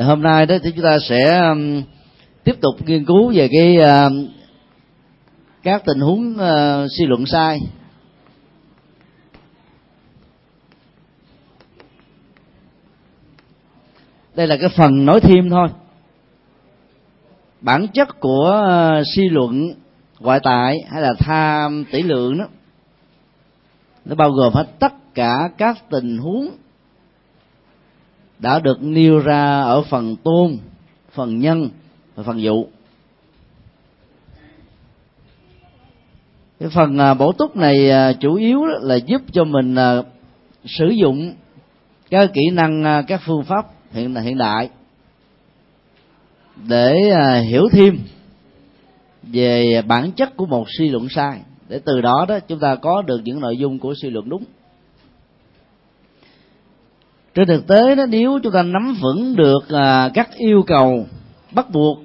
thì 0.00 0.06
hôm 0.06 0.22
nay 0.22 0.46
đó 0.46 0.54
thì 0.62 0.72
chúng 0.76 0.84
ta 0.84 0.98
sẽ 0.98 1.38
um, 1.38 1.82
tiếp 2.44 2.54
tục 2.60 2.74
nghiên 2.86 3.04
cứu 3.04 3.32
về 3.34 3.48
cái 3.52 3.78
uh, 3.78 4.12
các 5.62 5.82
tình 5.84 6.00
huống 6.00 6.34
uh, 6.34 6.90
suy 6.98 7.06
luận 7.06 7.26
sai. 7.26 7.60
Đây 14.34 14.46
là 14.46 14.56
cái 14.60 14.68
phần 14.68 15.04
nói 15.06 15.20
thêm 15.20 15.50
thôi. 15.50 15.68
Bản 17.60 17.86
chất 17.94 18.20
của 18.20 18.62
uh, 19.00 19.06
suy 19.14 19.28
luận 19.28 19.74
ngoại 20.18 20.40
tại 20.42 20.76
hay 20.90 21.02
là 21.02 21.14
tham 21.18 21.84
tỷ 21.92 22.02
lượng 22.02 22.38
đó 22.38 22.44
nó 24.04 24.14
bao 24.14 24.30
gồm 24.30 24.52
hết 24.52 24.66
tất 24.78 24.92
cả 25.14 25.34
các 25.58 25.78
tình 25.90 26.18
huống 26.18 26.50
đã 28.40 28.58
được 28.58 28.82
nêu 28.82 29.18
ra 29.18 29.60
ở 29.60 29.82
phần 29.82 30.16
tôn, 30.16 30.58
phần 31.12 31.38
nhân 31.38 31.70
và 32.14 32.22
phần 32.22 32.42
dụ. 32.42 32.66
Cái 36.60 36.68
phần 36.68 36.98
à, 36.98 37.14
bổ 37.14 37.32
túc 37.32 37.56
này 37.56 37.90
à, 37.90 38.12
chủ 38.12 38.34
yếu 38.34 38.64
là 38.64 38.96
giúp 38.96 39.22
cho 39.32 39.44
mình 39.44 39.74
à, 39.74 40.02
sử 40.64 40.88
dụng 40.88 41.34
các 42.10 42.30
kỹ 42.34 42.50
năng 42.52 43.04
các 43.06 43.20
phương 43.26 43.44
pháp 43.44 43.66
hiện 43.92 44.14
hiện 44.14 44.38
đại 44.38 44.70
để 46.68 46.94
hiểu 47.48 47.68
thêm 47.72 47.98
về 49.22 49.82
bản 49.86 50.12
chất 50.12 50.36
của 50.36 50.46
một 50.46 50.66
suy 50.78 50.88
luận 50.88 51.08
sai. 51.08 51.40
Để 51.68 51.80
từ 51.84 52.00
đó 52.00 52.26
đó 52.28 52.38
chúng 52.40 52.58
ta 52.58 52.74
có 52.74 53.02
được 53.02 53.20
những 53.24 53.40
nội 53.40 53.56
dung 53.56 53.78
của 53.78 53.94
suy 54.02 54.10
luận 54.10 54.28
đúng 54.28 54.44
trên 57.34 57.48
thực 57.48 57.66
tế 57.66 57.94
đó 57.94 58.06
nếu 58.08 58.38
chúng 58.42 58.52
ta 58.52 58.62
nắm 58.62 58.96
vững 59.00 59.36
được 59.36 59.68
à, 59.68 60.10
các 60.14 60.30
yêu 60.36 60.62
cầu 60.66 61.06
bắt 61.52 61.70
buộc 61.70 61.98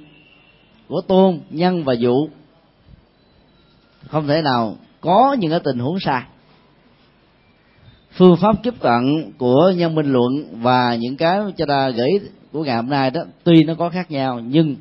của 0.88 1.01
tôn 1.01 1.40
nhân 1.49 1.84
và 1.84 1.93
dụ 1.93 2.27
không 4.07 4.27
thể 4.27 4.41
nào 4.41 4.76
có 5.01 5.35
những 5.40 5.51
cái 5.51 5.59
tình 5.63 5.79
huống 5.79 5.99
sai. 5.99 6.23
Phương 8.12 8.37
pháp 8.37 8.63
tiếp 8.63 8.73
cận 8.79 9.32
của 9.37 9.71
nhân 9.76 9.95
minh 9.95 10.12
luận 10.12 10.32
và 10.51 10.95
những 10.95 11.17
cái 11.17 11.39
cho 11.57 11.65
ta 11.65 11.89
gửi 11.89 12.10
của 12.51 12.63
ngày 12.63 12.76
hôm 12.76 12.89
nay 12.89 13.12
đó 13.12 13.21
tuy 13.43 13.63
nó 13.63 13.76
có 13.76 13.89
khác 13.89 14.12
nhau 14.12 14.39
nhưng 14.39 14.76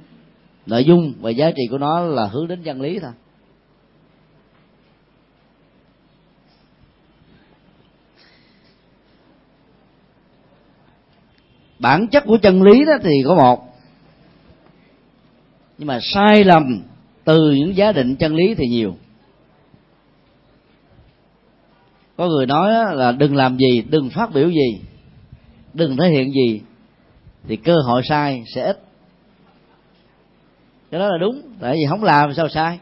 nội 0.67 0.85
dung 0.85 1.13
và 1.21 1.31
giá 1.31 1.51
trị 1.51 1.63
của 1.71 1.79
nó 1.79 2.01
là 2.01 2.27
hướng 2.27 2.49
đến 2.49 2.63
chân 2.63 2.81
lý 2.81 2.99
thôi. 2.99 3.11
Bản 11.79 12.07
chất 12.09 12.25
của 12.27 12.37
chân 12.43 12.63
lý 12.63 12.85
đó 12.85 12.93
thì 13.03 13.11
có 13.27 13.35
một. 13.35 13.75
Nhưng 15.79 15.89
mà 15.89 15.99
sai 16.03 16.45
lầm 16.45 16.83
từ 17.25 17.51
những 17.51 17.77
giá 17.77 17.93
định 17.93 18.17
chân 18.17 18.35
lý 18.35 18.55
thì 18.55 18.67
nhiều. 18.69 18.95
Có 22.17 22.29
người 22.29 22.47
nói 22.47 22.95
là 22.95 23.13
đừng 23.13 23.37
làm 23.37 23.57
gì, 23.57 23.83
đừng 23.89 24.11
phát 24.11 24.35
biểu 24.35 24.49
gì, 24.49 24.81
đừng 25.75 25.97
thể 25.97 26.09
hiện 26.09 26.33
gì 26.33 26.61
thì 27.49 27.57
cơ 27.57 27.75
hội 27.87 28.03
sai 28.05 28.45
sẽ 28.55 28.63
ít. 28.63 28.79
Cái 30.91 31.01
đó 31.01 31.09
là 31.09 31.19
đúng, 31.21 31.43
tại 31.61 31.73
vì 31.73 31.87
không 31.89 32.05
làm 32.05 32.35
sao 32.35 32.49
sai. 32.49 32.79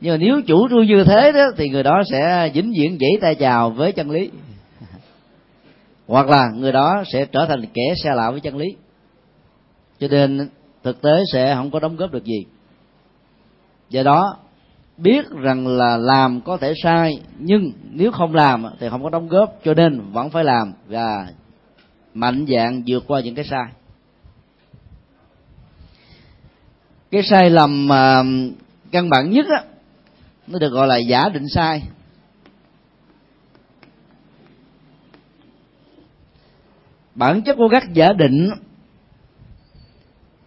Nhưng 0.00 0.12
mà 0.12 0.16
nếu 0.16 0.40
chủ 0.46 0.68
trương 0.68 0.86
như 0.86 1.04
thế 1.04 1.32
đó 1.32 1.44
thì 1.56 1.68
người 1.68 1.82
đó 1.82 2.02
sẽ 2.10 2.50
vĩnh 2.54 2.72
viễn 2.78 2.98
dãy 3.00 3.10
tay 3.20 3.34
chào 3.34 3.70
với 3.70 3.92
chân 3.92 4.10
lý 4.10 4.30
hoặc 6.06 6.28
là 6.28 6.50
người 6.50 6.72
đó 6.72 7.02
sẽ 7.12 7.24
trở 7.24 7.46
thành 7.48 7.66
kẻ 7.74 7.94
xa 8.04 8.14
lạ 8.14 8.30
với 8.30 8.40
chân 8.40 8.56
lý. 8.56 8.76
Cho 9.98 10.08
nên 10.10 10.48
thực 10.82 11.02
tế 11.02 11.22
sẽ 11.32 11.54
không 11.54 11.70
có 11.70 11.80
đóng 11.80 11.96
góp 11.96 12.12
được 12.12 12.24
gì. 12.24 12.44
Do 13.90 14.02
đó, 14.02 14.36
biết 14.96 15.30
rằng 15.30 15.66
là 15.66 15.96
làm 15.96 16.40
có 16.40 16.56
thể 16.56 16.74
sai, 16.82 17.20
nhưng 17.38 17.72
nếu 17.90 18.12
không 18.12 18.34
làm 18.34 18.64
thì 18.80 18.88
không 18.88 19.02
có 19.02 19.10
đóng 19.10 19.28
góp, 19.28 19.60
cho 19.64 19.74
nên 19.74 20.00
vẫn 20.12 20.30
phải 20.30 20.44
làm 20.44 20.72
và 20.88 21.26
mạnh 22.14 22.46
dạng 22.48 22.82
vượt 22.86 23.04
qua 23.06 23.20
những 23.20 23.34
cái 23.34 23.44
sai. 23.44 23.66
Cái 27.10 27.22
sai 27.22 27.50
lầm 27.50 27.88
mà 27.88 28.22
căn 28.90 29.10
bản 29.10 29.30
nhất 29.30 29.46
á, 29.48 29.64
nó 30.46 30.58
được 30.58 30.72
gọi 30.72 30.86
là 30.86 30.96
giả 30.96 31.28
định 31.28 31.48
sai. 31.48 31.82
Bản 37.14 37.42
chất 37.42 37.56
của 37.56 37.68
các 37.68 37.92
giả 37.92 38.12
định 38.12 38.50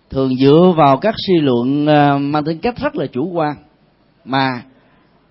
thường 0.09 0.35
dựa 0.35 0.73
vào 0.77 0.97
các 0.97 1.15
suy 1.27 1.33
luận 1.41 1.85
ờ, 1.87 2.17
mang 2.17 2.43
tính 2.43 2.59
cách 2.59 2.77
rất 2.77 2.95
là 2.95 3.07
chủ 3.07 3.29
quan, 3.33 3.55
mà 4.25 4.63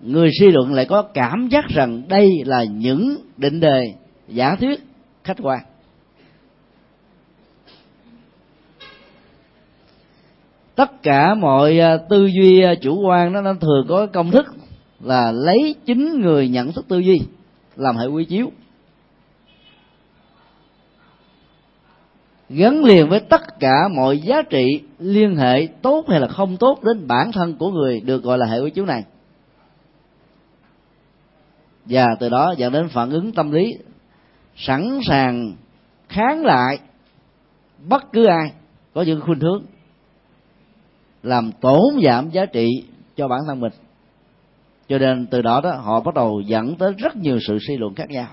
người 0.01 0.29
suy 0.39 0.51
luận 0.51 0.73
lại 0.73 0.85
có 0.85 1.01
cảm 1.01 1.47
giác 1.51 1.65
rằng 1.67 2.07
đây 2.07 2.29
là 2.45 2.63
những 2.63 3.17
định 3.37 3.59
đề, 3.59 3.93
giả 4.27 4.55
thuyết, 4.55 4.79
khách 5.23 5.37
quan. 5.41 5.59
Tất 10.75 11.03
cả 11.03 11.33
mọi 11.33 11.79
ờ, 11.79 11.97
tư 12.09 12.25
duy 12.25 12.61
ờ, 12.61 12.75
chủ 12.81 13.01
quan 13.01 13.33
đó, 13.33 13.41
nó 13.41 13.53
thường 13.53 13.85
có 13.87 14.05
công 14.05 14.31
thức 14.31 14.45
là 14.99 15.31
lấy 15.31 15.75
chính 15.85 16.21
người 16.21 16.49
nhận 16.49 16.71
thức 16.71 16.85
tư 16.87 16.99
duy 16.99 17.21
làm 17.75 17.97
hệ 17.97 18.05
quy 18.05 18.25
chiếu. 18.25 18.51
Gắn 22.49 22.83
liền 22.83 23.09
với 23.09 23.19
tất 23.19 23.59
cả 23.59 23.87
mọi 23.95 24.19
giá 24.19 24.41
trị 24.41 24.81
liên 24.99 25.35
hệ 25.35 25.67
tốt 25.81 26.05
hay 26.09 26.19
là 26.19 26.27
không 26.27 26.57
tốt 26.57 26.79
đến 26.83 27.07
bản 27.07 27.31
thân 27.31 27.57
của 27.57 27.71
người 27.71 27.99
được 27.99 28.23
gọi 28.23 28.37
là 28.37 28.45
hệ 28.45 28.59
quy 28.59 28.69
chiếu 28.69 28.85
này. 28.85 29.03
Và 31.85 32.07
từ 32.19 32.29
đó 32.29 32.53
dẫn 32.57 32.73
đến 32.73 32.87
phản 32.89 33.09
ứng 33.09 33.31
tâm 33.31 33.51
lý 33.51 33.73
sẵn 34.55 34.99
sàng 35.07 35.53
kháng 36.09 36.45
lại 36.45 36.79
bất 37.87 38.11
cứ 38.13 38.25
ai 38.25 38.51
có 38.93 39.01
những 39.01 39.21
khuynh 39.21 39.39
hướng 39.39 39.63
làm 41.23 41.51
tổn 41.61 41.81
giảm 42.03 42.29
giá 42.29 42.45
trị 42.45 42.67
cho 43.15 43.27
bản 43.27 43.39
thân 43.47 43.59
mình. 43.59 43.73
Cho 44.89 44.97
nên 44.97 45.27
từ 45.27 45.41
đó 45.41 45.61
đó, 45.61 45.71
họ 45.71 45.99
bắt 45.99 46.13
đầu 46.13 46.41
dẫn 46.45 46.75
tới 46.75 46.93
rất 46.97 47.15
nhiều 47.15 47.39
sự 47.47 47.57
suy 47.67 47.77
luận 47.77 47.95
khác 47.95 48.09
nhau. 48.09 48.27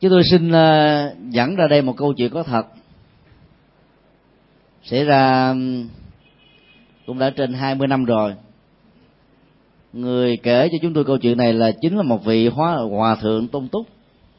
Chứ 0.00 0.08
tôi 0.08 0.22
xin 0.24 0.52
ờ, 0.52 1.14
dẫn 1.30 1.56
ra 1.56 1.66
đây 1.70 1.82
một 1.82 1.96
câu 1.96 2.12
chuyện 2.12 2.32
có 2.32 2.42
thật. 2.42 2.66
Xảy 4.82 5.04
ra 5.04 5.54
cũng 7.06 7.18
đã 7.18 7.30
trên 7.30 7.52
20 7.52 7.88
năm 7.88 8.04
rồi. 8.04 8.34
Người 9.92 10.36
kể 10.36 10.68
cho 10.72 10.78
chúng 10.82 10.94
tôi 10.94 11.04
câu 11.04 11.18
chuyện 11.18 11.38
này 11.38 11.52
là 11.52 11.70
chính 11.80 11.96
là 11.96 12.02
một 12.02 12.24
vị 12.24 12.48
hóa, 12.48 12.76
hòa 12.90 13.14
thượng 13.14 13.48
tôn 13.48 13.68
túc 13.68 13.86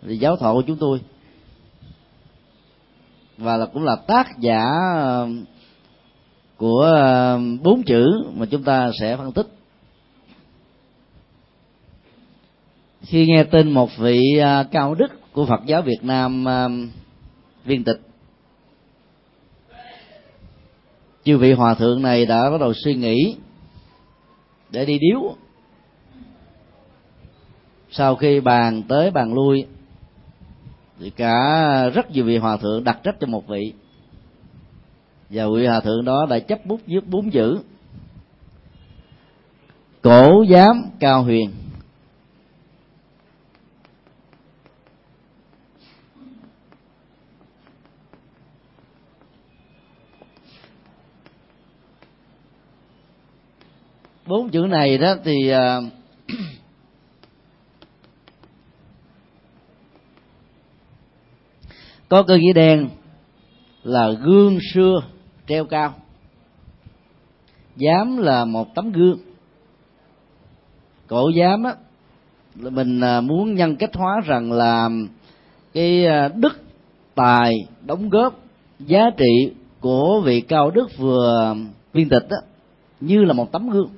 thì 0.08 0.18
giáo 0.18 0.36
thọ 0.36 0.54
của 0.54 0.64
chúng 0.68 0.78
tôi. 0.78 1.02
Và 3.38 3.58
là, 3.58 3.66
cũng 3.66 3.84
là 3.84 3.96
tác 4.08 4.28
giả 4.40 4.64
của 6.58 6.90
bốn 7.62 7.84
chữ 7.84 8.06
mà 8.36 8.46
chúng 8.46 8.64
ta 8.64 8.92
sẽ 9.00 9.18
phân 9.18 9.32
tích. 9.32 9.48
Khi 13.02 13.28
nghe 13.28 13.44
tin 13.44 13.72
một 13.72 13.90
vị 13.98 14.22
à, 14.42 14.64
cao 14.64 14.96
đức 14.96 15.21
của 15.34 15.46
Phật 15.46 15.66
giáo 15.66 15.81
Việt 15.81 16.00
Nam 16.02 16.47
à, 16.47 16.68
viên 17.66 17.84
tịch. 17.84 18.02
Chư 21.24 21.38
vị 21.38 21.53
hòa 21.53 21.74
thượng 21.74 22.02
này 22.02 22.25
đã 22.25 22.50
bắt 22.50 22.62
đầu 22.62 22.74
suy 22.74 22.96
nghĩ 22.96 23.36
để 24.69 24.86
đi 24.86 25.00
điếu. 25.00 25.36
Sau 27.92 28.16
khi 28.16 28.39
bàn 28.39 28.83
tới 28.88 29.12
bàn 29.12 29.33
lui, 29.33 29.66
thì 31.00 31.10
cả 31.10 31.89
rất 31.94 32.12
nhiều 32.12 32.25
vị 32.25 32.38
hòa 32.38 32.57
thượng 32.57 32.83
đặt 32.83 33.00
trách 33.04 33.16
cho 33.19 33.28
một 33.28 33.48
vị. 33.48 33.74
Và 35.30 35.44
vị 35.56 35.66
hòa 35.66 35.80
thượng 35.80 36.06
đó 36.06 36.25
đã 36.30 36.39
chấp 36.39 36.66
bút 36.66 36.80
viết 36.86 37.07
bốn 37.07 37.31
chữ. 37.31 37.60
Cổ 40.01 40.45
giám 40.50 40.83
cao 41.00 41.24
huyền. 41.24 41.51
Bốn 54.31 54.50
chữ 54.50 54.60
này 54.60 54.98
đó 54.98 55.16
thì 55.24 55.54
uh, 55.54 55.57
có 62.10 62.24
cơ 62.24 62.38
nghĩa 62.38 62.54
đen 62.54 62.89
là 63.83 64.12
gương 64.12 64.60
xưa 64.74 65.01
treo 65.48 65.66
cao 65.66 65.94
dám 67.75 68.18
là 68.18 68.45
một 68.45 68.75
tấm 68.75 68.92
gương. 68.92 69.19
Cổ 71.07 71.30
dám 71.30 71.63
á 71.63 71.75
mình 72.56 73.01
à, 73.01 73.22
muốn 73.22 73.56
nhân 73.56 73.75
cách 73.75 73.95
hóa 73.95 74.22
rằng 74.25 74.51
là 74.51 74.89
cái 75.74 76.06
à, 76.06 76.30
đức 76.36 76.62
tài 77.16 77.54
đóng 77.86 78.10
góp 78.10 78.39
giá 78.80 79.04
trị 79.18 79.51
của 79.80 80.22
vị 80.25 80.42
cao 80.42 80.72
đức 80.72 80.98
vừa 80.98 81.56
viên 81.94 82.10
tịch 82.10 82.28
đó, 82.30 82.38
như 83.00 83.24
là 83.24 83.33
một 83.33 83.51
tấm 83.51 83.69
gương 83.69 83.89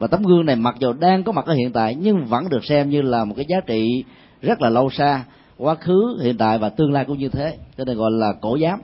và 0.00 0.06
tấm 0.06 0.22
gương 0.22 0.46
này 0.46 0.56
mặc 0.56 0.74
dù 0.78 0.92
đang 0.92 1.22
có 1.22 1.32
mặt 1.32 1.46
ở 1.46 1.54
hiện 1.54 1.72
tại, 1.72 1.94
nhưng 1.94 2.24
vẫn 2.24 2.48
được 2.48 2.64
xem 2.64 2.90
như 2.90 3.02
là 3.02 3.24
một 3.24 3.34
cái 3.36 3.46
giá 3.48 3.56
trị 3.66 4.04
rất 4.42 4.62
là 4.62 4.70
lâu 4.70 4.90
xa 4.90 5.24
quá 5.58 5.74
khứ, 5.74 6.18
hiện 6.22 6.38
tại 6.38 6.58
và 6.58 6.68
tương 6.68 6.92
lai 6.92 7.04
cũng 7.04 7.18
như 7.18 7.28
thế. 7.28 7.58
Cho 7.78 7.84
nên 7.84 7.96
gọi 7.96 8.10
là 8.10 8.32
cổ 8.40 8.58
giám. 8.58 8.80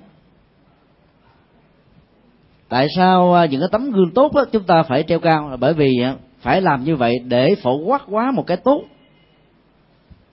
Tại 2.68 2.86
sao 2.96 3.34
à, 3.34 3.46
những 3.46 3.60
cái 3.60 3.68
tấm 3.72 3.90
gương 3.90 4.10
tốt 4.14 4.34
đó 4.34 4.44
chúng 4.52 4.62
ta 4.62 4.82
phải 4.82 5.04
treo 5.08 5.18
cao? 5.18 5.50
Là 5.50 5.56
bởi 5.56 5.74
vì 5.74 6.00
à, 6.02 6.16
phải 6.40 6.62
làm 6.62 6.84
như 6.84 6.96
vậy 6.96 7.18
để 7.18 7.54
phổ 7.62 7.76
quát 7.76 8.02
quá 8.10 8.30
một 8.30 8.46
cái 8.46 8.56
tốt 8.56 8.82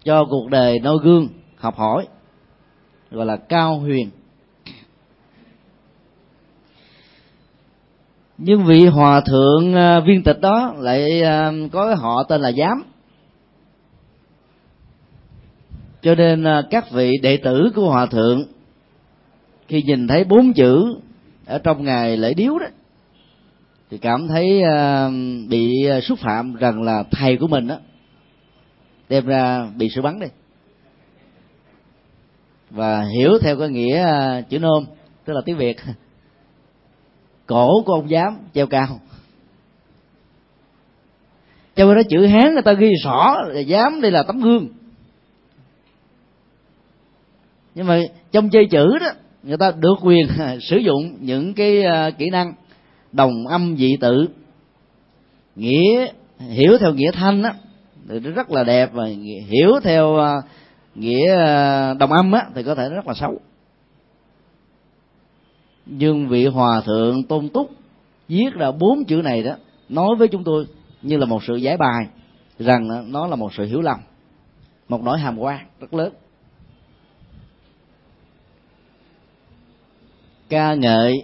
cho 0.04 0.26
cuộc 0.30 0.50
đời 0.50 0.80
noi 0.80 0.98
gương 1.04 1.28
học 1.58 1.76
hỏi, 1.78 2.08
gọi 3.12 3.26
là 3.26 3.38
cao 3.38 3.80
huyền. 3.80 4.10
Nhưng 8.38 8.66
vị 8.66 8.86
hòa 8.86 9.22
thượng 9.22 9.76
à, 9.76 10.00
viên 10.00 10.24
tịch 10.24 10.42
đó 10.42 10.74
lại 10.78 11.22
à, 11.22 11.52
có 11.72 11.88
cái 11.88 11.96
họ 11.96 12.24
tên 12.24 12.42
là 12.42 12.52
giám. 12.52 12.84
Cho 16.02 16.16
nên 16.16 16.44
à, 16.44 16.62
các 16.70 16.92
vị 16.92 17.12
đệ 17.22 17.38
tử 17.38 17.72
của 17.76 17.90
hòa 17.90 18.06
thượng 18.06 18.44
khi 19.68 19.84
nhìn 19.84 20.08
thấy 20.08 20.24
bốn 20.24 20.54
chữ 20.54 20.96
ở 21.46 21.60
trong 21.60 21.84
ngày 21.84 22.18
lễ 22.18 22.34
điếu 22.34 22.60
đó, 22.60 22.68
thì 23.90 23.98
cảm 23.98 24.28
thấy 24.28 24.64
bị 25.50 25.90
xúc 26.02 26.20
phạm 26.20 26.56
rằng 26.56 26.84
là 26.84 27.04
thầy 27.12 27.38
của 27.38 27.48
mình 27.48 27.68
đó, 27.68 27.78
đem 29.10 29.26
ra 29.26 29.68
bị 29.78 29.90
sự 29.90 30.02
bắn 30.02 30.20
đi. 30.20 30.28
Và 32.70 33.02
hiểu 33.02 33.40
theo 33.42 33.60
cái 33.60 33.70
nghĩa 33.70 34.08
chữ 34.50 34.60
nôm, 34.60 34.86
tức 35.26 35.34
là 35.34 35.42
tiếng 35.46 35.58
việt 35.58 35.78
cổ 37.46 37.84
của 37.86 37.94
ông 37.94 38.10
giám 38.10 38.38
treo 38.54 38.68
cao. 38.68 39.00
Cho 41.76 41.86
nên 41.86 41.96
nó 41.96 42.02
chữ 42.10 42.26
hán 42.26 42.54
người 42.54 42.62
ta 42.62 42.74
ghi 42.74 42.90
rõ 43.04 43.36
là 43.48 43.60
dám 43.60 44.02
đây 44.02 44.12
là 44.12 44.24
tấm 44.24 44.42
gương. 44.42 44.68
Nhưng 47.76 47.88
mà 47.88 48.00
trong 48.32 48.50
chơi 48.50 48.66
chữ 48.66 48.98
đó, 49.00 49.08
người 49.44 49.58
ta 49.58 49.72
được 49.72 49.96
quyền 50.02 50.28
sử 50.62 50.78
dụng 50.78 51.18
những 51.20 51.54
cái 51.54 51.84
à, 51.84 52.10
kỹ 52.10 52.30
năng 52.30 52.54
đồng 53.12 53.48
âm 53.48 53.76
dị 53.78 53.98
tự, 54.02 54.28
nghĩa, 55.56 56.08
hiểu 56.40 56.78
theo 56.78 56.94
nghĩa 56.94 57.12
thanh 57.12 57.44
á, 57.44 57.54
thì 58.10 58.20
nó 58.20 58.32
rất 58.32 58.52
là 58.52 58.64
đẹp 58.64 58.90
và 58.94 59.06
hiểu 59.48 59.72
theo 59.84 60.18
à, 60.18 60.34
nghĩa 60.96 61.36
à, 61.36 61.94
đồng 61.94 62.14
âm 62.14 62.32
á, 62.32 62.46
thì 62.56 62.64
có 62.64 62.76
thể 62.76 62.88
nó 62.90 62.96
rất 62.96 63.08
là 63.08 63.14
xấu 63.14 63.40
nhưng 65.86 66.28
vị 66.28 66.46
hòa 66.46 66.82
thượng 66.86 67.24
tôn 67.24 67.50
túc 67.50 67.72
viết 68.28 68.54
ra 68.54 68.72
bốn 68.72 69.06
chữ 69.06 69.16
này 69.16 69.44
đó, 69.44 69.56
nói 69.90 70.16
với 70.20 70.28
chúng 70.28 70.44
tôi 70.44 70.68
như 71.02 71.18
là 71.18 71.26
một 71.26 71.44
sự 71.48 71.56
giải 71.56 71.78
bài, 71.78 72.08
rằng 72.60 73.12
nó 73.12 73.28
là 73.28 73.36
một 73.36 73.54
sự 73.54 73.66
hiểu 73.66 73.82
lầm, 73.82 73.98
một 74.90 75.02
nỗi 75.04 75.20
hàm 75.20 75.40
quan 75.40 75.60
rất 75.80 75.94
lớn. 75.94 76.14
Ca 80.50 80.74
ngợi 80.74 81.24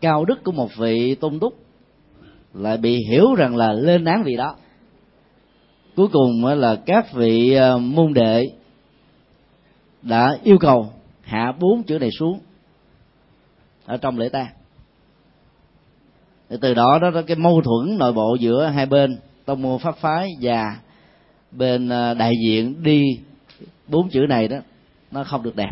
cao 0.00 0.24
đức 0.24 0.44
của 0.44 0.52
một 0.52 0.76
vị 0.76 1.14
tôn 1.14 1.40
túc 1.40 1.54
lại 2.54 2.76
bị 2.76 2.98
hiểu 3.10 3.34
rằng 3.34 3.56
là 3.56 3.72
lên 3.72 4.04
án 4.04 4.22
vị 4.22 4.36
đó. 4.36 4.56
Cuối 5.96 6.08
cùng 6.12 6.44
là 6.44 6.76
các 6.86 7.12
vị 7.12 7.52
ờ, 7.52 7.78
môn 7.78 8.14
đệ 8.14 8.44
đã 10.02 10.36
yêu 10.42 10.58
cầu 10.58 10.92
hạ 11.22 11.52
bốn 11.60 11.82
chữ 11.82 11.98
này 11.98 12.10
xuống 12.18 12.40
ở 13.88 13.96
trong 13.96 14.18
lễ 14.18 14.28
tang. 14.28 14.46
Từ 16.60 16.74
đó 16.74 16.98
đó 17.02 17.22
cái 17.26 17.36
mâu 17.36 17.62
thuẫn 17.62 17.98
nội 17.98 18.12
bộ 18.12 18.36
giữa 18.40 18.66
hai 18.66 18.86
bên, 18.86 19.18
tông 19.44 19.62
môn 19.62 19.78
pháp 19.78 19.96
phái 19.96 20.28
và 20.40 20.76
bên 21.50 21.88
à, 21.88 22.14
đại 22.14 22.32
diện 22.44 22.82
đi 22.82 23.02
bốn 23.88 24.08
chữ 24.08 24.20
này 24.28 24.48
đó, 24.48 24.56
nó 25.10 25.24
không 25.24 25.42
được 25.42 25.56
đẹp. 25.56 25.70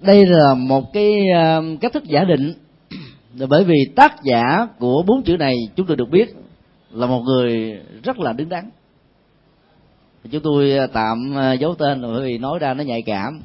Đây 0.00 0.26
là 0.26 0.54
một 0.54 0.92
cái 0.92 1.12
à, 1.34 1.60
cách 1.80 1.92
thức 1.92 2.04
giả 2.04 2.24
định. 2.24 2.54
Bởi 3.48 3.64
vì 3.64 3.76
tác 3.96 4.14
giả 4.22 4.66
của 4.78 5.02
bốn 5.06 5.22
chữ 5.22 5.36
này, 5.36 5.54
chúng 5.76 5.86
tôi 5.86 5.96
được 5.96 6.10
biết 6.10 6.34
là 6.90 7.06
một 7.06 7.20
người 7.20 7.80
rất 8.02 8.18
là 8.18 8.32
đứng 8.32 8.48
đắn. 8.48 8.70
Chúng 10.30 10.42
tôi 10.42 10.78
tạm 10.92 11.36
à, 11.36 11.52
giấu 11.52 11.74
tên, 11.74 12.02
bởi 12.02 12.22
vì 12.22 12.38
nói 12.38 12.58
ra 12.58 12.74
nó 12.74 12.84
nhạy 12.84 13.02
cảm 13.02 13.40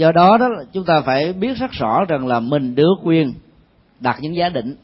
do 0.00 0.12
đó 0.12 0.38
đó, 0.38 0.48
chúng 0.72 0.84
ta 0.84 1.00
phải 1.00 1.32
biết 1.32 1.56
rất 1.56 1.70
rõ 1.70 2.04
rằng 2.08 2.26
là 2.26 2.40
mình 2.40 2.74
được 2.74 2.94
quyền 3.04 3.34
đặt 4.00 4.18
những 4.20 4.36
giá 4.36 4.48
định. 4.48 4.76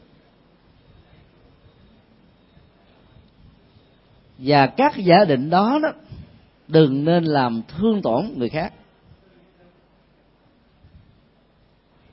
Và 4.37 4.67
các 4.67 4.97
giả 4.97 5.25
định 5.27 5.49
đó 5.49 5.79
đó, 5.83 5.89
đừng 6.67 7.05
nên 7.05 7.23
làm 7.23 7.61
thương 7.67 8.01
tổn 8.01 8.25
người 8.35 8.49
khác. 8.49 8.73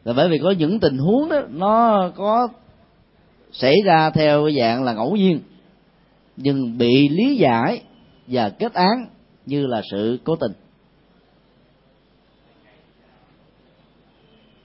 Là 0.05 0.13
bởi 0.13 0.29
vì 0.29 0.39
có 0.39 0.51
những 0.51 0.81
tình 0.81 0.99
huống 0.99 1.29
đó, 1.29 1.41
nó 1.49 2.11
có 2.17 2.49
xảy 3.53 3.75
ra 3.85 4.11
theo 4.11 4.51
dạng 4.59 4.85
là 4.85 4.93
ngẫu 4.93 5.17
nhiên, 5.17 5.41
nhưng 6.37 6.79
bị 6.79 7.09
lý 7.09 7.37
giải 7.37 7.83
và 8.27 8.51
kết 8.51 8.73
án 8.73 9.07
như 9.47 9.67
là 9.67 9.83
sự 9.91 10.19
cố 10.25 10.37
tình. 10.37 10.53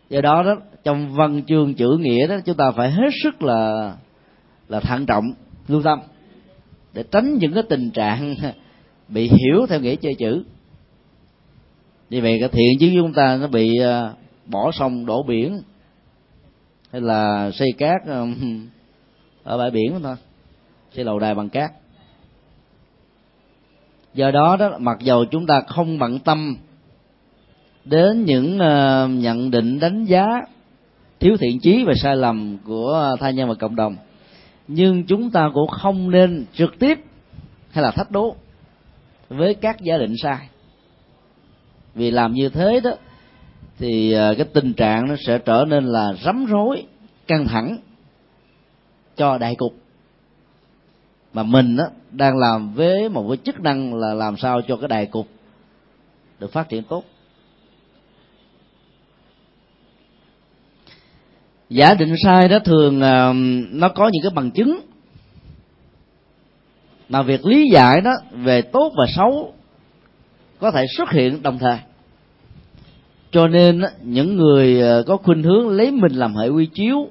Do 0.10 0.22
đó 0.22 0.44
đó, 0.44 0.56
trong 0.84 1.14
văn 1.14 1.42
chương 1.48 1.74
chữ 1.74 1.98
nghĩa 2.00 2.28
đó, 2.28 2.36
chúng 2.46 2.58
ta 2.58 2.72
phải 2.72 2.92
hết 2.92 3.10
sức 3.24 3.44
là 3.44 3.94
là 4.68 4.80
thận 4.80 5.06
trọng, 5.06 5.24
lưu 5.68 5.82
tâm, 5.82 6.00
để 6.94 7.04
tránh 7.12 7.38
những 7.38 7.54
cái 7.54 7.64
tình 7.70 7.92
trạng 7.92 8.36
bị 9.08 9.28
hiểu 9.28 9.66
theo 9.70 9.80
nghĩa 9.80 9.96
chơi 9.96 10.16
chữ. 10.16 10.44
Vì 12.10 12.22
vậy 12.22 12.38
cái 12.40 12.50
thiện 12.50 12.80
chứ 12.80 12.92
chúng 12.96 13.14
ta 13.14 13.38
nó 13.42 13.48
bị 13.48 13.70
à, 13.84 14.14
bỏ 14.46 14.72
sông 14.72 15.06
đổ 15.06 15.24
biển, 15.24 15.62
hay 16.92 17.02
là 17.02 17.52
xây 17.52 17.68
cát 17.78 18.02
à, 18.08 18.24
ở 19.44 19.58
bãi 19.58 19.72
biển 19.72 20.00
thôi, 20.04 20.16
xây 20.94 21.06
lầu 21.06 21.20
đài 21.20 21.36
bằng 21.36 21.50
cát. 21.50 21.72
Do 24.14 24.32
đó 24.32 24.56
đó, 24.60 24.78
mặc 24.80 24.98
dầu 25.00 25.26
chúng 25.26 25.46
ta 25.48 25.62
không 25.68 26.00
bận 26.00 26.20
tâm 26.20 26.58
đến 27.90 28.26
những 28.26 28.60
ờ, 28.60 29.08
nhận 29.08 29.52
định 29.52 29.80
đánh 29.80 30.06
giá 30.06 30.26
thiếu 31.20 31.38
thiện 31.38 31.60
chí 31.60 31.84
và 31.88 31.94
sai 32.02 32.16
lầm 32.16 32.58
của 32.66 33.16
thai 33.20 33.34
nhân 33.34 33.50
và 33.50 33.56
cộng 33.56 33.76
đồng. 33.76 33.96
Nhưng 34.68 35.04
chúng 35.04 35.32
ta 35.32 35.50
cũng 35.54 35.68
không 35.68 36.12
nên 36.12 36.46
trực 36.54 36.80
tiếp 36.80 37.00
hay 37.72 37.84
là 37.84 37.92
thách 37.92 38.12
đố 38.12 38.36
với 39.30 39.54
các 39.54 39.82
giả 39.82 39.98
định 39.98 40.18
sai. 40.18 40.50
Vì 41.96 42.12
làm 42.12 42.34
như 42.34 42.50
thế 42.50 42.80
đó 42.84 42.92
thì 43.80 44.12
ờ, 44.12 44.36
cái 44.38 44.46
tình 44.54 44.74
trạng 44.74 45.08
nó 45.08 45.16
sẽ 45.28 45.38
trở 45.38 45.66
nên 45.68 45.86
là 45.86 46.14
rắm 46.24 46.46
rối 46.46 46.84
căng 47.28 47.48
thẳng 47.48 47.78
cho 49.18 49.38
đại 49.38 49.56
cục. 49.56 49.74
Mà 51.34 51.44
mình 51.44 51.76
đó, 51.76 51.86
đang 52.12 52.38
làm 52.38 52.74
với 52.74 53.10
một 53.10 53.26
cái 53.30 53.38
chức 53.38 53.60
năng 53.60 53.94
là 53.94 54.14
làm 54.14 54.38
sao 54.38 54.62
cho 54.68 54.76
cái 54.76 54.88
đại 54.88 55.06
cục 55.06 55.28
được 56.40 56.52
phát 56.52 56.70
triển 56.70 56.84
tốt. 56.84 57.04
Giả 61.70 61.94
định 61.94 62.16
sai 62.24 62.48
đó 62.48 62.60
thường 62.60 62.98
uh, 62.98 63.36
nó 63.72 63.90
có 63.90 64.10
những 64.14 64.24
cái 64.24 64.32
bằng 64.36 64.52
chứng. 64.52 64.80
Mà 67.10 67.22
việc 67.22 67.46
lý 67.46 67.70
giải 67.70 68.02
đó 68.02 68.12
về 68.32 68.62
tốt 68.62 68.92
và 68.98 69.06
xấu 69.16 69.54
có 70.60 70.72
thể 70.72 70.86
xuất 70.98 71.10
hiện 71.10 71.42
đồng 71.44 71.58
thời. 71.58 71.78
Cho 73.32 73.48
nên 73.48 73.82
những 74.04 74.36
người 74.36 74.82
à, 74.82 74.98
có 75.08 75.18
khuynh 75.18 75.44
hướng 75.44 75.70
lấy 75.70 75.92
mình 75.92 76.12
làm 76.12 76.36
hệ 76.36 76.48
quy 76.48 76.66
chiếu 76.66 77.10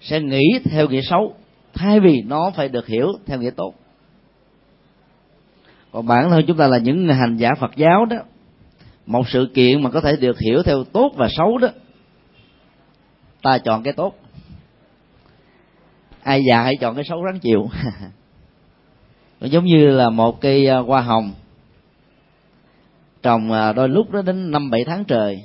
sẽ 0.00 0.20
nghĩ 0.20 0.58
theo 0.70 0.88
nghĩa 0.88 1.02
xấu 1.02 1.34
thay 1.74 2.00
vì 2.00 2.22
nó 2.26 2.50
phải 2.56 2.68
được 2.68 2.86
hiểu 2.86 3.12
theo 3.26 3.38
nghĩa 3.38 3.50
tốt. 3.50 3.74
Còn 5.92 6.06
bản 6.06 6.30
thân 6.30 6.44
chúng 6.46 6.56
ta 6.56 6.66
là 6.66 6.78
những 6.78 7.08
hành 7.08 7.36
giả 7.36 7.54
phật 7.60 7.76
giáo 7.76 8.04
đó 8.04 8.16
một 9.06 9.28
sự 9.28 9.48
kiện 9.54 9.82
mà 9.82 9.90
có 9.90 10.00
thể 10.00 10.16
được 10.16 10.38
hiểu 10.38 10.62
theo 10.62 10.84
tốt 10.84 11.12
và 11.16 11.28
xấu 11.30 11.58
đó 11.58 11.68
ta 13.42 13.58
chọn 13.58 13.82
cái 13.82 13.92
tốt. 13.92 14.14
Ai 16.22 16.42
già 16.48 16.62
hãy 16.62 16.76
chọn 16.80 16.94
cái 16.94 17.04
xấu 17.08 17.24
rắn 17.26 17.38
chịu. 17.38 17.68
Giống 19.40 19.64
như 19.64 19.86
là 19.86 20.10
một 20.10 20.40
cây 20.40 20.66
à, 20.66 20.78
hoa 20.78 21.00
hồng. 21.00 21.32
Trồng 23.22 23.52
à, 23.52 23.72
đôi 23.72 23.88
lúc 23.88 24.10
nó 24.10 24.22
đến 24.22 24.50
năm 24.50 24.70
bảy 24.70 24.84
tháng 24.84 25.04
trời 25.04 25.42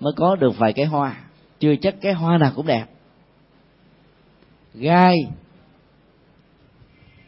mới 0.00 0.12
có 0.16 0.36
được 0.36 0.58
vài 0.58 0.72
cái 0.72 0.86
hoa. 0.86 1.16
Chưa 1.60 1.74
chắc 1.82 1.94
cái 2.00 2.12
hoa 2.12 2.38
nào 2.38 2.52
cũng 2.56 2.66
đẹp. 2.66 2.84
Gai 4.74 5.16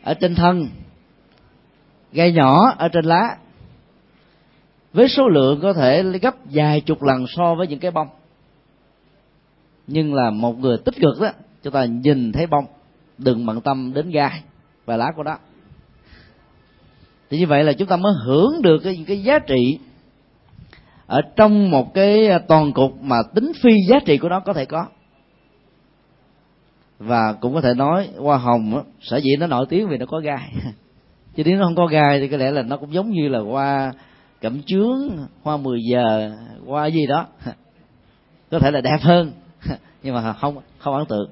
ở 0.02 0.14
trên 0.14 0.34
thân, 0.34 0.68
gai 2.12 2.32
nhỏ 2.32 2.74
ở 2.78 2.88
trên 2.88 3.04
lá. 3.04 3.36
Với 4.92 5.08
số 5.08 5.28
lượng 5.28 5.60
có 5.62 5.72
thể 5.72 6.02
gấp 6.02 6.34
vài 6.44 6.80
chục 6.80 7.02
lần 7.02 7.24
so 7.36 7.54
với 7.54 7.66
những 7.66 7.78
cái 7.78 7.90
bông 7.90 8.08
nhưng 9.92 10.14
là 10.14 10.30
một 10.30 10.58
người 10.58 10.76
tích 10.84 10.94
cực 10.94 11.20
đó 11.20 11.30
chúng 11.62 11.72
ta 11.72 11.84
nhìn 11.84 12.32
thấy 12.32 12.46
bông 12.46 12.64
đừng 13.18 13.46
bận 13.46 13.60
tâm 13.60 13.92
đến 13.94 14.10
gai 14.10 14.42
và 14.84 14.96
lá 14.96 15.06
của 15.16 15.22
nó. 15.22 15.38
Thì 17.30 17.38
như 17.38 17.46
vậy 17.46 17.64
là 17.64 17.72
chúng 17.72 17.88
ta 17.88 17.96
mới 17.96 18.12
hưởng 18.24 18.62
được 18.62 18.78
cái, 18.84 19.04
cái 19.06 19.22
giá 19.22 19.38
trị 19.38 19.78
ở 21.06 21.20
trong 21.36 21.70
một 21.70 21.94
cái 21.94 22.28
à, 22.28 22.38
toàn 22.38 22.72
cục 22.72 23.02
mà 23.02 23.16
tính 23.34 23.52
phi 23.62 23.70
giá 23.88 23.98
trị 24.06 24.18
của 24.18 24.28
nó 24.28 24.40
có 24.40 24.52
thể 24.52 24.64
có. 24.64 24.86
Và 26.98 27.32
cũng 27.32 27.54
có 27.54 27.60
thể 27.60 27.74
nói 27.74 28.08
hoa 28.16 28.36
hồng 28.36 28.70
đó, 28.72 28.82
sở 29.00 29.16
dĩ 29.16 29.36
nó 29.36 29.46
nổi 29.46 29.66
tiếng 29.68 29.88
vì 29.88 29.98
nó 29.98 30.06
có 30.06 30.20
gai. 30.20 30.52
Chứ 31.36 31.42
nếu 31.46 31.58
nó 31.58 31.64
không 31.64 31.76
có 31.76 31.86
gai 31.86 32.20
thì 32.20 32.28
có 32.28 32.36
lẽ 32.36 32.50
là 32.50 32.62
nó 32.62 32.76
cũng 32.76 32.94
giống 32.94 33.10
như 33.10 33.28
là 33.28 33.38
hoa 33.38 33.92
cẩm 34.40 34.62
chướng 34.62 35.26
hoa 35.42 35.56
mười 35.56 35.80
giờ 35.90 36.36
hoa 36.66 36.86
gì 36.86 37.06
đó. 37.06 37.26
Có 38.50 38.58
thể 38.58 38.70
là 38.70 38.80
đẹp 38.80 38.98
hơn. 39.00 39.32
nhưng 40.02 40.14
mà 40.14 40.32
không 40.32 40.58
không 40.78 40.94
ấn 40.94 41.06
tượng. 41.06 41.30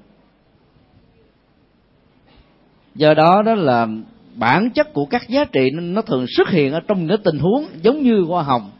Do 2.94 3.14
đó 3.14 3.42
đó 3.42 3.54
là 3.54 3.86
bản 4.34 4.70
chất 4.70 4.92
của 4.92 5.04
các 5.04 5.28
giá 5.28 5.44
trị 5.44 5.70
nó 5.70 6.02
thường 6.02 6.26
xuất 6.28 6.48
hiện 6.48 6.72
ở 6.72 6.80
trong 6.80 7.06
những 7.06 7.22
tình 7.22 7.38
huống 7.38 7.66
giống 7.82 8.02
như 8.02 8.24
hoa 8.28 8.42
hồng, 8.42 8.70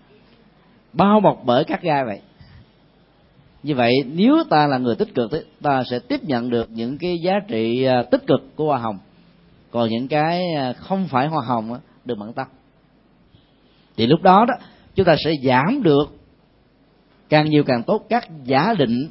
bao 0.93 1.21
bọc 1.21 1.43
bởi 1.45 1.65
các 1.65 1.83
gai 1.83 2.05
vậy. 2.05 2.21
Như 3.63 3.75
vậy, 3.75 3.93
nếu 4.07 4.45
ta 4.51 4.67
là 4.67 4.79
người 4.79 4.97
tích 4.97 5.15
cực 5.15 5.31
ta 5.63 5.85
sẽ 5.91 5.99
tiếp 5.99 6.25
nhận 6.25 6.51
được 6.51 6.71
những 6.71 6.99
cái 6.99 7.19
giá 7.19 7.33
trị 7.49 7.85
à, 7.85 8.03
tích 8.11 8.27
cực 8.27 8.57
của 8.57 8.67
hoa 8.67 8.79
hồng. 8.79 8.99
Còn 9.71 9.89
những 9.89 10.09
cái 10.09 10.43
à, 10.57 10.73
không 10.73 11.09
phải 11.09 11.29
hoa 11.29 11.45
hồng 11.47 11.79
được 12.05 12.19
bận 12.19 12.33
tâm. 12.33 12.47
Thì 13.97 14.07
lúc 14.07 14.23
đó 14.23 14.45
đó, 14.49 14.55
chúng 14.95 15.07
ta 15.07 15.17
sẽ 15.25 15.33
giảm 15.45 15.83
được 15.83 16.19
càng 17.29 17.51
nhiều 17.51 17.65
càng 17.65 17.83
tốt 17.83 18.07
các 18.09 18.29
giả 18.45 18.75
định 18.79 19.09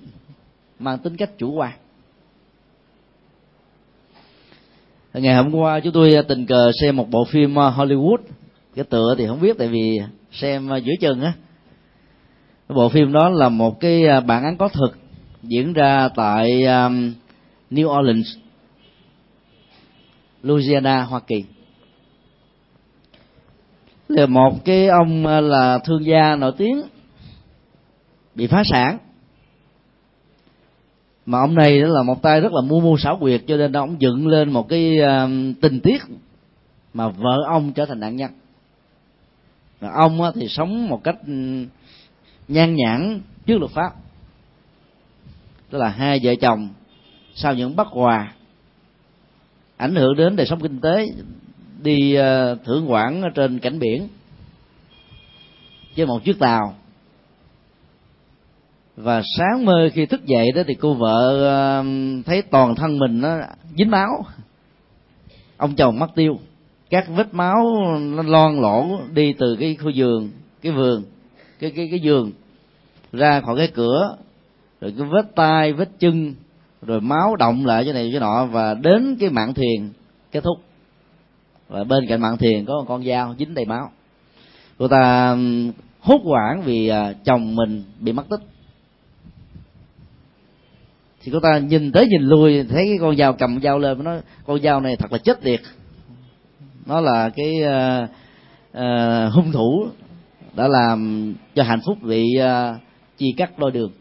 mang 0.79 0.99
tính 0.99 1.17
cách 1.17 1.29
chủ 1.37 1.51
quan. 1.51 1.73
Ngày 5.13 5.35
hôm 5.35 5.55
qua 5.55 5.79
chúng 5.79 5.93
tôi 5.93 6.15
à, 6.15 6.21
tình 6.21 6.45
cờ 6.45 6.71
xem 6.81 6.95
một 6.95 7.09
bộ 7.09 7.25
phim 7.25 7.59
à, 7.59 7.69
Hollywood. 7.69 8.17
Cái 8.75 8.85
tựa 8.85 9.15
thì 9.17 9.27
không 9.27 9.41
biết 9.41 9.57
tại 9.57 9.67
vì 9.67 9.99
xem 10.31 10.73
à, 10.73 10.77
giữa 10.77 10.93
chừng 11.01 11.21
á. 11.21 11.33
Bộ 12.69 12.89
phim 12.89 13.11
đó 13.11 13.29
là 13.29 13.49
một 13.49 13.79
cái 13.79 14.21
bản 14.21 14.43
án 14.43 14.57
có 14.57 14.67
thực 14.67 14.97
diễn 15.43 15.73
ra 15.73 16.09
tại 16.15 16.63
um, 16.63 17.13
New 17.71 17.99
Orleans 17.99 18.27
Louisiana 20.43 21.03
Hoa 21.03 21.19
Kỳ. 21.19 21.43
Là 24.07 24.25
một 24.25 24.65
cái 24.65 24.87
ông 24.87 25.25
là 25.25 25.79
thương 25.85 26.05
gia 26.05 26.35
nổi 26.35 26.51
tiếng 26.57 26.81
bị 28.35 28.47
phá 28.47 28.63
sản 28.65 28.97
mà 31.27 31.39
ông 31.39 31.55
này 31.55 31.81
đó 31.81 31.87
là 31.87 32.03
một 32.03 32.21
tay 32.21 32.41
rất 32.41 32.53
là 32.53 32.61
mua 32.61 32.79
mô 32.79 32.97
xảo 32.97 33.17
quyệt 33.17 33.41
cho 33.47 33.57
nên 33.57 33.71
ông 33.71 33.95
dựng 34.01 34.27
lên 34.27 34.51
một 34.51 34.69
cái 34.69 34.97
uh, 34.99 35.29
tình 35.61 35.79
tiết 35.79 36.01
mà 36.93 37.07
vợ 37.07 37.43
ông 37.47 37.73
trở 37.73 37.85
thành 37.85 37.99
nạn 37.99 38.15
nhân. 38.15 38.31
Và 39.79 39.91
ông 39.93 40.19
thì 40.35 40.47
sống 40.49 40.89
một 40.89 41.03
cách 41.03 41.15
ừ, 41.27 41.65
nhan 42.47 42.75
nhản 42.75 43.21
trước 43.45 43.57
luật 43.57 43.71
pháp. 43.71 43.93
Tức 45.69 45.77
là 45.77 45.89
hai 45.89 46.19
vợ 46.23 46.35
chồng 46.41 46.69
sau 47.35 47.53
những 47.53 47.75
bất 47.75 47.87
hòa 47.87 48.33
ảnh 49.77 49.95
hưởng 49.95 50.15
đến 50.15 50.35
đời 50.35 50.47
sống 50.47 50.61
kinh 50.61 50.81
tế 50.81 51.07
đi 51.83 52.13
ờ, 52.15 52.55
thưởng 52.55 52.91
quản 52.91 53.21
trên 53.35 53.59
cảnh 53.59 53.79
biển 53.79 54.07
trên 55.95 56.07
một 56.07 56.23
chiếc 56.23 56.39
tàu 56.39 56.75
và 58.97 59.21
sáng 59.37 59.65
mơ 59.65 59.89
khi 59.93 60.05
thức 60.05 60.25
dậy 60.25 60.51
đó 60.51 60.61
thì 60.67 60.73
cô 60.73 60.93
vợ 60.93 61.45
ờ, 61.47 61.83
thấy 62.25 62.41
toàn 62.41 62.75
thân 62.75 62.99
mình 62.99 63.21
nó 63.21 63.37
dính 63.77 63.91
máu. 63.91 64.25
Ông 65.57 65.75
chồng 65.75 65.99
mất 65.99 66.07
tiêu. 66.15 66.39
Các 66.89 67.07
vết 67.15 67.33
máu 67.33 67.65
nó 67.99 68.23
lon 68.23 68.61
lỗ 68.61 68.99
đi 69.13 69.33
từ 69.33 69.55
cái 69.59 69.75
khu 69.75 69.91
vườn 69.95 70.29
cái 70.61 70.71
vườn, 70.71 71.03
cái 71.59 71.71
cái 71.71 71.87
cái 71.91 71.99
giường 71.99 72.31
ra 73.13 73.41
khỏi 73.41 73.57
cái 73.57 73.67
cửa. 73.67 74.15
Rồi 74.81 74.93
cái 74.97 75.07
vết 75.07 75.35
tay 75.35 75.73
vết 75.73 75.89
chân, 75.99 76.33
rồi 76.81 77.01
máu 77.01 77.35
động 77.35 77.65
lại 77.65 77.83
cái 77.83 77.93
này 77.93 78.09
cái 78.11 78.19
nọ. 78.19 78.45
Và 78.45 78.73
đến 78.73 79.17
cái 79.19 79.29
mạng 79.29 79.53
thuyền 79.53 79.89
kết 80.31 80.43
thúc. 80.43 80.57
Và 81.69 81.83
bên 81.83 82.07
cạnh 82.09 82.21
mạng 82.21 82.37
thuyền 82.37 82.65
có 82.65 82.73
một 82.73 82.85
con 82.87 83.05
dao 83.05 83.35
dính 83.39 83.53
đầy 83.53 83.65
máu. 83.65 83.91
Cô 84.77 84.87
ta 84.87 85.35
hốt 85.99 86.21
hoảng 86.23 86.61
vì 86.65 86.87
à, 86.87 87.13
chồng 87.25 87.55
mình 87.55 87.83
bị 87.99 88.11
mất 88.11 88.29
tích 88.29 88.56
thì 91.23 91.31
cô 91.31 91.39
ta 91.39 91.57
nhìn 91.57 91.91
tới 91.91 92.07
nhìn 92.07 92.21
lui 92.21 92.63
thấy 92.63 92.85
cái 92.87 92.97
con 93.01 93.17
dao 93.17 93.33
cầm 93.33 93.59
dao 93.61 93.79
lên 93.79 94.03
nó 94.03 94.15
con 94.45 94.61
dao 94.61 94.81
này 94.81 94.95
thật 94.95 95.11
là 95.11 95.17
chết 95.17 95.41
tiệt. 95.41 95.59
Nó 96.85 97.01
là 97.01 97.29
cái 97.29 97.53
uh, 97.63 98.09
uh, 98.77 99.33
hung 99.33 99.51
thủ 99.51 99.87
đã 100.53 100.67
làm 100.67 101.33
cho 101.55 101.63
hạnh 101.63 101.79
phúc 101.85 101.97
bị 102.01 102.23
uh, 102.37 102.41
ờ, 102.41 102.75
chia 103.17 103.31
cắt 103.37 103.59
đôi 103.59 103.71
đường. 103.71 103.91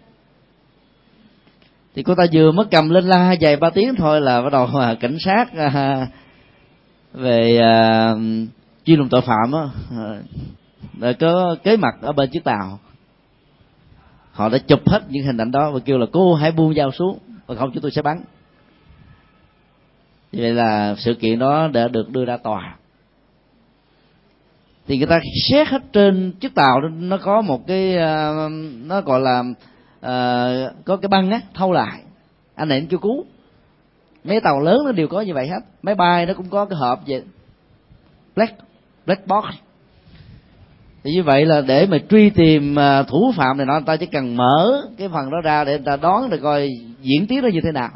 Thì 1.94 2.02
cô 2.02 2.14
ta 2.14 2.24
vừa 2.32 2.52
mới 2.52 2.66
cầm 2.70 2.90
lên 2.90 3.04
la 3.04 3.36
vài 3.40 3.56
ba 3.56 3.70
tiếng 3.70 3.94
thôi 3.94 4.20
là 4.20 4.42
bắt 4.42 4.52
đầu 4.52 4.68
cảnh 5.00 5.16
sát 5.20 5.44
uh, 5.52 6.08
về 7.12 7.58
uh, 7.58 8.18
chuyên 8.84 8.98
lùng 8.98 9.08
tội 9.08 9.20
phạm 9.20 9.52
đó, 9.52 9.70
uh, 11.10 11.18
có 11.18 11.56
kế 11.64 11.76
mặt 11.76 11.94
ở 12.00 12.12
bên 12.12 12.30
chiếc 12.30 12.44
tàu 12.44 12.78
họ 14.36 14.48
đã 14.48 14.58
chụp 14.58 14.88
hết 14.88 15.02
những 15.08 15.26
hình 15.26 15.36
ảnh 15.36 15.50
đó 15.50 15.70
và 15.70 15.80
kêu 15.84 15.98
là 15.98 16.06
cô 16.12 16.34
hãy 16.34 16.52
buông 16.52 16.74
dao 16.74 16.92
xuống 16.92 17.18
và 17.46 17.54
không 17.54 17.70
chúng 17.74 17.82
tôi 17.82 17.90
sẽ 17.90 18.02
bắn. 18.02 18.20
Vậy 20.32 20.52
là 20.52 20.94
sự 20.98 21.14
kiện 21.14 21.38
đó 21.38 21.68
đã 21.68 21.88
được 21.88 22.10
đưa 22.10 22.24
ra 22.24 22.36
tòa. 22.36 22.76
Thì 24.86 24.98
người 24.98 25.06
ta 25.06 25.20
xét 25.48 25.68
hết 25.68 25.82
trên 25.92 26.32
chiếc 26.40 26.54
tàu 26.54 26.80
nó 26.80 27.16
có 27.16 27.40
một 27.40 27.66
cái 27.66 27.96
ờ, 27.96 28.48
nó 28.86 29.00
gọi 29.00 29.20
là 29.20 29.40
uh, 29.40 30.84
có 30.84 30.96
cái 30.96 31.08
băng 31.08 31.30
á 31.30 31.40
thâu 31.54 31.72
lại. 31.72 32.02
Anh 32.54 32.68
này 32.68 32.78
anh 32.78 32.86
kêu 32.86 32.98
cứu. 32.98 33.24
Mấy 34.24 34.40
tàu 34.40 34.60
lớn 34.60 34.84
nó 34.84 34.92
đều 34.92 35.08
có 35.08 35.20
như 35.20 35.34
vậy 35.34 35.48
hết. 35.48 35.60
Máy 35.82 35.94
bay 35.94 36.26
nó 36.26 36.34
cũng 36.34 36.48
có 36.48 36.64
cái 36.64 36.78
hộp 36.78 37.00
vậy. 37.06 37.22
Black 38.36 38.54
black 39.06 39.26
box 39.26 39.44
thì 41.06 41.12
như 41.12 41.22
vậy 41.22 41.44
là 41.44 41.60
để 41.60 41.86
mà 41.86 41.98
truy 42.10 42.30
tìm 42.30 42.78
à, 42.78 43.02
thủ 43.02 43.32
phạm 43.36 43.56
này 43.56 43.66
nó 43.66 43.80
ta 43.86 43.96
chỉ 43.96 44.06
cần 44.06 44.36
mở 44.36 44.82
cái 44.98 45.08
phần 45.08 45.30
đó 45.30 45.40
ra 45.44 45.64
để 45.64 45.72
người 45.72 45.86
ta 45.86 45.96
đoán 45.96 46.30
được 46.30 46.38
coi 46.42 46.68
diễn 47.02 47.26
tiến 47.26 47.42
nó 47.42 47.48
như 47.48 47.60
thế 47.64 47.72
nào. 47.72 47.90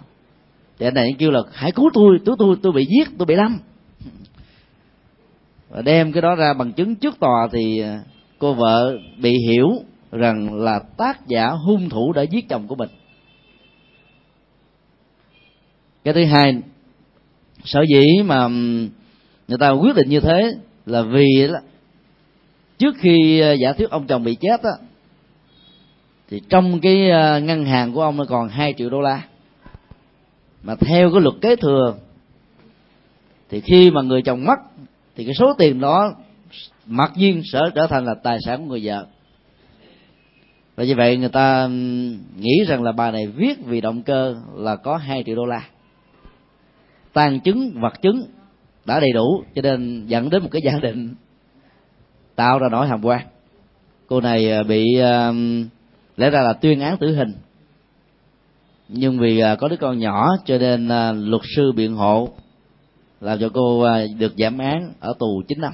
Thì 0.79 0.87
anh 0.87 0.95
này 0.95 1.15
kêu 1.19 1.31
là, 1.31 1.41
hãy 1.53 1.73
cứu 1.73 1.91
tôi 1.95 2.19
cứu 2.27 2.37
tôi 2.39 2.57
tôi 2.63 2.73
bị 2.73 2.85
giết, 2.85 3.09
tôi 3.19 3.27
bị 3.27 3.35
lâm 3.35 3.59
và 5.71 5.83
đem 5.83 6.13
cái 6.13 6.23
đó 6.23 6.35
ra 6.35 6.55
bằng 6.55 6.73
chứng 6.73 6.95
trước 6.95 7.21
tòa 7.21 7.49
thì 7.53 7.81
à, 7.81 8.01
cô 8.39 8.55
vợ 8.55 8.97
bị 9.19 9.39
hiểu 9.49 9.69
rằng 10.13 10.55
là 10.55 10.81
tác 10.97 11.27
giả 11.27 11.49
hung 11.49 11.89
thủ 11.89 12.13
đã 12.13 12.23
giết 12.23 12.49
chồng 12.49 12.67
của 12.69 12.75
mình. 12.75 12.91
Cái 16.05 16.15
thứ 16.15 16.25
hai, 16.25 16.57
sở 17.65 17.81
dĩ 17.89 18.23
mà 18.25 18.49
người 19.49 19.59
ta 19.59 19.71
quyết 19.71 19.97
định 19.97 20.09
như 20.09 20.21
thế 20.21 20.53
là 20.87 21.03
vì 21.03 21.49
trước 22.81 22.95
khi 22.99 23.41
ờ, 23.41 23.53
giả 23.53 23.73
thuyết 23.73 23.91
ông 23.91 24.07
chồng 24.07 24.25
bị 24.25 24.35
chết 24.35 24.63
á, 24.63 24.71
thì 26.31 26.41
trong 26.49 26.81
cái 26.81 27.11
ờ, 27.11 27.41
ngân 27.41 27.65
hàng 27.65 27.93
của 27.93 28.03
ông 28.03 28.17
nó 28.17 28.25
còn 28.29 28.49
2 28.49 28.75
triệu 28.79 28.91
đô 28.91 29.01
la. 29.01 29.23
Mà 30.63 30.75
theo 30.75 31.11
cái 31.13 31.21
luật 31.21 31.35
kế 31.41 31.57
thừa, 31.57 31.95
thì 33.49 33.61
khi 33.61 33.91
mà 33.91 34.03
người 34.03 34.23
chồng 34.23 34.45
mất, 34.45 34.59
thì 35.17 35.25
cái 35.25 35.35
số 35.35 35.55
tiền 35.59 35.81
đó 35.81 36.15
mặc 36.87 37.13
nhiên 37.17 37.43
sẽ 37.53 37.61
trở 37.75 37.87
thành 37.87 38.05
là 38.05 38.15
tài 38.23 38.39
sản 38.47 38.59
của 38.59 38.65
người 38.65 38.81
vợ. 38.85 39.07
Và 40.77 40.85
như 40.85 40.95
vậy 40.97 41.17
người 41.17 41.29
ta 41.29 41.69
nghĩ 42.37 42.65
rằng 42.69 42.83
là 42.83 42.93
bà 42.93 43.11
này 43.11 43.27
viết 43.27 43.59
vì 43.65 43.81
động 43.81 44.03
cơ 44.03 44.37
là 44.57 44.77
có 44.77 44.97
2 44.97 45.23
triệu 45.27 45.37
đô 45.37 45.45
la. 45.45 45.63
Tàn 47.13 47.41
chứng, 47.41 47.81
vật 47.81 48.03
chứng 48.03 48.23
đã 48.85 49.01
đầy 49.01 49.13
đủ, 49.13 49.45
cho 49.55 49.63
nên 49.63 50.07
dẫn 50.07 50.31
đến 50.31 50.43
một 50.43 50.49
cái 50.53 50.63
giả 50.65 50.73
định 50.83 51.15
tạo 52.41 52.59
ra 52.59 52.69
nỗi 52.69 52.89
hàm 52.89 53.05
quan 53.05 53.27
cô 54.07 54.21
này 54.21 54.53
à, 54.53 54.63
bị 54.63 54.85
uh, 54.99 55.35
lẽ 56.17 56.31
ra 56.31 56.43
là 56.43 56.53
tuyên 56.53 56.81
án 56.81 56.97
tử 56.99 57.17
hình. 57.17 57.33
Nhưng 58.89 59.19
vì 59.19 59.43
uh, 59.43 59.59
có 59.59 59.69
đứa 59.69 59.77
con 59.77 59.99
nhỏ 59.99 60.29
cho 60.45 60.59
nên 60.59 60.87
uh, 60.87 61.29
luật 61.29 61.43
sư 61.57 61.73
biện 61.73 61.95
hộ 61.95 62.29
làm 63.21 63.39
cho 63.41 63.49
cô 63.55 63.87
được 64.19 64.33
giảm 64.39 64.59
án 64.59 64.93
ở 65.01 65.15
tù 65.19 65.43
9 65.49 65.61
năm. 65.61 65.73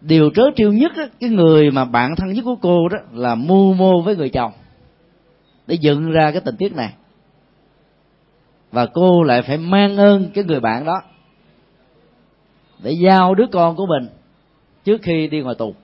Điều 0.00 0.30
trớ 0.34 0.42
trêu 0.56 0.72
nhất 0.72 0.92
á, 0.96 1.08
cái 1.20 1.30
người 1.30 1.70
mà 1.70 1.84
bạn 1.84 2.16
thân 2.16 2.32
nhất 2.32 2.42
của 2.44 2.56
cô 2.62 2.88
đó 2.88 2.98
là 3.12 3.34
mưu 3.34 3.74
mô 3.74 4.00
với 4.00 4.16
người 4.16 4.28
chồng 4.28 4.52
để 5.66 5.74
dựng 5.74 6.10
ra 6.10 6.30
cái 6.30 6.40
tình 6.44 6.56
tiết 6.56 6.74
này. 6.74 6.92
Và 8.72 8.86
cô 8.86 9.22
lại 9.22 9.42
phải 9.42 9.58
mang 9.58 9.96
ơn 9.96 10.30
cái 10.34 10.44
người 10.44 10.60
bạn 10.60 10.84
đó 10.84 11.02
để 12.82 12.92
giao 12.92 13.34
đứa 13.34 13.46
con 13.52 13.76
của 13.76 13.86
mình 13.86 14.08
trước 14.84 15.02
khi 15.02 15.28
đi 15.28 15.40
ngoài 15.40 15.54
tù. 15.58 15.74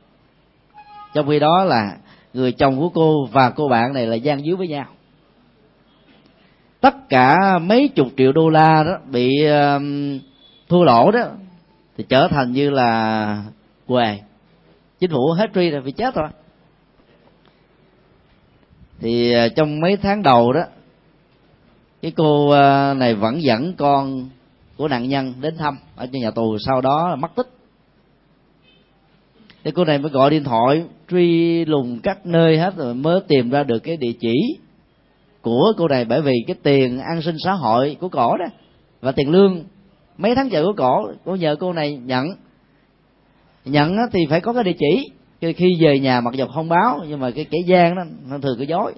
Trong 1.15 1.29
khi 1.29 1.39
đó 1.39 1.65
là 1.65 1.97
người 2.33 2.53
chồng 2.53 2.79
của 2.79 2.89
cô 2.89 3.27
và 3.33 3.51
cô 3.51 3.69
bạn 3.69 3.93
này 3.93 4.07
là 4.07 4.17
gian 4.17 4.43
díu 4.43 4.57
với 4.57 4.69
nhau. 4.69 4.87
Tất 6.81 7.09
cả 7.09 7.59
mấy 7.63 7.89
chục 7.89 8.09
triệu 8.17 8.33
đô 8.33 8.49
la 8.49 8.83
đó 8.83 8.99
bị 9.11 9.31
uh, 9.47 9.83
thua 10.69 10.85
lỗ 10.85 11.11
đó 11.11 11.21
thì 11.97 12.05
trở 12.09 12.29
thành 12.29 12.53
như 12.53 12.71
là 12.71 13.43
què 13.87 14.19
chính 15.01 15.11
phủ 15.11 15.33
hết 15.37 15.47
truy 15.55 15.71
rồi 15.71 15.83
bị 15.83 15.93
chết 15.93 16.15
rồi. 16.15 16.29
Thì 19.01 19.35
uh, 19.47 19.53
trong 19.57 19.81
mấy 19.81 19.97
tháng 19.97 20.23
đầu 20.23 20.53
đó 20.53 20.63
cái 22.03 22.13
cô 22.17 22.47
uh, 22.47 22.97
này 22.97 23.15
vẫn 23.15 23.43
dẫn 23.43 23.75
con 23.75 24.29
của 24.79 24.89
nạn 24.89 25.09
nhân 25.09 25.35
đến 25.41 25.57
thăm 25.57 25.79
ở 25.97 26.07
trong 26.07 26.23
nhà 26.23 26.31
tù, 26.31 26.59
sau 26.59 26.81
đó 26.81 27.09
là 27.09 27.17
mất 27.17 27.35
tích. 27.35 27.49
Thì 29.65 29.71
cô 29.71 29.85
này 29.85 29.99
mới 29.99 30.11
gọi 30.11 30.31
điện 30.31 30.45
thoại, 30.45 30.85
truy 31.11 31.65
lùng 31.65 32.01
các 32.03 32.27
nơi 32.27 32.59
hết 32.59 32.77
rồi 32.77 32.95
mới 32.95 33.21
tìm 33.29 33.51
ra 33.51 33.63
được 33.63 33.79
cái 33.79 33.97
địa 33.97 34.13
chỉ 34.21 34.35
của 35.43 35.73
cô 35.77 35.89
này, 35.89 36.05
bởi 36.05 36.23
vì 36.23 36.33
cái 36.47 36.57
tiền 36.63 37.01
an 37.01 37.23
sinh 37.23 37.37
xã 37.45 37.53
hội 37.53 37.97
của 38.01 38.09
cổ 38.09 38.37
đó 38.37 38.47
và 39.01 39.13
tiền 39.13 39.31
lương, 39.31 39.65
mấy 40.19 40.35
tháng 40.35 40.51
trời 40.51 40.65
của 40.65 40.73
cổ 40.77 41.13
cô 41.25 41.37
nhờ 41.37 41.57
cô 41.61 41.73
này 41.73 41.97
nhận. 41.97 42.27
Nhận 43.65 43.97
thì 44.13 44.27
phải 44.31 44.41
có 44.41 44.53
cái 44.53 44.65
địa 44.65 44.77
chỉ, 44.79 45.11
khi 45.53 45.77
về 45.81 45.99
nhà 45.99 46.21
mặc 46.21 46.35
dù 46.35 46.47
không 46.47 46.69
báo, 46.69 47.01
nhưng 47.09 47.21
mà 47.21 47.31
cái 47.31 47.45
kẻ 47.45 47.59
gian 47.67 47.97
đó, 47.97 48.03
nó 48.31 48.39
thường 48.39 48.57
cứ 48.59 48.65
dối 48.65 48.95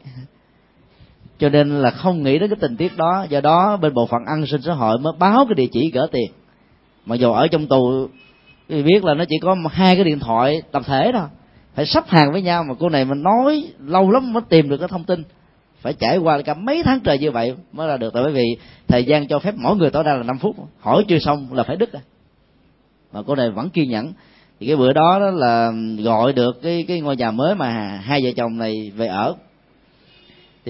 cho 1.40 1.49
nên 1.49 1.68
là 1.82 1.90
không 1.90 2.23
nghĩ 2.23 2.38
đến 2.38 2.50
cái 2.50 2.59
tình 2.61 2.76
tiết 2.76 2.97
đó. 2.97 3.26
Do 3.28 3.40
đó 3.40 3.76
bên 3.76 3.94
bộ 3.94 4.06
phận 4.06 4.20
an 4.26 4.47
sinh 4.47 4.62
xã 4.62 4.73
hội 4.73 4.99
mới 4.99 5.12
báo 5.18 5.47
cái 5.49 5.54
địa 5.54 5.66
chỉ 5.73 5.90
gỡ 5.90 6.06
tiền. 6.12 6.30
Mà 7.06 7.16
dù 7.16 7.32
ở 7.32 7.49
trong 7.49 7.66
tù 7.66 8.09
thì 8.68 8.82
biết 8.82 9.04
là 9.04 9.14
nó 9.14 9.25
chỉ 9.28 9.37
có 9.42 9.56
hai 9.70 9.94
cái 9.94 10.04
điện 10.04 10.18
thoại 10.18 10.62
tập 10.73 10.82
thể 10.87 11.11
thôi. 11.12 11.28
Phải 11.75 11.87
sắp 11.87 12.09
hàng 12.09 12.32
với 12.32 12.42
nhau 12.42 12.64
mà 12.64 12.75
cô 12.80 12.88
này 12.88 13.04
mình 13.04 13.23
nói 13.23 13.64
lâu 13.87 14.11
lắm 14.11 14.32
mới 14.32 14.42
tìm 14.49 14.68
được 14.68 14.76
cái 14.76 14.88
thông 14.88 15.04
tin. 15.04 15.23
Phải 15.80 15.92
trải 15.92 16.18
qua 16.18 16.42
cả 16.42 16.54
mấy 16.54 16.82
tháng 16.82 17.00
trời 17.00 17.18
như 17.18 17.30
vậy 17.30 17.54
mới 17.73 17.88
ra 17.88 17.97
được. 17.97 18.14
Tại 18.14 18.23
bởi 18.23 18.32
vì 18.32 18.56
thời 18.88 19.04
gian 19.04 19.28
cho 19.28 19.38
phép 19.38 19.54
mỗi 19.56 19.76
người 19.76 19.90
tối 19.90 20.04
đa 20.04 20.14
là 20.14 20.23
5 20.23 20.38
phút. 20.38 20.56
Hỏi 20.80 21.04
chưa 21.09 21.18
xong 21.18 21.47
là 21.52 21.62
phải 21.62 21.76
đứt 21.76 21.92
rồi. 21.92 22.02
Mà 23.12 23.23
cô 23.26 23.35
này 23.35 23.50
vẫn 23.50 23.70
kiên 23.70 23.90
nhẫn. 23.90 24.12
Thì 24.61 24.66
cái 24.66 24.76
bữa 24.76 24.92
đó, 24.92 25.18
đó 25.20 25.30
là 25.30 25.73
gọi 25.99 26.32
được 26.32 26.62
cái 26.62 26.85
cái 26.88 27.00
ngôi 27.00 27.16
nhà 27.16 27.30
mới 27.30 27.54
mà 27.54 28.00
hai 28.04 28.20
vợ 28.25 28.30
chồng 28.37 28.59
này 28.59 28.92
về 28.97 29.06
ở 29.06 29.35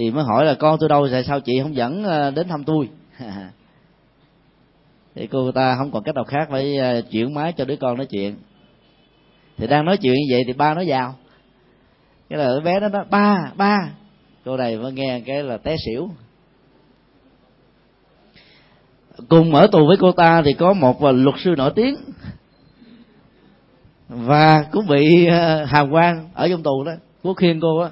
thì 0.01 0.11
mới 0.11 0.25
hỏi 0.25 0.45
là, 0.45 0.55
con 0.55 0.77
tôi 0.81 0.89
đâu 0.89 1.09
tại 1.13 1.25
sao 1.25 1.41
chị 1.41 1.61
không 1.63 1.77
dẫn 1.77 2.05
ờ, 2.05 2.31
đến 2.31 2.49
thăm 2.49 2.65
tôi? 2.65 2.89
Thì 5.15 5.27
cô 5.27 5.53
ta 5.53 5.77
không 5.77 5.91
còn 5.91 6.03
cách 6.03 6.15
nào 6.15 6.25
khác 6.25 6.49
phải 6.51 6.77
ờ, 6.77 7.01
chuyển 7.01 7.35
máy 7.35 7.53
cho 7.53 7.65
đứa 7.65 7.77
con 7.77 7.97
nói 7.97 8.07
chuyện. 8.07 8.37
Thì 9.57 9.67
đang 9.67 9.85
nói 9.85 9.97
chuyện 9.97 10.15
như 10.15 10.35
vậy 10.35 10.43
thì 10.47 10.53
ba 10.53 10.75
nó 10.75 10.83
vào. 10.87 11.15
Cái 12.29 12.39
là 12.39 12.45
đứa 12.45 12.61
bé 12.61 12.81
nó 12.81 12.89
nói, 12.89 13.05
ba 13.11 13.53
ba. 13.57 13.79
Cô 14.45 14.57
này 14.57 14.77
mới 14.77 14.93
nghe 14.93 15.21
cái 15.27 15.43
là 15.43 15.57
té 15.57 15.77
xỉu. 15.87 16.09
Cùng 19.29 19.55
ở 19.55 19.67
tù 19.67 19.87
với 19.87 19.97
cô 20.01 20.13
ta 20.13 20.43
thì 20.43 20.53
có 20.53 20.73
một 20.73 21.03
ờ, 21.03 21.13
luật 21.13 21.35
sư 21.39 21.55
nổi 21.57 21.73
tiếng. 21.75 21.97
Và 24.09 24.63
cũng 24.73 24.87
bị 24.87 25.29
hàm 25.67 25.91
quan 25.91 26.29
ở 26.35 26.49
trong 26.49 26.63
tù 26.63 26.85
đó. 26.85 26.93
Quốc 27.23 27.37
khuyên 27.37 27.61
cô 27.61 27.79
á 27.79 27.91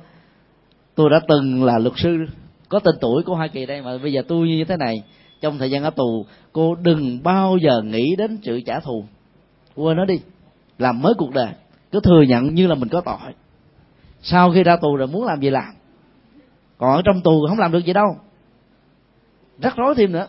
tôi 0.98 1.10
đã 1.10 1.20
từng 1.28 1.64
là 1.64 1.78
luật 1.78 1.94
sư, 1.96 2.26
có 2.68 2.78
tên 2.78 2.94
tuổi 3.00 3.22
của 3.22 3.34
hoa 3.34 3.48
kỳ 3.48 3.66
đây, 3.66 3.82
mà 3.82 3.98
bây 4.02 4.12
giờ 4.12 4.22
tôi 4.28 4.48
như 4.48 4.64
thế 4.64 4.76
này. 4.76 5.02
Trong 5.40 5.58
thời 5.58 5.70
gian 5.70 5.82
ở 5.82 5.90
tù, 5.90 6.26
cô 6.52 6.74
đừng 6.74 7.22
bao 7.22 7.56
giờ 7.56 7.82
nghĩ 7.82 8.16
đến 8.18 8.38
sự 8.42 8.61
trả 8.66 8.80
thù. 8.80 9.04
Quên 9.74 9.96
nó 9.96 10.04
đi, 10.04 10.20
làm 10.78 11.02
mới 11.02 11.14
cuộc 11.18 11.30
đời. 11.30 11.48
Cứ 11.92 12.00
thừa 12.00 12.22
nhận 12.22 12.54
như 12.54 12.66
là 12.66 12.74
mình 12.74 12.88
có 12.88 13.00
tội. 13.00 13.32
Sau 14.22 14.52
khi 14.52 14.62
ra 14.62 14.76
tù 14.76 14.96
rồi 14.96 15.08
muốn 15.08 15.24
làm 15.24 15.40
gì 15.40 15.50
làm? 15.50 15.74
Còn 16.78 16.96
ở 16.96 17.02
trong 17.04 17.20
tù 17.20 17.46
không 17.48 17.58
làm 17.58 17.72
được 17.72 17.84
gì 17.84 17.92
đâu. 17.92 18.16
Rắc 19.58 19.76
rối 19.76 19.94
thêm 19.94 20.12
nữa. 20.12 20.26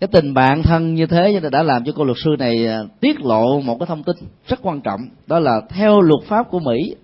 Cái 0.00 0.08
tình 0.12 0.34
bạn 0.34 0.62
thân 0.62 0.94
như 0.94 1.06
thế 1.06 1.40
đã 1.52 1.62
làm 1.62 1.84
cho 1.84 1.92
cô 1.96 2.04
luật 2.04 2.18
sư 2.24 2.30
này 2.38 2.66
à, 2.66 2.82
tiết 3.00 3.20
lộ 3.20 3.60
một 3.60 3.76
cái 3.80 3.86
thông 3.86 4.02
tin 4.02 4.16
rất 4.48 4.58
quan 4.62 4.80
trọng. 4.80 5.00
Đó 5.26 5.38
là 5.38 5.60
theo 5.68 6.00
luật 6.00 6.20
pháp 6.28 6.50
của 6.50 6.60
mỹ 6.60 6.94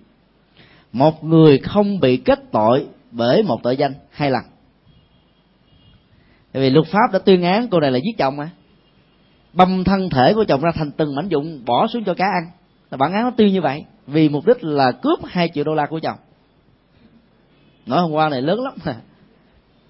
một 0.95 1.23
người 1.23 1.57
không 1.57 1.99
bị 1.99 2.17
kết 2.17 2.39
tội 2.51 2.87
bởi 3.11 3.43
một 3.43 3.59
tội 3.63 3.77
danh 3.77 3.93
hai 4.11 4.31
lần 4.31 4.43
tại 6.55 6.61
vì 6.61 6.69
luật 6.69 6.87
pháp 6.87 7.11
đã 7.13 7.19
tuyên 7.19 7.43
án 7.43 7.67
cô 7.67 7.79
này 7.79 7.91
là 7.91 7.97
giết 7.97 8.17
chồng 8.17 8.37
mà. 8.37 8.49
Băm 9.53 9.83
thân 9.83 10.09
thể 10.09 10.33
của 10.33 10.43
chồng 10.43 10.61
ra 10.61 10.71
thành 10.75 10.91
từng 10.91 11.15
mảnh 11.15 11.27
dụng 11.27 11.65
bỏ 11.65 11.87
xuống 11.87 12.03
cho 12.03 12.13
cá 12.13 12.25
ăn. 12.25 12.51
Bản 12.97 13.13
án 13.13 13.23
nó 13.23 13.31
tuyên 13.37 13.53
như 13.53 13.61
vậy, 13.61 13.85
vì 14.07 14.29
mục 14.29 14.45
đích 14.45 14.63
là 14.63 14.91
cướp 14.91 15.19
hai 15.25 15.49
triệu 15.53 15.63
đô 15.63 15.73
la 15.75 15.85
của 15.85 15.99
chồng. 15.99 16.17
Nói 17.85 18.01
hôm 18.01 18.11
qua 18.11 18.29
này 18.29 18.41
lớn 18.41 18.59
lắm. 18.63 18.73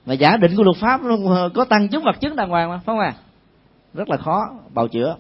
Mà 0.06 0.13
giả 0.13 0.38
định 0.38 0.56
của 0.58 0.63
luật 0.63 0.78
pháp 0.78 1.02
nó 1.04 1.50
có 1.54 1.65
tăng 1.65 1.88
chứng 1.88 2.04
vật 2.04 2.20
chứng 2.20 2.36
đàng 2.36 2.50
hoàng 2.50 2.70
mà, 2.70 2.78
phải 2.78 2.86
không 2.86 3.00
à 3.00 3.13
rất 3.94 4.10
là 4.10 4.18
khó, 4.18 4.41
bào 4.74 4.88
chữa. 4.88 5.15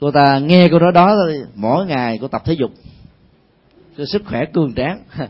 Cô 0.00 0.10
ta 0.10 0.38
nghe 0.38 0.68
cô 0.68 0.78
nói 0.78 0.92
đó 0.92 1.16
mỗi 1.54 1.86
ngày 1.86 2.18
cô 2.20 2.28
tập 2.28 2.42
thể 2.44 2.52
dục 2.52 2.70
cái 3.98 4.06
sức 4.06 4.22
khỏe 4.26 4.44
cường 4.52 4.74
tráng. 4.74 5.02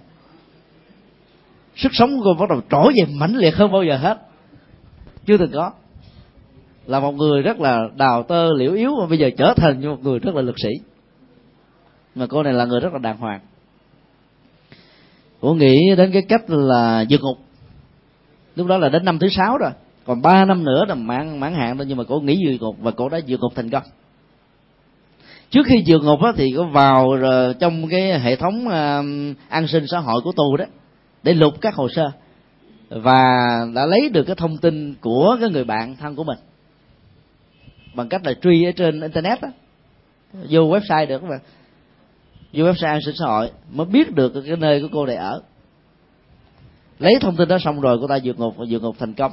Sức 1.76 1.88
sống 1.92 2.10
của 2.18 2.24
cô 2.24 2.34
bắt 2.34 2.48
đầu 2.50 2.60
trỗi 2.70 2.92
về 2.96 3.14
mãnh 3.14 3.36
liệt 3.36 3.54
hơn 3.54 3.72
bao 3.72 3.82
giờ 3.82 3.96
hết. 3.96 4.18
Chưa 5.26 5.36
từng 5.36 5.50
có. 5.52 5.72
Là 6.86 7.00
một 7.00 7.12
người 7.12 7.42
rất 7.42 7.60
là 7.60 7.80
đào 7.96 8.22
tơ, 8.22 8.48
liễu 8.56 8.72
yếu, 8.72 8.90
mà 9.00 9.06
bây 9.06 9.18
giờ 9.18 9.30
trở 9.38 9.54
thành 9.56 9.80
như 9.80 9.88
một 9.88 10.02
người 10.02 10.18
rất 10.18 10.34
là 10.34 10.42
lực 10.42 10.54
sĩ. 10.62 10.68
Mà 12.14 12.26
cô 12.26 12.42
này 12.42 12.52
là 12.52 12.64
người 12.64 12.80
rất 12.80 12.92
là 12.92 12.98
đàng 12.98 13.16
hoàng. 13.16 13.40
Cô 15.40 15.54
nghĩ 15.54 15.78
đến 15.96 16.12
cái 16.12 16.22
cách 16.28 16.50
là 16.50 17.04
vượt 17.10 17.20
ngục. 17.20 17.38
Lúc 18.56 18.66
đó 18.66 18.78
là 18.78 18.88
đến 18.88 19.04
năm 19.04 19.18
thứ 19.18 19.28
sáu 19.28 19.58
rồi. 19.58 19.70
Còn 20.04 20.22
ba 20.22 20.44
năm 20.44 20.64
nữa 20.64 20.84
là 20.88 20.94
mãn 20.94 21.40
mãn 21.40 21.54
hạn 21.54 21.76
thôi, 21.76 21.86
nhưng 21.88 21.98
mà 21.98 22.04
cô 22.08 22.20
nghĩ 22.20 22.46
vượt 22.46 22.56
ngục 22.60 22.76
và 22.80 22.90
cô 22.90 23.08
đã 23.08 23.20
vượt 23.26 23.40
ngục 23.40 23.52
thành 23.54 23.70
công 23.70 23.82
trước 25.50 25.66
khi 25.66 25.84
vượt 25.86 26.02
ngục 26.02 26.20
đó 26.22 26.32
thì 26.36 26.52
có 26.56 26.64
vào 26.64 27.16
trong 27.60 27.88
cái 27.88 28.18
hệ 28.20 28.36
thống 28.36 28.68
ờ, 28.68 29.02
an 29.48 29.68
sinh 29.68 29.84
xã 29.86 29.98
hội 29.98 30.20
của 30.24 30.32
tù 30.32 30.56
đó, 30.56 30.64
để 31.22 31.34
lục 31.34 31.54
các 31.60 31.74
hồ 31.74 31.88
sơ 31.88 32.10
và 32.88 33.24
đã 33.74 33.86
lấy 33.86 34.08
được 34.08 34.24
cái 34.24 34.36
thông 34.36 34.58
tin 34.58 34.94
của 35.00 35.36
cái 35.40 35.50
người 35.50 35.64
bạn 35.64 35.96
thân 35.96 36.16
của 36.16 36.24
mình 36.24 36.38
bằng 37.94 38.08
cách 38.08 38.26
là 38.26 38.34
truy 38.42 38.64
ở 38.64 38.72
trên 38.72 39.00
internet 39.00 39.40
đó 39.40 39.48
vô 40.32 40.60
website 40.60 41.06
được 41.06 41.22
mà. 41.22 41.38
Vô 42.52 42.64
website 42.64 42.86
an 42.86 43.00
sinh 43.04 43.14
xã 43.18 43.26
hội 43.26 43.50
mới 43.70 43.86
biết 43.86 44.14
được 44.14 44.32
cái 44.46 44.56
nơi 44.56 44.80
của 44.80 44.88
cô 44.92 45.06
này 45.06 45.16
ở. 45.16 45.42
Lấy 46.98 47.14
thông 47.20 47.36
tin 47.36 47.48
đó 47.48 47.58
xong 47.58 47.80
rồi 47.80 47.98
cô 48.00 48.06
ta 48.06 48.18
vượt 48.24 48.38
ngục 48.38 48.54
và 48.56 48.64
vượt 48.68 48.82
ngục 48.82 48.96
thành 48.98 49.14
công. 49.14 49.32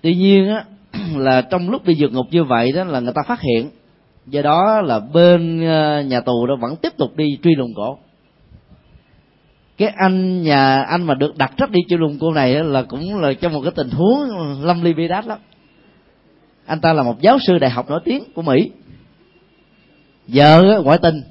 Tuy 0.00 0.14
nhiên 0.14 0.48
á, 0.48 0.64
là 1.16 1.42
trong 1.42 1.70
lúc 1.70 1.84
đi 1.84 1.94
vượt 1.98 2.12
ngục 2.12 2.26
như 2.30 2.44
vậy 2.44 2.72
đó 2.72 2.84
là 2.84 3.00
người 3.00 3.12
ta 3.12 3.22
phát 3.28 3.40
hiện 3.40 3.70
do 4.26 4.42
đó 4.42 4.80
là 4.80 5.00
bên 5.00 5.66
ờ, 5.66 6.00
nhà 6.00 6.20
tù 6.20 6.46
đó 6.46 6.56
vẫn 6.60 6.76
tiếp 6.76 6.92
tục 6.98 7.16
đi 7.16 7.38
truy 7.42 7.54
lùng 7.54 7.74
cổ. 7.76 7.98
Cái 9.78 9.92
anh 9.96 10.42
nhà 10.42 10.82
anh 10.82 11.02
mà 11.02 11.14
được 11.14 11.36
đặt 11.36 11.52
trách 11.56 11.70
đi 11.70 11.80
truy 11.88 11.96
lùng 11.96 12.16
cô 12.20 12.32
này 12.32 12.54
là 12.54 12.82
cũng 12.82 13.20
là 13.20 13.32
trong 13.32 13.52
một 13.52 13.60
cái 13.62 13.72
tình 13.76 13.90
huống 13.90 14.18
lâm 14.62 14.82
ly 14.82 14.94
bi 14.94 15.08
đát 15.08 15.26
lắm. 15.26 15.38
Anh 16.66 16.80
ta 16.80 16.92
là 16.92 17.02
một 17.02 17.20
giáo 17.20 17.38
sư 17.46 17.58
đại 17.58 17.70
học 17.70 17.90
nổi 17.90 18.00
tiếng 18.04 18.24
của 18.34 18.42
mỹ. 18.42 18.70
Vợ 20.28 20.82
ngoại 20.84 20.98
tình. 20.98 21.22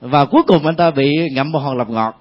Và 0.00 0.24
cuối 0.24 0.42
cùng 0.46 0.66
anh 0.66 0.76
ta 0.76 0.90
bị 0.90 1.12
ngậm 1.34 1.52
bồ 1.52 1.58
hòn 1.58 1.76
lập 1.76 1.88
ngọt. 1.90 2.14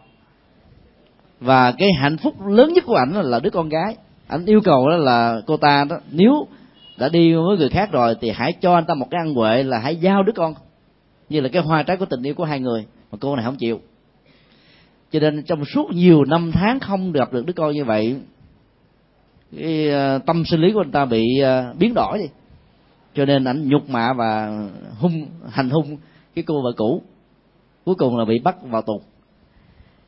Và 1.39 1.71
cái 1.71 1.89
hạnh 1.93 2.17
phúc 2.17 2.47
lớn 2.47 2.73
nhất 2.73 2.83
của 2.87 2.95
ảnh 2.95 3.13
là 3.13 3.39
đứa 3.39 3.49
con 3.49 3.69
gái. 3.69 3.95
Anh 4.27 4.45
yêu 4.45 4.61
cầu 4.61 4.89
đó 4.89 4.97
là 4.97 5.41
cô 5.47 5.57
ta 5.57 5.85
đó, 5.89 5.95
nếu 6.11 6.47
đã 6.97 7.09
đi 7.09 7.33
với 7.33 7.57
người 7.57 7.69
khác 7.69 7.91
rồi 7.91 8.15
thì 8.21 8.29
hãy 8.29 8.53
cho 8.53 8.73
anh 8.73 8.85
ta 8.85 8.93
một 8.93 9.07
cái 9.11 9.21
ăn 9.21 9.33
huệ 9.33 9.63
là 9.63 9.79
hãy 9.79 9.95
giao 9.95 10.23
đứa 10.23 10.31
con. 10.35 10.53
Như 11.29 11.41
là 11.41 11.49
cái 11.49 11.61
hoa 11.61 11.83
trái 11.83 11.97
của 11.97 12.05
tình 12.05 12.23
yêu 12.23 12.33
của 12.33 12.45
hai 12.45 12.59
người, 12.59 12.85
mà 13.11 13.17
cô 13.21 13.35
này 13.35 13.45
không 13.45 13.55
chịu. 13.55 13.81
Cho 15.11 15.19
nên 15.19 15.43
trong 15.43 15.65
suốt 15.65 15.89
nhiều 15.91 16.25
năm 16.25 16.51
tháng 16.51 16.79
không 16.79 17.11
gặp 17.11 17.33
được 17.33 17.45
đứa 17.45 17.53
con 17.53 17.71
như 17.71 17.85
vậy, 17.85 18.15
cái 19.57 19.89
ờ, 19.89 20.19
tâm 20.25 20.43
sinh 20.45 20.59
lý 20.59 20.71
của 20.71 20.81
anh 20.81 20.91
ta 20.91 21.05
bị 21.05 21.39
ờ, 21.39 21.73
biến 21.79 21.93
đổi 21.95 22.17
đi. 22.17 22.25
Cho 23.15 23.25
nên 23.25 23.43
ảnh 23.43 23.69
nhục 23.69 23.89
mạ 23.89 24.13
và 24.13 24.59
hung, 24.99 25.25
hành 25.49 25.69
hung 25.69 25.97
cái 26.35 26.43
cô 26.47 26.61
vợ 26.61 26.71
cũ. 26.77 27.01
Cuối 27.85 27.95
cùng 27.95 28.17
là 28.17 28.25
bị 28.25 28.39
bắt 28.39 28.55
vào 28.63 28.81
tù. 28.81 29.01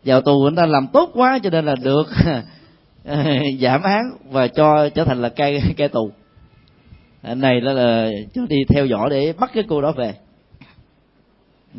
Vào 0.06 0.22
tù 0.22 0.46
anh 0.48 0.56
ta 0.56 0.66
làm 0.66 0.88
tốt 0.88 1.10
quá 1.14 1.40
cho 1.44 1.50
nên 1.50 1.66
là 1.66 1.76
được 1.76 2.08
ờ, 3.06 3.24
giảm 3.62 3.82
án 3.82 4.02
và 4.32 4.48
cho 4.48 4.90
trở 4.90 5.04
thành 5.04 5.22
là 5.22 5.30
cai 5.30 5.62
cai 5.78 5.90
tù 5.90 6.12
này 7.24 7.62
đó 7.62 7.72
là 7.74 8.12
cho 8.34 8.42
đi 8.50 8.58
theo 8.70 8.86
dõi 8.86 9.10
để 9.10 9.34
bắt 9.40 9.52
cái 9.54 9.64
cô 9.68 9.82
đó 9.82 9.92
về. 9.92 10.14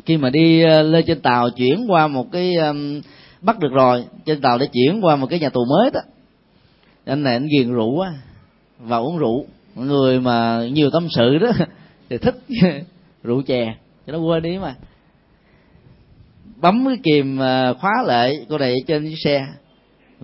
Khi 0.05 0.17
mà 0.17 0.29
đi 0.29 0.61
ờ, 0.61 0.81
lên 0.81 1.05
trên 1.07 1.21
tàu 1.21 1.49
chuyển 1.49 1.85
qua 1.87 2.07
một 2.07 2.31
cái 2.31 2.55
um, 2.55 3.01
bắt 3.41 3.59
được 3.59 3.71
rồi 3.71 4.05
trên 4.25 4.41
tàu 4.41 4.57
để 4.57 4.67
chuyển 4.73 5.05
qua 5.05 5.15
một 5.15 5.27
cái 5.29 5.39
nhà 5.39 5.49
tù 5.49 5.65
mới 5.65 5.89
đó. 5.93 5.99
Anh 7.05 7.23
này 7.23 7.33
anh 7.33 7.47
ghiền 7.47 7.73
rượu 7.73 7.99
á 7.99 8.11
và 8.79 8.97
uống 8.97 9.17
rượu. 9.17 9.45
Người 9.75 10.19
mà 10.19 10.67
nhiều 10.71 10.89
tâm 10.93 11.07
sự 11.09 11.37
đó 11.37 11.51
thì 12.09 12.17
thích 12.17 12.35
rượu 13.23 13.41
chè 13.41 13.75
cho 14.07 14.13
nó 14.13 14.19
quên 14.19 14.43
đi 14.43 14.57
mà. 14.57 14.75
Bấm 16.61 16.85
cái 16.85 16.97
kìm 17.03 17.37
ờ, 17.37 17.73
khóa 17.73 18.03
lại 18.05 18.45
cô 18.49 18.57
này 18.57 18.75
trên 18.87 19.09
chiếc 19.09 19.19
xe. 19.23 19.47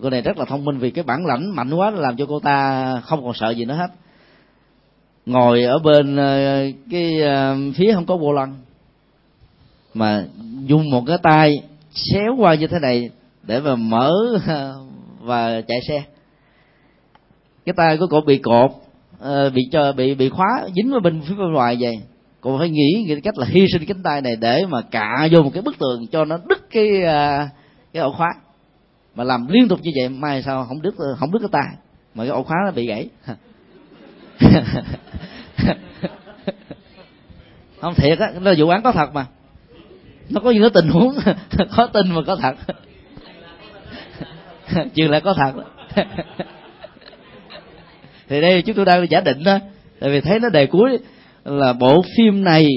Cô 0.01 0.09
này 0.09 0.21
rất 0.21 0.37
là 0.37 0.45
thông 0.45 0.65
minh 0.65 0.77
vì 0.77 0.91
cái 0.91 1.03
bản 1.03 1.25
lãnh 1.25 1.55
mạnh 1.55 1.73
quá 1.73 1.91
làm 1.91 2.17
cho 2.17 2.25
cô 2.25 2.39
ta 2.39 3.01
không 3.01 3.23
còn 3.23 3.33
sợ 3.33 3.49
gì 3.49 3.65
nữa 3.65 3.75
hết 3.75 3.87
ngồi 5.27 5.63
ở 5.63 5.79
bên 5.79 6.15
ờ, 6.15 6.63
cái 6.91 7.21
ờ, 7.21 7.57
phía 7.75 7.93
không 7.93 8.05
có 8.05 8.17
vô 8.17 8.31
lăng. 8.31 8.55
Mà 9.93 10.25
dùng 10.65 10.89
một 10.89 11.03
cái 11.07 11.17
tay 11.23 11.63
xéo 11.91 12.35
qua 12.37 12.55
như 12.55 12.67
thế 12.67 12.77
này 12.81 13.09
để 13.43 13.59
mà 13.59 13.75
mở 13.75 14.11
ờ, 14.47 14.75
và 15.21 15.61
chạy 15.61 15.79
xe. 15.87 16.03
Cái 17.65 17.73
tay 17.77 17.97
của 17.97 18.07
cô 18.09 18.21
bị 18.21 18.37
cột 18.37 18.71
bị 19.53 19.61
cho, 19.71 19.91
bị 19.91 20.15
bị 20.15 20.29
khóa, 20.29 20.67
dính 20.75 20.91
vào 20.91 20.99
bên 20.99 21.21
phía 21.21 21.35
bên 21.35 21.53
ngoài 21.53 21.77
vậy. 21.79 21.95
Cô 22.41 22.57
phải 22.59 22.69
nghĩ 22.69 23.05
cái 23.07 23.21
cách 23.21 23.37
là 23.37 23.45
hy 23.49 23.65
sinh 23.73 23.85
cánh 23.85 24.03
tay 24.03 24.21
này 24.21 24.35
để 24.35 24.65
mà 24.65 24.81
cạ 24.81 25.27
vô 25.31 25.43
một 25.43 25.49
cái 25.53 25.61
bức 25.61 25.79
tường 25.79 26.07
cho 26.07 26.25
nó 26.25 26.37
đứt 26.49 26.69
cái 26.71 26.87
cái 27.93 28.03
ổ 28.03 28.11
khóa. 28.11 28.33
Mà 29.15 29.23
làm 29.23 29.47
liên 29.47 29.67
tục 29.67 29.79
như 29.81 29.91
vậy, 29.95 30.09
mai 30.09 30.43
sao 30.43 30.65
không 30.65 30.81
đứt 30.81 30.95
không 31.17 31.31
đứt 31.31 31.39
cái 31.39 31.49
tay, 31.51 31.75
mà 32.15 32.23
cái 32.23 32.31
ổ 32.31 32.43
khóa 32.43 32.57
nó 32.65 32.71
bị 32.71 32.87
gãy. 32.87 33.09
không 37.81 37.95
thiệt 37.95 38.19
á 38.19 38.31
nó 38.41 38.53
vụ 38.57 38.69
án 38.69 38.81
có 38.83 38.91
thật 38.91 39.13
mà. 39.13 39.25
Nó 40.29 40.41
có 40.41 40.51
những 40.51 40.61
cái 40.61 40.69
tình 40.73 40.89
huống, 40.89 41.15
có 41.75 41.87
tin 41.87 42.11
mà 42.11 42.21
có 42.27 42.35
thật. 42.35 42.55
Chuyện 44.95 45.11
lại 45.11 45.21
có 45.21 45.33
thật. 45.33 45.53
Thì 48.29 48.41
đây, 48.41 48.61
chúng 48.61 48.75
tôi 48.75 48.85
đang 48.85 49.09
giả 49.09 49.21
định 49.21 49.43
đó, 49.43 49.59
tại 49.99 50.09
vì 50.09 50.21
thấy 50.21 50.39
nó 50.39 50.49
đề 50.49 50.65
cuối 50.65 50.99
là 51.45 51.73
bộ 51.73 52.01
phim 52.17 52.43
này 52.43 52.67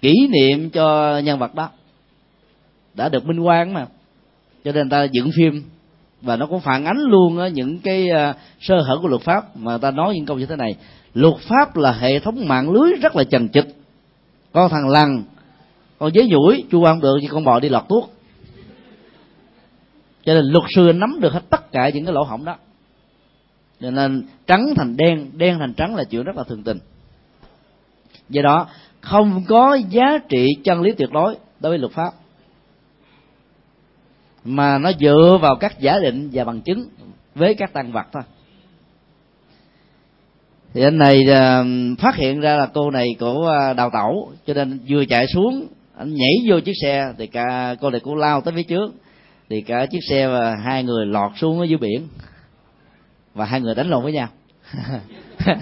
kỷ 0.00 0.28
niệm 0.30 0.70
cho 0.70 1.18
nhân 1.18 1.38
vật 1.38 1.54
đó. 1.54 1.70
Đã 2.94 3.08
được 3.08 3.26
minh 3.26 3.40
quan 3.40 3.74
mà, 3.74 3.86
cho 4.64 4.72
nên 4.72 4.88
ta 4.88 5.04
dựng 5.04 5.30
phim 5.36 5.62
và 6.22 6.36
nó 6.36 6.46
cũng 6.46 6.60
phản 6.60 6.84
ánh 6.84 6.98
luôn 6.98 7.38
á 7.38 7.48
những 7.48 7.78
cái 7.78 8.08
uh, 8.10 8.36
sơ 8.60 8.80
hở 8.80 8.98
của 9.02 9.08
luật 9.08 9.22
pháp. 9.22 9.56
Mà 9.56 9.78
ta 9.78 9.90
nói 9.90 10.14
những 10.14 10.26
câu 10.26 10.38
như 10.38 10.46
thế 10.46 10.56
này 10.56 10.76
luật 11.14 11.34
pháp 11.48 11.76
là 11.76 11.92
hệ 11.92 12.18
thống 12.18 12.48
mạng 12.48 12.70
lưới 12.70 12.92
rất 13.02 13.16
là 13.16 13.24
chằng 13.24 13.48
chịt 13.48 13.66
con 14.52 14.70
thằng 14.70 14.88
lằn 14.88 15.22
con 15.98 16.10
dế 16.14 16.26
nhủi 16.26 16.64
chu 16.70 16.84
ăn 16.84 17.00
được 17.00 17.18
thì 17.20 17.26
con 17.26 17.44
bò 17.44 17.60
đi 17.60 17.68
lọt 17.68 17.88
tuốt. 17.88 18.04
Cho 20.24 20.34
nên 20.34 20.44
luật 20.44 20.64
sư 20.74 20.92
nắm 20.94 21.20
được 21.20 21.32
hết 21.32 21.42
tất 21.50 21.72
cả 21.72 21.90
những 21.94 22.04
cái 22.04 22.14
lỗ 22.14 22.22
hổng 22.22 22.44
đó. 22.44 22.56
Cho 23.80 23.90
nên 23.90 24.26
trắng 24.46 24.74
thành 24.76 24.96
đen 24.96 25.30
đen 25.32 25.58
thành 25.58 25.74
trắng 25.74 25.94
là 25.94 26.04
chuyện 26.04 26.22
rất 26.22 26.36
là 26.36 26.44
thường 26.44 26.62
tình. 26.62 26.78
Do 28.28 28.42
đó 28.42 28.66
không 29.00 29.42
có 29.48 29.74
giá 29.90 30.18
trị 30.28 30.46
chân 30.64 30.80
lý 30.80 30.92
tuyệt 30.92 31.10
đối 31.12 31.36
đối 31.60 31.70
với 31.70 31.78
luật 31.78 31.92
pháp 31.92 32.12
mà 34.44 34.78
nó 34.78 34.92
dựa 35.00 35.38
vào 35.42 35.56
các 35.56 35.80
giả 35.80 35.98
định 35.98 36.30
và 36.32 36.44
bằng 36.44 36.60
chứng 36.60 36.88
với 37.34 37.54
các 37.54 37.72
tăng 37.72 37.92
vật 37.92 38.06
thôi. 38.12 38.22
Thì 40.74 40.82
anh 40.82 40.98
này 40.98 41.30
à, 41.30 41.64
phát 41.98 42.16
hiện 42.16 42.40
ra 42.40 42.56
là 42.56 42.66
cô 42.74 42.90
này 42.90 43.08
cổ 43.18 43.46
à, 43.46 43.72
đào 43.72 43.90
tẩu, 43.92 44.32
cho 44.46 44.54
nên 44.54 44.80
vừa 44.88 45.04
chạy 45.04 45.26
xuống, 45.26 45.66
anh 45.96 46.14
nhảy 46.14 46.34
vô 46.48 46.60
chiếc 46.60 46.72
xe, 46.82 47.12
thì 47.18 47.26
cả, 47.26 47.74
cô 47.80 47.90
này 47.90 48.00
cũng 48.00 48.16
lao 48.16 48.40
tới 48.40 48.54
phía 48.54 48.62
trước, 48.62 48.94
thì 49.50 49.60
cả 49.60 49.86
chiếc 49.86 50.00
xe 50.08 50.28
và 50.28 50.56
hai 50.64 50.84
người 50.84 51.06
lọt 51.06 51.32
xuống 51.36 51.60
ở 51.60 51.64
dưới 51.64 51.78
biển. 51.78 52.08
Và 53.34 53.44
hai 53.44 53.60
người 53.60 53.74
đánh 53.74 53.88
lộn 53.88 54.02
với 54.02 54.12
nhau. 54.12 54.28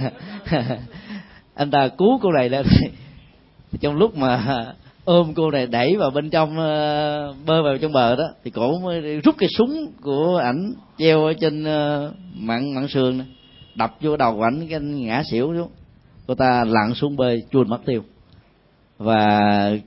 Anh 1.54 1.70
ta 1.70 1.88
cứu 1.88 2.18
cô 2.22 2.32
này 2.32 2.48
lên. 2.48 2.66
Trong 3.80 3.96
lúc 3.96 4.16
mà 4.16 4.64
ôm 5.10 5.32
cô 5.36 5.50
này 5.50 5.66
đẩy 5.66 5.96
vào 5.96 6.10
bên 6.10 6.30
trong 6.30 6.58
ờ, 6.58 7.34
bơi 7.46 7.62
vào 7.62 7.78
trong 7.78 7.92
bờ 7.92 8.16
đó 8.16 8.24
thì 8.44 8.50
cổ 8.50 8.78
mới 8.78 9.20
rút 9.20 9.34
cái 9.38 9.48
súng 9.58 9.86
của 10.02 10.36
ảnh 10.36 10.72
treo 10.98 11.24
ở 11.24 11.32
trên 11.40 11.64
ờ, 11.64 12.12
mạng 12.34 12.74
mặn 12.74 12.74
mặn 12.74 12.88
sườn 12.88 13.18
này, 13.18 13.26
đập 13.74 13.96
vô 14.00 14.16
đầu 14.16 14.36
của 14.36 14.42
ảnh 14.42 14.60
cái 14.60 14.76
anh 14.76 15.06
ngã 15.06 15.22
xỉu 15.30 15.54
xuống. 15.54 15.70
Cô 16.26 16.34
ta 16.34 16.64
lặn 16.64 16.94
xuống 16.94 17.16
bơi 17.16 17.42
chuồn 17.50 17.68
mất 17.68 17.78
tiêu. 17.86 18.02
Và 18.98 19.40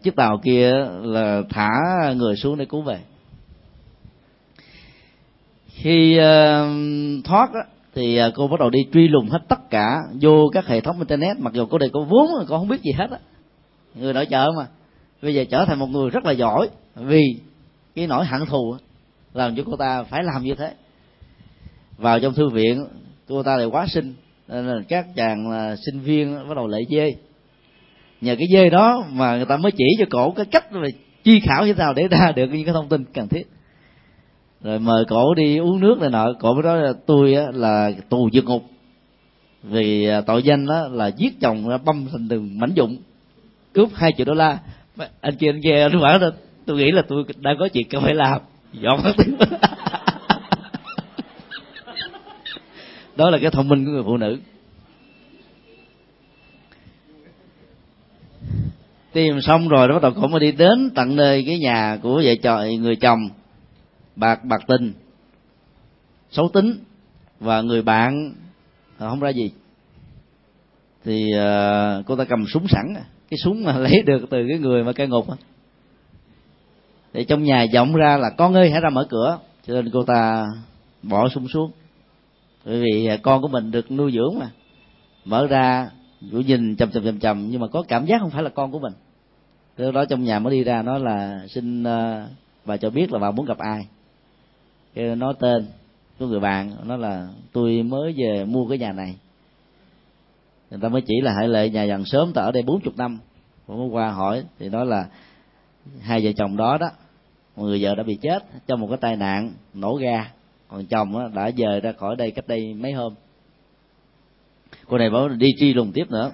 chiếc 0.04 0.16
tàu 0.16 0.38
kia 0.44 0.72
là 1.04 1.42
thả 1.50 1.70
người 2.16 2.36
xuống 2.36 2.58
để 2.58 2.66
cứu 2.66 2.82
về. 2.82 3.00
Khi 5.68 6.20
uh, 6.20 7.26
thoát 7.26 7.54
á, 7.54 7.62
thì 7.96 8.20
cô 8.36 8.48
bắt 8.48 8.60
đầu 8.60 8.70
đi 8.70 8.80
truy 8.94 9.08
lùng 9.08 9.30
hết 9.30 9.40
tất 9.48 9.70
cả 9.70 9.98
vô 10.22 10.50
các 10.54 10.68
hệ 10.68 10.82
thống 10.82 10.98
internet 10.98 11.38
mặc 11.40 11.54
dù 11.54 11.66
cô 11.66 11.78
đây 11.78 11.90
cô 11.94 12.04
vốn 12.04 12.28
cô 12.48 12.58
không 12.58 12.68
biết 12.68 12.82
gì 12.82 12.92
hết 12.92 13.08
á. 13.12 13.18
Người 13.96 14.14
nội 14.14 14.28
trợ 14.30 14.52
mà 14.58 14.68
bây 15.24 15.36
giờ 15.36 15.44
trở 15.50 15.66
thành 15.66 15.80
một 15.80 15.90
người 15.90 16.10
rất 16.10 16.26
là 16.26 16.32
giỏi. 16.32 16.70
Vì 16.96 17.22
cái 17.96 18.08
nỗi 18.08 18.26
hận 18.26 18.46
thù 18.46 18.76
làm 19.34 19.56
cho 19.56 19.64
cô 19.66 19.76
ta 19.76 20.04
phải 20.04 20.24
làm 20.24 20.44
như 20.44 20.56
thế. 20.56 20.74
Vào 21.98 22.20
trong 22.20 22.34
thư 22.34 22.50
viện, 22.50 22.86
cô 23.28 23.44
ta 23.44 23.58
lại 23.58 23.66
quá 23.66 23.88
xinh. 23.88 24.14
Nên 24.48 24.68
là 24.68 24.82
các 24.88 25.06
chàng 25.16 25.52
là 25.52 25.76
sinh 25.86 26.00
viên 26.00 26.48
bắt 26.48 26.56
đầu 26.56 26.68
lệ 26.68 26.80
dê. 26.90 27.16
Nhờ 28.22 28.36
cái 28.36 28.48
dê 28.54 28.70
đó 28.70 29.06
mà 29.10 29.36
người 29.36 29.46
ta 29.46 29.58
mới 29.58 29.72
chỉ 29.72 29.86
cho 30.00 30.06
cổ 30.10 30.32
cái 30.32 30.46
cách 30.46 30.72
mà 30.72 30.88
chi 31.24 31.40
khảo 31.40 31.66
như 31.66 31.74
thế 31.74 31.80
nào 31.80 31.94
để 31.94 32.08
ra 32.08 32.32
được 32.36 32.50
những 32.52 32.66
cái 32.66 32.74
thông 32.74 32.90
tin 32.90 33.06
cần 33.14 33.28
thiết. 33.28 33.48
Rồi 34.62 34.80
mời 34.80 35.06
cổ 35.10 35.34
đi 35.34 35.58
uống 35.58 35.80
nước 35.80 35.98
này 36.00 36.10
nọ. 36.10 36.34
Cổ 36.40 36.54
mới 36.54 36.64
nói 36.64 36.82
là, 36.82 36.94
tôi 37.06 37.36
là 37.54 37.92
tù 38.10 38.30
vượt 38.34 38.46
ngục. 38.46 38.64
Vì 39.64 40.06
à, 40.08 40.22
tội 40.22 40.44
danh 40.44 40.66
đó 40.66 40.88
là 40.92 41.08
giết 41.08 41.40
chồng 41.42 41.68
băm 41.86 42.06
thành 42.12 42.28
từng 42.30 42.60
mảnh 42.60 42.74
dụng 42.74 42.98
cướp 43.74 43.90
hai 43.94 44.14
triệu 44.18 44.26
đô 44.26 44.34
la 44.34 44.60
anh 44.98 45.36
kia 45.40 45.50
anh 45.50 45.60
nghe 45.60 45.82
anh 45.82 46.02
bảo 46.02 46.20
là 46.20 46.32
tôi 46.66 46.78
nghĩ 46.78 46.92
là 46.92 47.02
tôi 47.08 47.24
đang 47.38 47.56
có 47.60 47.68
chuyện 47.68 47.88
cần 47.90 48.02
phải 48.02 48.14
làm. 48.14 48.42
Dọn 48.74 49.04
mất 49.04 49.12
tiếng. 49.18 49.38
Đó 53.16 53.30
là 53.30 53.38
cái 53.42 53.52
thông 53.52 53.68
minh 53.68 53.86
của 53.86 53.92
người 53.92 54.04
phụ 54.04 54.18
nữ. 54.18 54.38
Tìm 59.12 59.42
xong 59.42 59.68
rồi 59.68 59.88
nó 59.88 59.94
bắt 59.94 60.02
đầu 60.02 60.12
cổ 60.22 60.28
mới 60.28 60.40
đi 60.40 60.52
đến 60.52 60.90
tận 60.96 61.16
nơi 61.16 61.44
cái 61.46 61.60
nhà 61.60 61.98
của 62.02 62.22
vợ 62.26 62.36
chồng 62.44 62.82
người 62.82 62.96
chồng 62.96 63.20
bạc 64.16 64.46
bạc 64.46 64.62
tình. 64.68 64.94
Xấu 66.32 66.50
tính 66.54 66.78
và 67.40 67.62
người 67.62 67.82
bạn 67.82 68.34
không 69.00 69.20
ra 69.20 69.30
gì. 69.30 69.52
Thì 71.06 71.26
uh, 71.34 72.06
cô 72.06 72.16
ta 72.16 72.24
cầm 72.24 72.46
súng 72.48 72.68
sẵn 72.68 72.96
cái 73.34 73.38
súng 73.38 73.64
mà 73.64 73.78
lấy 73.78 74.04
được 74.06 74.26
từ 74.30 74.46
cái 74.50 74.60
người 74.60 74.84
mà 74.84 74.94
cai 74.94 75.08
ngục 75.08 75.30
á. 75.30 75.36
Thì 77.14 77.26
trong 77.26 77.44
nhà 77.44 77.66
vọng 77.74 77.94
ra 77.94 78.18
là, 78.18 78.30
con 78.30 78.54
ơi, 78.54 78.72
hãy 78.72 78.82
ra 78.82 78.90
mở 78.90 79.08
cửa. 79.10 79.40
Cho 79.68 79.74
nên 79.74 79.90
cô 79.94 80.04
ta 80.04 80.46
bỏ 81.04 81.30
súng 81.30 81.48
xuống. 81.48 81.72
Bởi 82.66 82.82
vì 82.82 83.06
à, 83.06 83.18
con 83.18 83.42
của 83.42 83.48
mình 83.48 83.72
được 83.72 83.92
nuôi 83.92 84.12
dưỡng 84.12 84.40
mà. 84.40 84.50
Mở 85.26 85.48
ra, 85.48 85.90
vũ 86.32 86.40
nhìn 86.40 86.76
chầm 86.76 86.92
chầm 86.92 87.04
chầm 87.04 87.20
chầm, 87.20 87.50
nhưng 87.50 87.62
mà 87.62 87.68
có 87.68 87.84
cảm 87.88 88.06
giác 88.06 88.22
không 88.22 88.30
phải 88.30 88.44
là 88.44 88.50
con 88.50 88.72
của 88.72 88.80
mình. 88.80 88.94
Từ 89.76 89.92
đó 89.92 90.06
trong 90.06 90.24
nhà 90.24 90.40
mới 90.40 90.58
đi 90.58 90.64
ra, 90.64 90.82
nói 90.82 91.00
là, 91.00 91.46
xin 91.50 91.84
à, 91.84 92.28
bà 92.66 92.78
cho 92.78 92.90
biết 92.90 93.12
là 93.12 93.20
bà 93.20 93.32
muốn 93.32 93.46
gặp 93.46 93.58
ai. 93.58 93.88
Cái 94.94 95.16
nói 95.16 95.34
tên 95.40 95.66
của 96.20 96.28
người 96.28 96.40
bạn, 96.40 96.72
nó 96.84 96.98
là, 96.98 97.28
tôi 97.52 97.84
mới 97.84 98.14
về 98.18 98.46
mua 98.46 98.68
cái 98.68 98.78
nhà 98.78 98.92
này 98.92 99.16
người 100.74 100.80
ta 100.82 100.90
mới 100.90 101.02
chỉ 101.02 101.22
là 101.22 101.34
hãy 101.34 101.48
lệ 101.48 101.70
nhà 101.70 101.84
dần 101.84 102.06
sớm, 102.06 102.34
ta 102.34 102.42
ở 102.42 102.52
đây 102.52 102.64
bốn 102.64 102.82
chục 102.82 102.98
năm. 102.98 103.20
Hôm 103.68 103.90
qua 103.90 104.12
hỏi, 104.12 104.44
thì 104.60 104.70
nói 104.70 104.86
là 104.86 105.06
hai 106.02 106.26
vợ 106.26 106.32
chồng 106.38 106.58
đó 106.58 106.78
đó, 106.78 106.88
một 107.56 107.64
người 107.64 107.84
vợ 107.84 107.96
đã 107.96 108.04
bị 108.04 108.18
chết 108.22 108.44
trong 108.68 108.80
một 108.80 108.88
cái 108.90 108.98
tai 109.02 109.16
nạn 109.16 109.52
nổ 109.74 109.96
ga. 109.96 110.32
Còn 110.68 110.86
chồng 110.86 111.34
đã 111.36 111.52
dời 111.58 111.82
ra 111.82 111.92
khỏi 111.92 112.16
đây 112.16 112.32
cách 112.32 112.48
đây 112.48 112.74
mấy 112.74 112.92
hôm. 112.92 113.14
Cô 114.88 114.98
này 114.98 115.10
bảo 115.10 115.30
đi 115.30 115.48
truy 115.60 115.74
lùng 115.74 115.92
tiếp 115.92 116.12
nữa. 116.12 116.32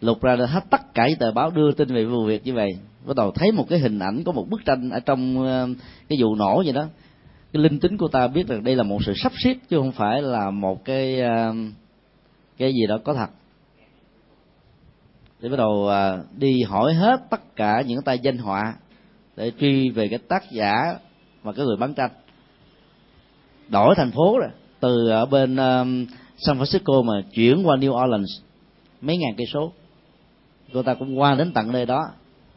Lục 0.00 0.22
ra 0.22 0.36
hết 0.36 0.64
tất 0.70 0.94
cả 0.94 1.08
những 1.08 1.18
tờ 1.18 1.32
báo 1.32 1.50
đưa 1.50 1.72
tin 1.72 1.88
về 1.88 2.04
vụ 2.04 2.24
việc 2.24 2.44
như 2.44 2.54
vậy, 2.54 2.78
bắt 3.06 3.16
đầu 3.16 3.30
thấy 3.30 3.52
một 3.52 3.66
cái 3.68 3.78
hình 3.78 3.98
ảnh 3.98 4.22
có 4.24 4.32
một 4.32 4.46
bức 4.50 4.64
tranh 4.64 4.90
ở 4.90 5.00
trong 5.00 5.46
ờ, 5.46 5.68
cái 6.08 6.18
vụ 6.22 6.34
nổ 6.34 6.62
vậy 6.64 6.72
đó. 6.72 6.86
Cái 7.52 7.62
linh 7.62 7.80
tính 7.80 7.96
của 7.96 8.08
ta 8.08 8.28
biết 8.28 8.48
rằng 8.48 8.64
đây 8.64 8.76
là 8.76 8.82
một 8.82 8.98
sự 9.06 9.12
sắp 9.16 9.32
xếp 9.44 9.54
chứ 9.68 9.76
không 9.78 9.92
phải 9.92 10.22
là 10.22 10.50
một 10.50 10.84
cái 10.84 11.20
ờ, 11.20 11.54
cái 12.58 12.72
gì 12.72 12.86
đó 12.88 12.98
có 13.04 13.14
thật 13.14 13.30
thì 15.42 15.48
bắt 15.48 15.56
đầu 15.56 15.88
à, 15.88 16.18
đi 16.36 16.62
hỏi 16.62 16.94
hết 16.94 17.20
tất 17.30 17.56
cả 17.56 17.82
những 17.86 18.02
tay 18.02 18.18
danh 18.18 18.38
họa 18.38 18.74
để 19.36 19.52
truy 19.60 19.88
về 19.90 20.08
cái 20.08 20.18
tác 20.18 20.50
giả 20.50 20.74
và 21.42 21.52
cái 21.52 21.66
người 21.66 21.76
bán 21.76 21.94
tranh. 21.94 22.10
Đổi 23.68 23.94
thành 23.96 24.10
phố 24.10 24.38
rồi. 24.38 24.50
Từ 24.80 25.08
ở 25.08 25.26
bên 25.26 25.56
à, 25.56 25.84
San 26.38 26.58
Francisco 26.58 27.04
mà 27.04 27.12
chuyển 27.34 27.66
qua 27.66 27.76
New 27.76 28.04
Orleans 28.04 28.30
mấy 29.00 29.16
ngàn 29.16 29.34
cây 29.36 29.46
số. 29.46 29.72
Cô 30.72 30.82
ta 30.82 30.94
cũng 30.94 31.18
qua 31.18 31.34
đến 31.34 31.52
tận 31.52 31.72
nơi 31.72 31.86
đó 31.86 32.00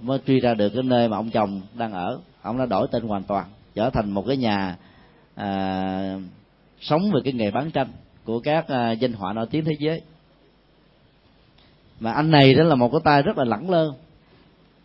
mới 0.02 0.20
truy 0.28 0.40
ra 0.40 0.54
được 0.54 0.70
cái 0.70 0.84
nơi 0.84 1.08
mà 1.08 1.18
ông 1.18 1.30
chồng 1.30 1.62
đang 1.74 1.94
ở. 1.94 2.20
Ông 2.42 2.58
đã 2.58 2.66
đổi 2.66 2.88
tên 2.92 3.04
hoàn 3.04 3.24
toàn 3.24 3.46
trở 3.76 3.90
thành 3.90 4.12
một 4.12 4.24
cái 4.28 4.38
nhà 4.38 4.78
à, 5.36 6.20
sống 6.82 7.12
về 7.12 7.22
cái 7.24 7.34
nghề 7.34 7.52
bán 7.52 7.72
tranh 7.72 7.88
của 8.24 8.40
các 8.40 8.68
à, 8.68 8.92
danh 8.92 9.14
họa 9.14 9.34
nổi 9.34 9.46
tiếng 9.52 9.66
thế 9.66 9.72
giới 9.80 10.02
mà 12.00 12.12
anh 12.12 12.32
này 12.32 12.54
đó 12.54 12.64
là 12.64 12.76
một 12.76 12.90
cái 12.92 13.02
tay 13.04 13.22
rất 13.22 13.38
là 13.38 13.46
lẳng 13.46 13.70
lơ. 13.70 13.92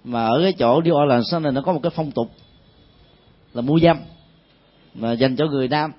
Mà 0.05 0.27
ở 0.27 0.41
cái 0.43 0.53
chỗ 0.53 0.81
New 0.81 1.05
Orleans 1.05 1.35
này 1.43 1.53
nó 1.53 1.63
có 1.63 1.73
một 1.73 1.81
cái 1.83 1.93
phong 1.97 2.11
tục 2.11 2.31
là 3.53 3.63
mua 3.63 3.79
dâm, 3.81 3.97
mà 4.95 5.13
dành 5.13 5.37
cho 5.37 5.47
người 5.47 5.69
nam. 5.69 5.93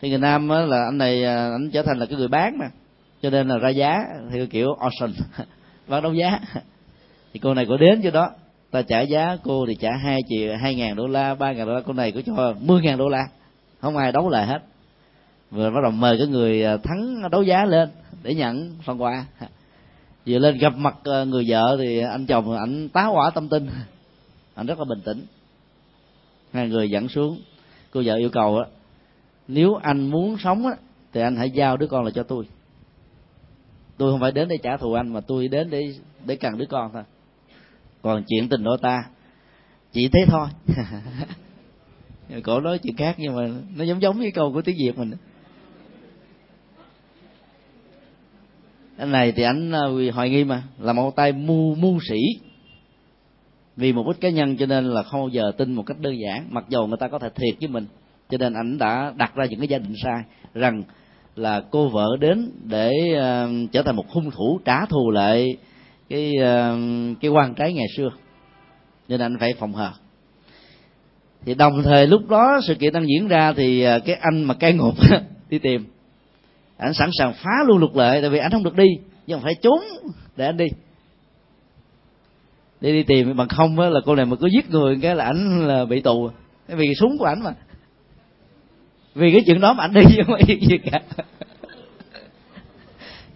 Thì 0.00 0.08
người 0.08 0.18
nam 0.18 0.48
là 0.48 0.84
anh 0.84 0.98
này 0.98 1.24
à, 1.24 1.50
anh 1.50 1.70
trở 1.72 1.82
thành 1.82 1.98
là 1.98 2.06
cái 2.06 2.18
người 2.18 2.28
bán 2.28 2.58
mà, 2.58 2.66
cho 3.22 3.30
nên 3.30 3.48
là 3.48 3.58
ra 3.58 3.68
giá 3.68 4.04
theo 4.32 4.46
kiểu 4.46 4.74
auction, 4.80 5.12
bán 5.88 6.02
đấu 6.02 6.14
giá. 6.14 6.38
Thì 7.32 7.40
cô 7.42 7.54
này 7.54 7.66
có 7.68 7.76
đến 7.76 8.00
cho 8.02 8.10
đó, 8.10 8.30
ta 8.70 8.82
trả 8.82 9.00
giá, 9.00 9.36
cô 9.42 9.66
thì 9.66 9.74
trả 9.74 9.90
hai 10.04 10.20
triệu, 10.28 10.56
hai 10.56 10.74
ngàn 10.74 10.96
đô 10.96 11.06
la, 11.06 11.34
ba 11.34 11.52
ngàn 11.52 11.66
đô 11.66 11.74
la, 11.74 11.80
cô 11.86 11.92
này 11.92 12.12
có 12.12 12.20
cho 12.26 12.54
mười 12.60 12.82
ngàn 12.82 12.98
đô 12.98 13.08
la, 13.08 13.28
không 13.80 13.96
ai 13.96 14.12
đấu 14.12 14.28
lại 14.28 14.46
hết. 14.46 14.58
Vừa 15.50 15.70
bắt 15.70 15.80
đầu 15.82 15.90
mời 15.90 16.18
cái 16.18 16.26
người 16.26 16.64
à, 16.64 16.76
thắng 16.76 17.30
đấu 17.30 17.42
giá 17.42 17.64
lên 17.64 17.88
để 18.22 18.34
nhận 18.34 18.76
phần 18.84 19.02
quà 19.02 19.24
vừa 20.26 20.38
lên 20.38 20.58
gặp 20.58 20.76
mặt 20.76 20.96
ờ, 21.04 21.24
người 21.24 21.44
vợ 21.48 21.76
thì 21.78 21.98
anh 21.98 22.26
chồng 22.26 22.56
ảnh 22.56 22.88
tá 22.88 23.04
hỏa 23.04 23.30
tâm 23.30 23.48
tinh. 23.48 23.68
Anh 24.54 24.66
rất 24.66 24.78
là 24.78 24.84
bình 24.84 25.00
tĩnh. 25.04 25.26
Hai 26.52 26.68
người 26.68 26.90
dẫn 26.90 27.08
xuống. 27.08 27.40
Cô 27.90 28.02
vợ 28.04 28.14
yêu 28.14 28.30
cầu 28.30 28.58
á, 28.58 28.64
nếu 29.48 29.74
anh 29.74 30.10
muốn 30.10 30.36
sống 30.38 30.66
á, 30.66 30.72
thì 31.12 31.20
anh 31.20 31.36
hãy 31.36 31.50
giao 31.50 31.76
đứa 31.76 31.86
con 31.86 32.04
lại 32.04 32.12
cho 32.14 32.22
tôi. 32.22 32.44
Tôi 33.96 34.12
không 34.12 34.20
phải 34.20 34.32
đến 34.32 34.48
để 34.48 34.56
trả 34.62 34.76
thù 34.76 34.92
anh, 34.92 35.12
mà 35.12 35.20
tôi 35.20 35.48
đến 35.48 35.70
để 35.70 35.94
để 36.24 36.36
cần 36.36 36.58
đứa 36.58 36.66
con 36.66 36.90
thôi. 36.92 37.02
Còn 38.02 38.24
chuyện 38.28 38.48
tình 38.48 38.64
đôi 38.64 38.78
ta, 38.82 39.04
chỉ 39.92 40.08
thế 40.08 40.20
thôi. 40.28 40.48
Cổ 42.44 42.60
nói 42.60 42.78
chuyện 42.78 42.96
khác 42.96 43.16
nhưng 43.18 43.36
mà 43.36 43.48
nó 43.76 43.84
giống 43.84 44.02
giống 44.02 44.18
với 44.18 44.30
câu 44.30 44.52
của 44.52 44.62
tiếng 44.62 44.76
việt 44.78 44.98
mình 44.98 45.12
anh 48.96 49.12
này 49.12 49.32
thì 49.32 49.42
anh 49.42 49.72
à, 49.72 49.80
hoài 50.14 50.30
nghi 50.30 50.44
mà 50.44 50.62
là 50.80 50.92
một 50.92 51.16
tay 51.16 51.32
mưu 51.32 51.74
mưu 51.74 51.98
sĩ. 52.08 52.18
Vì 53.76 53.92
mục 53.92 54.06
đích 54.06 54.20
cá 54.20 54.28
nhân 54.28 54.56
cho 54.56 54.66
nên 54.66 54.84
là 54.84 55.02
không 55.02 55.20
bao 55.20 55.28
giờ 55.28 55.52
tin 55.58 55.72
một 55.72 55.82
cách 55.86 55.96
đơn 56.00 56.20
giản 56.20 56.46
mặc 56.50 56.64
dù 56.68 56.86
người 56.86 56.96
ta 57.00 57.08
có 57.08 57.18
thể 57.18 57.28
thiệt 57.28 57.54
với 57.60 57.68
mình. 57.68 57.86
Cho 58.30 58.38
nên 58.38 58.54
anh 58.54 58.78
đã 58.78 59.12
đặt 59.16 59.34
ra 59.34 59.44
những 59.44 59.60
cái 59.60 59.68
gia 59.68 59.78
đình 59.78 59.94
sai 60.04 60.22
rằng 60.54 60.82
là 61.36 61.62
cô 61.70 61.88
vợ 61.88 62.16
đến 62.20 62.50
để 62.64 62.90
uh, 63.12 63.72
trở 63.72 63.82
thành 63.82 63.96
một 63.96 64.08
hung 64.08 64.30
thủ 64.30 64.60
trả 64.64 64.86
thù 64.86 65.10
lại 65.10 65.56
cái 66.08 66.32
uh, 66.36 66.78
cái 67.20 67.30
quan 67.30 67.54
trái 67.54 67.72
ngày 67.72 67.86
xưa. 67.96 68.08
Nên 69.08 69.20
anh 69.20 69.36
phải 69.40 69.54
phòng 69.58 69.72
hờ. 69.72 69.90
Thì 71.46 71.54
đồng 71.54 71.82
thời 71.82 72.06
lúc 72.06 72.28
đó 72.28 72.60
sự 72.66 72.74
kiện 72.74 72.92
đang 72.92 73.08
diễn 73.08 73.28
ra 73.28 73.52
thì 73.52 73.86
uh, 73.96 74.04
cái 74.04 74.16
anh 74.20 74.44
mà 74.44 74.54
cai 74.54 74.72
ngục 74.72 74.94
đi 75.50 75.58
tìm 75.58 75.84
anh 76.76 76.94
sẵn 76.94 77.10
sàng 77.18 77.32
phá 77.32 77.50
luôn 77.66 77.78
luật 77.78 77.96
lệ 77.96 78.20
tại 78.20 78.30
vì 78.30 78.38
anh 78.38 78.50
không 78.52 78.64
được 78.64 78.76
đi 78.76 78.88
nhưng 79.26 79.38
mà 79.38 79.44
phải 79.44 79.54
trốn 79.54 79.80
để 80.36 80.46
anh 80.46 80.56
đi. 80.56 80.66
Đi 82.80 82.92
đi 82.92 83.02
tìm 83.02 83.36
bằng 83.36 83.48
không 83.48 83.80
á 83.80 83.88
là 83.88 84.00
cô 84.06 84.14
này 84.14 84.26
mà 84.26 84.36
cứ 84.36 84.46
giết 84.46 84.70
người 84.70 84.98
cái 85.02 85.16
là 85.16 85.24
ảnh 85.24 85.68
là 85.68 85.84
bị 85.84 86.00
tù. 86.00 86.30
Vì 86.68 86.94
súng 86.94 87.18
của 87.18 87.24
ảnh 87.24 87.42
mà. 87.42 87.50
Vì 89.14 89.32
cái 89.32 89.42
chuyện 89.46 89.60
đó 89.60 89.72
mà 89.72 89.84
ảnh 89.84 89.94
đi 89.94 90.00
chứ 90.16 90.22
không 90.26 90.36
phải 90.38 90.58
gì 90.60 90.78
cả. 90.78 91.00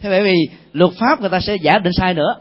Thế 0.00 0.10
bởi 0.10 0.22
vì 0.22 0.34
luật 0.72 0.92
pháp 0.98 1.20
người 1.20 1.30
ta 1.30 1.40
sẽ 1.40 1.56
giả 1.62 1.78
định 1.78 1.92
sai 1.92 2.14
nữa. 2.14 2.34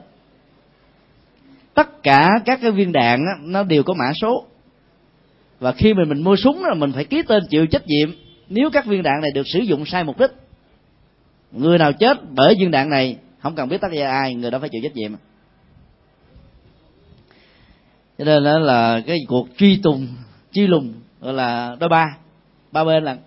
Tất 1.73 2.03
cả 2.03 2.29
các 2.45 2.59
cái 2.61 2.71
viên 2.71 2.91
đạn 2.91 3.19
á, 3.19 3.33
nó 3.41 3.63
đều 3.63 3.83
có 3.83 3.93
mã 3.93 4.13
số. 4.13 4.45
Và 5.59 5.71
khi 5.71 5.93
mình 5.93 6.09
mình 6.09 6.23
mua 6.23 6.35
súng 6.35 6.65
là 6.65 6.73
mình 6.73 6.91
phải 6.91 7.05
ký 7.05 7.21
tên 7.27 7.43
chịu 7.49 7.67
trách 7.67 7.87
nhiệm. 7.87 8.09
Nếu 8.49 8.69
các 8.69 8.85
viên 8.85 9.03
đạn 9.03 9.21
này 9.21 9.31
được 9.35 9.47
sử 9.47 9.59
dụng 9.59 9.85
sai 9.85 10.03
mục 10.03 10.19
đích 10.19 10.31
người 11.51 11.77
nào 11.77 11.93
chết 11.93 12.17
bởi 12.35 12.55
viên 12.59 12.71
đạn 12.71 12.89
này, 12.89 13.17
không 13.39 13.55
cần 13.55 13.69
biết 13.69 13.81
tác 13.81 13.91
giả 13.91 14.09
ai, 14.09 14.35
người 14.35 14.51
đó 14.51 14.59
phải 14.59 14.69
chịu 14.69 14.81
trách 14.83 14.95
nhiệm. 14.95 15.11
Cho 18.17 18.25
nên 18.25 18.43
đó 18.43 18.59
là 18.59 19.01
cái 19.07 19.17
cuộc 19.27 19.47
truy 19.57 19.79
tùng, 19.83 20.07
truy 20.51 20.67
lùng, 20.67 20.93
gọi 21.21 21.33
là 21.33 21.75
đôi 21.79 21.89
ba 21.89 22.17
ba 22.71 22.83
bên 22.83 23.03
là 23.03 23.17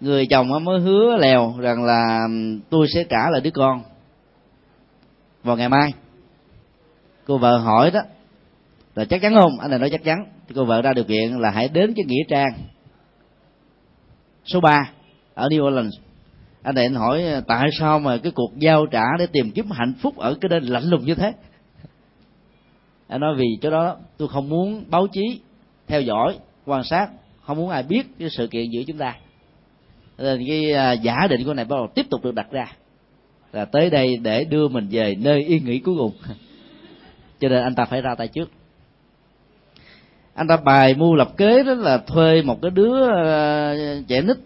người 0.00 0.26
chồng 0.26 0.64
mới 0.64 0.80
hứa 0.80 1.16
lèo 1.16 1.54
rằng 1.58 1.84
là 1.84 2.28
tôi 2.70 2.86
sẽ 2.94 3.04
trả 3.04 3.30
lại 3.30 3.40
đứa 3.40 3.50
con 3.50 3.82
vào 5.42 5.56
ngày 5.56 5.68
mai. 5.68 5.92
Cô 7.26 7.38
vợ 7.38 7.58
hỏi 7.58 7.90
đó 7.90 8.00
là 8.94 9.04
chắc 9.04 9.20
chắn 9.22 9.34
không? 9.34 9.60
Anh 9.60 9.70
này 9.70 9.78
nói 9.78 9.90
chắc 9.90 10.04
chắn. 10.04 10.16
Thì 10.48 10.54
cô 10.56 10.64
vợ 10.64 10.82
ra 10.82 10.92
điều 10.92 11.04
kiện 11.04 11.38
là 11.38 11.50
hãy 11.50 11.68
đến 11.68 11.92
cái 11.96 12.04
nghĩa 12.04 12.22
trang 12.28 12.52
số 14.44 14.60
3 14.60 14.90
ở 15.34 15.48
New 15.48 15.66
Orleans 15.68 15.94
anh 16.66 16.74
này 16.74 16.84
anh 16.84 16.94
hỏi 16.94 17.22
ờ, 17.22 17.40
tại 17.46 17.68
sao 17.78 17.98
mà 17.98 18.16
cái 18.16 18.32
cuộc 18.32 18.58
giao 18.58 18.86
trả 18.86 19.04
để 19.18 19.26
tìm 19.26 19.50
kiếm 19.50 19.70
hạnh 19.70 19.92
phúc 20.00 20.16
ở 20.16 20.34
cái 20.40 20.48
nơi 20.48 20.60
lạnh 20.60 20.84
lùng 20.84 21.04
như 21.04 21.14
thế? 21.14 21.32
Anh 23.08 23.20
nói, 23.20 23.34
vì 23.36 23.46
chỗ 23.62 23.70
đó 23.70 23.96
tôi 24.16 24.28
không 24.28 24.48
muốn 24.48 24.84
báo 24.88 25.06
chí 25.12 25.40
theo 25.86 26.00
dõi, 26.00 26.38
quan 26.64 26.84
sát, 26.84 27.08
không 27.42 27.56
muốn 27.56 27.70
ai 27.70 27.82
biết 27.82 28.06
cái 28.18 28.30
sự 28.30 28.46
kiện 28.46 28.70
giữa 28.70 28.82
chúng 28.86 28.98
ta. 28.98 29.16
Nên 30.18 30.46
cái 30.46 30.72
à, 30.72 30.92
giả 30.92 31.26
định 31.30 31.44
của 31.44 31.54
này 31.54 31.64
bắt 31.64 31.76
đầu 31.76 31.88
tiếp 31.94 32.06
tục 32.10 32.24
được 32.24 32.34
đặt 32.34 32.50
ra. 32.50 32.72
Là 33.52 33.64
tới 33.64 33.90
đây 33.90 34.16
để 34.16 34.44
đưa 34.44 34.68
mình 34.68 34.88
về 34.90 35.14
nơi 35.14 35.44
yên 35.44 35.64
nghỉ 35.64 35.78
cuối 35.78 35.94
cùng. 35.98 36.12
Cho 37.40 37.48
nên 37.48 37.62
anh 37.62 37.74
ta 37.74 37.84
phải 37.84 38.00
ra 38.00 38.14
tay 38.14 38.28
trước. 38.28 38.50
Anh 40.34 40.48
ta 40.48 40.56
bài 40.56 40.94
mưu 40.94 41.14
lập 41.14 41.36
kế 41.36 41.62
đó 41.62 41.74
là 41.74 41.98
thuê 41.98 42.42
một 42.42 42.58
cái 42.62 42.70
đứa 42.70 43.10
à, 43.10 43.74
trẻ 44.08 44.22
nít 44.22 44.36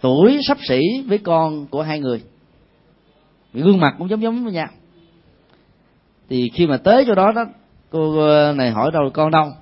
tuổi 0.00 0.38
sắp 0.42 0.58
xỉ 0.68 0.80
với 1.08 1.18
con 1.18 1.66
của 1.66 1.82
hai 1.82 2.00
người. 2.00 2.22
Gương 3.52 3.80
mặt 3.80 3.94
cũng 3.98 4.08
giống 4.08 4.22
giống 4.22 4.44
với 4.44 4.52
nhau. 4.52 4.68
Thì 6.28 6.50
khi 6.54 6.66
mà 6.66 6.76
tới 6.76 7.04
chỗ 7.06 7.14
đó 7.14 7.32
đó, 7.32 7.44
cô 7.90 8.18
ờ, 8.18 8.52
này 8.52 8.70
hỏi 8.70 8.90
đâu 8.92 9.10
con 9.14 9.30
đâu? 9.30 9.52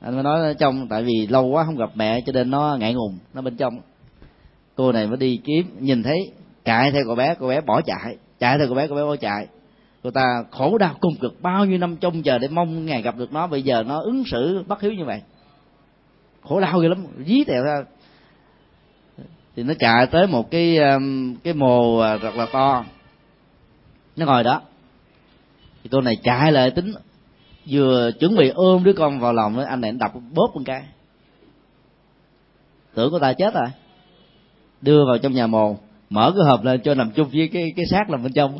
Anh 0.00 0.14
mới 0.14 0.22
nói 0.22 0.54
trong, 0.54 0.88
tại 0.88 1.02
vì 1.02 1.26
lâu 1.26 1.46
quá 1.46 1.64
không 1.64 1.76
gặp 1.76 1.90
mẹ 1.94 2.20
cho 2.26 2.32
nên 2.32 2.50
nó 2.50 2.76
ngại 2.80 2.94
ngùng, 2.94 3.18
nó 3.34 3.42
bên 3.42 3.56
trong. 3.56 3.80
Cô 4.74 4.92
này 4.92 5.06
mới 5.06 5.16
đi 5.16 5.40
kiếm, 5.44 5.66
nhìn 5.78 6.02
thấy 6.02 6.18
chạy 6.64 6.92
theo 6.92 7.02
cô 7.06 7.14
bé 7.14 7.34
cô 7.40 7.48
bé 7.48 7.60
bỏ 7.60 7.80
chạy 7.80 8.16
chạy 8.38 8.58
theo 8.58 8.66
cô 8.68 8.74
bé 8.74 8.86
cô 8.86 8.94
bé 8.94 9.02
bỏ 9.02 9.16
chạy. 9.16 9.46
Cô 10.02 10.10
ta 10.10 10.44
khổ 10.50 10.78
đau 10.78 10.94
cung 11.00 11.14
cực, 11.20 11.42
bao 11.42 11.64
nhiêu 11.64 11.78
năm 11.78 11.96
trông 11.96 12.22
chờ 12.22 12.38
để 12.38 12.48
mong 12.48 12.86
ngày 12.86 13.02
gặp 13.02 13.16
được 13.16 13.32
nó, 13.32 13.46
bây 13.46 13.62
giờ 13.62 13.82
nó 13.82 14.00
ứng 14.00 14.22
xử 14.26 14.64
bất 14.66 14.80
hiếu 14.80 14.92
như 14.92 15.04
vậy. 15.04 15.22
Khổ 16.42 16.60
đau 16.60 16.78
ghê 16.78 16.88
lắm, 16.88 17.06
dí 17.26 17.44
tẹo 17.44 17.64
ra 17.64 17.84
thì 19.58 19.64
nó 19.64 19.74
chạy 19.78 20.06
tới 20.06 20.26
một 20.26 20.50
cái 20.50 20.78
um, 20.78 21.36
cái 21.44 21.54
mồ 21.54 21.98
à, 21.98 22.16
rất 22.16 22.34
là 22.36 22.46
to. 22.52 22.84
Nó 24.16 24.26
ngồi 24.26 24.44
đó. 24.44 24.62
Thì 25.82 25.90
cô 25.92 26.00
này 26.00 26.16
chạy 26.22 26.52
lại 26.52 26.70
tính, 26.70 26.94
vừa 27.70 28.10
chuẩn 28.20 28.36
bị 28.36 28.48
ôm 28.48 28.84
đứa 28.84 28.92
con 28.92 29.20
vào 29.20 29.32
lòng, 29.32 29.58
anh 29.58 29.80
này 29.80 29.92
đập 29.92 30.12
bóp 30.14 30.50
một 30.54 30.60
cái. 30.64 30.82
Tưởng 32.94 33.08
cô 33.12 33.18
ta 33.18 33.32
chết 33.32 33.54
rồi. 33.54 33.66
Đưa 34.80 35.04
vào 35.06 35.18
trong 35.18 35.32
nhà 35.32 35.46
mồ, 35.46 35.76
mở 36.10 36.32
cái 36.36 36.46
hộp 36.50 36.64
lên 36.64 36.80
cho 36.84 36.94
nằm 36.94 37.10
chung 37.10 37.28
với 37.28 37.48
cái 37.52 37.72
cái 37.76 37.86
xác 37.90 38.10
nằm 38.10 38.22
bên 38.22 38.32
trong. 38.32 38.58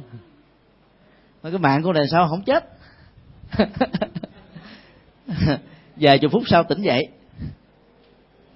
Mà 1.43 1.51
cái 1.51 1.59
mạng 1.59 1.83
của 1.83 1.93
này 1.93 2.05
sao 2.11 2.29
không 2.29 2.43
chết? 2.43 2.65
Vài 5.97 6.19
chục 6.19 6.33
phút 6.33 6.43
sau 6.47 6.65
tỉnh 6.65 6.83
dậy 6.83 7.09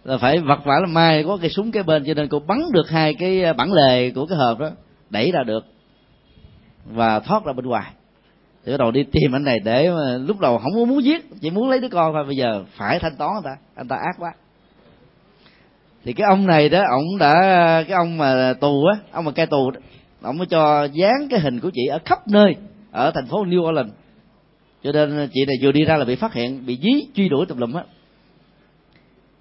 là 0.05 0.19
phải 0.19 0.39
vật 0.39 0.65
vả 0.65 0.75
là 0.81 0.87
mai 0.87 1.25
có 1.25 1.39
cây 1.41 1.51
súng 1.51 1.71
kế 1.71 1.83
bên 1.83 2.05
cho 2.07 2.15
nên 2.15 2.29
cô 2.29 2.39
bắn 2.39 2.59
được 2.73 2.91
hai 2.91 3.15
cái 3.15 3.45
à, 3.45 3.53
bản 3.53 3.73
lề 3.73 4.11
của 4.11 4.27
cái 4.27 4.39
hộp 4.39 4.59
đó, 4.59 4.71
đẩy 5.11 5.31
ra 5.33 5.43
được 5.47 5.65
và 6.85 7.21
thoát 7.21 7.45
ra 7.45 7.53
bên 7.53 7.67
ngoài. 7.67 7.93
Thì 8.65 8.73
bắt 8.73 8.79
đầu 8.79 8.91
đi 8.91 9.05
tìm 9.13 9.35
anh 9.35 9.45
này 9.45 9.59
để 9.65 9.91
mà 9.91 10.17
lúc 10.17 10.41
đầu 10.41 10.59
không 10.59 10.73
có 10.75 10.85
muốn 10.85 11.05
giết, 11.05 11.41
chỉ 11.41 11.51
muốn 11.51 11.71
lấy 11.71 11.81
đứa 11.81 11.89
con 11.89 12.13
thôi, 12.13 12.25
bây 12.25 12.37
giờ 12.37 12.65
phải 12.77 12.99
thanh 12.99 13.17
toán 13.17 13.31
anh 13.35 13.43
ta 13.45 13.57
anh 13.75 13.89
ta 13.89 13.97
ác 13.97 14.17
quá. 14.19 14.33
Thì 16.05 16.13
cái 16.13 16.27
ông 16.29 16.47
này 16.47 16.69
đó 16.69 16.85
ông 16.91 17.19
đã, 17.19 17.33
cái 17.89 17.97
ông 17.97 18.19
mà 18.19 18.55
tù 18.61 18.85
á, 18.85 18.99
ông 19.13 19.25
mà 19.25 19.33
cai 19.33 19.47
tù 19.47 19.71
đó 19.71 19.81
ông 20.23 20.39
mới 20.39 20.47
cho 20.47 20.85
dán 20.85 21.29
cái 21.31 21.41
hình 21.41 21.61
của 21.61 21.71
chị 21.75 21.87
ở 21.87 21.99
khắp 22.05 22.29
nơi 22.29 22.57
ở 22.91 23.11
thành 23.15 23.27
phố 23.27 23.45
New 23.45 23.69
Orleans. 23.69 23.93
Cho 24.83 24.93
nên 24.93 25.29
chị 25.33 25.45
này 25.47 25.57
vừa 25.63 25.73
đi 25.73 25.85
ra 25.85 25.97
là 25.97 26.05
bị 26.05 26.17
phát 26.17 26.35
hiện, 26.35 26.67
bị 26.67 26.79
dí, 26.83 27.07
truy 27.15 27.29
đuổi 27.29 27.47
tùm 27.47 27.59
lum 27.59 27.75
á 27.75 27.83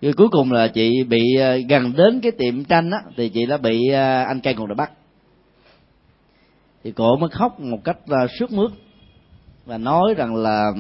rồi 0.02 0.14
cuối 0.14 0.28
cùng 0.32 0.52
là 0.52 0.68
chị 0.68 1.04
bị 1.04 1.36
ờ, 1.36 1.58
gần 1.70 1.94
đến 1.98 2.20
cái 2.22 2.32
tiệm 2.32 2.64
tranh 2.64 2.92
á, 2.92 3.00
thì 3.18 3.30
chị 3.30 3.46
đã 3.46 3.58
bị 3.58 3.88
ờ, 3.88 4.24
anh 4.24 4.40
cai 4.40 4.54
còn 4.54 4.68
đã 4.68 4.76
bắt. 4.76 4.92
Thì 6.84 6.92
cổ 6.92 7.18
mới 7.18 7.30
khóc 7.30 7.60
một 7.60 7.78
cách 7.84 7.98
ờ, 8.08 8.28
sướt 8.40 8.52
mướt 8.52 8.72
và 9.66 9.78
nói 9.78 10.14
rằng 10.18 10.36
là 10.36 10.72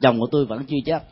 chồng 0.00 0.20
của 0.20 0.26
tôi 0.30 0.46
vẫn 0.46 0.64
chưa 0.64 0.76
chết. 0.84 1.02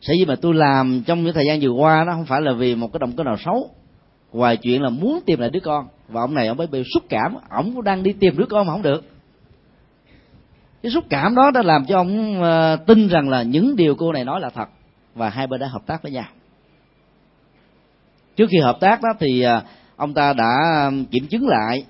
Sở 0.00 0.12
dĩ 0.18 0.24
mà 0.24 0.34
tôi 0.36 0.54
làm 0.54 1.02
trong 1.06 1.24
những 1.24 1.34
thời 1.34 1.46
gian 1.46 1.60
vừa 1.60 1.70
qua 1.70 2.04
đó 2.04 2.12
không 2.12 2.26
phải 2.26 2.40
là 2.40 2.52
vì 2.52 2.74
một 2.74 2.92
cái 2.92 2.98
động 2.98 3.12
cơ 3.16 3.24
nào 3.24 3.36
xấu, 3.44 3.70
ngoài 4.32 4.56
chuyện 4.56 4.82
là 4.82 4.90
muốn 4.90 5.20
tìm 5.26 5.40
lại 5.40 5.50
đứa 5.50 5.60
con. 5.60 5.86
Và 6.08 6.20
ông 6.20 6.34
này 6.34 6.46
ông 6.46 6.56
mới 6.56 6.66
bị 6.66 6.82
xúc 6.94 7.02
cảm, 7.08 7.34
ông 7.50 7.74
cũng 7.74 7.84
đang 7.84 8.02
đi 8.02 8.12
tìm 8.12 8.36
đứa 8.36 8.46
con 8.46 8.66
mà 8.66 8.72
không 8.72 8.82
được 8.82 9.04
cái 10.86 10.90
xúc 10.92 11.04
cảm 11.10 11.34
đó 11.34 11.50
đã 11.50 11.62
làm 11.62 11.84
cho 11.86 11.96
ông 11.96 12.42
ờ, 12.42 12.76
tin 12.76 13.08
rằng 13.08 13.28
là 13.28 13.42
những 13.42 13.76
điều 13.76 13.94
cô 13.94 14.12
này 14.12 14.24
nói 14.24 14.40
là 14.40 14.50
thật. 14.50 14.68
Và 15.14 15.28
hai 15.28 15.46
bên 15.46 15.60
đã 15.60 15.66
hợp 15.66 15.86
tác 15.86 16.02
với 16.02 16.12
nhau. 16.12 16.24
Trước 18.36 18.46
khi 18.50 18.58
hợp 18.58 18.76
tác 18.80 19.02
đó 19.02 19.08
thì 19.20 19.42
ờ, 19.42 19.62
ông 19.96 20.14
ta 20.14 20.32
đã 20.32 20.54
kiểm 21.10 21.26
chứng 21.26 21.48
lại 21.48 21.84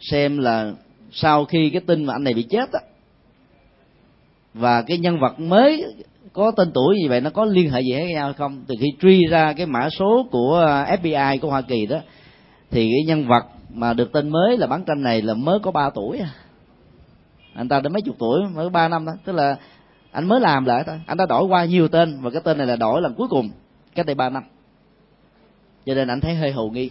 xem 0.00 0.38
là 0.38 0.72
sau 1.12 1.44
khi 1.44 1.70
cái 1.70 1.80
tin 1.86 2.04
mà 2.04 2.14
anh 2.14 2.24
này 2.24 2.34
bị 2.34 2.42
chết 2.42 2.72
đó, 2.72 2.78
và 4.54 4.82
cái 4.82 4.98
nhân 4.98 5.18
vật 5.20 5.40
mới 5.40 5.84
có 6.32 6.50
tên 6.50 6.70
tuổi 6.74 6.96
như 7.02 7.08
vậy 7.08 7.20
nó 7.20 7.30
có 7.30 7.44
liên 7.44 7.70
hệ 7.70 7.80
gì 7.80 7.92
với 7.92 8.12
nhau 8.12 8.24
hay 8.24 8.34
không? 8.34 8.64
Từ 8.66 8.74
khi 8.80 8.86
truy 9.02 9.26
ra 9.30 9.52
cái 9.52 9.66
mã 9.66 9.88
số 9.90 10.26
của 10.30 10.54
ờ, 10.54 10.96
FBI 11.02 11.38
của 11.38 11.50
Hoa 11.50 11.62
Kỳ 11.62 11.86
đó 11.86 11.98
thì 12.70 12.90
cái 12.90 13.04
nhân 13.06 13.28
vật 13.28 13.44
mà 13.74 13.92
được 13.92 14.12
tên 14.12 14.28
mới 14.28 14.56
là 14.56 14.66
bán 14.66 14.84
tranh 14.84 15.02
này 15.02 15.22
là 15.22 15.34
mới 15.34 15.58
có 15.62 15.70
3 15.70 15.90
tuổi 15.90 16.18
à 16.18 16.30
anh 17.56 17.68
ta 17.68 17.80
đến 17.80 17.92
mấy 17.92 18.02
chục 18.02 18.16
tuổi 18.18 18.40
mới 18.54 18.70
ba 18.70 18.88
năm 18.88 19.06
thôi. 19.06 19.14
Tức 19.24 19.32
là 19.32 19.56
anh 20.10 20.28
mới 20.28 20.40
làm 20.40 20.64
lại 20.64 20.84
thôi. 20.86 21.00
Anh 21.06 21.16
đã 21.16 21.26
đổi 21.26 21.44
qua 21.44 21.64
nhiều 21.64 21.88
tên 21.88 22.20
và 22.20 22.30
cái 22.30 22.40
tên 22.44 22.58
này 22.58 22.66
là 22.66 22.76
đổi 22.76 23.02
lần 23.02 23.14
cuối 23.14 23.28
cùng 23.28 23.50
cách 23.94 24.06
đây 24.06 24.14
ba 24.14 24.30
năm. 24.30 24.42
Cho 25.86 25.94
nên 25.94 26.08
anh 26.08 26.20
thấy 26.20 26.34
hơi 26.34 26.52
hồ 26.52 26.68
nghi. 26.68 26.90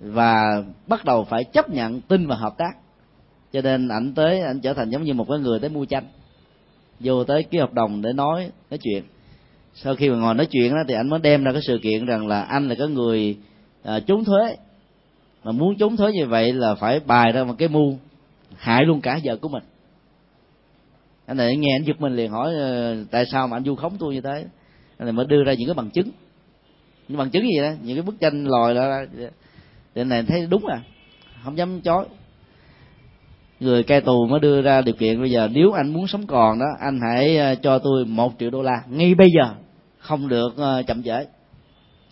Và 0.00 0.62
bắt 0.86 1.04
đầu 1.04 1.24
phải 1.24 1.44
chấp 1.44 1.70
nhận 1.70 2.00
tin 2.00 2.26
và 2.26 2.36
hợp 2.36 2.54
tác. 2.58 2.72
Cho 3.52 3.60
nên 3.60 3.88
ảnh 3.88 4.14
tới 4.14 4.40
ảnh 4.40 4.60
trở 4.60 4.74
thành 4.74 4.90
giống 4.90 5.02
như 5.02 5.14
một 5.14 5.26
cái 5.28 5.38
người 5.38 5.60
tới 5.60 5.70
mua 5.70 5.84
tranh 5.84 6.04
vô 7.00 7.24
tới 7.24 7.42
ký 7.42 7.58
hợp 7.58 7.72
đồng 7.72 8.02
để 8.02 8.12
nói 8.12 8.50
nói 8.70 8.78
chuyện. 8.82 9.02
Sau 9.74 9.94
khi 9.94 10.10
mà 10.10 10.16
ngồi 10.16 10.34
nói 10.34 10.46
chuyện 10.46 10.72
đó 10.72 10.78
thì 10.88 10.94
anh 10.94 11.08
mới 11.08 11.20
đem 11.20 11.44
ra 11.44 11.52
cái 11.52 11.62
sự 11.66 11.78
kiện 11.82 12.06
rằng 12.06 12.26
là 12.26 12.42
anh 12.42 12.68
là 12.68 12.74
cái 12.78 12.88
người 12.88 13.38
à, 13.82 14.00
trốn 14.06 14.24
thuế. 14.24 14.56
Mà 15.44 15.52
muốn 15.52 15.76
trốn 15.78 15.96
thuế 15.96 16.12
như 16.12 16.26
vậy 16.26 16.52
là 16.52 16.74
phải 16.74 17.00
bài 17.00 17.32
ra 17.32 17.44
một 17.44 17.54
cái 17.58 17.68
mưu 17.68 17.96
hại 18.56 18.84
luôn 18.84 19.00
cả 19.00 19.18
vợ 19.24 19.36
của 19.36 19.48
mình. 19.48 19.62
Anh 21.26 21.36
này 21.36 21.56
nghe 21.56 21.76
anh 21.76 21.82
giật 21.82 22.00
mình 22.00 22.16
liền 22.16 22.30
hỏi 22.30 22.54
ờ, 22.54 22.96
tại 23.10 23.26
sao 23.26 23.48
mà 23.48 23.56
anh 23.56 23.62
vu 23.62 23.74
khống 23.74 23.96
tôi 23.98 24.14
như 24.14 24.20
thế? 24.20 24.44
Anh 24.98 25.06
này 25.06 25.12
mới 25.12 25.26
đưa 25.26 25.44
ra 25.44 25.52
những 25.52 25.68
cái 25.68 25.74
bằng 25.74 25.90
chứng. 25.90 26.10
Những 27.08 27.18
bằng 27.18 27.30
chứng 27.30 27.42
gì 27.42 27.60
đó, 27.62 27.70
những 27.82 27.96
cái 27.96 28.02
bức 28.02 28.20
tranh 28.20 28.44
lòi 28.44 28.74
ra 28.74 29.06
để 29.94 30.04
này 30.04 30.22
thấy 30.22 30.46
đúng 30.50 30.66
à 30.66 30.82
không 31.44 31.58
dám 31.58 31.80
chối. 31.80 32.04
Người 33.60 33.82
cai 33.82 34.00
tù 34.00 34.26
mới 34.26 34.40
đưa 34.40 34.62
ra 34.62 34.80
điều 34.80 34.94
kiện, 34.94 35.20
bây 35.20 35.30
giờ 35.30 35.48
nếu 35.52 35.72
anh 35.72 35.92
muốn 35.92 36.06
sống 36.06 36.26
còn 36.26 36.58
đó, 36.58 36.66
anh 36.80 37.00
hãy 37.00 37.36
ờ, 37.36 37.54
cho 37.54 37.78
tôi 37.78 38.04
một 38.04 38.32
triệu 38.38 38.50
đô 38.50 38.62
la. 38.62 38.82
Ngay 38.88 39.14
bây 39.14 39.28
giờ, 39.36 39.54
không 39.98 40.28
được 40.28 40.56
ờ, 40.56 40.82
chậm 40.82 41.02
trễ. 41.02 41.26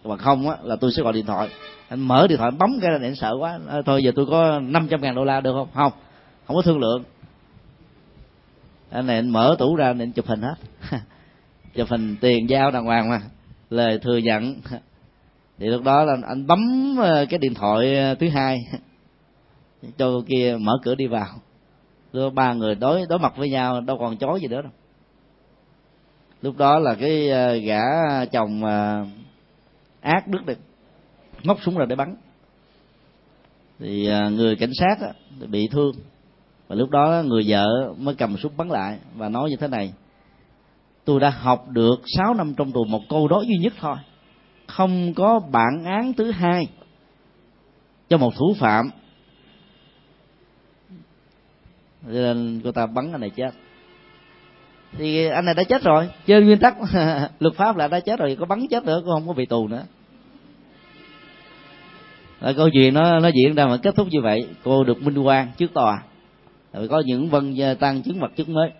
Mà 0.05 0.16
không 0.16 0.48
á, 0.50 0.57
là 0.62 0.76
tôi 0.76 0.92
sẽ 0.92 1.03
gọi 1.03 1.12
điện 1.12 1.26
thoại. 1.26 1.48
Anh 1.88 2.00
mở 2.00 2.26
điện 2.29 2.38
thoại, 2.38 2.50
bấm 2.50 2.79
cái 2.83 2.90
là 2.90 2.98
anh 3.03 3.14
sợ 3.14 3.37
quá. 3.40 3.59
Thôi, 3.87 4.03
giờ 4.03 4.12
tôi 4.16 4.26
có 4.26 4.61
500 4.61 5.00
ngàn 5.00 5.14
đô 5.14 5.24
la 5.24 5.40
được 5.40 5.53
không? 5.53 5.68
Không 5.74 5.92
không 6.50 6.56
có 6.56 6.62
thương 6.62 6.78
lượng. 6.78 7.04
Anh 8.90 9.06
này 9.06 9.16
anh 9.16 9.30
mở 9.30 9.56
tủ 9.58 9.76
ra, 9.76 9.86
anh 9.86 10.12
chụp 10.12 10.26
hình 10.26 10.42
hết. 10.42 10.54
Chụp 11.74 11.88
hình 11.88 12.16
tiền 12.20 12.48
giao 12.48 12.70
đàng 12.70 12.84
hoàng 12.84 13.10
mà. 13.10 13.20
Lời 13.70 13.98
thừa 14.02 14.16
nhận. 14.16 14.60
Thì 15.58 15.66
lúc 15.66 15.82
đó 15.82 16.04
là 16.04 16.16
anh 16.28 16.46
bấm 16.46 16.60
ờ, 16.98 17.26
cái 17.30 17.38
điện 17.38 17.54
thoại 17.54 17.96
ờ, 17.96 18.14
thứ 18.14 18.28
hai. 18.28 18.58
Cho 19.98 20.20
kia 20.28 20.56
mở 20.60 20.78
cửa 20.82 20.94
đi 20.94 21.06
vào. 21.06 21.28
Rồi 22.12 22.30
ba 22.30 22.52
người 22.52 22.74
đối 22.74 23.06
đối 23.08 23.18
mặt 23.18 23.36
với 23.36 23.50
nhau, 23.50 23.80
đâu 23.80 23.98
còn 23.98 24.16
chối 24.16 24.40
gì 24.40 24.48
nữa 24.48 24.62
đâu. 24.62 24.72
Lúc 26.42 26.56
đó 26.56 26.78
là 26.78 26.94
cái 26.94 27.30
ờ, 27.30 27.54
gã 27.54 27.80
chồng 28.24 28.62
ác 30.00 30.28
đức 30.28 30.46
được 30.46 30.58
móc 31.44 31.58
súng 31.64 31.76
ra 31.78 31.86
để 31.86 31.96
bắn. 31.96 32.16
Thì 33.78 34.08
người 34.30 34.56
cảnh 34.56 34.72
sát 34.74 34.96
bị 35.48 35.68
thương 35.68 35.92
và 36.70 36.76
lúc 36.76 36.90
đó 36.90 37.22
người 37.26 37.44
vợ 37.46 37.94
mới 37.98 38.14
cầm 38.14 38.37
súng 38.37 38.52
bắn 38.56 38.68
lại 38.68 38.98
và 39.14 39.28
nói 39.28 39.50
như 39.50 39.56
thế 39.56 39.68
này. 39.68 39.92
Tôi 41.04 41.20
đã 41.20 41.30
học 41.30 41.68
được 41.68 42.00
6 42.06 42.35
năm 42.35 42.54
trong 42.54 42.72
tù 42.72 42.85
một 42.85 43.00
câu 43.09 43.28
đó 43.28 43.42
duy 43.46 43.56
nhất 43.56 43.72
thôi. 43.80 43.96
Không 44.66 45.14
có 45.14 45.40
bản 45.52 45.85
án 45.85 46.12
thứ 46.12 46.30
hai 46.30 46.66
cho 48.09 48.18
một 48.18 48.35
thủ 48.37 48.54
phạm. 48.59 48.90
Nên 52.06 52.61
cô 52.64 52.72
ta 52.72 52.87
bắn 52.87 53.12
anh 53.12 53.20
này 53.20 53.30
chết. 53.30 53.50
Thì 54.98 55.26
anh 55.26 55.44
này 55.44 55.54
đã 55.54 55.62
chết 55.62 55.83
rồi. 55.83 56.11
Trên 56.26 56.44
nguyên 56.44 56.59
tắc 56.59 56.76
luật 57.40 57.54
pháp 57.54 57.76
là 57.76 57.88
đã 57.88 58.00
chết 58.00 58.18
rồi, 58.18 58.37
có 58.40 58.46
bắn 58.46 58.66
chết 58.70 58.85
nữa, 58.85 59.00
cũng 59.04 59.12
không 59.12 59.26
có 59.26 59.33
bị 59.33 59.46
tù 59.46 59.68
nữa. 59.68 59.83
Là 62.40 62.52
câu 62.52 62.70
chuyện 62.72 62.94
nó 62.94 63.20
nó 63.20 63.28
diễn 63.28 63.54
ra 63.54 63.66
mà 63.66 63.76
kết 63.76 63.94
thúc 63.96 64.09
như 64.11 64.20
vậy. 64.20 64.46
Cô 64.64 64.85
được 64.85 65.02
minh 65.02 65.18
quan 65.18 65.48
trước 65.59 65.74
tòa 65.74 66.02
rồi 66.72 66.88
có 66.88 67.02
những 67.06 67.28
vân 67.28 67.61
à, 67.61 67.74
tăng 67.74 68.02
chứng 68.02 68.20
vật 68.20 68.30
chứng 68.37 68.52
mới. 68.52 68.70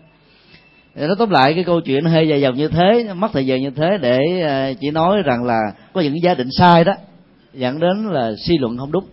Nó 0.95 1.15
tóm 1.19 1.29
lại 1.29 1.53
cái 1.53 1.63
câu 1.63 1.81
chuyện 1.81 2.03
nó 2.03 2.11
hơi 2.11 2.27
dài 2.27 2.41
dòng 2.41 2.55
như 2.55 2.67
thế, 2.67 3.13
mất 3.13 3.31
thời 3.33 3.45
gian 3.45 3.61
như 3.61 3.69
thế 3.69 3.97
để 4.01 4.19
à, 4.41 4.73
chỉ 4.79 4.91
nói 4.91 5.21
rằng 5.25 5.43
là 5.43 5.59
có 5.93 6.01
những 6.01 6.21
giá 6.23 6.33
định 6.33 6.49
sai 6.51 6.83
đó, 6.83 6.93
dẫn 7.53 7.79
đến 7.79 8.07
là 8.11 8.31
suy 8.47 8.57
luận 8.57 8.77
không 8.77 8.91
đúng. 8.91 9.05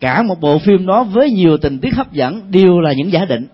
Cả 0.00 0.22
một 0.22 0.40
bộ 0.40 0.58
phim 0.58 0.86
đó 0.86 1.04
với 1.04 1.30
nhiều 1.30 1.56
tình 1.56 1.78
tiết 1.78 1.94
hấp 1.94 2.12
dẫn, 2.12 2.50
đều 2.50 2.80
là 2.80 2.92
những 2.92 3.12
giả 3.12 3.24
định. 3.24 3.46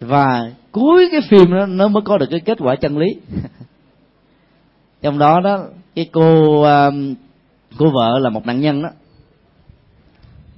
Và 0.00 0.50
cuối 0.72 1.08
cái 1.12 1.20
phim 1.20 1.50
đó, 1.50 1.66
nó 1.66 1.88
mới 1.88 2.02
có 2.04 2.18
được 2.18 2.26
cái 2.30 2.40
kết 2.40 2.58
quả 2.60 2.76
chân 2.76 2.98
lý. 2.98 3.06
Trong 5.02 5.18
đó 5.18 5.40
đó, 5.40 5.64
cái 5.94 6.08
cô 6.12 6.62
à, 6.62 6.90
cô 7.78 7.90
vợ 7.90 8.18
là 8.18 8.30
một 8.30 8.46
nạn 8.46 8.60
nhân 8.60 8.82
đó 8.82 8.88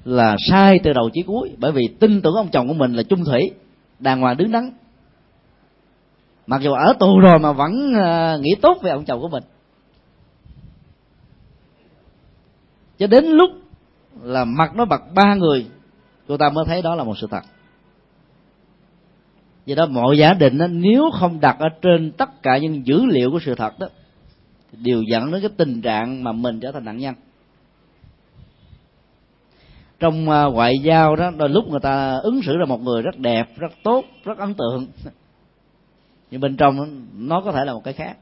là 0.07 0.37
sai 0.51 0.79
từ 0.85 0.92
đầu 0.92 1.11
chí 1.12 1.23
cuối. 1.23 1.51
Bởi 1.59 1.73
vì 1.73 1.88
tin 2.01 2.23
tưởng 2.23 2.35
ông 2.35 2.49
chồng 2.53 2.69
của 2.69 2.75
mình 2.75 2.92
là 2.92 3.03
chung 3.03 3.25
thủy 3.25 3.51
đàng 3.99 4.21
hoàng 4.21 4.37
đứng 4.37 4.53
đắn. 4.53 4.71
Mặc 6.47 6.61
dù 6.62 6.73
ở 6.73 6.92
tù 6.99 7.21
rồi 7.21 7.38
mà 7.38 7.53
vẫn 7.53 7.92
ờ, 7.95 8.38
nghĩ 8.38 8.51
tốt 8.62 8.79
về 8.83 8.90
ông 8.90 9.05
chồng 9.05 9.21
của 9.21 9.29
mình. 9.29 9.42
Cho 12.99 13.07
đến 13.07 13.25
lúc 13.25 13.51
là 14.23 14.45
mặt 14.45 14.77
nó 14.77 14.85
bật 14.85 15.01
ba 15.14 15.35
người 15.35 15.66
cô 16.29 16.37
ta 16.37 16.51
mới 16.51 16.64
thấy 16.64 16.83
đó 16.83 16.95
là 16.95 17.05
một 17.05 17.19
sự 17.19 17.27
thật. 17.31 17.42
Do 19.66 19.75
đó 19.75 19.87
mọi 19.87 20.19
giả 20.19 20.35
định 20.35 20.59
đó, 20.59 20.66
nếu 20.66 21.11
không 21.12 21.40
đặt 21.40 21.57
ở 21.59 21.69
trên 21.83 22.12
tất 22.12 22.42
cả 22.42 22.59
những 22.59 22.87
dữ 22.87 23.05
liệu 23.07 23.31
của 23.31 23.40
sự 23.45 23.55
thật 23.55 23.79
đó 23.79 23.88
đều 24.73 25.03
dẫn 25.03 25.33
đến 25.33 25.40
cái 25.40 25.51
tình 25.57 25.83
trạng 25.83 26.25
mà 26.25 26.33
mình 26.33 26.61
trở 26.61 26.73
thành 26.73 26.85
nạn 26.85 26.99
nhân 26.99 27.14
trong 30.00 30.30
à, 30.30 30.44
ngoại 30.44 30.78
giao 30.82 31.16
đó, 31.16 31.30
đôi 31.37 31.48
lúc 31.48 31.68
người 31.68 31.80
ta 31.82 32.18
ứng 32.22 32.42
xử 32.42 32.56
ra 32.56 32.64
một 32.64 32.80
người 32.82 33.02
rất 33.02 33.18
đẹp, 33.18 33.46
rất 33.56 33.72
tốt, 33.82 34.04
rất 34.24 34.38
ấn 34.38 34.54
tượng. 34.54 34.87
Nhưng 36.30 36.40
bên 36.40 36.56
trong 36.56 37.06
nó 37.14 37.40
có 37.40 37.52
thể 37.52 37.64
là 37.64 37.72
một 37.72 37.80
cái 37.85 37.94
khác. 37.94 38.16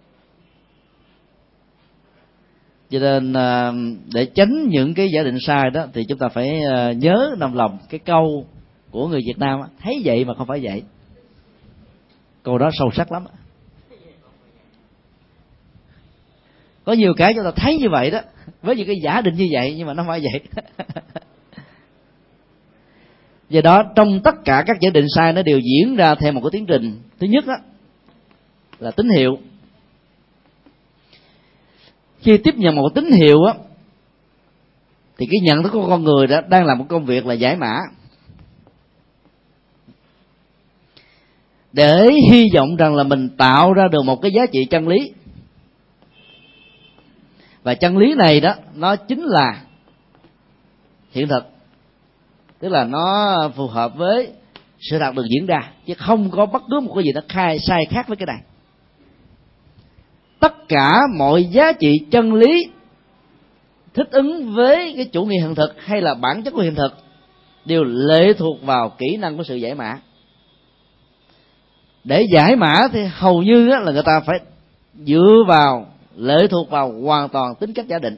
Cho 2.90 2.98
nên 2.98 3.32
à, 3.32 3.72
để 4.14 4.26
tránh 4.34 4.68
những 4.68 4.94
cái 4.94 5.08
giả 5.14 5.22
định 5.22 5.38
sai 5.40 5.70
đó, 5.70 5.86
thì 5.92 6.04
chúng 6.08 6.18
ta 6.18 6.28
phải 6.28 6.60
à, 6.74 6.92
nhớ 6.92 7.30
nằm 7.38 7.54
lòng 7.54 7.78
cái 7.88 8.00
câu 8.04 8.46
của 8.90 9.08
người 9.08 9.20
Việt 9.26 9.38
Nam 9.38 9.60
thấy 9.82 10.02
vậy 10.04 10.24
mà 10.24 10.34
không 10.34 10.46
phải 10.46 10.60
vậy. 10.62 10.82
Câu 12.42 12.58
đó 12.58 12.70
sâu 12.72 12.90
sắc 12.92 13.12
lắm 13.12 13.24
có 16.84 16.92
nhiều 16.92 17.14
cái 17.16 17.34
chúng 17.34 17.44
ta 17.44 17.50
thấy 17.56 17.78
như 17.78 17.88
vậy 17.90 18.10
đó, 18.10 18.20
với 18.62 18.76
những 18.76 18.86
cái 18.86 18.96
giả 19.04 19.20
định 19.20 19.34
như 19.34 19.48
vậy, 19.52 19.74
nhưng 19.76 19.86
mà 19.86 19.94
nó 19.94 20.02
không 20.02 20.08
phải 20.08 20.20
vậy. 20.20 20.64
do 23.54 23.60
đó, 23.60 23.82
trong 23.96 24.20
tất 24.24 24.34
cả 24.44 24.64
các 24.66 24.76
giả 24.80 24.90
định 24.90 25.06
sai 25.16 25.32
nó 25.32 25.42
đều 25.42 25.58
diễn 25.58 25.96
ra 25.96 26.14
theo 26.14 26.32
một 26.32 26.40
cái 26.40 26.50
tiến 26.52 26.66
trình. 26.66 27.00
Thứ 27.20 27.26
nhất 27.26 27.46
đó 27.46 27.54
là 28.78 28.90
tín 28.90 29.08
hiệu. 29.08 29.38
Khi 32.20 32.36
tiếp 32.36 32.54
nhận 32.56 32.74
một 32.76 32.88
tín 32.94 33.10
hiệu 33.12 33.44
á, 33.44 33.54
thì 35.18 35.26
cái 35.30 35.40
nhận 35.42 35.62
thức 35.62 35.70
của 35.72 35.88
con 35.88 36.04
người 36.04 36.26
đó 36.26 36.40
đang 36.48 36.66
làm 36.66 36.78
một 36.78 36.84
công 36.88 37.04
việc 37.04 37.26
là 37.26 37.34
giải 37.34 37.56
mã. 37.56 37.78
Để 41.72 42.10
hy 42.30 42.48
vọng 42.54 42.76
rằng 42.76 42.94
là 42.94 43.04
mình 43.04 43.28
tạo 43.36 43.72
ra 43.72 43.88
được 43.88 44.02
một 44.02 44.22
cái 44.22 44.30
giá 44.34 44.46
trị 44.52 44.64
chân 44.64 44.88
lý. 44.88 45.12
Và 47.62 47.74
chân 47.74 47.98
lý 47.98 48.14
này 48.14 48.40
đó, 48.40 48.54
nó 48.74 48.96
chính 48.96 49.22
là 49.22 49.62
hiện 51.10 51.28
thực 51.28 51.53
tức 52.60 52.68
là 52.68 52.84
nó 52.84 53.36
phù 53.56 53.66
hợp 53.66 53.96
với 53.96 54.32
sự 54.80 54.98
thật 54.98 55.14
được 55.14 55.26
diễn 55.34 55.46
ra, 55.46 55.70
chứ 55.86 55.94
không 55.94 56.30
có 56.30 56.46
bất 56.46 56.62
cứ 56.70 56.80
một 56.80 56.92
cái 56.94 57.04
gì 57.04 57.10
nó 57.14 57.20
khai, 57.28 57.58
sai 57.58 57.86
khác 57.86 58.08
với 58.08 58.16
cái 58.16 58.26
này. 58.26 58.40
Tất 60.40 60.68
cả 60.68 61.00
mọi 61.18 61.44
giá 61.44 61.72
trị 61.72 61.92
chân 62.10 62.34
lý 62.34 62.70
thích 63.94 64.08
ứng 64.10 64.52
với 64.54 64.92
cái 64.96 65.04
chủ 65.04 65.24
nghĩa 65.24 65.40
hiện 65.40 65.54
thực 65.54 65.74
hay 65.78 66.00
là 66.00 66.14
bản 66.14 66.42
chất 66.42 66.54
của 66.54 66.62
hiện 66.62 66.74
thực 66.74 66.94
đều 67.64 67.84
lệ 67.84 68.32
thuộc 68.32 68.62
vào 68.62 68.90
kỹ 68.98 69.16
năng 69.16 69.36
của 69.36 69.44
sự 69.44 69.56
giải 69.56 69.74
mã. 69.74 69.98
Để 72.04 72.26
giải 72.32 72.56
mã 72.56 72.88
thì 72.92 73.04
hầu 73.04 73.42
như 73.42 73.66
là 73.66 73.92
người 73.92 74.02
ta 74.02 74.20
phải 74.20 74.40
dựa 74.94 75.44
vào, 75.48 75.86
lệ 76.16 76.46
thuộc 76.50 76.70
vào 76.70 76.92
hoàn 77.02 77.28
toàn 77.28 77.54
tính 77.54 77.72
cách 77.74 77.86
giả 77.88 77.98
định. 77.98 78.16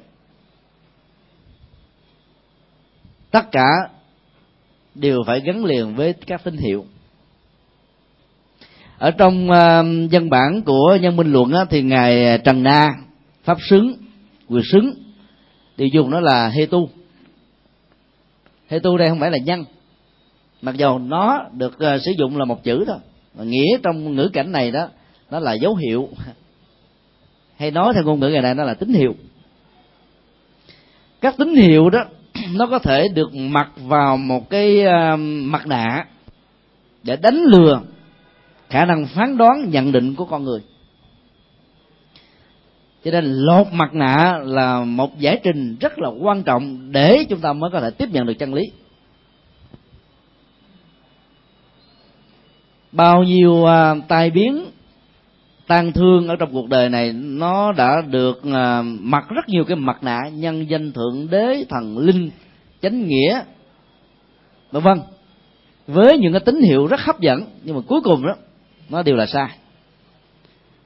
Tất 3.31 3.53
cả 3.53 3.67
đều 5.01 5.23
phải 5.27 5.41
gắn 5.41 5.65
liền 5.65 5.95
với 5.95 6.13
các 6.27 6.45
tín 6.45 6.57
hiệu. 6.57 6.85
Ở 8.99 9.11
trong 9.11 9.51
uh, 9.51 10.11
văn 10.13 10.31
bản 10.31 10.63
của 10.63 10.99
nhân 11.01 11.17
minh 11.17 11.33
luận 11.33 11.53
á, 11.53 11.65
thì 11.71 11.83
ngài 11.83 12.39
trần 12.39 12.63
na 12.63 12.95
pháp 13.45 13.59
xứng 13.71 13.95
quyền 14.49 14.63
xứng 14.73 14.95
đều 15.77 15.89
dùng 15.89 16.11
nó 16.11 16.21
là 16.21 16.49
hê 16.49 16.67
tu. 16.67 16.89
Hê 18.69 18.79
tu 18.79 18.99
đây 18.99 19.09
không 19.09 19.21
phải 19.21 19.31
là 19.31 19.39
nhân 19.39 19.65
mặc 20.63 20.77
dù 20.77 20.99
nó 20.99 21.45
được 21.53 21.75
uh, 21.75 22.03
sử 22.03 22.13
dụng 22.19 22.37
là 22.37 22.45
một 22.45 22.65
chữ 22.65 22.85
thôi 22.87 22.97
mà 23.35 23.45
nghĩa 23.45 23.79
trong 23.83 24.15
ngữ 24.15 24.29
cảnh 24.33 24.53
này 24.53 24.71
đó 24.71 24.89
nó 25.31 25.41
là 25.41 25.53
dấu 25.53 25.75
hiệu. 25.75 26.09
Hay 27.57 27.71
nói 27.71 27.95
theo 27.95 28.03
ngôn 28.03 28.21
ngữ 28.21 28.29
ngày 28.29 28.43
nay 28.43 28.55
nó 28.55 28.65
là 28.65 28.75
tín 28.75 28.93
hiệu. 28.93 29.15
Các 31.21 31.35
tín 31.39 31.55
hiệu 31.55 31.91
đó 31.91 32.05
nó 32.53 32.67
có 32.67 32.79
thể 32.79 33.09
được 33.09 33.35
mặc 33.35 33.71
vào 33.77 34.17
một 34.17 34.51
cái 34.51 34.83
ờ, 34.83 35.17
mặt 35.19 35.67
nạ 35.67 36.07
để 37.03 37.17
đánh 37.17 37.43
lừa 37.47 37.81
khả 38.69 38.85
năng 38.85 39.07
phán 39.07 39.37
đoán 39.37 39.71
nhận 39.71 39.93
định 39.93 40.15
của 40.15 40.25
con 40.25 40.45
người. 40.45 40.61
Cho 43.05 43.11
nên 43.11 43.25
lột 43.25 43.67
mặt 43.73 43.95
nạ 43.95 44.39
là 44.45 44.85
một 44.85 45.19
giải 45.19 45.41
trình 45.45 45.77
rất 45.81 45.99
là 45.99 46.09
quan 46.09 46.43
trọng 46.43 46.93
để 46.93 47.25
chúng 47.29 47.41
ta 47.41 47.53
mới 47.53 47.71
có 47.71 47.81
thể 47.81 47.91
tiếp 47.91 48.09
nhận 48.13 48.27
được 48.27 48.35
chân 48.39 48.55
lý. 48.55 48.63
Bao 52.93 53.23
nhiêu 53.23 53.65
ờ, 53.65 53.97
tai 54.09 54.31
biến 54.31 54.65
tan 55.67 55.93
thương 55.93 56.29
ở 56.29 56.37
trong 56.37 56.53
cuộc 56.53 56.69
đời 56.69 56.89
này 56.89 57.13
nó 57.13 57.73
đã 57.73 58.01
được 58.11 58.45
à, 58.53 58.83
mặc 58.83 59.25
rất 59.29 59.49
nhiều 59.49 59.65
cái 59.65 59.77
mặt 59.77 60.03
nạ 60.03 60.29
nhân 60.33 60.71
danh 60.71 60.93
thượng 60.93 61.31
đế 61.31 61.65
thần 61.69 61.99
linh 61.99 62.31
chánh 62.83 63.07
nghĩa 63.07 63.43
vân 64.73 64.83
vân. 64.83 65.01
Với 65.87 66.19
những 66.19 66.33
cái 66.33 66.41
tín 66.41 66.61
hiệu 66.63 66.87
rất 66.87 67.01
hấp 67.01 67.21
dẫn 67.21 67.45
nhưng 67.65 67.77
mà 67.77 67.83
cuối 67.89 68.01
cùng 68.05 68.27
đó 68.27 68.35
nó 68.91 69.03
đều 69.03 69.17
là 69.17 69.27
sai. 69.27 69.49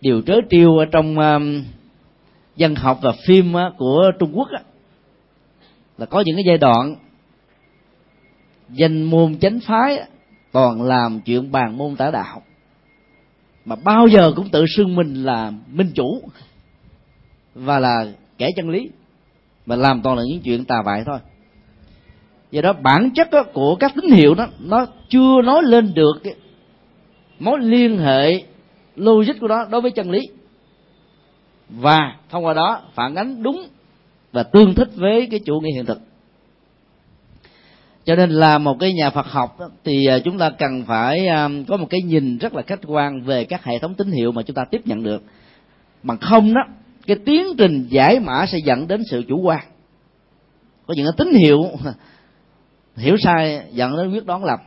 Điều 0.00 0.22
trớ 0.22 0.34
trêu 0.50 0.78
ở 0.78 0.84
trong 0.92 1.18
à, 1.18 1.36
uh, 1.36 1.42
dân 2.56 2.74
học 2.74 2.98
và 3.02 3.12
phim 3.26 3.54
uh, 3.54 3.76
của 3.78 4.10
trung 4.18 4.30
quốc 4.32 4.48
uh, 4.54 4.66
là 5.98 6.06
có 6.06 6.22
những 6.26 6.36
cái 6.36 6.44
giai 6.46 6.58
đoạn 6.58 6.96
danh 8.68 9.02
môn 9.02 9.38
chánh 9.38 9.60
phái 9.60 10.00
toàn 10.52 10.82
làm 10.82 11.20
chuyện 11.20 11.52
bàn 11.52 11.78
môn 11.78 11.96
tả 11.96 12.10
đạo 12.10 12.42
mà 13.64 13.76
bao 13.84 14.06
giờ 14.06 14.32
cũng 14.36 14.48
tự 14.48 14.64
xưng 14.76 14.96
mình 14.96 15.14
là 15.14 15.52
minh 15.72 15.90
chủ 15.94 16.22
và 17.54 17.78
là 17.78 18.06
kẻ 18.38 18.50
chân 18.56 18.70
lý 18.70 18.90
mà 19.66 19.76
làm 19.76 20.02
toàn 20.02 20.16
là 20.16 20.22
những 20.28 20.40
chuyện 20.40 20.64
tà 20.64 20.82
vại 20.84 21.02
thôi. 21.06 21.18
Do 22.50 22.62
đó 22.62 22.72
bản 22.72 23.10
chất 23.14 23.28
của 23.52 23.76
các 23.76 23.92
tín 23.94 24.10
hiệu 24.10 24.34
đó, 24.34 24.46
nó 24.60 24.86
chưa 25.08 25.42
nói 25.44 25.62
lên 25.62 25.94
được 25.94 26.12
cái 26.24 26.34
mối 27.38 27.58
liên 27.60 27.98
hệ 27.98 28.42
logic 28.96 29.40
của 29.40 29.48
nó 29.48 29.64
đối 29.64 29.80
với 29.80 29.90
chân 29.90 30.10
lý. 30.10 30.20
Và 31.68 32.16
thông 32.30 32.44
qua 32.44 32.54
đó 32.54 32.82
phản 32.94 33.14
ánh 33.14 33.42
đúng 33.42 33.66
và 34.32 34.42
tương 34.42 34.74
thích 34.74 34.88
với 34.94 35.28
cái 35.30 35.40
chủ 35.44 35.60
nghĩa 35.60 35.74
hiện 35.74 35.86
thực 35.86 35.98
cho 38.04 38.16
nên 38.16 38.30
là 38.30 38.58
một 38.58 38.76
cái 38.80 38.92
nhà 38.92 39.10
Phật 39.10 39.26
học 39.26 39.58
thì 39.84 40.06
à, 40.06 40.18
chúng 40.18 40.38
ta 40.38 40.50
cần 40.50 40.84
phải 40.86 41.26
à, 41.26 41.48
có 41.68 41.76
một 41.76 41.86
cái 41.90 42.00
nhìn 42.02 42.38
rất 42.38 42.54
là 42.54 42.62
khách 42.62 42.80
quan 42.86 43.22
về 43.22 43.44
các 43.44 43.64
hệ 43.64 43.78
thống 43.78 43.94
tín 43.94 44.10
hiệu 44.10 44.32
mà 44.32 44.42
chúng 44.42 44.54
ta 44.54 44.64
tiếp 44.70 44.80
nhận 44.84 45.02
được. 45.02 45.22
Bằng 46.02 46.18
không 46.18 46.54
đó, 46.54 46.60
cái 47.06 47.16
tiến 47.24 47.46
trình 47.58 47.86
giải 47.90 48.20
mã 48.20 48.46
sẽ 48.46 48.58
dẫn 48.64 48.88
đến 48.88 49.02
sự 49.10 49.22
chủ 49.28 49.40
quan. 49.40 49.64
Có 50.86 50.94
những 50.96 51.06
cái 51.06 51.14
tín 51.16 51.34
hiệu 51.34 51.62
hiểu 52.96 53.16
sai 53.16 53.62
dẫn 53.72 53.96
đến 53.96 54.12
quyết 54.12 54.26
đoán 54.26 54.44
lầm. 54.44 54.58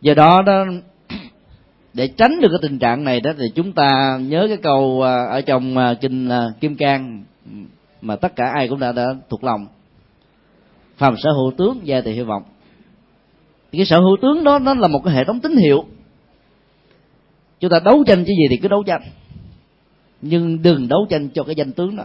Do 0.00 0.14
đó 0.14 0.42
đó, 0.42 0.64
để 1.94 2.08
tránh 2.08 2.40
được 2.40 2.48
cái 2.48 2.58
tình 2.62 2.78
trạng 2.78 3.04
này 3.04 3.20
đó, 3.20 3.30
thì 3.38 3.44
chúng 3.54 3.72
ta 3.72 4.18
nhớ 4.22 4.44
cái 4.48 4.56
câu 4.56 5.02
à, 5.02 5.24
ở 5.24 5.40
trong 5.40 5.76
kinh 6.00 6.28
kim 6.60 6.76
cang 6.76 7.24
mà 8.00 8.16
tất 8.16 8.36
cả 8.36 8.44
ai 8.54 8.68
cũng 8.68 8.78
đã 8.78 8.92
đã 8.92 9.06
thuộc 9.28 9.44
lòng 9.44 9.66
phàm 11.02 11.16
sở 11.16 11.30
hữu 11.32 11.52
tướng 11.58 11.80
gia 11.84 12.00
thì 12.00 12.12
hy 12.12 12.22
vọng. 12.22 12.42
Thì 13.72 13.78
cái 13.78 13.86
sở 13.86 13.98
hữu 13.98 14.16
tướng 14.22 14.44
đó, 14.44 14.58
nó 14.58 14.74
là 14.74 14.88
một 14.88 15.00
cái 15.04 15.14
hệ 15.14 15.24
thống 15.24 15.40
tín 15.40 15.56
hiệu. 15.56 15.84
Chúng 17.60 17.70
ta 17.70 17.80
đấu 17.84 18.04
tranh 18.06 18.24
cái 18.24 18.34
gì 18.36 18.44
thì 18.50 18.56
cứ 18.56 18.68
đấu 18.68 18.82
tranh. 18.82 19.02
Nhưng 20.22 20.62
đừng 20.62 20.88
đấu 20.88 21.06
tranh 21.10 21.28
cho 21.28 21.42
cái 21.42 21.54
danh 21.54 21.72
tướng 21.72 21.96
đó. 21.96 22.04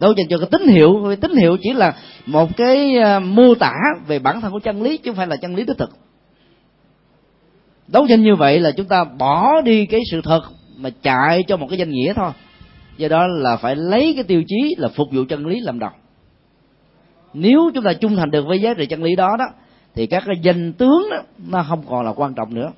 Đấu 0.00 0.14
tranh 0.14 0.26
cho 0.28 0.38
cái 0.38 0.48
tín 0.50 0.68
hiệu 0.68 1.16
tín 1.20 1.36
hiệu 1.36 1.56
chỉ 1.62 1.72
là 1.72 1.96
một 2.26 2.56
cái 2.56 2.98
à, 2.98 3.18
mô 3.18 3.54
tả 3.54 3.74
về 4.06 4.18
bản 4.18 4.40
thân 4.40 4.52
của 4.52 4.60
chân 4.60 4.82
lý, 4.82 4.96
chứ 4.96 5.10
không 5.10 5.16
phải 5.16 5.26
là 5.26 5.36
chân 5.36 5.54
lý 5.54 5.64
đích 5.64 5.78
thực. 5.78 5.90
Đấu 7.88 8.06
tranh 8.08 8.22
như 8.22 8.34
vậy 8.34 8.60
là 8.60 8.70
chúng 8.70 8.86
ta 8.86 9.04
bỏ 9.04 9.60
đi 9.64 9.86
cái 9.86 10.00
sự 10.10 10.20
thật 10.24 10.42
mà 10.76 10.90
chạy 11.02 11.42
cho 11.48 11.56
một 11.56 11.66
cái 11.70 11.78
danh 11.78 11.90
nghĩa 11.90 12.12
thôi. 12.16 12.30
Do 12.96 13.08
đó 13.08 13.26
là 13.26 13.56
phải 13.56 13.76
lấy 13.76 14.12
cái 14.14 14.24
tiêu 14.24 14.42
chí 14.46 14.74
là 14.78 14.88
phục 14.88 15.08
vụ 15.12 15.24
chân 15.28 15.46
lý 15.46 15.60
làm 15.60 15.78
đầu 15.78 15.90
nếu 17.34 17.70
chúng 17.74 17.84
ta 17.84 17.92
trung 17.92 18.16
thành 18.16 18.30
được 18.30 18.46
với 18.46 18.60
giá 18.60 18.74
trị 18.74 18.86
chân 18.86 19.02
lý 19.02 19.16
đó 19.16 19.36
đó, 19.38 19.44
thì 19.94 20.06
các 20.06 20.22
cái 20.26 20.36
danh 20.42 20.72
tướng 20.72 21.08
đó, 21.10 21.16
nó 21.48 21.62
không 21.68 21.82
còn 21.88 22.04
là 22.04 22.12
quan 22.12 22.34
trọng 22.34 22.54
nữa. 22.54 22.70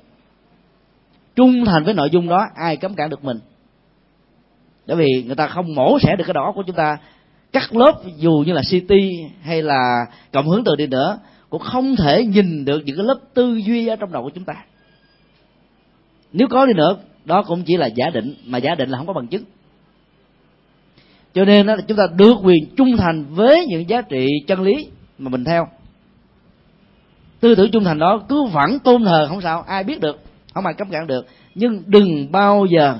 Trung 1.35 1.65
thành 1.65 1.83
với 1.83 1.93
nội 1.93 2.09
dung 2.11 2.29
đó, 2.29 2.47
ai 2.55 2.77
cấm 2.77 2.95
cản 2.95 3.09
được 3.09 3.23
mình? 3.23 3.39
Bởi 4.87 4.97
vì 4.97 5.23
người 5.25 5.35
ta 5.35 5.47
không 5.47 5.75
mổ 5.75 5.99
xẻ 5.99 6.15
được 6.15 6.23
cái 6.27 6.33
đó 6.33 6.51
của 6.55 6.63
chúng 6.67 6.75
ta. 6.75 6.97
Cắt 7.51 7.75
lớp, 7.75 8.01
dù 8.17 8.43
như 8.45 8.53
là 8.53 8.61
city 8.69 9.09
hay 9.41 9.61
là 9.61 10.05
cộng 10.31 10.47
hướng 10.47 10.63
từ 10.63 10.75
đi 10.75 10.87
nữa, 10.87 11.19
cũng 11.49 11.61
không 11.61 11.95
thể 11.95 12.25
nhìn 12.25 12.65
được 12.65 12.81
những 12.85 12.97
cái 12.97 13.05
lớp 13.05 13.19
tư 13.33 13.55
duy 13.55 13.87
ở 13.87 13.95
trong 13.95 14.11
đầu 14.11 14.23
của 14.23 14.29
chúng 14.29 14.43
ta. 14.43 14.53
Nếu 16.33 16.47
có 16.47 16.65
đi 16.65 16.73
nữa, 16.73 16.97
đó 17.25 17.43
cũng 17.47 17.63
chỉ 17.63 17.77
là 17.77 17.87
giả 17.87 18.09
định, 18.09 18.35
mà 18.45 18.57
giả 18.57 18.75
định 18.75 18.89
là 18.89 18.97
không 18.97 19.07
có 19.07 19.13
bằng 19.13 19.27
chứng 19.27 19.43
cho 21.33 21.45
nên 21.45 21.65
đó, 21.65 21.75
là 21.75 21.81
chúng 21.87 21.97
ta 21.97 22.03
được 22.15 22.35
quyền 22.43 22.75
trung 22.77 22.97
thành 22.97 23.25
với 23.29 23.65
những 23.65 23.89
giá 23.89 24.01
trị 24.01 24.27
chân 24.47 24.61
lý 24.61 24.87
mà 25.17 25.29
mình 25.29 25.43
theo. 25.43 25.67
Tư 27.39 27.55
tưởng 27.55 27.71
trung 27.71 27.83
thành 27.83 27.99
đó 27.99 28.21
cứ 28.29 28.43
vẫn 28.43 28.79
tôn 28.79 29.05
thờ 29.05 29.25
không 29.29 29.41
sao 29.41 29.61
ai 29.67 29.83
biết 29.83 29.99
được 29.99 30.19
không 30.53 30.65
ai 30.65 30.73
cấm 30.73 30.89
cản 30.89 31.07
được. 31.07 31.27
Nhưng 31.55 31.83
đừng 31.85 32.31
bao 32.31 32.65
giờ 32.65 32.97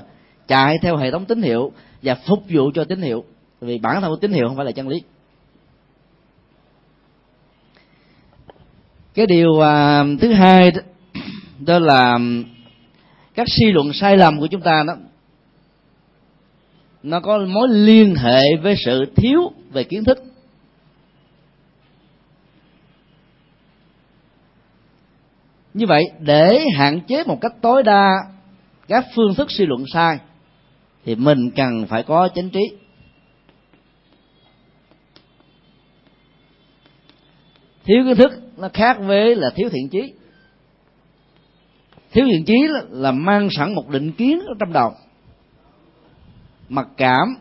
chạy 0.48 0.78
theo 0.82 0.96
hệ 0.96 1.10
thống 1.10 1.24
tín 1.24 1.42
hiệu 1.42 1.72
và 2.02 2.14
phục 2.28 2.38
vụ 2.48 2.70
cho 2.74 2.84
tín 2.84 3.02
hiệu. 3.02 3.24
Vì 3.60 3.78
bản 3.78 4.00
thân 4.00 4.10
của 4.10 4.16
tín 4.16 4.32
hiệu 4.32 4.48
không 4.48 4.56
phải 4.56 4.66
là 4.66 4.72
chân 4.72 4.88
lý. 4.88 5.02
Cái 9.14 9.26
điều 9.26 9.60
à, 9.60 10.04
thứ 10.20 10.32
hai 10.32 10.70
đó, 10.70 10.80
đó 11.58 11.78
là 11.78 12.18
các 13.34 13.46
suy 13.48 13.72
luận 13.72 13.92
sai 13.92 14.16
lầm 14.16 14.40
của 14.40 14.46
chúng 14.46 14.60
ta 14.60 14.84
đó 14.86 14.94
nó 17.04 17.20
có 17.20 17.38
mối 17.48 17.68
liên 17.68 18.14
hệ 18.14 18.40
với 18.62 18.74
sự 18.84 19.04
thiếu 19.16 19.40
về 19.72 19.84
kiến 19.84 20.04
thức. 20.04 20.18
Như 25.74 25.86
vậy, 25.86 26.04
để 26.20 26.64
hạn 26.76 27.00
chế 27.00 27.24
một 27.24 27.38
cách 27.40 27.52
tối 27.60 27.82
đa 27.82 28.10
các 28.88 29.04
phương 29.16 29.34
thức 29.34 29.50
suy 29.50 29.66
luận 29.66 29.84
sai, 29.92 30.18
thì 31.04 31.14
mình 31.14 31.50
cần 31.56 31.86
phải 31.88 32.02
có 32.02 32.28
chánh 32.34 32.50
trí. 32.50 32.60
Thiếu 37.84 38.04
kiến 38.06 38.16
thức 38.16 38.32
nó 38.56 38.68
khác 38.72 38.96
với 39.00 39.36
là 39.36 39.50
thiếu 39.56 39.68
thiện 39.68 39.88
trí. 39.88 40.12
Thiếu 42.12 42.26
thiện 42.32 42.44
chí 42.44 42.56
là 42.90 43.12
mang 43.12 43.48
sẵn 43.50 43.74
một 43.74 43.88
định 43.88 44.12
kiến 44.12 44.40
ở 44.40 44.54
trong 44.60 44.72
đầu 44.72 44.92
mặc 46.68 46.88
cảm, 46.96 47.36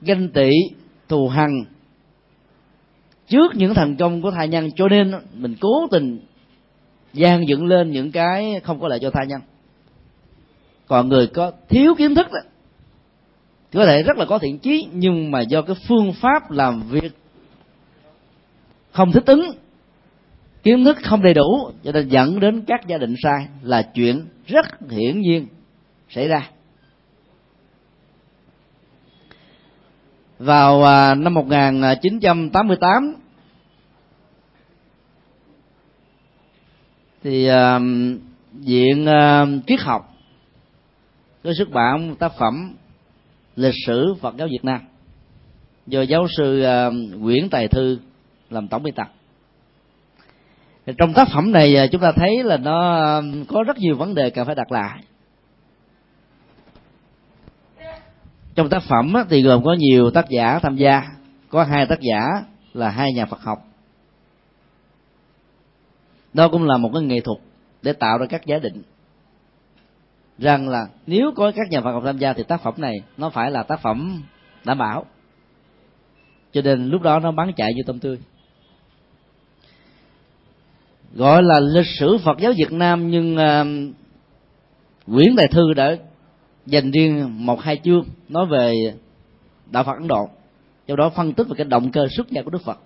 ganh 0.00 0.28
tị, 0.28 0.50
thù 1.08 1.28
hằn. 1.28 1.64
Trước 3.28 3.54
những 3.54 3.74
thành 3.74 3.96
công 3.96 4.22
của 4.22 4.30
thai 4.30 4.48
nhân, 4.48 4.70
cho 4.76 4.88
nên 4.88 5.12
mình 5.34 5.54
cố 5.60 5.86
tình 5.90 6.20
gian 7.12 7.48
dựng 7.48 7.66
lên 7.66 7.90
những 7.90 8.12
cái 8.12 8.60
không 8.64 8.80
có 8.80 8.88
lợi 8.88 8.98
cho 9.02 9.10
thai 9.10 9.26
nhân. 9.26 9.40
Còn 10.86 11.08
người 11.08 11.26
có 11.26 11.52
thiếu 11.68 11.94
kiến 11.94 12.14
thức 12.14 12.26
đó, 12.32 12.40
có 13.72 13.86
thể 13.86 14.02
rất 14.02 14.16
là 14.16 14.24
có 14.24 14.38
thiện 14.38 14.58
chí, 14.58 14.88
nhưng 14.92 15.30
mà 15.30 15.40
do 15.40 15.62
cái 15.62 15.76
phương 15.88 16.12
pháp 16.12 16.50
làm 16.50 16.82
việc 16.90 17.12
không 18.92 19.12
thích 19.12 19.26
ứng, 19.26 19.52
kiến 20.62 20.84
thức 20.84 20.96
không 21.02 21.22
đầy 21.22 21.34
đủ, 21.34 21.70
cho 21.84 21.92
nên 21.92 22.08
dẫn 22.08 22.40
đến 22.40 22.64
các 22.66 22.86
gia 22.86 22.98
đình 22.98 23.14
sai 23.22 23.46
là 23.62 23.82
chuyện 23.94 24.26
rất 24.46 24.66
hiển 24.90 25.20
nhiên 25.20 25.46
xảy 26.08 26.28
ra. 26.28 26.50
Vào 30.42 30.84
à, 30.84 31.14
năm 31.14 31.34
1988 31.34 33.14
thì 37.22 37.46
à, 37.46 37.78
viện 38.52 39.06
à, 39.06 39.46
triết 39.66 39.80
học 39.80 40.14
có 41.44 41.52
xuất 41.58 41.70
bản 41.70 42.14
tác 42.18 42.32
phẩm 42.38 42.74
lịch 43.56 43.74
sử 43.86 44.14
Phật 44.20 44.36
giáo 44.36 44.48
Việt 44.48 44.64
Nam 44.64 44.80
do 45.86 46.02
giáo 46.02 46.26
sư 46.36 46.64
uh, 46.64 46.94
Nguyễn 47.20 47.48
Tài 47.50 47.68
Thư 47.68 47.98
làm 48.50 48.68
tổng 48.68 48.82
biên 48.82 48.94
tập. 48.94 49.12
Trong 50.98 51.12
tác 51.12 51.28
phẩm 51.34 51.52
này 51.52 51.88
chúng 51.92 52.00
ta 52.00 52.12
thấy 52.12 52.42
là 52.44 52.56
nó 52.56 53.00
có 53.48 53.62
rất 53.62 53.78
nhiều 53.78 53.96
vấn 53.96 54.14
đề 54.14 54.30
cần 54.30 54.46
phải 54.46 54.54
đặt 54.54 54.72
lại. 54.72 55.02
Trong 58.54 58.68
tác 58.68 58.82
phẩm 58.82 59.14
thì 59.30 59.42
gồm 59.42 59.64
có 59.64 59.72
nhiều 59.78 60.10
tác 60.10 60.28
giả 60.28 60.58
tham 60.62 60.76
gia. 60.76 61.02
Có 61.48 61.64
hai 61.64 61.86
tác 61.86 62.00
giả 62.00 62.20
là 62.74 62.90
hai 62.90 63.12
nhà 63.12 63.26
Phật 63.26 63.40
học. 63.40 63.58
Đó 66.32 66.48
cũng 66.48 66.64
là 66.64 66.76
một 66.76 66.90
cái 66.94 67.02
nghệ 67.02 67.20
thuật 67.20 67.38
để 67.82 67.92
tạo 67.92 68.18
ra 68.18 68.26
các 68.26 68.46
giả 68.46 68.58
định. 68.58 68.82
Rằng 70.38 70.68
là 70.68 70.86
nếu 71.06 71.32
có 71.36 71.52
các 71.56 71.70
nhà 71.70 71.80
Phật 71.80 71.92
học 71.92 72.02
tham 72.06 72.18
gia 72.18 72.32
thì 72.32 72.42
tác 72.42 72.62
phẩm 72.62 72.74
này 72.76 72.94
nó 73.16 73.30
phải 73.30 73.50
là 73.50 73.62
tác 73.62 73.80
phẩm 73.82 74.22
đảm 74.64 74.78
bảo. 74.78 75.06
Cho 76.52 76.62
nên 76.62 76.88
lúc 76.88 77.02
đó 77.02 77.18
nó 77.18 77.32
bán 77.32 77.52
chạy 77.56 77.74
như 77.74 77.82
tôm 77.86 77.98
tươi. 77.98 78.18
Gọi 81.14 81.42
là 81.42 81.60
lịch 81.60 81.86
sử 81.98 82.18
Phật 82.24 82.38
giáo 82.38 82.52
Việt 82.56 82.72
Nam 82.72 83.10
nhưng 83.10 83.36
uh, 83.36 83.94
Nguyễn 85.06 85.36
Đại 85.36 85.48
Thư 85.48 85.74
đã 85.74 85.96
dành 86.66 86.90
riêng 86.90 87.46
một 87.46 87.60
hai 87.60 87.80
chương 87.84 88.04
nói 88.28 88.46
về 88.46 88.94
đạo 89.70 89.84
Phật 89.84 89.92
Ấn 89.92 90.08
Độ. 90.08 90.28
Trong 90.86 90.96
đó 90.96 91.10
phân 91.10 91.32
tích 91.32 91.46
về 91.48 91.54
cái 91.56 91.64
động 91.64 91.90
cơ 91.92 92.06
xuất 92.16 92.30
gia 92.30 92.42
của 92.42 92.50
Đức 92.50 92.62
Phật. 92.64 92.78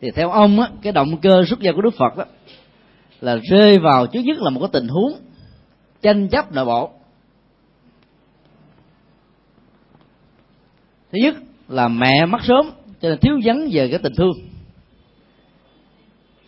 Thì 0.00 0.10
theo 0.10 0.30
ông 0.30 0.60
á, 0.60 0.68
cái 0.82 0.92
động 0.92 1.16
cơ 1.16 1.44
xuất 1.48 1.60
gia 1.60 1.72
của 1.72 1.82
Đức 1.82 1.94
Phật 1.94 2.16
đó 2.16 2.24
là 3.20 3.36
rơi 3.50 3.78
vào 3.78 4.06
trước 4.06 4.20
nhất 4.20 4.38
là 4.40 4.50
một 4.50 4.60
cái 4.60 4.68
tình 4.72 4.88
huống 4.88 5.12
tranh 6.02 6.28
chấp 6.28 6.52
nội 6.52 6.64
bộ. 6.64 6.90
Thứ 11.12 11.18
nhất 11.22 11.34
là 11.68 11.88
mẹ 11.88 12.26
mất 12.26 12.38
sớm 12.44 12.70
cho 13.00 13.08
nên 13.08 13.18
thiếu 13.18 13.40
vắng 13.44 13.68
về 13.72 13.88
cái 13.88 13.98
tình 14.02 14.14
thương. 14.16 14.32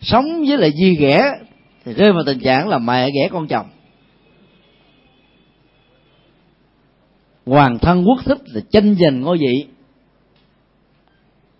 Sống 0.01 0.25
với 0.47 0.57
lại 0.57 0.71
di 0.79 0.95
ghẻ 0.95 1.31
thì 1.85 1.93
rơi 1.93 2.11
vào 2.11 2.23
tình 2.25 2.39
trạng 2.39 2.69
là 2.69 2.77
mẹ 2.77 3.09
ghẻ 3.11 3.29
con 3.31 3.47
chồng. 3.47 3.65
Hoàng 7.45 7.79
thân 7.79 8.03
quốc 8.07 8.19
thích 8.25 8.37
là 8.45 8.61
tranh 8.71 8.95
giành 8.95 9.21
ngôi 9.21 9.37
vị. 9.37 9.67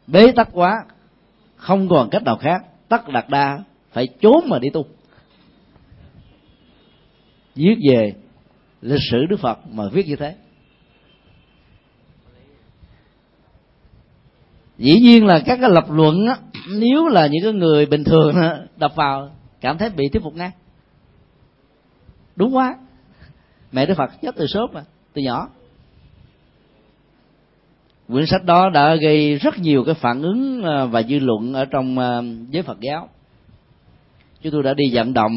Bế 0.07 0.31
tắc 0.31 0.49
quá 0.51 0.71
không 1.55 1.89
còn 1.89 2.09
cách 2.09 2.23
nào 2.23 2.37
khác. 2.37 2.61
Tất 2.89 3.07
đạt 3.07 3.29
đa 3.29 3.63
phải 3.91 4.07
trốn 4.21 4.43
mà 4.49 4.59
đi 4.59 4.69
tu. 4.69 4.85
Viết 7.55 7.75
về 7.89 8.13
lịch 8.81 9.01
sử 9.11 9.25
đức 9.29 9.39
phật 9.39 9.59
mà 9.71 9.83
viết 9.93 10.07
như 10.07 10.15
thế. 10.15 10.35
Dĩ 14.77 14.99
nhiên 14.99 15.25
là 15.25 15.39
các 15.45 15.59
cái 15.61 15.69
lập 15.69 15.85
luận 15.89 16.25
á, 16.27 16.37
nếu 16.69 17.07
là 17.07 17.27
những 17.27 17.43
cái 17.43 17.53
người 17.53 17.85
bình 17.85 18.03
thường 18.03 18.35
đọc 18.77 18.95
vào 18.95 19.31
cảm 19.61 19.77
thấy 19.77 19.89
bị 19.89 20.09
thuyết 20.09 20.23
phục 20.23 20.35
ngay 20.35 20.51
đúng 22.35 22.55
quá. 22.55 22.75
Mẹ 23.71 23.85
đức 23.85 23.93
phật 23.97 24.11
chết 24.21 24.35
từ 24.35 24.47
sớm 24.47 24.69
mà 24.73 24.83
từ 25.13 25.21
nhỏ 25.21 25.49
quyển 28.11 28.25
sách 28.25 28.45
đó 28.45 28.69
đã 28.69 28.95
gây 28.95 29.35
rất 29.35 29.59
nhiều 29.59 29.83
cái 29.83 29.95
phản 29.95 30.21
ứng 30.21 30.63
à, 30.63 30.85
và 30.85 31.03
dư 31.03 31.19
luận 31.19 31.53
ở 31.53 31.65
trong 31.65 31.99
à, 31.99 32.21
giới 32.49 32.63
phật 32.63 32.79
giáo. 32.79 33.09
Chúng 34.41 34.51
tôi 34.51 34.63
đã 34.63 34.73
đi 34.73 34.83
vận 34.93 35.13
động 35.13 35.31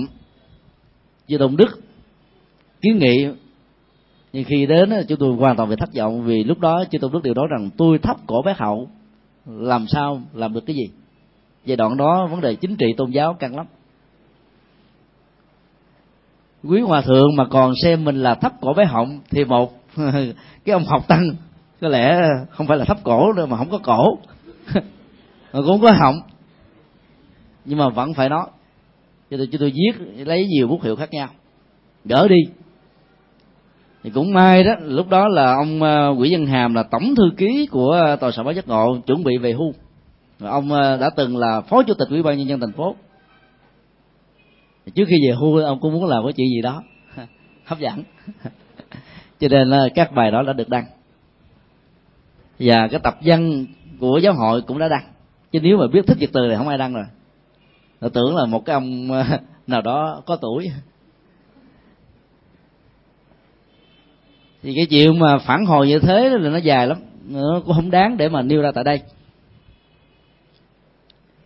với 1.28 1.38
đồng 1.38 1.56
đức 1.56 1.80
kiến 2.82 2.98
nghị. 2.98 3.26
Nhưng 4.32 4.44
khi 4.44 4.66
đến 4.66 4.90
à, 4.90 5.02
chúng 5.08 5.18
tôi 5.18 5.34
hoàn 5.36 5.56
toàn 5.56 5.68
bị 5.68 5.76
thất 5.76 5.88
vọng 5.94 6.22
vì 6.22 6.44
lúc 6.44 6.58
đó 6.58 6.84
chư 6.90 6.98
tôn 6.98 7.12
đức 7.12 7.22
đều 7.22 7.34
nói 7.34 7.46
rằng, 7.50 7.70
tôi 7.76 7.98
thấp 7.98 8.16
cổ 8.26 8.42
bé 8.42 8.54
hậu, 8.58 8.88
làm 9.46 9.86
sao, 9.86 10.22
làm 10.34 10.52
được 10.52 10.66
cái 10.66 10.76
gì? 10.76 10.90
Giai 11.64 11.76
đoạn 11.76 11.96
đó, 11.96 12.26
vấn 12.26 12.40
đề 12.40 12.54
chính 12.54 12.76
trị 12.76 12.86
tôn 12.96 13.10
giáo 13.10 13.34
căng 13.34 13.56
lắm. 13.56 13.66
Quý 16.64 16.80
hòa 16.80 17.00
thượng 17.00 17.36
mà 17.36 17.44
còn 17.50 17.72
xem 17.82 18.04
mình 18.04 18.22
là 18.22 18.34
thấp 18.34 18.52
cổ 18.60 18.72
bé 18.74 18.84
họng 18.84 19.20
thì 19.30 19.44
một, 19.44 19.72
cái 20.64 20.72
ông 20.72 20.84
học 20.84 21.08
tăng 21.08 21.30
có 21.82 21.88
lẽ 21.88 22.28
không 22.50 22.66
phải 22.66 22.78
là 22.78 22.84
thấp 22.84 22.96
cổ 23.04 23.32
đâu 23.32 23.46
mà 23.46 23.56
không 23.56 23.70
có 23.70 23.78
cổ. 23.78 24.18
Mà 25.52 25.60
cũng 25.60 25.66
không 25.66 25.80
có 25.80 25.90
họng. 25.90 26.20
Nhưng 27.64 27.78
mà 27.78 27.88
vẫn 27.88 28.14
phải 28.14 28.28
nói. 28.28 28.46
Cho 29.30 29.36
tôi 29.36 29.48
cho 29.52 29.58
tôi 29.58 29.72
viết 29.74 30.24
lấy 30.26 30.46
nhiều 30.46 30.68
bút 30.68 30.82
hiệu 30.82 30.96
khác 30.96 31.10
nhau. 31.10 31.28
Gỡ 32.04 32.28
đi. 32.28 32.40
Thì 34.02 34.10
cũng 34.10 34.32
may 34.32 34.64
đó 34.64 34.72
lúc 34.80 35.08
đó 35.08 35.28
là 35.28 35.54
ông 35.54 35.76
uh, 35.76 36.18
Văn 36.30 36.46
Hàm 36.46 36.74
là 36.74 36.82
tổng 36.82 37.14
thư 37.14 37.24
ký 37.36 37.66
của 37.70 37.90
ờ, 37.90 38.16
tòa 38.16 38.30
soạn 38.30 38.44
báo 38.44 38.54
giác 38.54 38.68
ngộ 38.68 38.96
chuẩn 39.06 39.24
bị 39.24 39.36
về 39.36 39.52
hưu. 39.52 39.72
Và 40.38 40.50
ông 40.50 40.72
ờ, 40.72 40.96
đã 40.96 41.10
từng 41.16 41.36
là 41.36 41.60
phó 41.60 41.82
chủ 41.82 41.94
tịch 41.94 42.08
ủy 42.10 42.22
ban 42.22 42.38
nhân 42.38 42.48
dân 42.48 42.60
thành 42.60 42.72
phố. 42.72 42.96
Trước 44.94 45.04
khi 45.08 45.16
về 45.28 45.34
hưu 45.34 45.58
ông 45.58 45.80
cũng 45.80 45.92
muốn 45.92 46.06
làm 46.06 46.22
cái 46.24 46.32
chuyện 46.32 46.48
gì 46.48 46.62
đó. 46.62 46.82
Hấp 47.64 47.78
dẫn. 47.78 48.02
Cho 49.40 49.48
nên 49.48 49.70
là 49.70 49.88
các 49.94 50.12
bài 50.14 50.30
đó 50.30 50.42
đã 50.42 50.52
được 50.52 50.68
đăng 50.68 50.84
và 52.58 52.88
cái 52.88 53.00
tập 53.02 53.18
văn 53.24 53.66
của 54.00 54.18
giáo 54.18 54.34
hội 54.34 54.62
cũng 54.62 54.78
đã 54.78 54.88
đăng. 54.88 55.04
Chứ 55.52 55.60
nếu 55.62 55.78
mà 55.78 55.86
biết 55.92 56.06
thích 56.06 56.18
việt 56.20 56.30
từ 56.32 56.48
thì 56.50 56.56
không 56.56 56.68
ai 56.68 56.78
đăng 56.78 56.94
rồi. 56.94 57.04
Tôi 58.00 58.10
tưởng 58.10 58.36
là 58.36 58.46
một 58.46 58.64
cái 58.64 58.74
ông 58.74 59.12
ờ, 59.12 59.24
nào 59.66 59.82
đó 59.82 60.22
có 60.26 60.36
tuổi. 60.36 60.70
Thì 64.62 64.72
cái 64.76 64.86
chuyện 64.90 65.18
mà 65.18 65.38
phản 65.38 65.66
hồi 65.66 65.88
như 65.88 65.98
thế 65.98 66.30
là 66.30 66.50
nó 66.50 66.56
dài 66.56 66.86
lắm. 66.86 66.98
Nó 67.28 67.60
cũng 67.64 67.74
không 67.74 67.90
đáng 67.90 68.16
để 68.16 68.28
mà 68.28 68.42
nêu 68.42 68.62
ra 68.62 68.70
tại 68.74 68.84
đây. 68.84 69.00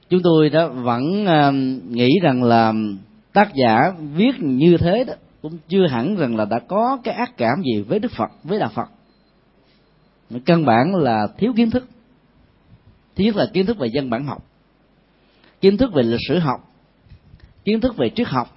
Chúng 0.09 0.23
tôi 0.23 0.51
đó 0.51 0.69
vẫn 0.69 1.27
ờ, 1.27 1.53
nghĩ 1.89 2.09
rằng 2.23 2.43
là 2.43 2.73
tác 3.33 3.55
giả 3.55 3.93
viết 4.15 4.33
như 4.41 4.77
thế 4.77 5.05
đó 5.05 5.15
cũng 5.43 5.59
chưa 5.69 5.87
hẳn 5.87 6.17
rằng 6.17 6.37
là 6.37 6.45
đã 6.45 6.59
có 6.59 6.99
cái 7.05 7.15
ác 7.15 7.37
cảm 7.37 7.63
gì 7.63 7.83
với 7.83 7.99
đức 7.99 8.13
phật, 8.17 8.31
với 8.45 8.59
đạo 8.59 8.71
phật 8.75 8.89
căn 10.45 10.65
bản 10.65 10.95
là 10.95 11.29
thiếu 11.39 11.53
kiến 11.57 11.71
thức. 11.71 11.89
Thứ 13.17 13.25
nhất 13.25 13.37
là 13.37 13.47
kiến 13.53 13.67
thức 13.67 13.79
về 13.79 13.89
dân 13.89 14.11
bản 14.11 14.27
học. 14.27 14.45
Kiến 15.61 15.77
thức 15.77 15.93
về 15.95 16.03
lịch 16.03 16.21
sử 16.29 16.39
học. 16.39 16.61
Kiến 17.65 17.81
thức 17.81 17.97
về 17.97 18.11
triết 18.11 18.29
học. 18.29 18.57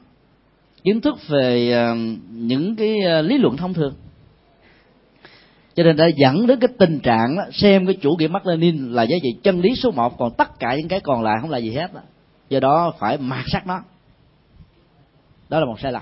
Kiến 0.84 1.02
thức 1.02 1.28
về 1.28 1.72
ờ, 1.72 1.96
những 2.32 2.76
cái 2.76 2.96
ờ, 3.02 3.22
lý 3.22 3.38
luận 3.38 3.58
thông 3.58 3.74
thường. 3.74 3.94
Cho 5.74 5.84
nên 5.84 5.96
đã 5.96 6.08
dẫn 6.18 6.48
đến 6.48 6.60
cái 6.60 6.68
tình 6.80 7.00
trạng 7.00 7.36
đó, 7.38 7.44
xem 7.52 7.86
cái 7.86 7.98
chủ 8.02 8.16
nghĩa 8.20 8.28
Mark 8.28 8.46
Lenin 8.46 8.92
là 8.92 9.04
giá 9.04 9.18
trị 9.24 9.30
chân 9.44 9.62
lý 9.62 9.76
số 9.76 9.92
một 9.92 10.18
còn 10.18 10.32
tất 10.38 10.60
cả 10.60 10.76
những 10.76 10.88
cái 10.88 11.00
còn 11.00 11.24
lại 11.24 11.36
không 11.42 11.50
là 11.50 11.58
gì 11.58 11.72
hết 11.72 11.94
đó. 11.94 12.02
do 12.50 12.60
đó 12.60 12.94
phải 13.00 13.18
mạt 13.18 13.46
sát 13.48 13.68
nó. 13.68 13.80
Đó 15.50 15.60
là 15.60 15.66
một 15.66 15.80
sai 15.80 15.92
lầm 15.92 16.02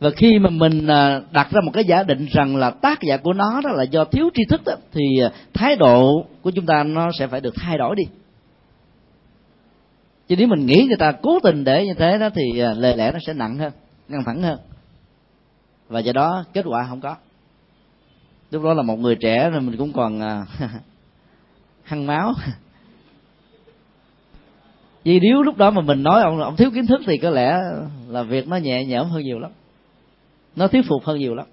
và 0.00 0.10
khi 0.10 0.38
mà 0.38 0.50
mình 0.50 0.86
à, 0.86 1.20
đặt 1.32 1.50
ra 1.50 1.60
một 1.64 1.70
cái 1.74 1.84
giả 1.84 2.02
định 2.02 2.26
rằng 2.30 2.56
là 2.56 2.70
tác 2.70 2.98
giả 3.02 3.16
của 3.16 3.32
nó 3.32 3.60
đó 3.64 3.70
là 3.70 3.82
do 3.82 4.04
thiếu 4.04 4.30
tri 4.34 4.42
thức 4.48 4.60
đó, 4.64 4.72
thì 4.92 5.02
à, 5.22 5.30
thái 5.54 5.76
độ 5.76 6.26
của 6.42 6.50
chúng 6.50 6.66
ta 6.66 6.84
nó 6.84 7.10
sẽ 7.18 7.26
phải 7.26 7.40
được 7.40 7.54
thay 7.56 7.78
đổi 7.78 7.96
đi. 7.96 8.02
Chứ 10.28 10.36
nếu 10.38 10.48
mình 10.48 10.66
nghĩ 10.66 10.84
người 10.88 10.96
ta 10.96 11.12
cố 11.12 11.38
tình 11.42 11.64
để 11.64 11.86
như 11.86 11.94
thế 11.94 12.18
đó 12.18 12.28
thì 12.34 12.60
à, 12.60 12.72
lời 12.72 12.96
lẽ 12.96 13.12
nó 13.12 13.18
sẽ 13.26 13.34
nặng 13.34 13.58
hơn 13.58 13.72
căng 14.10 14.24
thẳng 14.24 14.42
hơn. 14.42 14.58
Và 15.88 16.00
do 16.00 16.12
đó 16.12 16.44
kết 16.52 16.64
quả 16.68 16.86
không 16.88 17.00
có. 17.00 17.16
Lúc 18.50 18.62
đó 18.62 18.74
là 18.74 18.82
một 18.82 18.98
người 18.98 19.14
trẻ 19.14 19.50
rồi 19.50 19.60
mình 19.60 19.76
cũng 19.76 19.92
còn 19.92 20.20
hăng 21.82 22.06
máu. 22.06 22.34
Vì 25.04 25.20
nếu 25.20 25.42
lúc 25.42 25.56
đó 25.56 25.70
mà 25.70 25.80
mình 25.80 26.02
nói 26.02 26.22
ông 26.22 26.40
ông 26.40 26.56
thiếu 26.56 26.70
kiến 26.74 26.86
thức 26.86 27.00
thì 27.06 27.18
có 27.18 27.30
lẽ 27.30 27.58
là 28.08 28.22
việc 28.22 28.48
nó 28.48 28.56
nhẹ 28.56 28.84
nhõm 28.84 29.08
hơn 29.08 29.22
nhiều 29.22 29.38
lắm 29.38 29.50
nó 30.56 30.68
thuyết 30.68 30.82
phục 30.88 31.04
hơn 31.04 31.18
nhiều 31.18 31.34
lắm. 31.34 31.46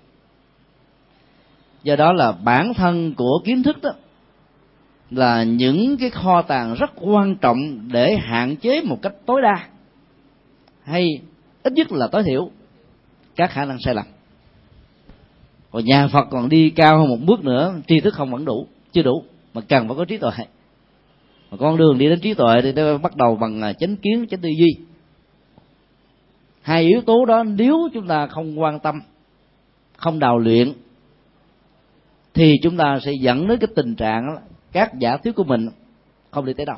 Do 1.84 1.96
đó 1.96 2.14
là 2.14 2.32
bản 2.32 2.74
thân 2.74 3.14
của 3.14 3.42
kiến 3.46 3.64
thức 3.64 3.82
đó 3.82 3.92
là 5.12 5.44
những 5.44 5.98
cái 5.98 6.10
kho 6.10 6.42
tàng 6.42 6.74
rất 6.74 6.92
quan 6.96 7.36
trọng 7.36 7.88
để 7.92 8.18
hạn 8.18 8.56
chế 8.56 8.82
một 8.82 9.02
cách 9.02 9.14
tối 9.26 9.42
đa 9.42 9.68
hay 10.84 11.22
ít 11.64 11.74
nhất 11.74 11.92
là 11.92 12.08
tối 12.08 12.24
thiểu 12.24 12.50
các 13.36 13.52
khả 13.52 13.66
năng 13.66 13.80
sai 13.80 13.96
lầm. 13.96 14.06
Còn 15.72 15.86
nhà 15.86 16.08
phật 16.08 16.28
còn 16.32 16.50
đi 16.50 16.70
cao 16.70 16.98
hơn 16.98 17.10
một 17.10 17.18
bước 17.26 17.44
nữa, 17.44 17.76
tri 17.88 18.00
thức 18.00 18.14
không 18.14 18.32
vẫn 18.32 18.46
đủ, 18.46 18.68
chưa 18.92 19.02
đủ, 19.02 19.24
mà 19.54 19.62
cần 19.62 19.88
phải 19.88 19.98
có 19.98 20.06
trí 20.06 20.18
tuệ. 20.18 20.32
Mà 21.52 21.58
con 21.58 21.78
đường 21.78 21.98
đi 21.98 22.10
đến 22.10 22.20
trí 22.20 22.34
tuệ 22.34 22.56
thì 22.64 22.72
nó 22.72 22.98
bắt 22.98 23.16
đầu 23.16 23.36
bằng 23.36 23.62
à, 23.62 23.74
chánh 23.74 23.96
kiến, 23.96 24.26
chánh 24.30 24.40
tư 24.40 24.50
duy 24.50 24.76
hai 26.68 26.84
yếu 26.84 27.02
tố 27.02 27.26
đó 27.26 27.44
nếu 27.44 27.90
chúng 27.94 28.08
ta 28.08 28.28
không 28.28 28.60
quan 28.60 28.80
tâm, 28.80 29.02
không 29.98 30.20
đào 30.20 30.40
luyện, 30.40 30.74
thì 32.34 32.56
chúng 32.64 32.78
ta 32.78 33.00
sẽ 33.06 33.12
dẫn 33.22 33.48
đến 33.48 33.60
cái 33.60 33.68
tình 33.76 33.96
trạng 33.96 34.38
các 34.72 34.92
giả 35.00 35.18
thuyết 35.18 35.36
của 35.36 35.44
mình 35.44 35.70
không 36.32 36.46
đi 36.46 36.54
tới 36.54 36.66
đâu. 36.66 36.78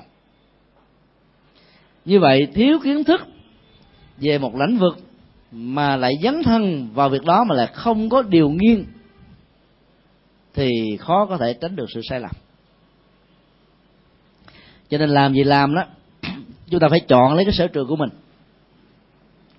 Như 2.06 2.20
vậy, 2.20 2.48
thiếu 2.54 2.80
kiến 2.84 3.04
thức 3.04 3.22
về 4.18 4.38
một 4.38 4.56
lĩnh 4.56 4.78
vực 4.78 4.98
mà 5.52 5.96
lại 5.96 6.14
dấn 6.24 6.44
thân 6.44 6.90
vào 6.94 7.10
việc 7.10 7.24
đó 7.24 7.44
mà 7.44 7.56
lại 7.56 7.68
không 7.74 8.10
có 8.10 8.22
điều 8.22 8.50
nghiêng, 8.50 8.86
thì 10.54 10.72
khó 11.00 11.26
có 11.26 11.38
thể 11.38 11.54
tránh 11.54 11.76
được 11.76 11.86
sự 11.94 12.02
sai 12.10 12.20
lầm. 12.20 12.32
Cho 14.90 14.98
nên 14.98 15.10
làm 15.10 15.34
gì 15.34 15.44
làm 15.44 15.76
đó, 15.76 15.84
chúng 16.70 16.80
ta 16.80 16.88
phải 16.90 17.00
chọn 17.00 17.34
lấy 17.34 17.46
cái 17.46 17.54
sở 17.54 17.68
trường 17.68 17.88
của 17.88 17.96
mình 17.96 18.10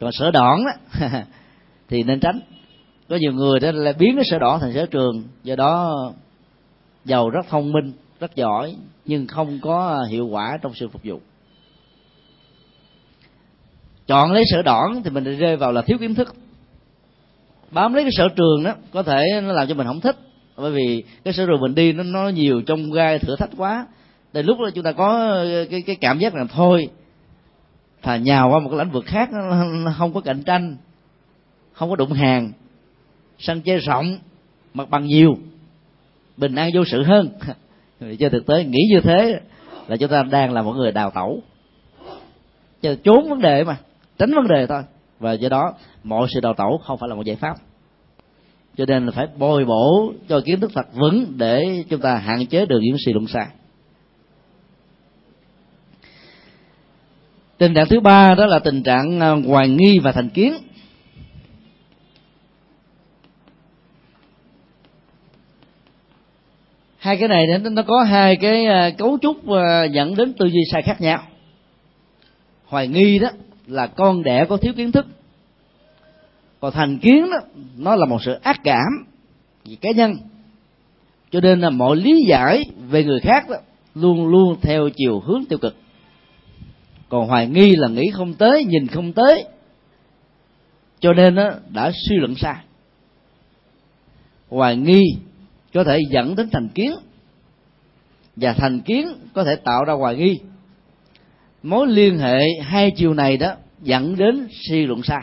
còn 0.00 0.12
sở 0.12 0.30
đoạn 0.30 0.64
đó 0.64 1.00
thì 1.88 2.02
nên 2.02 2.20
tránh. 2.20 2.40
Có 3.08 3.16
nhiều 3.16 3.32
người 3.32 3.60
đó 3.60 3.70
là 3.72 3.92
biến 3.92 4.16
cái 4.16 4.24
sở 4.24 4.38
đoạn 4.38 4.60
thành 4.60 4.72
sở 4.74 4.86
trường, 4.86 5.22
do 5.42 5.56
đó 5.56 5.94
giàu 7.04 7.30
rất 7.30 7.46
thông 7.48 7.72
minh, 7.72 7.92
rất 8.20 8.36
giỏi, 8.36 8.76
nhưng 9.04 9.26
không 9.26 9.58
có 9.62 10.06
hiệu 10.10 10.26
quả 10.26 10.58
trong 10.62 10.72
sự 10.74 10.88
phục 10.88 11.02
vụ. 11.04 11.20
Chọn 14.06 14.32
lấy 14.32 14.44
sở 14.50 14.62
đoạn 14.62 15.02
thì 15.04 15.10
mình 15.10 15.38
rơi 15.38 15.56
vào 15.56 15.72
là 15.72 15.82
thiếu 15.82 15.98
kiến 15.98 16.14
thức. 16.14 16.34
Bám 17.70 17.94
lấy 17.94 18.04
cái 18.04 18.12
sở 18.12 18.28
trường 18.28 18.64
đó 18.64 18.74
có 18.92 19.02
thể 19.02 19.24
nó 19.42 19.52
làm 19.52 19.68
cho 19.68 19.74
mình 19.74 19.86
không 19.86 20.00
thích, 20.00 20.16
bởi 20.56 20.72
vì 20.72 21.04
cái 21.24 21.34
sở 21.34 21.46
trường 21.46 21.60
mình 21.60 21.74
đi 21.74 21.92
nó 21.92 22.02
nó 22.02 22.28
nhiều 22.28 22.62
trong 22.62 22.92
gai 22.92 23.18
thử 23.18 23.36
thách 23.36 23.50
quá. 23.56 23.86
Đến 24.32 24.46
lúc 24.46 24.58
đó 24.60 24.70
chúng 24.74 24.84
ta 24.84 24.92
có 24.92 25.36
cái 25.70 25.82
cái 25.82 25.96
cảm 26.00 26.18
giác 26.18 26.34
là 26.34 26.44
thôi 26.52 26.88
thà 28.02 28.16
nhào 28.16 28.50
qua 28.50 28.58
một 28.58 28.70
cái 28.70 28.78
lĩnh 28.78 28.92
vực 28.92 29.04
khác 29.06 29.30
không 29.96 30.12
có 30.12 30.20
cạnh 30.20 30.42
tranh, 30.42 30.76
không 31.72 31.90
có 31.90 31.96
đụng 31.96 32.12
hàng. 32.12 32.52
Sân 33.38 33.60
chơi 33.62 33.78
rộng, 33.78 34.18
mặt 34.74 34.90
bằng 34.90 35.06
nhiều, 35.06 35.36
bình 36.36 36.54
an 36.54 36.70
vô 36.74 36.84
sự 36.84 37.02
hơn. 37.02 37.28
Cho 38.18 38.28
thực 38.28 38.46
tế, 38.46 38.64
nghĩ 38.64 38.80
như 38.90 39.00
thế 39.00 39.40
là 39.86 39.96
chúng 39.96 40.10
ta 40.10 40.22
đang 40.22 40.52
là 40.52 40.62
một 40.62 40.72
người 40.72 40.92
đào 40.92 41.10
tẩu. 41.10 41.42
Cho 42.82 42.94
trốn 43.04 43.28
vấn 43.28 43.40
đề 43.40 43.64
mà, 43.64 43.76
tránh 44.18 44.30
vấn 44.34 44.48
đề 44.48 44.66
thôi. 44.66 44.82
Và 45.18 45.32
do 45.32 45.48
đó, 45.48 45.74
mọi 46.04 46.28
sự 46.34 46.40
đào 46.40 46.54
tẩu 46.54 46.78
không 46.78 46.98
phải 46.98 47.08
là 47.08 47.14
một 47.14 47.22
giải 47.22 47.36
pháp. 47.36 47.54
Cho 48.76 48.84
nên 48.88 49.06
là 49.06 49.12
phải 49.12 49.26
bồi 49.38 49.64
bổ 49.64 50.12
cho 50.28 50.40
kiến 50.40 50.60
thức 50.60 50.70
thật 50.74 50.94
vững 50.94 51.32
để 51.36 51.84
chúng 51.88 52.00
ta 52.00 52.16
hạn 52.16 52.46
chế 52.46 52.66
được 52.66 52.78
những 52.82 52.96
suy 53.06 53.12
luận 53.12 53.26
sai. 53.26 53.46
Tình 57.60 57.74
trạng 57.74 57.88
thứ 57.88 58.00
ba 58.00 58.34
đó 58.34 58.46
là 58.46 58.58
tình 58.58 58.82
trạng 58.82 59.20
à, 59.20 59.30
hoài 59.30 59.68
nghi 59.68 59.98
và 59.98 60.12
thành 60.12 60.28
kiến. 60.28 60.54
Hai 66.98 67.16
cái 67.16 67.28
này 67.28 67.46
nó 67.58 67.82
có 67.82 68.02
hai 68.02 68.36
cái 68.36 68.66
à, 68.66 68.90
cấu 68.98 69.18
trúc 69.22 69.48
à, 69.48 69.84
dẫn 69.84 70.16
đến 70.16 70.32
tư 70.32 70.46
duy 70.46 70.60
sai 70.72 70.82
khác 70.82 71.00
nhau. 71.00 71.22
Hoài 72.64 72.88
nghi 72.88 73.18
đó 73.18 73.28
là 73.66 73.86
con 73.86 74.22
đẻ 74.22 74.44
có 74.48 74.56
thiếu 74.56 74.72
kiến 74.76 74.92
thức. 74.92 75.06
Còn 76.60 76.72
thành 76.72 76.98
kiến 76.98 77.30
đó, 77.30 77.38
nó 77.76 77.96
là 77.96 78.06
một 78.06 78.22
sự 78.22 78.32
ác 78.42 78.60
cảm 78.64 79.06
vì 79.64 79.74
cá 79.74 79.90
nhân. 79.90 80.16
Cho 81.30 81.40
nên 81.40 81.60
là 81.60 81.70
mọi 81.70 81.96
lý 81.96 82.24
giải 82.28 82.64
về 82.88 83.04
người 83.04 83.20
khác 83.20 83.48
đó 83.48 83.56
luôn 83.94 84.26
luôn 84.26 84.56
theo 84.62 84.88
chiều 84.96 85.20
hướng 85.20 85.44
tiêu 85.48 85.58
cực 85.58 85.76
còn 87.10 87.28
hoài 87.28 87.46
nghi 87.46 87.76
là 87.76 87.88
nghĩ 87.88 88.10
không 88.12 88.34
tới 88.34 88.64
nhìn 88.64 88.86
không 88.86 89.12
tới. 89.12 89.44
Cho 91.00 91.12
nên 91.12 91.34
đó, 91.34 91.50
đã 91.68 91.90
suy 92.08 92.16
luận 92.16 92.34
sai. 92.34 92.56
Hoài 94.48 94.76
nghi 94.76 95.02
có 95.74 95.84
thể 95.84 95.98
dẫn 96.10 96.36
đến 96.36 96.48
thành 96.52 96.68
kiến. 96.68 96.92
Và 98.36 98.52
thành 98.52 98.80
kiến 98.80 99.08
có 99.34 99.44
thể 99.44 99.56
tạo 99.56 99.84
ra 99.84 99.92
hoài 99.92 100.16
nghi. 100.16 100.38
Mối 101.62 101.86
liên 101.86 102.18
hệ 102.18 102.40
hai 102.62 102.90
chiều 102.90 103.14
này 103.14 103.36
đó 103.36 103.54
dẫn 103.82 104.16
đến 104.16 104.48
suy 104.68 104.86
luận 104.86 105.02
sai. 105.02 105.22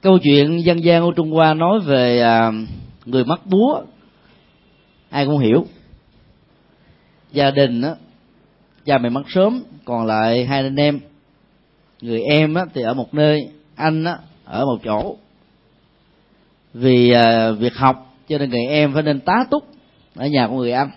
Câu 0.00 0.18
chuyện 0.18 0.64
dân 0.64 0.84
gian 0.84 1.02
của 1.02 1.12
trung 1.12 1.30
hoa 1.30 1.54
nói 1.54 1.80
về 1.80 2.20
à, 2.20 2.52
người 3.04 3.24
mắc 3.24 3.40
búa 3.46 3.82
ai 5.10 5.26
cũng 5.26 5.38
hiểu 5.38 5.66
gia 7.36 7.50
đình 7.50 7.82
á 7.82 7.94
cha 8.84 8.98
mẹ 8.98 9.08
mất 9.08 9.22
sớm 9.28 9.62
còn 9.84 10.06
lại 10.06 10.44
hai 10.44 10.62
anh 10.62 10.76
em. 10.76 11.00
Người 12.00 12.22
em 12.22 12.54
á 12.54 12.64
thì 12.74 12.82
ở 12.82 12.94
một 12.94 13.14
nơi 13.14 13.48
anh 13.74 14.04
á 14.04 14.18
ở 14.44 14.64
một 14.64 14.78
chỗ. 14.84 15.16
Vì 16.74 17.10
à, 17.10 17.50
việc 17.50 17.74
học 17.74 18.16
cho 18.28 18.38
nên 18.38 18.50
người 18.50 18.66
em 18.66 18.94
phải 18.94 19.02
nên 19.02 19.20
tá 19.20 19.44
túc 19.50 19.66
ở 20.14 20.26
nhà 20.26 20.48
của 20.48 20.56
người 20.56 20.72
anh. 20.72 20.90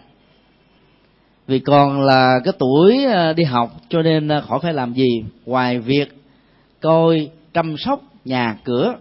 Vì 1.47 1.59
còn 1.59 2.01
là 2.01 2.39
cái 2.43 2.53
tuổi 2.59 3.05
à, 3.05 3.33
đi 3.33 3.43
học 3.43 3.71
cho 3.89 4.01
nên 4.01 4.27
à, 4.27 4.41
khỏi 4.41 4.59
phải 4.61 4.73
làm 4.73 4.93
gì? 4.93 5.23
Ngoài 5.45 5.79
việc 5.79 6.07
coi 6.81 7.29
chăm 7.53 7.77
sóc 7.77 8.01
nhà 8.25 8.57
cửa. 8.63 8.95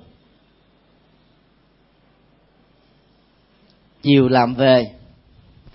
Chiều 4.03 4.29
làm 4.29 4.55
về 4.55 4.98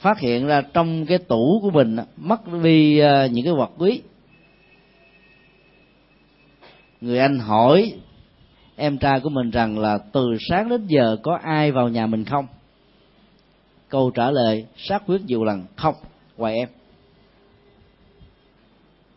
phát 0.03 0.19
hiện 0.19 0.47
ra 0.47 0.61
trong 0.73 1.05
cái 1.05 1.17
tủ 1.17 1.59
của 1.61 1.71
mình 1.71 1.97
mất 2.17 2.41
đi 2.63 2.99
à, 2.99 3.27
những 3.27 3.45
cái 3.45 3.53
vật 3.53 3.71
quý. 3.77 4.01
Người 7.01 7.19
anh 7.19 7.39
hỏi 7.39 7.93
em 8.75 8.97
trai 8.97 9.19
của 9.19 9.29
mình 9.29 9.51
rằng 9.51 9.79
là 9.79 9.97
từ 10.11 10.37
sáng 10.49 10.69
đến 10.69 10.87
giờ 10.87 11.17
có 11.23 11.39
ai 11.43 11.71
vào 11.71 11.89
nhà 11.89 12.07
mình 12.07 12.25
không? 12.25 12.47
Câu 13.89 14.11
trả 14.11 14.31
lời 14.31 14.65
xác 14.77 15.03
quyết 15.05 15.21
nhiều 15.25 15.43
lần, 15.43 15.65
không, 15.75 15.95
ngoài 16.37 16.55
em. 16.55 16.69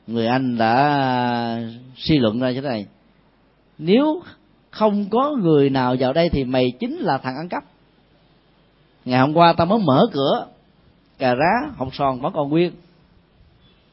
Người 0.07 0.27
anh 0.27 0.59
đã 0.59 0.75
à, 0.77 1.61
suy 1.97 2.19
luận 2.19 2.41
ra 2.41 2.51
như 2.51 2.61
thế 2.61 2.69
này. 2.69 2.87
Nếu 3.79 4.23
không 4.71 5.11
có 5.11 5.37
người 5.43 5.71
nào 5.71 5.97
vào 5.99 6.13
đây 6.13 6.29
thì 6.29 6.45
mày 6.45 6.73
chính 6.81 6.97
là 6.97 7.19
thằng 7.19 7.37
ăn 7.37 7.49
cắp. 7.49 7.65
Ngày 9.05 9.21
hôm 9.21 9.35
qua 9.35 9.55
tao 9.57 9.67
mới 9.67 9.79
mở 9.79 10.07
cửa 10.13 10.47
cà 11.19 11.35
rá 11.35 11.71
hột 11.77 11.95
sòn 11.95 12.21
vẫn 12.21 12.33
còn 12.33 12.49
nguyên. 12.49 12.73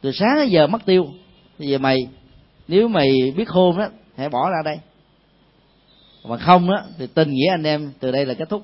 Từ 0.01 0.11
sáng 0.11 0.35
đến 0.35 0.49
giờ 0.49 0.67
mất 0.67 0.85
tiêu. 0.85 1.07
Bây 1.59 1.67
giờ 1.67 1.77
mày, 1.77 1.97
nếu 2.67 2.87
mày 2.87 3.33
biết 3.37 3.47
khôn 3.47 3.77
đó 3.77 3.87
hãy 4.17 4.29
bỏ 4.29 4.49
ra 4.49 4.57
đây. 4.65 4.79
Mà 6.25 6.37
không 6.37 6.69
đó 6.69 6.81
thì 6.97 7.07
tình 7.07 7.31
nghĩa 7.31 7.49
anh 7.49 7.63
em 7.63 7.91
từ 7.99 8.11
đây 8.11 8.25
là 8.25 8.33
kết 8.33 8.49
thúc. 8.49 8.63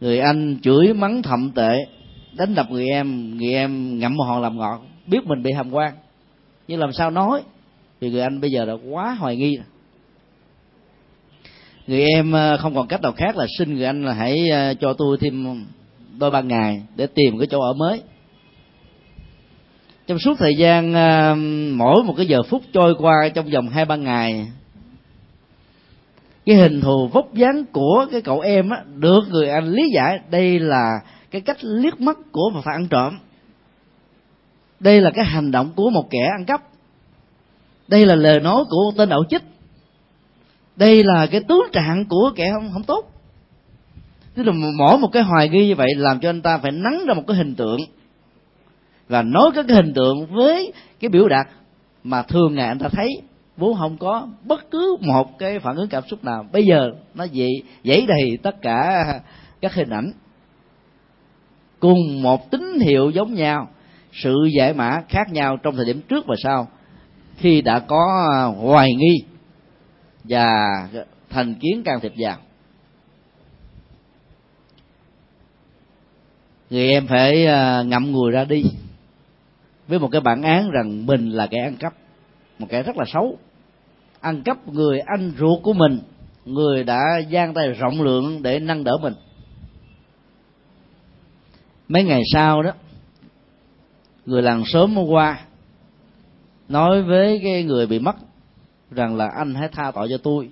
Người 0.00 0.18
anh 0.20 0.58
chửi 0.62 0.92
mắng 0.92 1.22
thậm 1.22 1.50
tệ, 1.54 1.86
đánh 2.36 2.54
đập 2.54 2.66
người 2.70 2.88
em 2.88 3.36
người 3.36 3.52
em 3.52 3.98
ngậm 3.98 4.16
một 4.16 4.24
hòn 4.24 4.42
làm 4.42 4.58
ngọt, 4.58 4.82
biết 5.06 5.26
mình 5.26 5.42
bị 5.42 5.52
hàm 5.52 5.70
quan. 5.70 5.94
Nhưng 6.68 6.80
làm 6.80 6.92
sao 6.92 7.10
nói? 7.10 7.42
Vì 8.00 8.10
người 8.10 8.20
anh 8.20 8.40
bây 8.40 8.50
giờ 8.50 8.64
đã 8.64 8.72
quá 8.90 9.16
hoài 9.20 9.36
nghi. 9.36 9.56
rồi 9.56 9.71
người 11.92 12.04
em 12.04 12.32
ờ, 12.32 12.56
không 12.56 12.74
còn 12.74 12.88
cách 12.88 13.02
nào 13.02 13.12
khác 13.12 13.36
là 13.36 13.46
xin 13.58 13.74
người 13.74 13.84
anh 13.84 14.04
là 14.04 14.12
hãy 14.12 14.48
ờ, 14.48 14.74
cho 14.74 14.92
tôi 14.92 15.18
thêm 15.20 15.64
đôi 16.18 16.30
ba 16.30 16.40
ngày 16.40 16.82
để 16.96 17.06
tìm 17.06 17.38
cái 17.38 17.46
chỗ 17.46 17.60
ở 17.60 17.72
mới. 17.72 18.02
Trong 20.06 20.18
suốt 20.18 20.38
thời 20.38 20.54
gian 20.54 20.94
ờ, 20.94 21.34
mỗi 21.70 22.02
một 22.04 22.14
cái 22.16 22.26
giờ 22.26 22.42
phút 22.42 22.62
trôi 22.72 22.94
qua 22.98 23.28
trong 23.34 23.50
vòng 23.50 23.68
hai 23.68 23.84
ba 23.84 23.96
ngày, 23.96 24.46
cái 26.46 26.56
hình 26.56 26.80
thù 26.80 27.08
vóc 27.12 27.34
dáng 27.34 27.64
của 27.72 28.06
cái 28.12 28.20
cậu 28.20 28.40
em 28.40 28.70
á 28.70 28.84
được 28.96 29.20
người 29.30 29.48
anh 29.48 29.64
lý 29.64 29.82
giải 29.94 30.18
đây 30.30 30.58
là 30.58 30.90
cái 31.30 31.40
cách 31.40 31.56
liếc 31.60 32.00
mắt 32.00 32.18
của 32.32 32.50
một 32.54 32.60
thằng 32.64 32.74
ăn 32.74 32.88
trộm. 32.88 33.18
Đây 34.80 35.00
là 35.00 35.10
cái 35.14 35.24
hành 35.24 35.50
động 35.50 35.70
của 35.76 35.90
một 35.90 36.10
kẻ 36.10 36.28
ăn 36.38 36.44
cắp. 36.46 36.62
Đây 37.88 38.06
là 38.06 38.14
lời 38.14 38.40
nói 38.40 38.64
của 38.70 38.90
một 38.90 38.92
tên 38.96 39.08
đạo 39.08 39.22
chích 39.30 39.42
đây 40.82 41.04
là 41.04 41.26
cái 41.26 41.40
tướng 41.48 41.62
trạng 41.72 42.04
của 42.08 42.32
kẻ 42.36 42.50
không 42.52 42.70
không 42.72 42.82
tốt. 42.82 43.04
Tức 44.34 44.42
là 44.42 44.52
mỗi 44.78 44.98
một 44.98 45.08
cái 45.12 45.22
hoài 45.22 45.48
nghi 45.48 45.68
như 45.68 45.74
vậy 45.74 45.88
làm 45.96 46.20
cho 46.20 46.28
anh 46.30 46.42
ta 46.42 46.58
phải 46.58 46.72
nắng 46.72 47.04
ra 47.06 47.14
một 47.14 47.22
cái 47.26 47.36
hình 47.36 47.54
tượng. 47.54 47.80
Và 49.08 49.22
nói 49.22 49.50
các 49.54 49.64
cái 49.68 49.76
hình 49.76 49.94
tượng 49.94 50.26
với 50.26 50.72
cái 51.00 51.08
biểu 51.08 51.28
đạt 51.28 51.46
mà 52.04 52.22
thường 52.22 52.54
ngày 52.54 52.68
anh 52.68 52.78
ta 52.78 52.88
thấy, 52.88 53.08
vốn 53.56 53.76
không 53.78 53.96
có 53.96 54.28
bất 54.44 54.70
cứ 54.70 54.96
một 55.00 55.38
cái 55.38 55.58
phản 55.58 55.76
ứng 55.76 55.88
cảm 55.88 56.02
xúc 56.10 56.24
nào. 56.24 56.46
Bây 56.52 56.64
giờ 56.64 56.90
nó 57.14 57.26
vậy 57.34 57.62
dãy 57.84 58.06
đầy 58.08 58.38
tất 58.42 58.62
cả 58.62 59.04
các 59.60 59.74
hình 59.74 59.90
ảnh. 59.90 60.12
Cùng 61.80 62.22
một 62.22 62.50
tín 62.50 62.78
hiệu 62.80 63.10
giống 63.10 63.34
nhau, 63.34 63.68
sự 64.12 64.34
giải 64.58 64.74
mã 64.74 65.02
khác 65.08 65.32
nhau 65.32 65.56
trong 65.62 65.76
thời 65.76 65.84
điểm 65.84 66.00
trước 66.08 66.26
và 66.26 66.34
sau 66.44 66.68
khi 67.36 67.62
đã 67.62 67.78
có 67.78 68.28
hoài 68.60 68.94
nghi 68.94 69.31
và 70.24 70.88
thành 71.30 71.54
kiến 71.54 71.82
can 71.84 72.00
thiệp 72.00 72.12
vào. 72.16 72.36
Người 76.70 76.88
em 76.88 77.06
phải 77.06 77.46
à, 77.46 77.82
ngậm 77.82 78.12
ngùi 78.12 78.30
ra 78.30 78.44
đi 78.44 78.64
với 79.88 79.98
một 79.98 80.08
cái 80.12 80.20
bản 80.20 80.42
án 80.42 80.70
rằng 80.70 81.06
mình 81.06 81.30
là 81.30 81.46
kẻ 81.46 81.58
ăn 81.62 81.76
cắp, 81.76 81.94
một 82.58 82.66
kẻ 82.70 82.82
rất 82.82 82.96
là 82.96 83.04
xấu. 83.12 83.38
Ăn 84.20 84.42
cắp 84.42 84.68
người 84.68 85.00
anh 85.00 85.32
ruột 85.38 85.62
của 85.62 85.72
mình, 85.72 86.00
người 86.44 86.84
đã 86.84 87.00
gian 87.28 87.54
tay 87.54 87.68
rộng 87.68 88.02
lượng 88.02 88.42
để 88.42 88.58
nâng 88.58 88.84
đỡ 88.84 88.92
mình. 89.02 89.14
Mấy 91.88 92.04
ngày 92.04 92.22
sau 92.32 92.62
đó, 92.62 92.72
người 94.26 94.42
làng 94.42 94.64
sớm 94.66 94.96
hôm 94.96 95.06
qua 95.06 95.40
nói 96.68 97.02
với 97.02 97.40
cái 97.42 97.62
người 97.62 97.86
bị 97.86 97.98
mất 97.98 98.16
rằng 98.94 99.16
là 99.16 99.28
anh 99.28 99.54
hãy 99.54 99.68
tha 99.68 99.90
tội 99.94 100.08
cho 100.10 100.18
tôi. 100.18 100.50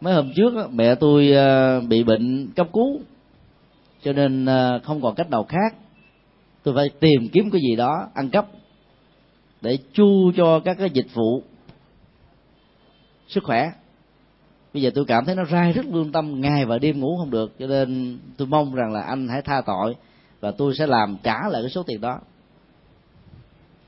Mấy 0.00 0.14
hôm 0.14 0.32
trước 0.36 0.52
mẹ 0.72 0.94
tôi 0.94 1.32
ờ, 1.32 1.80
bị 1.80 2.04
bệnh 2.04 2.48
cấp 2.56 2.68
cứu, 2.72 3.00
cho 4.02 4.12
nên 4.12 4.46
ờ, 4.46 4.80
không 4.84 5.02
còn 5.02 5.14
cách 5.14 5.30
nào 5.30 5.44
khác. 5.44 5.74
Tôi 6.62 6.74
phải 6.74 6.88
tìm 7.00 7.28
kiếm 7.32 7.50
cái 7.50 7.60
gì 7.68 7.76
đó 7.76 8.08
ăn 8.14 8.30
cắp 8.30 8.46
để 9.60 9.78
chu 9.92 10.32
cho 10.36 10.60
các 10.60 10.76
cái 10.78 10.90
dịch 10.90 11.14
vụ 11.14 11.42
sức 13.28 13.44
khỏe. 13.44 13.70
Bây 14.74 14.82
giờ 14.82 14.90
tôi 14.94 15.04
cảm 15.04 15.24
thấy 15.24 15.34
nó 15.34 15.44
rai 15.44 15.72
rất 15.72 15.86
lương 15.86 16.12
tâm, 16.12 16.40
ngày 16.40 16.66
và 16.66 16.78
đêm 16.78 17.00
ngủ 17.00 17.16
không 17.18 17.30
được, 17.30 17.58
cho 17.58 17.66
nên 17.66 18.18
tôi 18.36 18.48
mong 18.48 18.74
rằng 18.74 18.92
là 18.92 19.00
anh 19.00 19.28
hãy 19.28 19.42
tha 19.42 19.60
tội 19.66 19.96
và 20.40 20.50
tôi 20.50 20.74
sẽ 20.78 20.86
làm 20.86 21.16
trả 21.22 21.48
lại 21.48 21.62
cái 21.62 21.70
số 21.70 21.82
tiền 21.82 22.00
đó 22.00 22.20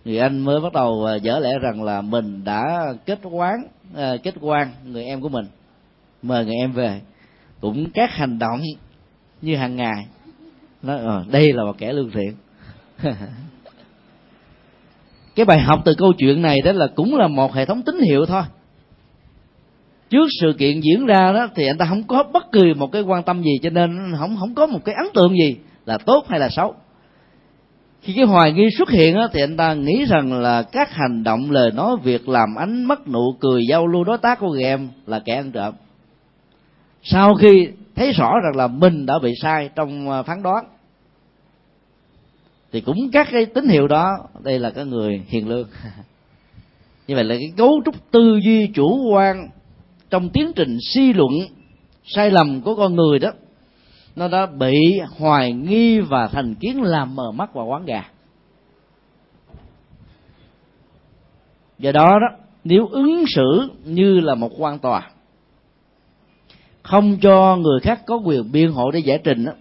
người 0.05 0.19
anh 0.19 0.39
mới 0.39 0.61
bắt 0.61 0.73
đầu 0.73 1.05
à, 1.05 1.15
dở 1.15 1.39
lẽ 1.39 1.59
rằng 1.63 1.83
là 1.83 2.01
mình 2.01 2.45
đã 2.45 2.95
kết 3.07 3.19
quán 3.23 3.65
à, 3.97 4.17
kết 4.23 4.35
quan 4.41 4.69
người 4.85 5.05
em 5.05 5.21
của 5.21 5.29
mình 5.29 5.47
mời 6.23 6.45
người 6.45 6.57
em 6.57 6.73
về. 6.73 7.01
Cũng 7.61 7.91
các 7.95 8.11
hành 8.11 8.39
động 8.39 8.61
như 9.43 9.57
hàng 9.57 9.77
ngày 9.77 10.07
nói 10.83 10.99
ờ, 10.99 11.25
đây 11.31 11.53
là 11.53 11.65
một 11.65 11.79
kẻ 11.79 11.93
lương 11.93 12.11
thiện. 12.11 12.35
Cái 15.35 15.47
bài 15.47 15.61
học 15.61 15.83
từ 15.85 15.95
câu 15.95 16.13
chuyện 16.19 16.43
này 16.43 16.61
đó 16.61 16.73
là 16.73 16.87
cũng 16.95 17.17
là 17.17 17.29
một 17.29 17.55
hệ 17.55 17.67
thống 17.67 17.83
tín 17.83 17.99
hiệu 18.01 18.27
thôi. 18.27 18.43
Trước 20.11 20.27
sự 20.41 20.53
kiện 20.59 20.81
diễn 20.81 21.07
ra 21.07 21.33
đó 21.33 21.49
thì 21.55 21.67
anh 21.67 21.79
ta 21.79 21.87
không 21.87 22.03
có 22.03 22.23
bất 22.23 22.53
kỳ 22.53 22.75
một 22.75 22.93
cái 22.93 23.03
quan 23.03 23.23
tâm 23.23 23.43
gì 23.43 23.59
cho 23.63 23.71
nên 23.71 24.13
không 24.19 24.37
không 24.41 24.55
có 24.55 24.67
một 24.67 24.81
cái 24.85 24.95
ấn 24.95 25.07
tượng 25.15 25.35
gì 25.35 25.57
là 25.87 25.99
tốt 25.99 26.25
hay 26.29 26.41
là 26.41 26.49
xấu 26.49 26.75
khi 28.03 28.13
cái 28.17 28.25
hoài 28.25 28.53
nghi 28.53 28.69
xuất 28.79 28.91
hiện 28.91 29.17
á, 29.17 29.29
thì 29.33 29.41
anh 29.41 29.57
ta 29.57 29.75
nghĩ 29.75 30.05
rằng 30.05 30.33
là 30.33 30.63
các 30.63 30.93
hành 30.93 31.23
động 31.23 31.51
lời 31.51 31.71
nói 31.71 31.97
việc 32.03 32.29
làm 32.29 32.55
ánh 32.55 32.85
mắt 32.85 33.09
nụ 33.09 33.37
cười 33.41 33.67
giao 33.69 33.87
lưu 33.87 34.05
đối 34.05 34.19
tác 34.19 34.39
của 34.39 34.49
người 34.49 34.65
em 34.65 34.89
là 35.07 35.19
kẻ 35.19 35.35
ăn 35.35 35.53
trộm. 35.53 35.75
Sau 37.03 37.35
khi 37.35 37.69
thấy 37.97 38.13
rõ 38.13 38.33
rằng 38.45 38.57
là 38.57 38.67
mình 38.67 39.07
đã 39.07 39.19
bị 39.23 39.33
sai 39.43 39.71
trong 39.75 40.11
à, 40.11 40.23
phán 40.23 40.43
đoán 40.43 40.65
thì 42.73 42.81
cũng 42.81 43.11
các 43.13 43.29
cái 43.33 43.47
tín 43.47 43.69
hiệu 43.69 43.89
đó 43.89 44.19
đây 44.43 44.59
là 44.59 44.71
cái 44.71 44.85
người 44.85 45.23
hiền 45.29 45.49
lương. 45.49 45.69
Như 47.07 47.15
vậy 47.15 47.25
là 47.25 47.35
cái 47.35 47.53
cấu 47.57 47.83
trúc 47.85 48.11
tư 48.11 48.41
duy 48.45 48.67
chủ 48.67 49.11
quan 49.13 49.49
trong 50.11 50.31
tiến 50.31 50.53
trình 50.57 50.79
suy 50.81 51.13
luận 51.13 51.33
sai 52.05 52.31
lầm 52.31 52.61
của 52.61 52.75
con 52.75 52.95
người 52.97 53.19
đó 53.19 53.31
nó 54.17 54.29
đã 54.29 54.47
bị 54.47 55.01
hoài 55.19 55.53
nghi 55.53 56.01
và 56.01 56.29
thành 56.29 56.55
kiến 56.55 56.83
làm 56.83 57.17
mờ 57.17 57.33
mắt 57.33 57.55
và 57.55 57.63
quán 57.63 57.85
gà. 57.85 58.05
Do 61.79 61.93
đó 61.93 62.19
đó, 62.21 62.37
nếu 62.65 62.87
ứng 62.87 63.25
xử 63.27 63.69
như 63.85 64.21
là 64.21 64.35
một 64.35 64.51
quan 64.59 64.79
tòa, 64.79 65.11
không 66.83 67.19
cho 67.21 67.57
người 67.57 67.81
khác 67.81 68.01
có 68.07 68.17
quyền 68.17 68.53
biên 68.53 68.73
hộ 68.73 68.91
để 68.91 68.99
giải 68.99 69.21
trình 69.25 69.45
đó, 69.45 69.53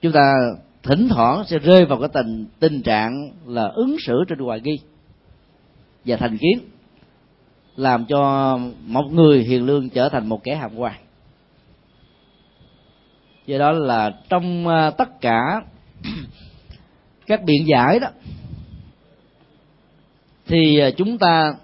chúng 0.00 0.12
ta 0.12 0.34
thỉnh 0.82 1.08
thoảng 1.08 1.44
sẽ 1.46 1.58
rơi 1.58 1.84
vào 1.84 1.98
cái 2.00 2.08
tình 2.12 2.46
tình 2.58 2.82
trạng 2.82 3.30
là 3.46 3.68
ứng 3.74 3.96
xử 4.06 4.24
trên 4.28 4.38
hoài 4.38 4.60
nghi 4.60 4.78
và 6.04 6.16
thành 6.16 6.38
kiến, 6.38 6.58
làm 7.76 8.04
cho 8.06 8.56
một 8.86 9.04
người 9.12 9.42
hiền 9.42 9.66
lương 9.66 9.90
trở 9.90 10.08
thành 10.08 10.26
một 10.26 10.44
kẻ 10.44 10.54
hàm 10.54 10.76
quan 10.76 10.94
do 13.48 13.58
đó 13.58 13.72
là 13.72 14.10
trong 14.28 14.68
ờ, 14.68 14.90
tất 14.90 15.20
cả 15.20 15.62
các 17.26 17.44
biện 17.44 17.66
giải 17.66 17.98
đó, 18.00 18.08
thì 20.46 20.78
ờ, 20.78 20.90
chúng 20.90 21.18
ta 21.18 21.54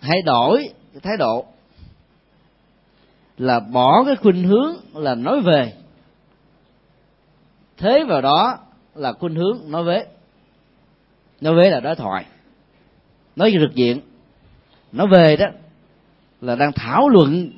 hãy 0.00 0.22
đổi 0.22 0.68
cái 0.92 1.00
thái 1.00 1.16
độ 1.16 1.44
là 3.38 3.60
bỏ 3.60 4.04
cái 4.06 4.16
khuynh 4.16 4.44
hướng 4.44 4.76
là 4.94 5.14
nói 5.14 5.40
về. 5.40 5.72
Thế 7.76 8.04
vào 8.08 8.20
đó 8.20 8.58
là 8.94 9.12
khuynh 9.12 9.34
hướng 9.34 9.58
nói 9.66 9.84
vế 9.84 10.06
nói 11.40 11.54
vế 11.54 11.70
là 11.70 11.80
đối 11.80 11.94
thoại. 11.94 12.24
Nói 13.36 13.52
rực 13.60 13.74
diện 13.74 14.00
nói 14.92 15.06
về 15.12 15.36
đó 15.36 15.46
là 16.40 16.54
đang 16.54 16.72
thảo 16.72 17.08
luận 17.08 17.50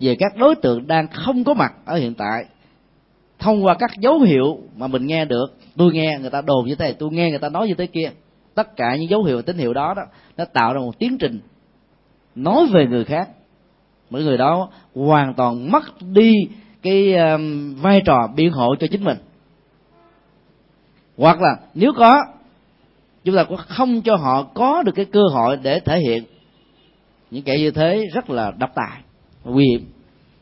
về 0.00 0.16
các 0.18 0.36
đối 0.36 0.54
tượng 0.54 0.86
đang 0.86 1.08
không 1.08 1.44
có 1.44 1.54
mặt 1.54 1.72
ở 1.84 1.96
hiện 1.96 2.14
tại 2.14 2.44
thông 3.38 3.64
qua 3.64 3.74
các 3.74 3.90
dấu 3.98 4.20
hiệu 4.20 4.58
mà 4.76 4.86
mình 4.86 5.06
nghe 5.06 5.24
được. 5.24 5.46
Tôi 5.76 5.92
nghe 5.92 6.18
người 6.20 6.30
ta 6.30 6.40
đồn 6.40 6.66
như 6.66 6.74
thế 6.74 6.84
này 6.84 6.94
tôi 6.98 7.10
nghe 7.12 7.30
người 7.30 7.38
ta 7.38 7.48
nói 7.48 7.68
như 7.68 7.74
thế 7.74 7.86
kia. 7.86 8.10
Tất 8.54 8.76
cả 8.76 8.96
những 8.96 9.10
dấu 9.10 9.24
hiệu 9.24 9.42
tín 9.42 9.58
hiệu 9.58 9.74
đó 9.74 9.94
đó 9.96 10.02
nó 10.36 10.44
tạo 10.44 10.74
ra 10.74 10.80
một 10.80 10.98
tiến 10.98 11.18
trình 11.18 11.40
nói 12.34 12.66
về 12.72 12.86
người 12.86 13.04
khác. 13.04 13.28
Mỗi 14.10 14.22
người 14.24 14.36
đó 14.36 14.70
hoàn 14.94 15.34
toàn 15.34 15.70
mất 15.70 15.84
đi 16.00 16.32
cái 16.82 17.14
um, 17.14 17.74
vai 17.74 18.02
trò 18.04 18.28
biện 18.36 18.52
hộ 18.52 18.74
cho 18.80 18.86
chính 18.90 19.04
mình. 19.04 19.18
Hoặc 21.16 21.40
là 21.40 21.56
nếu 21.74 21.92
có 21.96 22.24
chúng 23.24 23.36
ta 23.36 23.44
cũng 23.44 23.56
không 23.56 24.02
cho 24.02 24.16
họ 24.16 24.42
có 24.42 24.82
được 24.82 24.92
cái 24.94 25.04
cơ 25.04 25.22
hội 25.32 25.56
để 25.62 25.80
thể 25.80 25.98
hiện. 25.98 26.24
Những 27.30 27.42
kẻ 27.42 27.58
như 27.58 27.70
thế 27.70 28.06
rất 28.14 28.30
là 28.30 28.52
độc 28.58 28.70
tài 28.74 29.00
nguy 29.52 29.66
hiểm 29.68 29.92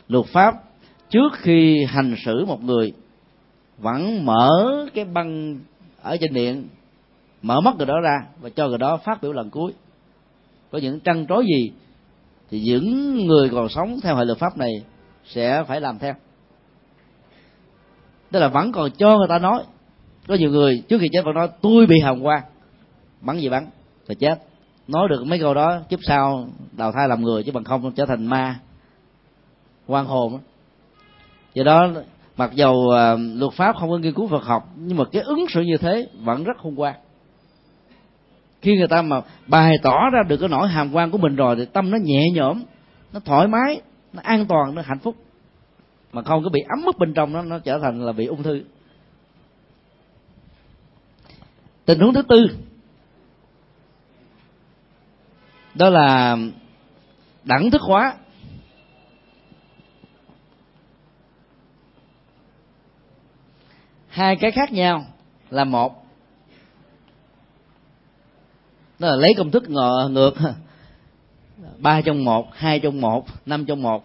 luật 0.09 0.26
pháp, 0.26 0.55
trước 1.11 1.32
khi 1.36 1.84
hành 1.84 2.14
xử 2.24 2.44
một 2.44 2.62
người, 2.62 2.92
vẫn 3.78 4.24
mở 4.24 4.50
cái 4.94 5.05
băng 5.05 5.59
ở 6.02 6.16
trên 6.16 6.34
điện, 6.34 6.68
mở 7.42 7.61
mắt 7.61 7.76
người 7.76 7.86
đó 7.86 8.00
ra 8.00 8.26
và 8.40 8.50
cho 8.50 8.68
người 8.68 8.78
đó 8.78 8.96
phát 8.96 9.22
biểu 9.22 9.32
lần 9.32 9.50
cuối. 9.50 9.72
Có 10.70 10.78
những 10.78 11.00
trăn 11.00 11.26
trối 11.26 11.46
gì 11.46 11.72
thì 12.50 12.61
những 12.61 13.16
người 13.26 13.48
còn 13.48 13.68
sống 13.68 14.00
theo 14.02 14.16
hệ 14.16 14.24
luật 14.24 14.38
pháp 14.38 14.59
này 14.59 14.72
sẽ 15.24 15.64
phải 15.68 15.80
làm 15.80 15.98
theo. 15.98 16.14
Tức 18.30 18.40
là 18.40 18.48
vẫn 18.48 18.72
còn 18.72 18.90
cho 18.90 19.18
người 19.18 19.28
ta 19.28 19.38
nói. 19.38 19.62
Có 20.26 20.34
nhiều 20.34 20.50
người 20.50 20.82
trước 20.88 20.98
khi 21.00 21.09
chết 21.12 21.24
vẫn 21.24 21.34
nói, 21.34 21.48
tôi 21.61 21.86
bị 21.86 22.00
hàm 22.00 22.22
quan 22.22 22.42
bắn 23.20 23.38
gì 23.38 23.48
bắn? 23.48 23.66
Rồi 24.09 24.14
chết. 24.14 24.42
Nói 24.88 25.09
được 25.09 25.24
mấy 25.26 25.38
câu 25.38 25.55
đó, 25.55 25.80
kiếp 25.88 25.98
sau 26.02 26.48
đào 26.72 26.92
thai 26.92 27.09
làm 27.09 27.22
người 27.22 27.42
chứ 27.42 27.52
bằng 27.52 27.64
không 27.64 27.92
trở 27.92 28.07
thành 28.07 28.26
ma 28.26 28.61
quan 29.87 30.07
hồn 30.07 30.41
do 31.55 31.64
đó 31.64 31.89
mặc 32.37 32.51
dầu 32.55 32.74
uh, 32.74 33.20
luật 33.35 33.53
pháp 33.53 33.76
không 33.76 33.91
có 33.91 33.99
nghiên 33.99 34.14
cứu 34.14 34.28
Phật 34.28 34.45
học 34.45 34.68
nhưng 34.76 34.99
mà 34.99 35.05
cái 35.12 35.22
ứng 35.22 35.47
xử 35.49 35.61
như 35.61 35.76
thế 35.76 36.09
vẫn 36.20 36.45
rất 36.45 36.59
hung 36.59 36.80
quan 36.80 36.95
khi 38.62 38.76
người 38.76 38.89
ta 38.89 39.03
mà 39.03 39.20
bày 39.47 39.76
tỏ 39.82 40.11
ra 40.12 40.22
được 40.28 40.37
cái 40.37 40.49
nỗi 40.49 40.68
hàm 40.68 40.93
quan 40.93 41.11
của 41.11 41.18
mình 41.18 41.37
rồi 41.37 41.57
thì 41.57 41.64
tâm 41.64 41.91
nó 41.91 41.99
nhẹ 42.03 42.30
nhõm 42.35 42.62
nó 43.12 43.20
thoải 43.20 43.49
mái 43.49 43.80
nó 44.12 44.22
an 44.24 44.47
toàn 44.47 44.74
nó 44.74 44.82
hạnh 44.82 44.99
phúc. 44.99 45.16
Mà 46.12 46.22
không 46.22 46.45
có 46.45 46.51
bị 46.51 46.61
ấm 46.68 46.85
mức 46.85 46.99
bên 46.99 47.14
trong 47.14 47.32
nó 47.32 47.43
nó 47.43 47.59
trở 47.59 47.78
thành 47.78 48.01
là 48.07 48.12
bị 48.12 48.26
ung 48.26 48.43
thư. 48.43 48.62
Tình 51.85 52.01
huống 52.01 52.14
thứ 52.14 52.22
tư 52.28 52.47
đó 55.74 55.91
là 55.91 56.37
đẳng 57.45 57.70
thức 57.70 57.80
hóa. 57.80 58.14
Hai 64.14 64.36
cái 64.36 64.50
khác 64.50 64.72
nhau 64.72 65.04
là 65.50 65.64
một. 65.64 66.06
Đó 68.98 69.08
là 69.08 69.16
lấy 69.16 69.34
công 69.34 69.50
thức 69.50 69.70
ngờ, 69.70 70.08
ngược. 70.12 70.34
Ba 71.78 72.00
trong 72.00 72.24
một 72.24 72.54
hai 72.54 72.80
trong 72.80 73.00
một 73.00 73.26
năm 73.46 73.64
trong 73.66 73.82
một. 73.82 74.04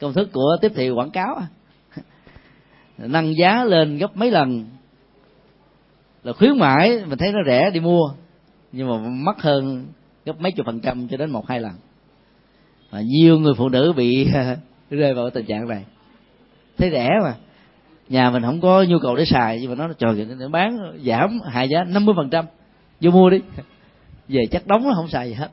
Công 0.00 0.12
thức 0.12 0.28
của 0.32 0.56
tiếp 0.60 0.72
thị 0.74 0.90
quảng 0.90 1.10
cáo. 1.10 1.42
Nâng 2.98 3.34
giá 3.36 3.64
lên 3.64 3.98
gấp 3.98 4.16
mấy 4.16 4.30
lần. 4.30 4.66
Là 6.24 6.32
khuyến 6.32 6.58
mãi 6.58 7.04
mình 7.06 7.18
thấy 7.18 7.32
nó 7.32 7.38
rẻ 7.46 7.70
đi 7.70 7.80
mua. 7.80 8.10
Nhưng 8.72 8.88
mà 8.88 9.08
mắc 9.08 9.42
hơn 9.42 9.86
gấp 10.24 10.40
mấy 10.40 10.52
chục 10.52 10.66
phần 10.66 10.80
trăm 10.80 11.08
cho 11.08 11.16
đến 11.16 11.30
một 11.30 11.48
hai 11.48 11.60
lần. 11.60 11.72
Và 12.90 13.00
nhiều 13.00 13.38
người 13.38 13.54
phụ 13.54 13.68
nữ 13.68 13.92
bị 13.96 14.28
rơi 14.90 15.14
vào 15.14 15.30
tình 15.30 15.46
trạng 15.46 15.68
này. 15.68 15.84
Thấy 16.78 16.90
rẻ 16.90 17.10
mà 17.22 17.34
nhà 18.08 18.30
mình 18.30 18.42
không 18.42 18.60
có 18.60 18.84
nhu 18.88 18.98
cầu 18.98 19.16
để 19.16 19.24
xài 19.24 19.58
nhưng 19.60 19.70
mà 19.70 19.86
nó 19.86 19.92
trời 19.98 20.26
nó 20.38 20.48
bán 20.48 20.98
giảm 21.04 21.40
hạ 21.44 21.62
giá 21.62 21.84
năm 21.84 22.04
mươi 22.04 22.14
phần 22.16 22.30
trăm. 22.30 22.44
Vô 23.00 23.10
mua 23.10 23.30
đi. 23.30 23.38
Về 24.28 24.46
chắc 24.50 24.66
đóng 24.66 24.82
nó 24.88 24.94
không 24.94 25.08
xài 25.08 25.28
gì 25.28 25.34
hết. 25.34 25.50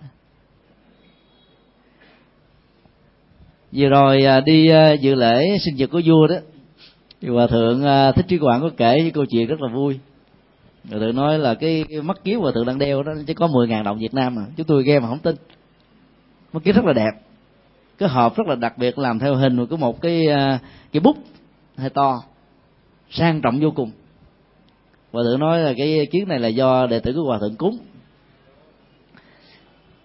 Vừa 3.71 3.89
rồi 3.89 4.25
à, 4.25 4.39
đi 4.39 4.69
à, 4.69 4.91
dự 4.91 5.15
lễ 5.15 5.57
sinh 5.65 5.75
nhật 5.75 5.89
của 5.89 6.01
vua 6.05 6.27
đó 6.27 6.35
thì 7.21 7.29
hòa 7.29 7.47
thượng 7.47 7.83
à, 7.83 8.11
thích 8.11 8.25
trí 8.27 8.37
quảng 8.37 8.61
có 8.61 8.69
kể 8.77 9.01
những 9.03 9.13
câu 9.13 9.25
chuyện 9.25 9.47
rất 9.47 9.61
là 9.61 9.67
vui. 9.73 9.99
Hòa 10.89 10.99
thượng 10.99 11.15
nói 11.15 11.39
là 11.39 11.53
cái, 11.53 11.85
mắt 12.03 12.23
kiếu 12.23 12.41
hòa 12.41 12.51
thượng 12.55 12.65
đang 12.65 12.77
đeo 12.77 13.03
đó 13.03 13.13
chỉ 13.27 13.33
có 13.33 13.47
10 13.47 13.67
ngàn 13.67 13.83
đồng 13.83 13.99
việt 13.99 14.13
nam 14.13 14.35
mà 14.35 14.41
chúng 14.57 14.67
tôi 14.67 14.83
nghe 14.83 14.99
mà 14.99 15.07
không 15.07 15.19
tin. 15.19 15.35
Mắt 16.53 16.63
kiếu 16.63 16.73
rất 16.73 16.85
là 16.85 16.93
đẹp. 16.93 17.11
Cái 17.97 18.09
hộp 18.09 18.37
rất 18.37 18.47
là 18.47 18.55
đặc 18.55 18.77
biệt 18.77 18.97
làm 18.97 19.19
theo 19.19 19.35
hình 19.35 19.65
của 19.65 19.77
một 19.77 20.01
cái 20.01 20.27
cái 20.91 20.99
bút 20.99 21.17
hơi 21.77 21.89
to 21.89 22.21
sang 23.09 23.41
trọng 23.41 23.59
vô 23.59 23.71
cùng. 23.71 23.91
Hòa 25.11 25.23
thượng 25.23 25.39
nói 25.39 25.59
là 25.59 25.73
cái 25.77 26.07
kiến 26.11 26.27
này 26.27 26.39
là 26.39 26.47
do 26.47 26.87
đệ 26.87 26.99
tử 26.99 27.13
của 27.13 27.23
hòa 27.23 27.39
thượng 27.39 27.55
cúng. 27.55 27.77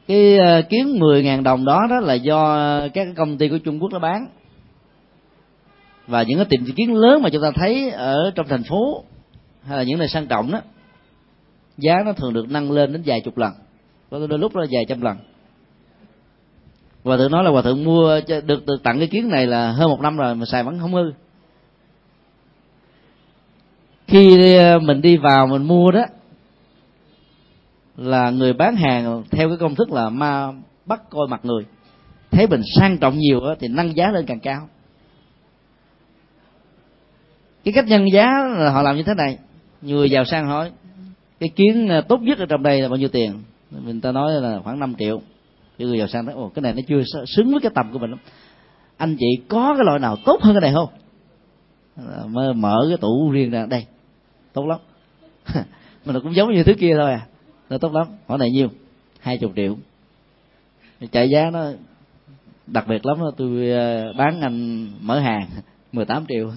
Cái 0.09 0.38
ờ, 0.38 0.62
kiến 0.62 0.98
10.000 0.98 1.42
đồng 1.42 1.64
đó 1.64 1.80
đó 1.90 2.00
là 2.00 2.14
do 2.14 2.59
các 2.94 3.07
công 3.16 3.38
ty 3.38 3.48
của 3.48 3.59
Trung 3.59 3.78
Quốc 3.80 3.92
nó 3.92 3.98
bán. 3.98 4.26
Và 6.07 6.22
những 6.22 6.38
cái 6.38 6.46
tiệm 6.50 6.74
kiến 6.76 6.94
lớn 6.94 7.22
mà 7.22 7.28
chúng 7.30 7.42
ta 7.42 7.50
thấy 7.55 7.90
ở 7.90 8.30
trong 8.34 8.48
thành 8.48 8.62
phố, 8.62 9.05
hay 9.62 9.78
là 9.78 9.82
những 9.82 9.98
nơi 9.98 10.09
sang 10.09 10.26
trọng 10.26 10.52
đó, 10.52 10.61
giá 11.78 11.94
nó 12.07 12.12
thường 12.12 12.32
được 12.32 12.50
nâng 12.50 12.72
lên 12.72 12.92
đến 12.92 13.02
vài 13.07 13.20
chục 13.20 13.38
lần. 13.38 13.52
Có 14.11 14.26
đôi 14.26 14.38
lúc 14.38 14.55
nó 14.55 14.64
vài 14.70 14.84
trăm 14.88 15.00
lần. 15.00 15.16
Hòa 17.05 17.16
thượng 17.16 17.32
nói 17.32 17.44
là 17.44 17.50
hòa 17.50 17.62
thượng 17.62 17.84
mua 17.84 18.20
được 18.26 18.66
được 18.66 18.82
tặng 18.82 18.98
cái 18.98 19.09
kiến 19.09 19.28
này 19.28 19.46
là 19.46 19.72
hơn 19.72 19.90
một 19.90 20.00
năm 20.00 20.16
rồi 20.16 20.34
mà 20.34 20.46
xài 20.46 20.62
vẫn 20.62 20.78
không 20.78 20.94
hư 20.94 21.12
khi 24.07 24.55
ờ, 24.57 24.78
mình 24.78 25.00
đi 25.00 25.16
vào 25.16 25.46
mình 25.46 25.62
mua 25.62 25.90
đó 25.90 26.05
là 27.96 28.30
người 28.30 28.52
bán 28.52 28.76
hàng 28.76 29.22
theo 29.30 29.48
cái 29.48 29.59
công 29.59 29.74
thức 29.74 29.92
là 29.92 30.11
ma 30.11 30.52
bắt 30.86 31.11
coi 31.11 31.26
mặt 31.28 31.40
người. 31.44 31.64
Thấy 32.30 32.46
mình 32.46 32.61
sang 32.76 32.98
trọng 32.98 33.18
nhiều 33.18 33.40
đó, 33.40 33.55
thì 33.61 33.68
nâng 33.68 33.96
giá 33.96 34.11
lên 34.11 34.26
càng 34.26 34.40
cao. 34.40 34.68
Cái 37.64 37.74
cách 37.74 37.86
nhân 37.86 38.12
giá 38.12 38.26
là 38.57 38.70
họ 38.70 38.82
làm 38.82 38.96
như 38.96 39.02
thế 39.02 39.14
này. 39.14 39.38
Người 39.82 40.11
giàu 40.11 40.24
sang 40.24 40.46
hỏi 40.46 40.70
cái 41.40 41.48
kiến 41.48 41.88
ờ, 41.88 42.00
tốt 42.00 42.20
nhất 42.22 42.38
ở 42.38 42.46
trong 42.46 42.62
đây 42.62 42.82
là 42.82 42.88
bao 42.88 42.96
nhiêu 42.96 43.09
tiền? 43.09 43.42
Mình 43.70 44.00
ta 44.00 44.12
nói 44.12 44.32
là 44.32 44.61
khoảng 44.64 44.80
5 44.80 44.94
triệu. 44.98 45.20
Cái 45.78 45.88
người 45.88 45.98
giàu 45.98 46.09
sang 46.09 46.26
nói 46.26 46.34
ồ 46.34 46.48
cái 46.55 46.62
này 46.62 46.72
nó 46.72 46.82
chưa 46.88 47.02
xứng 47.26 47.50
với 47.50 47.61
cái 47.62 47.72
tầm 47.74 47.92
của 47.92 47.98
mình 47.98 48.11
lắm. 48.11 48.18
Anh 48.96 49.16
chị 49.18 49.26
có 49.48 49.74
cái 49.76 49.84
loại 49.84 49.98
nào 49.98 50.16
tốt 50.24 50.42
hơn 50.42 50.55
cái 50.55 50.61
này 50.61 50.72
không? 50.74 50.88
Ờ, 51.96 52.26
mở, 52.26 52.52
mở 52.52 52.84
cái 52.88 52.96
tủ 52.96 53.30
riêng 53.30 53.50
ra. 53.50 53.66
Đây 53.66 53.86
tốt 54.55 54.66
lắm. 54.66 54.78
Mà 56.05 56.12
nó 56.12 56.20
cũng 56.20 56.34
giống 56.34 56.55
như 56.55 56.62
thứ 56.62 56.74
kia 56.74 56.94
thôi 56.96 57.12
à. 57.12 57.26
Nó 57.70 57.78
tốt 57.78 57.92
lắm. 57.92 58.07
Hỏi 58.26 58.38
này 58.38 58.50
nhiêu? 58.50 58.68
Hai 59.20 59.38
chục 59.38 59.52
triệu. 59.57 59.76
Chạy 61.12 61.30
giá 61.30 61.50
nó 61.50 61.70
đặc 62.66 62.84
biệt 62.88 63.07
lắm 63.07 63.18
tôi 63.36 63.70
ờ, 63.70 64.12
bán 64.12 64.40
anh 64.40 64.88
mở 65.00 65.20
hàng 65.20 65.48
18 65.92 66.24
triệu. 66.28 66.52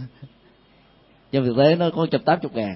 Trong 1.31 1.45
thực 1.45 1.57
tế 1.57 1.75
nó 1.75 1.89
có 1.95 2.05
chục 2.11 2.21
tám 2.25 2.39
chục 2.39 2.55
ngàn. 2.55 2.75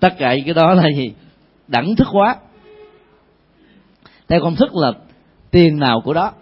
Tất 0.00 0.14
cả 0.18 0.34
những 0.34 0.44
cái 0.44 0.54
đó 0.54 0.74
là 0.74 0.88
gì? 0.96 1.14
Đẳng 1.68 1.96
thức 1.96 2.06
hóa. 2.06 2.36
Theo 4.28 4.40
công 4.40 4.56
thức 4.56 4.70
là 4.74 4.92
tiền 5.50 5.78
nào 5.78 6.00
của 6.04 6.14
đó 6.14 6.32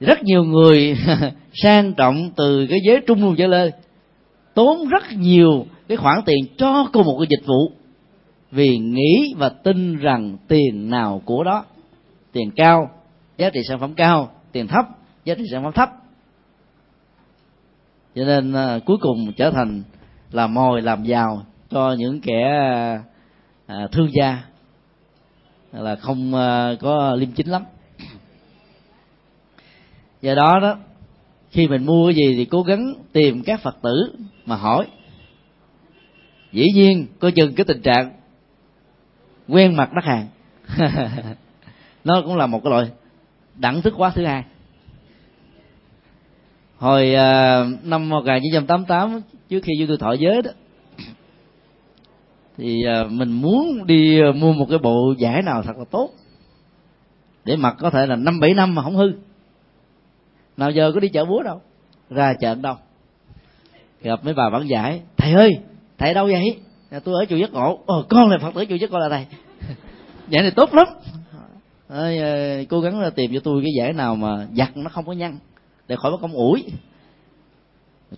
rất 0.00 0.22
nhiều 0.22 0.44
người 0.44 0.96
sang 1.52 1.94
trọng 1.94 2.30
từ 2.36 2.66
cái 2.70 2.78
giới 2.86 3.00
trung 3.06 3.20
lưu 3.20 3.34
trở 3.38 3.46
lên 3.46 3.72
tốn 4.54 4.88
rất 4.88 5.02
nhiều 5.12 5.66
cái 5.88 5.96
khoản 5.96 6.20
tiền 6.26 6.44
cho 6.56 6.88
cùng 6.92 7.06
một 7.06 7.16
cái 7.18 7.26
dịch 7.30 7.46
vụ 7.46 7.72
vì 8.50 8.78
nghĩ 8.78 9.34
và 9.36 9.48
tin 9.48 9.96
rằng 9.96 10.36
tiền 10.48 10.90
nào 10.90 11.22
của 11.24 11.44
đó 11.44 11.64
tiền 12.32 12.50
cao 12.56 12.90
giá 13.38 13.50
trị 13.50 13.60
sản 13.68 13.78
phẩm 13.80 13.94
cao 13.94 14.30
tiền 14.52 14.66
thấp 14.66 14.84
giá 15.24 15.34
trị 15.34 15.44
sản 15.52 15.62
phẩm 15.62 15.72
thấp. 15.72 15.90
Cho 18.14 18.24
nên 18.24 18.52
à, 18.52 18.78
cuối 18.86 18.96
cùng 19.00 19.32
trở 19.36 19.50
thành 19.50 19.82
là 20.30 20.46
mồi 20.46 20.82
làm 20.82 21.04
giàu 21.04 21.42
cho 21.70 21.94
những 21.98 22.20
kẻ 22.20 22.42
à, 23.66 23.88
thương 23.92 24.08
gia 24.12 24.44
là 25.72 25.96
không 25.96 26.34
à, 26.34 26.74
có 26.80 27.14
liêm 27.14 27.32
chính 27.32 27.48
lắm 27.48 27.62
do 30.24 30.34
đó 30.34 30.58
đó 30.62 30.76
khi 31.50 31.68
mình 31.68 31.86
mua 31.86 32.06
cái 32.06 32.14
gì 32.14 32.34
thì 32.36 32.44
cố 32.44 32.62
gắng 32.62 32.94
tìm 33.12 33.42
các 33.42 33.60
phật 33.60 33.76
tử 33.82 34.12
mà 34.46 34.56
hỏi. 34.56 34.86
Dĩ 36.52 36.66
nhiên 36.74 37.06
coi 37.20 37.32
chừng 37.32 37.54
cái 37.54 37.64
tình 37.64 37.82
trạng 37.82 38.12
quen 39.48 39.76
mặt 39.76 39.90
đắt 39.92 40.04
hàng. 40.04 40.28
Nó 42.04 42.22
cũng 42.24 42.36
là 42.36 42.46
một 42.46 42.60
cái 42.64 42.70
loại 42.70 42.90
đẳng 43.56 43.82
thức 43.82 43.94
quá 43.96 44.10
thứ 44.14 44.24
hai. 44.24 44.44
Hồi 46.78 47.14
uh, 47.14 47.84
năm 47.84 48.08
1988 48.08 49.20
trước 49.48 49.60
khi 49.62 49.72
vô 49.80 49.86
tôi 49.88 49.98
thọ 49.98 50.12
giới 50.12 50.42
đó 50.42 50.50
thì 52.56 52.82
uh, 53.04 53.12
mình 53.12 53.32
muốn 53.32 53.86
đi 53.86 54.20
uh, 54.28 54.36
mua 54.36 54.52
một 54.52 54.66
cái 54.70 54.78
bộ 54.78 55.14
giải 55.18 55.42
nào 55.42 55.62
thật 55.62 55.76
là 55.78 55.84
tốt 55.90 56.10
để 57.44 57.56
mặc 57.56 57.76
có 57.78 57.90
thể 57.90 58.06
là 58.06 58.16
năm 58.16 58.40
bảy 58.40 58.54
năm 58.54 58.74
mà 58.74 58.82
không 58.82 58.96
hư 58.96 59.12
nào 60.56 60.70
giờ 60.70 60.92
có 60.94 61.00
đi 61.00 61.08
chợ 61.08 61.24
búa 61.24 61.42
đâu? 61.42 61.60
Ra 62.10 62.34
chợ 62.40 62.54
đâu? 62.54 62.74
Gặp 64.02 64.24
mấy 64.24 64.34
bà 64.34 64.50
bán 64.50 64.68
giải 64.68 65.00
thầy 65.16 65.32
ơi 65.32 65.50
thầy 65.98 66.14
đâu 66.14 66.26
vậy? 66.26 66.58
Tôi 67.04 67.14
ở 67.14 67.24
chùa 67.24 67.36
giác 67.36 67.52
ngộ. 67.52 67.78
Ờ 67.86 68.04
con 68.08 68.30
là 68.30 68.38
phật 68.38 68.54
tử 68.54 68.64
chùa 68.68 68.74
giác 68.74 68.90
ngộ 68.90 68.98
là 68.98 69.08
thầy. 69.08 69.26
Giải 70.28 70.42
này 70.42 70.50
tốt 70.50 70.74
lắm. 70.74 70.86
À, 71.88 72.10
cố 72.68 72.80
gắng 72.80 73.00
là 73.00 73.10
tìm 73.10 73.30
cho 73.34 73.40
tôi 73.44 73.62
cái 73.62 73.72
giải 73.78 73.92
nào 73.92 74.16
mà 74.16 74.46
giặt 74.56 74.76
nó 74.76 74.90
không 74.90 75.06
có 75.06 75.12
nhăn 75.12 75.38
để 75.88 75.96
khỏi 75.96 76.10
mất 76.10 76.18
công 76.20 76.32
ủi. 76.32 76.64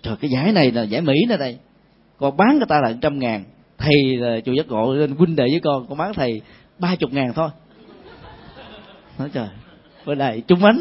Trời 0.02 0.16
cái 0.20 0.30
giải 0.30 0.52
này 0.52 0.70
là 0.72 0.82
giải 0.82 1.00
mỹ 1.00 1.14
nè 1.28 1.36
đây 1.36 1.58
con 2.18 2.36
bán 2.36 2.56
người 2.56 2.66
ta 2.68 2.80
là 2.80 2.94
trăm 3.00 3.18
ngàn 3.18 3.44
thầy 3.78 4.16
là 4.16 4.40
chùa 4.40 4.52
giác 4.52 4.66
ngộ 4.68 4.94
lên 4.94 5.16
huynh 5.16 5.36
đệ 5.36 5.44
với 5.50 5.60
con 5.60 5.86
con 5.88 5.98
bán 5.98 6.14
thầy 6.14 6.40
ba 6.78 6.96
chục 6.96 7.12
ngàn 7.12 7.32
thôi. 7.34 7.48
Nói 9.18 9.30
trời 9.32 9.48
bữa 10.06 10.14
này 10.14 10.42
trung 10.46 10.64
ánh 10.64 10.78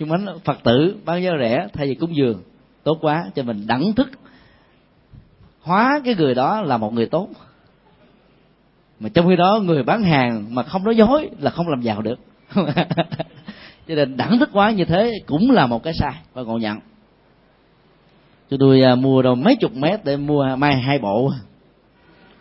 trung 0.00 0.12
ánh 0.12 0.26
phật 0.44 0.58
tử 0.64 0.96
bán 1.04 1.22
giá 1.22 1.30
rẻ, 1.40 1.66
thay 1.72 1.86
vì 1.86 1.94
cúng 1.94 2.16
dường, 2.16 2.42
tốt 2.84 2.98
quá, 3.00 3.24
cho 3.34 3.42
mình 3.42 3.66
đẳng 3.66 3.92
thức. 3.92 4.10
Hóa 5.60 6.00
cái 6.04 6.14
người 6.14 6.34
đó 6.34 6.62
là 6.62 6.76
một 6.76 6.92
người 6.92 7.06
tốt. 7.06 7.28
Mà 9.00 9.08
trong 9.14 9.28
khi 9.28 9.36
đó, 9.36 9.60
người 9.64 9.82
bán 9.82 10.02
hàng 10.02 10.54
mà 10.54 10.62
không 10.62 10.84
nói 10.84 10.96
dối 10.96 11.30
là 11.38 11.50
không 11.50 11.68
làm 11.68 11.80
giàu 11.80 12.02
được. 12.02 12.18
Cho 13.88 13.94
nên 13.94 14.16
đẳng 14.16 14.38
thức 14.38 14.50
quá 14.52 14.70
như 14.70 14.84
thế 14.84 15.12
cũng 15.26 15.50
là 15.50 15.66
một 15.66 15.82
cái 15.82 15.94
sai 15.94 16.14
và 16.34 16.42
ngộ 16.42 16.58
nhận. 16.58 16.78
Cho 18.50 18.56
tôi 18.60 18.82
à, 18.82 18.94
mua 18.94 19.22
đâu 19.22 19.34
mấy 19.34 19.56
chục 19.56 19.74
mét 19.74 20.04
để 20.04 20.16
mua 20.16 20.56
mai 20.56 20.76
hai 20.76 20.98
bộ. 20.98 21.32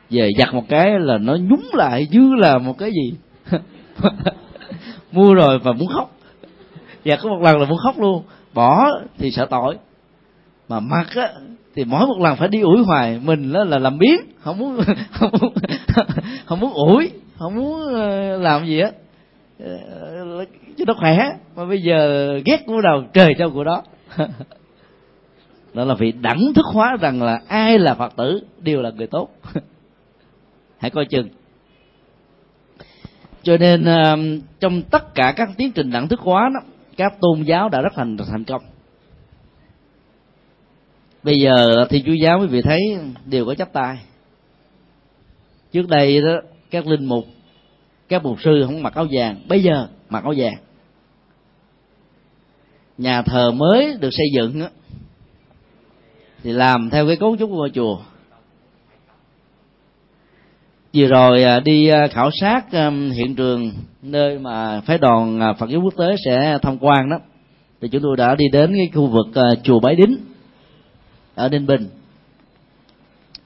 Về 0.09 0.29
giặt 0.37 0.53
một 0.53 0.63
cái 0.69 0.99
là 0.99 1.17
nó 1.17 1.35
nhúng 1.35 1.69
lại 1.73 2.07
như 2.11 2.35
là 2.35 2.57
một 2.57 2.77
cái 2.77 2.91
gì. 2.91 3.13
Mua 5.11 5.33
rồi 5.33 5.59
và 5.59 5.71
muốn 5.71 5.87
khóc 5.87 6.18
và 7.09 7.17
có 7.21 7.29
một 7.29 7.41
lần 7.41 7.57
là 7.57 7.65
muốn 7.65 7.77
khóc 7.77 7.99
luôn. 7.99 8.23
Bỏ 8.53 8.87
thì 9.17 9.31
sợ 9.31 9.47
tội. 9.49 9.77
Mà 10.69 10.79
mặc 10.79 11.07
á, 11.15 11.29
thì 11.75 11.83
mỗi 11.83 12.07
một 12.07 12.19
lần 12.19 12.37
phải 12.37 12.47
đi 12.47 12.61
ủi 12.61 12.83
hoài. 12.83 13.19
Mình 13.23 13.53
đó 13.53 13.63
là 13.63 13.79
làm 13.79 13.97
biến 13.97 14.15
không 14.39 14.57
muốn 14.57 14.79
không 15.11 15.31
muốn 15.41 15.53
không 16.45 16.59
muốn 16.59 16.73
ủi, 16.73 17.11
không 17.37 17.55
muốn 17.55 17.93
ờ, 17.93 18.37
làm 18.37 18.65
gì 18.65 18.79
á. 18.79 18.91
Chứ 19.59 19.65
cho 20.77 20.85
nó 20.87 20.93
khỏe. 20.93 21.17
Mà 21.55 21.65
bây 21.65 21.81
giờ 21.81 22.29
ghét 22.45 22.63
của 22.65 22.81
đầu 22.81 23.03
trời 23.13 23.33
cho 23.37 23.49
của 23.49 23.63
đó. 23.63 23.83
Đó 25.73 25.85
là 25.85 25.95
vì 25.95 26.11
đẳng 26.11 26.53
thức 26.55 26.65
hóa 26.73 26.97
rằng 27.01 27.21
là 27.21 27.41
ai 27.47 27.79
là 27.79 27.93
phật 27.93 28.15
tử, 28.15 28.41
đều 28.61 28.81
là 28.81 28.89
người 28.89 29.07
tốt. 29.07 29.29
Hãy 30.79 30.91
coi 30.91 31.05
chừng. 31.05 31.29
Cho 33.43 33.57
nên 33.57 33.85
ờ, 33.85 34.17
trong 34.59 34.81
tất 34.81 35.15
cả 35.15 35.33
các 35.35 35.49
tiến 35.57 35.71
trình 35.71 35.91
đẳng 35.91 36.07
thức 36.07 36.19
hóa 36.19 36.49
đó 36.53 36.68
các 36.99 37.13
tôn 37.21 37.43
giáo 37.43 37.69
đã 37.69 37.81
rất 37.81 37.93
thành 37.95 38.17
thành 38.17 38.43
công. 38.43 38.61
Bây 41.23 41.39
giờ 41.39 41.85
thì 41.89 42.03
chúa 42.05 42.13
giáo 42.13 42.39
quý 42.39 42.47
vị 42.47 42.61
thấy 42.61 42.79
đều 43.25 43.45
có 43.45 43.55
chấp 43.55 43.73
tay. 43.73 43.99
Trước 45.71 45.87
đây 45.87 46.21
đó 46.21 46.41
các 46.71 46.87
linh 46.87 47.05
mục 47.05 47.25
các 48.09 48.23
mục 48.23 48.41
sư 48.41 48.63
không 48.65 48.83
mặc 48.83 48.93
áo 48.95 49.07
vàng 49.11 49.41
bây 49.47 49.63
giờ 49.63 49.87
mặc 50.09 50.23
áo 50.23 50.33
vàng. 50.37 50.55
Nhà 52.97 53.21
thờ 53.21 53.51
mới 53.51 53.97
được 53.99 54.09
xây 54.11 54.27
dựng 54.35 54.59
đó, 54.59 54.67
thì 56.43 56.51
làm 56.51 56.89
theo 56.89 57.07
cái 57.07 57.15
cấu 57.15 57.37
trúc 57.37 57.49
của 57.49 57.55
ngôi 57.55 57.69
chùa 57.69 57.99
vừa 60.93 61.07
rồi 61.07 61.43
à, 61.43 61.59
đi 61.59 61.87
à, 61.87 62.07
khảo 62.07 62.29
sát 62.41 62.65
hiện 63.13 63.35
trường 63.35 63.71
nơi 64.01 64.39
mà 64.39 64.81
phái 64.81 64.97
đoàn 64.97 65.39
à, 65.39 65.53
phật 65.53 65.69
giáo 65.69 65.81
quốc 65.81 65.93
tế 65.97 66.15
sẽ 66.25 66.57
tham 66.61 66.77
quan 66.79 67.09
đó. 67.09 67.19
Thì 67.81 67.87
chúng 67.87 68.01
tôi 68.01 68.17
đã 68.17 68.35
đi 68.35 68.45
đến 68.51 68.73
cái 68.77 68.89
khu 68.93 69.07
vực 69.07 69.27
chùa 69.63 69.79
bái 69.79 69.95
đính 69.95 70.17
ở 71.35 71.49
ninh 71.49 71.65
bình. 71.65 71.87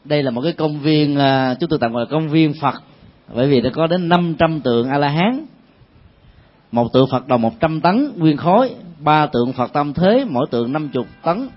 Đây 0.06 0.24
là 0.24 0.32
một 0.32 0.42
cái 0.42 0.54
công 0.54 0.80
viên 0.80 1.18
chúng 1.60 1.70
tôi 1.70 1.80
tạm 1.80 1.94
gọi 1.94 2.06
là 2.06 2.12
công 2.12 2.30
viên 2.30 2.54
phật, 2.62 2.84
bởi 3.34 3.48
vì 3.48 3.62
nó 3.62 3.70
có 3.74 3.88
đến 3.88 4.10
500 4.10 4.62
tượng 4.62 4.90
a 4.90 4.98
la 4.98 5.10
hán 5.10 5.46
một 6.72 6.94
tượng 6.94 7.08
phật 7.12 7.28
đồng 7.28 7.42
100 7.42 7.82
tấn 7.82 8.12
nguyên 8.18 8.38
khối, 8.38 8.70
ba 9.00 9.26
tượng 9.26 9.54
phật 9.54 9.74
tam 9.74 9.94
thế, 9.94 10.26
mỗi 10.30 10.46
tượng 10.52 10.74
50 10.74 11.04
tấn, 11.24 11.48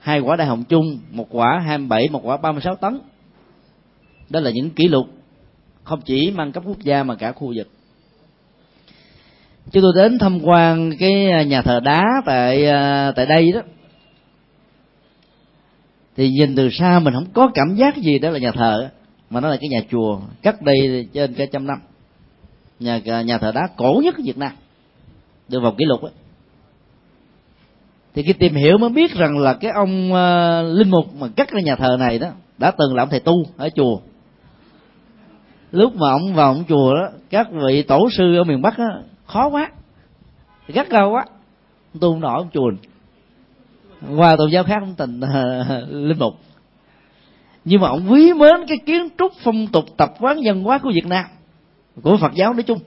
hai 0.00 0.20
quả 0.20 0.36
đại 0.36 0.46
hồng 0.46 0.64
chung, 0.64 0.98
một 1.10 1.26
quả 1.30 1.60
27 1.66 2.08
một 2.08 2.20
quả 2.24 2.36
36 2.36 2.74
tấn. 2.74 2.98
Đó 4.30 4.40
là 4.40 4.50
những 4.50 4.70
kỷ 4.70 4.88
lục 4.88 5.06
không 5.88 6.00
chỉ 6.00 6.30
mang 6.30 6.52
cấp 6.52 6.62
quốc 6.66 6.78
gia 6.78 7.02
mà 7.02 7.14
cả 7.14 7.32
khu 7.32 7.52
vực. 7.56 7.68
Chúng 9.72 9.82
tôi 9.82 9.92
đến 9.96 10.18
tham 10.18 10.40
quan 10.44 10.90
cái 10.98 11.30
à, 11.30 11.42
nhà 11.42 11.62
thờ 11.62 11.80
đá 11.80 12.04
tại 12.26 12.66
à, 12.66 13.12
tại 13.16 13.26
đây 13.26 13.52
đó. 13.52 13.60
Thì 16.16 16.30
nhìn 16.30 16.56
từ 16.56 16.70
xa 16.70 16.98
mình 16.98 17.14
không 17.14 17.26
có 17.32 17.50
cảm 17.54 17.74
giác 17.74 17.96
gì 17.96 18.18
đó 18.18 18.30
là 18.30 18.38
nhà 18.38 18.52
thờ 18.52 18.88
mà 19.30 19.40
nó 19.40 19.48
là 19.48 19.56
cái 19.56 19.68
nhà 19.68 19.80
chùa 19.90 20.20
cách 20.42 20.62
đây 20.62 21.08
trên 21.12 21.34
cả 21.34 21.44
trăm 21.52 21.66
năm. 21.66 21.78
Nhà 22.80 23.00
à, 23.06 23.22
nhà 23.22 23.38
thờ 23.38 23.52
đá 23.54 23.68
cổ 23.76 24.00
nhất 24.04 24.14
ở 24.14 24.22
Việt 24.24 24.38
Nam 24.38 24.52
được 25.48 25.60
vào 25.60 25.74
kỷ 25.78 25.84
lục 25.84 26.02
ấy 26.02 26.12
thì 28.14 28.22
khi 28.22 28.32
tìm 28.32 28.54
hiểu 28.54 28.78
mới 28.78 28.90
biết 28.90 29.14
rằng 29.14 29.38
là 29.38 29.54
cái 29.54 29.70
ông 29.70 30.12
uh, 30.12 30.76
linh 30.78 30.90
mục 30.90 31.14
mà 31.18 31.28
cắt 31.36 31.48
cái 31.52 31.62
nhà 31.62 31.76
thờ 31.76 31.96
này 32.00 32.18
đó 32.18 32.28
đã 32.58 32.70
từng 32.70 32.94
là 32.94 33.02
ông 33.02 33.10
thầy 33.10 33.20
tu 33.20 33.34
ở 33.56 33.68
chùa 33.74 34.00
lúc 35.70 35.96
mà 35.96 36.10
ông 36.10 36.34
vào 36.34 36.52
ông 36.52 36.64
chùa 36.68 36.94
đó 36.94 37.08
các 37.30 37.48
vị 37.66 37.82
tổ 37.82 38.08
sư 38.10 38.36
ở 38.36 38.44
miền 38.44 38.62
bắc 38.62 38.78
đó, 38.78 38.88
khó 39.26 39.48
quá 39.48 39.70
gắt 40.68 40.86
cao 40.90 41.10
quá. 41.10 41.24
Tu 42.00 42.12
không 42.12 42.20
nổi 42.20 42.34
ông 42.36 42.48
chùa. 42.52 42.70
Qua 44.16 44.36
tôn 44.36 44.50
giáo 44.50 44.64
khác 44.64 44.78
ông 44.80 44.94
tình 44.94 45.20
uh, 45.20 45.88
linh 45.90 46.18
mục. 46.18 46.34
Nhưng 47.64 47.80
mà 47.80 47.88
ông 47.88 48.06
quý 48.10 48.32
mến 48.32 48.66
cái 48.68 48.78
kiến 48.86 49.08
trúc 49.18 49.32
phong 49.44 49.66
tục 49.66 49.84
tập 49.96 50.14
quán 50.20 50.40
văn 50.44 50.62
hóa 50.62 50.78
của 50.78 50.90
việt 50.94 51.06
nam 51.06 51.24
của 52.02 52.16
phật 52.16 52.32
giáo 52.34 52.52
nói 52.52 52.62
chung. 52.62 52.78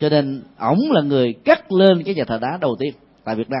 Cho 0.00 0.08
nên 0.08 0.42
ổng 0.58 0.80
là 0.90 1.02
người 1.02 1.32
cắt 1.44 1.72
lên 1.72 2.02
cái 2.02 2.14
nhà 2.14 2.24
thờ 2.24 2.38
đá 2.42 2.58
đầu 2.60 2.76
tiên 2.78 2.94
tại 3.24 3.34
việt 3.34 3.50
nam. 3.50 3.60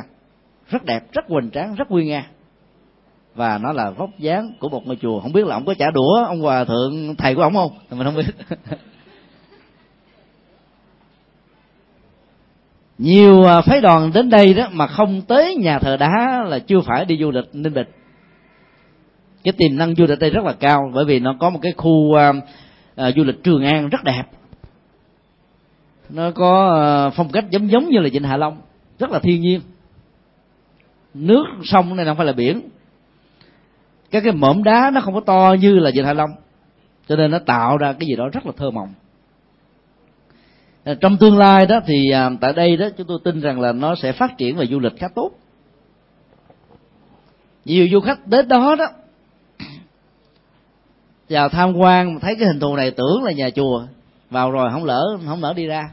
Rất 0.68 0.84
đẹp 0.84 1.12
rất 1.12 1.24
hoành 1.28 1.50
tráng 1.50 1.74
rất 1.74 1.90
nguy 1.90 2.06
nga 2.06 2.26
và 3.34 3.58
nó 3.58 3.72
là 3.72 3.90
vóc 3.90 4.10
dáng 4.18 4.52
của 4.58 4.68
một 4.68 4.86
ngôi 4.86 4.96
chùa. 4.96 5.20
Không 5.20 5.32
biết 5.32 5.46
là 5.46 5.56
ông 5.56 5.64
có 5.64 5.74
trả 5.74 5.90
đũa 5.90 6.24
ông 6.26 6.40
hòa 6.40 6.64
thượng 6.64 7.16
thầy 7.18 7.34
của 7.34 7.42
ông 7.42 7.54
không? 7.54 7.70
Thì 7.90 7.96
mình 7.96 8.06
không 8.06 8.16
biết. 8.16 8.26
Nhiều 12.98 13.44
à, 13.44 13.60
phái 13.60 13.80
đoàn 13.80 14.10
đến 14.14 14.30
đây 14.30 14.54
đó 14.54 14.68
mà 14.72 14.86
không 14.86 15.22
tới 15.22 15.56
nhà 15.56 15.78
thờ 15.78 15.96
đá 15.96 16.44
là 16.46 16.58
chưa 16.58 16.80
phải 16.80 17.04
đi 17.04 17.18
du 17.20 17.30
lịch 17.30 17.44
ninh 17.52 17.74
bình. 17.74 17.86
Cái 19.44 19.52
tiềm 19.52 19.76
năng 19.76 19.94
du 19.94 20.06
lịch 20.06 20.18
đây 20.18 20.30
rất 20.30 20.44
là 20.44 20.52
cao 20.52 20.90
bởi 20.94 21.04
vì 21.04 21.18
nó 21.18 21.36
có 21.40 21.50
một 21.50 21.58
cái 21.62 21.72
khu 21.76 21.90
uh, 21.90 22.36
uh, 22.36 23.14
du 23.16 23.24
lịch 23.24 23.44
trường 23.44 23.64
an 23.64 23.88
rất 23.88 24.04
đẹp. 24.04 24.22
Nó 26.08 26.30
có 26.30 26.80
uh, 27.08 27.14
phong 27.16 27.28
cách 27.28 27.44
giống 27.50 27.70
giống 27.70 27.88
như 27.88 27.98
là 27.98 28.08
vịnh 28.12 28.24
hạ 28.24 28.36
long 28.36 28.56
rất 28.98 29.10
là 29.10 29.18
thiên 29.18 29.40
nhiên. 29.40 29.60
Nước 31.14 31.44
sông 31.64 31.96
này 31.96 32.06
không 32.06 32.16
phải 32.16 32.26
là 32.26 32.32
biển 32.32 32.60
các 34.12 34.20
cái 34.20 34.32
mỏm 34.32 34.62
đá 34.62 34.90
nó 34.94 35.00
không 35.00 35.14
có 35.14 35.20
to 35.20 35.54
như 35.60 35.78
là 35.78 35.90
vịnh 35.94 36.04
hạ 36.04 36.12
long. 36.12 36.30
Cho 37.08 37.16
nên 37.16 37.30
nó 37.30 37.38
tạo 37.38 37.76
ra 37.76 37.92
cái 37.92 38.06
gì 38.08 38.16
đó 38.16 38.28
rất 38.32 38.46
là 38.46 38.52
thơ 38.56 38.70
mộng. 38.70 38.94
Trong 41.00 41.16
tương 41.16 41.38
lai 41.38 41.66
đó 41.66 41.80
thì 41.86 42.10
à, 42.10 42.30
tại 42.40 42.52
đây 42.52 42.76
đó 42.76 42.88
chúng 42.96 43.06
tôi 43.06 43.18
tin 43.24 43.40
rằng 43.40 43.60
là 43.60 43.72
nó 43.72 43.94
sẽ 43.94 44.12
phát 44.12 44.38
triển 44.38 44.56
về 44.56 44.66
du 44.66 44.80
lịch 44.80 44.92
khá 44.98 45.08
tốt. 45.14 45.30
Nhiều 47.64 47.88
du 47.92 48.00
khách 48.00 48.26
đến 48.26 48.48
đó 48.48 48.76
đó, 48.78 48.86
vào 51.28 51.48
tham 51.48 51.76
quan, 51.76 52.20
thấy 52.20 52.36
cái 52.36 52.48
hình 52.48 52.60
thù 52.60 52.76
này 52.76 52.90
tưởng 52.90 53.22
là 53.24 53.32
nhà 53.32 53.50
chùa. 53.50 53.86
Vào 54.30 54.50
rồi 54.50 54.70
không 54.72 54.84
lỡ 54.84 55.18
không 55.26 55.42
lỡ 55.42 55.52
đi 55.56 55.66
ra. 55.66 55.90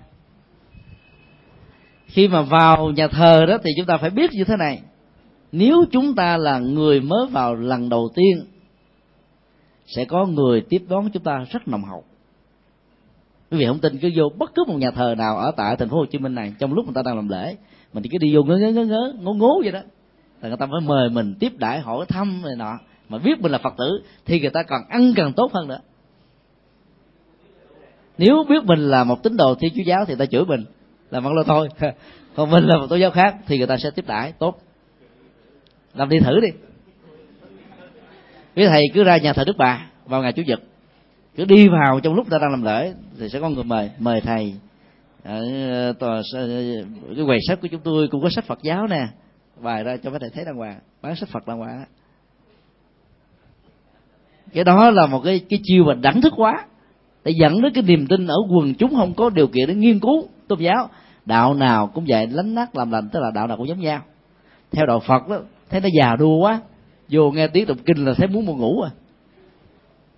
Khi 2.07 2.27
mà 2.27 2.41
vào 2.41 2.91
nhà 2.91 3.07
thờ 3.07 3.45
đó 3.45 3.57
thì 3.63 3.71
chúng 3.77 3.85
ta 3.85 3.97
phải 3.97 4.09
biết 4.09 4.31
như 4.33 4.43
thế 4.43 4.55
này 4.55 4.81
nếu 5.51 5.85
chúng 5.91 6.15
ta 6.15 6.37
là 6.37 6.59
người 6.59 7.01
mới 7.01 7.27
vào 7.31 7.55
lần 7.55 7.89
đầu 7.89 8.09
tiên, 8.15 8.45
sẽ 9.85 10.05
có 10.05 10.25
người 10.25 10.61
tiếp 10.61 10.83
đón 10.89 11.09
chúng 11.09 11.23
ta 11.23 11.45
rất 11.51 11.67
nồng 11.67 11.83
hậu. 11.83 12.03
Quý 13.51 13.57
vị 13.57 13.65
không 13.67 13.79
tin, 13.79 13.97
cứ 13.97 14.09
vô 14.15 14.23
bất 14.37 14.51
cứ 14.55 14.63
một 14.67 14.77
nhà 14.77 14.91
thờ 14.91 15.15
nào 15.17 15.37
ở 15.37 15.51
tại 15.57 15.75
thành 15.75 15.89
phố 15.89 15.97
Hồ 15.97 16.05
Chí 16.05 16.19
Minh 16.19 16.35
này, 16.35 16.53
trong 16.59 16.73
lúc 16.73 16.85
người 16.85 16.93
ta 16.93 17.01
đang 17.05 17.15
làm 17.15 17.29
lễ, 17.29 17.55
mình 17.93 18.03
cứ 18.11 18.17
đi 18.17 18.35
vô 18.35 18.43
ngớ 18.43 18.57
ngớ 18.57 18.71
ngớ 18.71 18.85
ngớ, 18.85 19.13
ngố 19.21 19.33
ngố 19.33 19.61
vậy 19.63 19.71
đó. 19.71 19.79
Là 20.41 20.47
người 20.47 20.57
ta 20.57 20.65
mới 20.65 20.81
mời 20.81 21.09
mình 21.09 21.35
tiếp 21.39 21.51
đãi, 21.57 21.79
hỏi 21.79 22.05
thăm 22.09 22.41
này 22.41 22.55
nọ. 22.57 22.79
Mà 23.09 23.17
biết 23.17 23.41
mình 23.41 23.51
là 23.51 23.57
Phật 23.57 23.73
tử, 23.77 24.03
thì 24.25 24.39
người 24.39 24.49
ta 24.49 24.63
còn 24.63 24.81
ăn 24.89 25.13
càng 25.15 25.33
tốt 25.33 25.53
hơn 25.53 25.67
nữa. 25.67 25.79
Nếu 28.17 28.43
biết 28.49 28.63
mình 28.63 28.79
là 28.79 29.03
một 29.03 29.23
tín 29.23 29.37
đồ 29.37 29.55
thiên 29.55 29.73
chúa 29.75 29.83
giáo 29.85 30.05
thì 30.07 30.15
ta 30.15 30.25
chửi 30.25 30.45
mình 30.45 30.65
là 31.09 31.19
mặc 31.19 31.33
lo 31.33 31.43
thôi. 31.43 31.69
Còn 32.35 32.51
mình 32.51 32.63
là 32.63 32.77
một 32.77 32.87
tôn 32.89 32.99
giáo 32.99 33.11
khác 33.11 33.35
thì 33.47 33.57
người 33.57 33.67
ta 33.67 33.77
sẽ 33.77 33.91
tiếp 33.91 34.05
đãi, 34.07 34.31
tốt 34.39 34.59
làm 35.93 36.09
đi 36.09 36.19
thử 36.19 36.39
đi. 36.39 36.47
Quý 38.55 38.65
thầy 38.67 38.83
cứ 38.93 39.03
ra 39.03 39.17
nhà 39.17 39.33
thờ 39.33 39.43
đức 39.47 39.57
bà, 39.57 39.87
vào 40.05 40.21
ngày 40.21 40.33
chủ 40.33 40.41
nhật. 40.45 40.59
Cứ 41.35 41.45
đi 41.45 41.67
vào 41.67 41.99
trong 41.99 42.13
lúc 42.13 42.29
ta 42.29 42.37
đang 42.37 42.51
làm 42.51 42.63
lễ, 42.63 42.93
thì 43.19 43.29
sẽ 43.29 43.39
có 43.39 43.49
người 43.49 43.63
mời 43.63 43.89
mời 43.99 44.21
thầy. 44.21 44.53
Ở, 45.23 45.93
tòa 45.99 46.21
ờ, 46.33 46.47
cái 47.15 47.25
quầy 47.25 47.39
sách 47.47 47.61
của 47.61 47.67
chúng 47.67 47.81
tôi 47.83 48.07
cũng 48.07 48.21
có 48.21 48.29
sách 48.29 48.45
Phật 48.45 48.59
giáo 48.61 48.87
nè. 48.87 49.07
Bài 49.61 49.83
ra 49.83 49.97
cho 49.97 50.09
mấy 50.09 50.19
thầy 50.19 50.29
thấy 50.29 50.45
đàng 50.45 50.55
hoàng, 50.55 50.79
bán 51.01 51.15
sách 51.15 51.29
Phật 51.29 51.47
đàng 51.47 51.57
hoàng 51.57 51.85
cái 54.53 54.63
đó 54.63 54.89
là 54.89 55.05
một 55.05 55.21
cái 55.25 55.41
cái 55.49 55.59
chiêu 55.63 55.83
mà 55.83 55.93
đẳng 55.93 56.21
thức 56.21 56.33
quá. 56.37 56.65
Để 57.23 57.31
dẫn 57.41 57.61
đến 57.61 57.73
cái 57.73 57.83
niềm 57.83 58.07
tin 58.07 58.27
ở 58.27 58.35
quần 58.49 58.73
chúng 58.73 58.95
không 58.95 59.13
có 59.13 59.29
điều 59.29 59.47
kiện 59.47 59.67
để 59.67 59.75
nghiên 59.75 59.99
cứu 59.99 60.27
tôn 60.47 60.59
giáo. 60.59 60.89
Đạo 61.25 61.53
nào 61.53 61.87
cũng 61.87 62.05
vậy 62.07 62.27
lánh 62.27 62.55
nát 62.55 62.75
làm 62.75 62.91
lành, 62.91 63.09
tức 63.09 63.19
là 63.19 63.31
đạo 63.31 63.47
nào 63.47 63.57
cũng 63.57 63.67
giống 63.67 63.79
nhau. 63.79 64.01
Theo 64.71 64.85
đạo 64.85 64.99
phật 64.99 65.27
đó 65.27 65.39
thấy 65.69 65.81
nó 65.81 65.89
già 65.99 66.15
đua 66.15 66.37
quá. 66.37 66.61
Vô 67.09 67.31
nghe 67.31 67.47
tiếng 67.47 67.65
tụng 67.65 67.77
kinh 67.85 68.05
là 68.05 68.13
thấy 68.13 68.27
muốn 68.27 68.45
buồn 68.45 68.57
ngủ 68.57 68.81
à. 68.81 68.91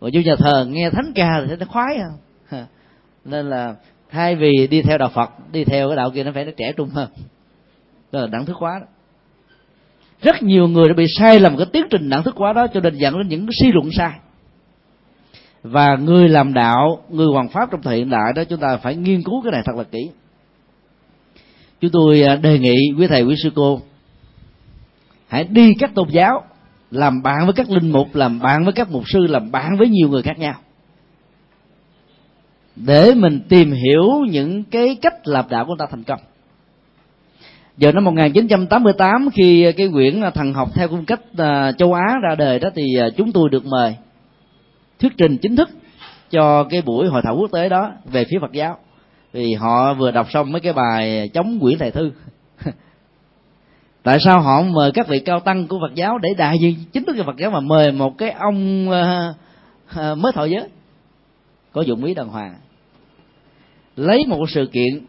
Rồi 0.02 0.12
vô 0.14 0.22
nhà 0.22 0.36
thờ 0.36 0.66
nghe 0.70 0.90
thánh 0.90 1.12
ca 1.16 1.30
thì 1.42 1.48
thấy 1.48 1.58
nó 1.58 1.66
khoái 1.66 1.98
à. 1.98 2.66
Nên 3.26 3.50
là 3.50 3.76
thay 4.12 4.36
vì 4.36 4.68
đi 4.68 4.82
theo 4.82 4.98
đạo 4.98 5.10
phật, 5.14 5.30
đi 5.52 5.64
theo 5.64 5.88
cái 5.90 5.96
đạo 5.96 6.12
kia 6.12 6.24
nó 6.24 6.32
phải 6.34 6.46
nó 6.46 6.52
trẻ 6.58 6.74
trung 6.78 6.90
hơn. 6.90 7.10
Đó 8.12 8.20
là 8.20 8.28
đẳng 8.28 8.46
thức 8.46 8.58
hóa 8.58 8.80
đó. 8.80 8.86
Rất 10.22 10.44
nhiều 10.44 10.68
người 10.68 10.88
đã 10.88 10.94
bị 10.94 11.06
sai 11.18 11.40
lầm 11.40 11.58
cái 11.58 11.66
tiến 11.74 11.84
trình 11.90 12.10
đẳng 12.10 12.24
thức 12.24 12.36
hóa 12.38 12.54
đó 12.54 12.68
cho 12.74 12.80
nên 12.80 12.96
dẫn 12.96 13.18
đến 13.18 13.28
những 13.28 13.48
suy 13.62 13.72
luận 13.72 13.90
sai. 13.92 14.12
Và 15.64 15.96
người 15.96 16.30
làm 16.30 16.54
đạo, 16.54 17.04
người 17.10 17.28
hoàng 17.28 17.50
pháp 17.50 17.72
trong 17.72 17.82
thời 17.82 17.98
hiện 17.98 18.10
đại 18.10 18.34
đó, 18.36 18.44
chúng 18.44 18.60
ta 18.60 18.78
phải 18.78 18.96
nghiên 18.96 19.24
cứu 19.24 19.42
cái 19.42 19.52
này 19.52 19.62
thật 19.66 19.76
là 19.78 19.84
kỹ. 19.84 20.10
Chúng 21.82 21.92
tôi 21.92 22.22
à, 22.22 22.36
đề 22.36 22.60
nghị 22.60 22.76
quý 22.98 23.08
thầy, 23.08 23.24
quý 23.24 23.36
sư 23.44 23.50
cô 23.56 23.82
hãy 25.32 25.44
đi 25.44 25.74
các 25.80 25.96
tôn 25.96 26.10
giáo, 26.10 26.44
làm 26.92 27.22
bạn 27.24 27.46
với 27.46 27.54
các 27.54 27.70
linh 27.70 27.92
mục, 27.92 28.16
làm 28.16 28.40
bạn 28.40 28.64
với 28.64 28.74
các 28.74 28.92
mục 28.92 29.04
sư, 29.08 29.20
làm 29.20 29.52
bạn 29.52 29.78
với 29.78 29.90
nhiều 29.90 30.10
người 30.10 30.22
khác 30.22 30.40
nhau. 30.40 30.54
Để 32.76 33.14
mình 33.16 33.40
tìm 33.50 33.72
hiểu 33.72 34.04
những 34.30 34.64
cái 34.64 34.98
cách 35.02 35.28
làm 35.28 35.46
đạo 35.50 35.66
của 35.66 35.76
ta 35.80 35.86
thành 35.92 36.04
công. 36.04 36.20
Giờ 37.78 37.92
năm 37.92 38.04
1988 38.04 39.30
khi 39.34 39.72
cái 39.78 39.90
quyển 39.94 40.22
thần 40.34 40.54
học 40.54 40.70
theo 40.76 40.88
cung 40.88 41.06
cách 41.06 41.22
à, 41.38 41.72
châu 41.72 41.94
Á 41.94 42.16
ra 42.22 42.36
đời 42.36 42.60
đó 42.60 42.70
thì 42.76 42.84
à, 43.00 43.08
chúng 43.18 43.32
tôi 43.32 43.50
được 43.50 43.66
mời 43.66 43.96
thuyết 45.00 45.14
trình 45.18 45.38
chính 45.38 45.56
thức 45.56 45.70
cho 46.30 46.64
cái 46.64 46.82
buổi 46.82 47.08
hội 47.08 47.22
thảo 47.24 47.36
quốc 47.40 47.52
tế 47.52 47.70
đó 47.70 47.92
về 48.06 48.26
phía 48.26 48.38
Phật 48.42 48.52
giáo. 48.52 48.78
Vì 49.34 49.54
họ 49.54 49.94
vừa 49.94 50.12
đọc 50.12 50.32
xong 50.32 50.52
mấy 50.52 50.62
cái 50.62 50.74
bài 50.74 51.30
chống 51.34 51.60
quyển 51.60 51.78
thầy 51.78 51.92
thư 51.92 52.12
tại 54.04 54.20
sao 54.20 54.42
họ 54.42 54.62
mời 54.62 54.92
các 54.92 55.08
vị 55.08 55.20
cao 55.20 55.40
tăng 55.40 55.68
của 55.68 55.80
phật 55.80 55.96
giáo 55.96 56.18
để 56.18 56.30
đại 56.38 56.60
diện 56.60 56.76
chính 56.94 57.06
thức 57.06 57.16
cho 57.18 57.24
phật 57.24 57.38
giáo 57.38 57.52
mà 57.52 57.60
mời 57.60 57.92
một 57.92 58.18
cái 58.18 58.32
ông 58.32 58.90
uh, 58.90 59.36
uh, 60.00 60.18
mới 60.18 60.32
thọ 60.32 60.46
giới? 60.46 60.68
Có 61.72 61.82
dụng 61.82 62.04
ý 62.04 62.14
đàng 62.14 62.28
hoàng. 62.28 62.56
Lấy 63.96 64.26
một 64.26 64.46
sự 64.50 64.66
kiện 64.72 65.06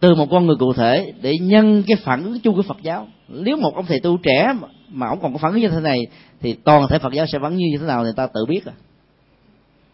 từ 0.00 0.14
một 0.14 0.26
con 0.30 0.46
người 0.46 0.56
cụ 0.56 0.72
thể 0.72 1.12
để 1.20 1.38
nhân 1.38 1.82
cái 1.86 1.96
phản 2.04 2.24
ứng 2.24 2.40
chung 2.40 2.56
của 2.56 2.62
phật 2.62 2.76
giáo. 2.82 3.08
Nếu 3.28 3.56
một 3.56 3.74
ông 3.74 3.86
thầy 3.86 4.00
tu 4.00 4.16
trẻ 4.16 4.54
mà 4.88 5.08
ông 5.08 5.18
còn 5.22 5.32
có 5.32 5.38
phản 5.38 5.52
ứng 5.52 5.60
như 5.60 5.68
thế 5.68 5.80
này 5.80 6.06
thì 6.40 6.52
toàn 6.52 6.88
thể 6.88 6.98
phật 6.98 7.12
giáo 7.12 7.26
sẽ 7.26 7.38
vẫn 7.38 7.56
như 7.56 7.66
thế 7.80 7.86
nào 7.86 8.04
thì 8.04 8.10
ta 8.16 8.26
tự 8.26 8.46
biết 8.46 8.66
à. 8.66 8.72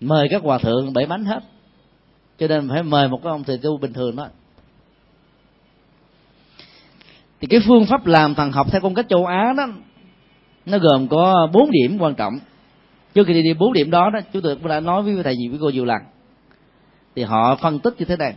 Mời 0.00 0.28
các 0.30 0.42
hòa 0.42 0.58
thượng 0.58 0.92
bảy 0.92 1.06
bánh 1.06 1.24
hết. 1.24 1.40
Cho 2.38 2.48
nên 2.48 2.68
phải 2.68 2.82
mời 2.82 3.08
một 3.08 3.20
cái 3.22 3.30
ông 3.30 3.44
thầy 3.44 3.58
tu 3.58 3.78
bình 3.78 3.92
thường 3.92 4.16
đó 4.16 4.28
thì 7.40 7.46
cái 7.46 7.60
phương 7.66 7.86
pháp 7.86 8.06
làm 8.06 8.34
thần 8.34 8.52
học 8.52 8.66
theo 8.72 8.80
phong 8.80 8.94
cách 8.94 9.06
châu 9.08 9.26
á 9.26 9.52
đó, 9.56 9.66
nó 10.66 10.78
gồm 10.78 11.08
có 11.08 11.48
bốn 11.52 11.70
điểm 11.70 11.98
quan 11.98 12.14
trọng. 12.14 12.38
Trước 13.14 13.26
khi 13.26 13.34
đi 13.34 13.42
đi 13.42 13.54
bốn 13.54 13.72
điểm 13.72 13.90
đó 13.90 14.10
đó 14.10 14.20
chúng 14.32 14.42
tôi 14.42 14.56
cũng 14.56 14.68
đã 14.68 14.80
nói 14.80 15.02
với 15.02 15.22
thầy 15.22 15.36
gì, 15.36 15.48
với 15.48 15.58
cô 15.62 15.70
nhiều 15.70 15.84
lần 15.84 16.02
thì 17.16 17.22
họ 17.22 17.56
phân 17.56 17.78
tích 17.78 17.94
như 17.98 18.04
thế 18.04 18.16
này. 18.16 18.34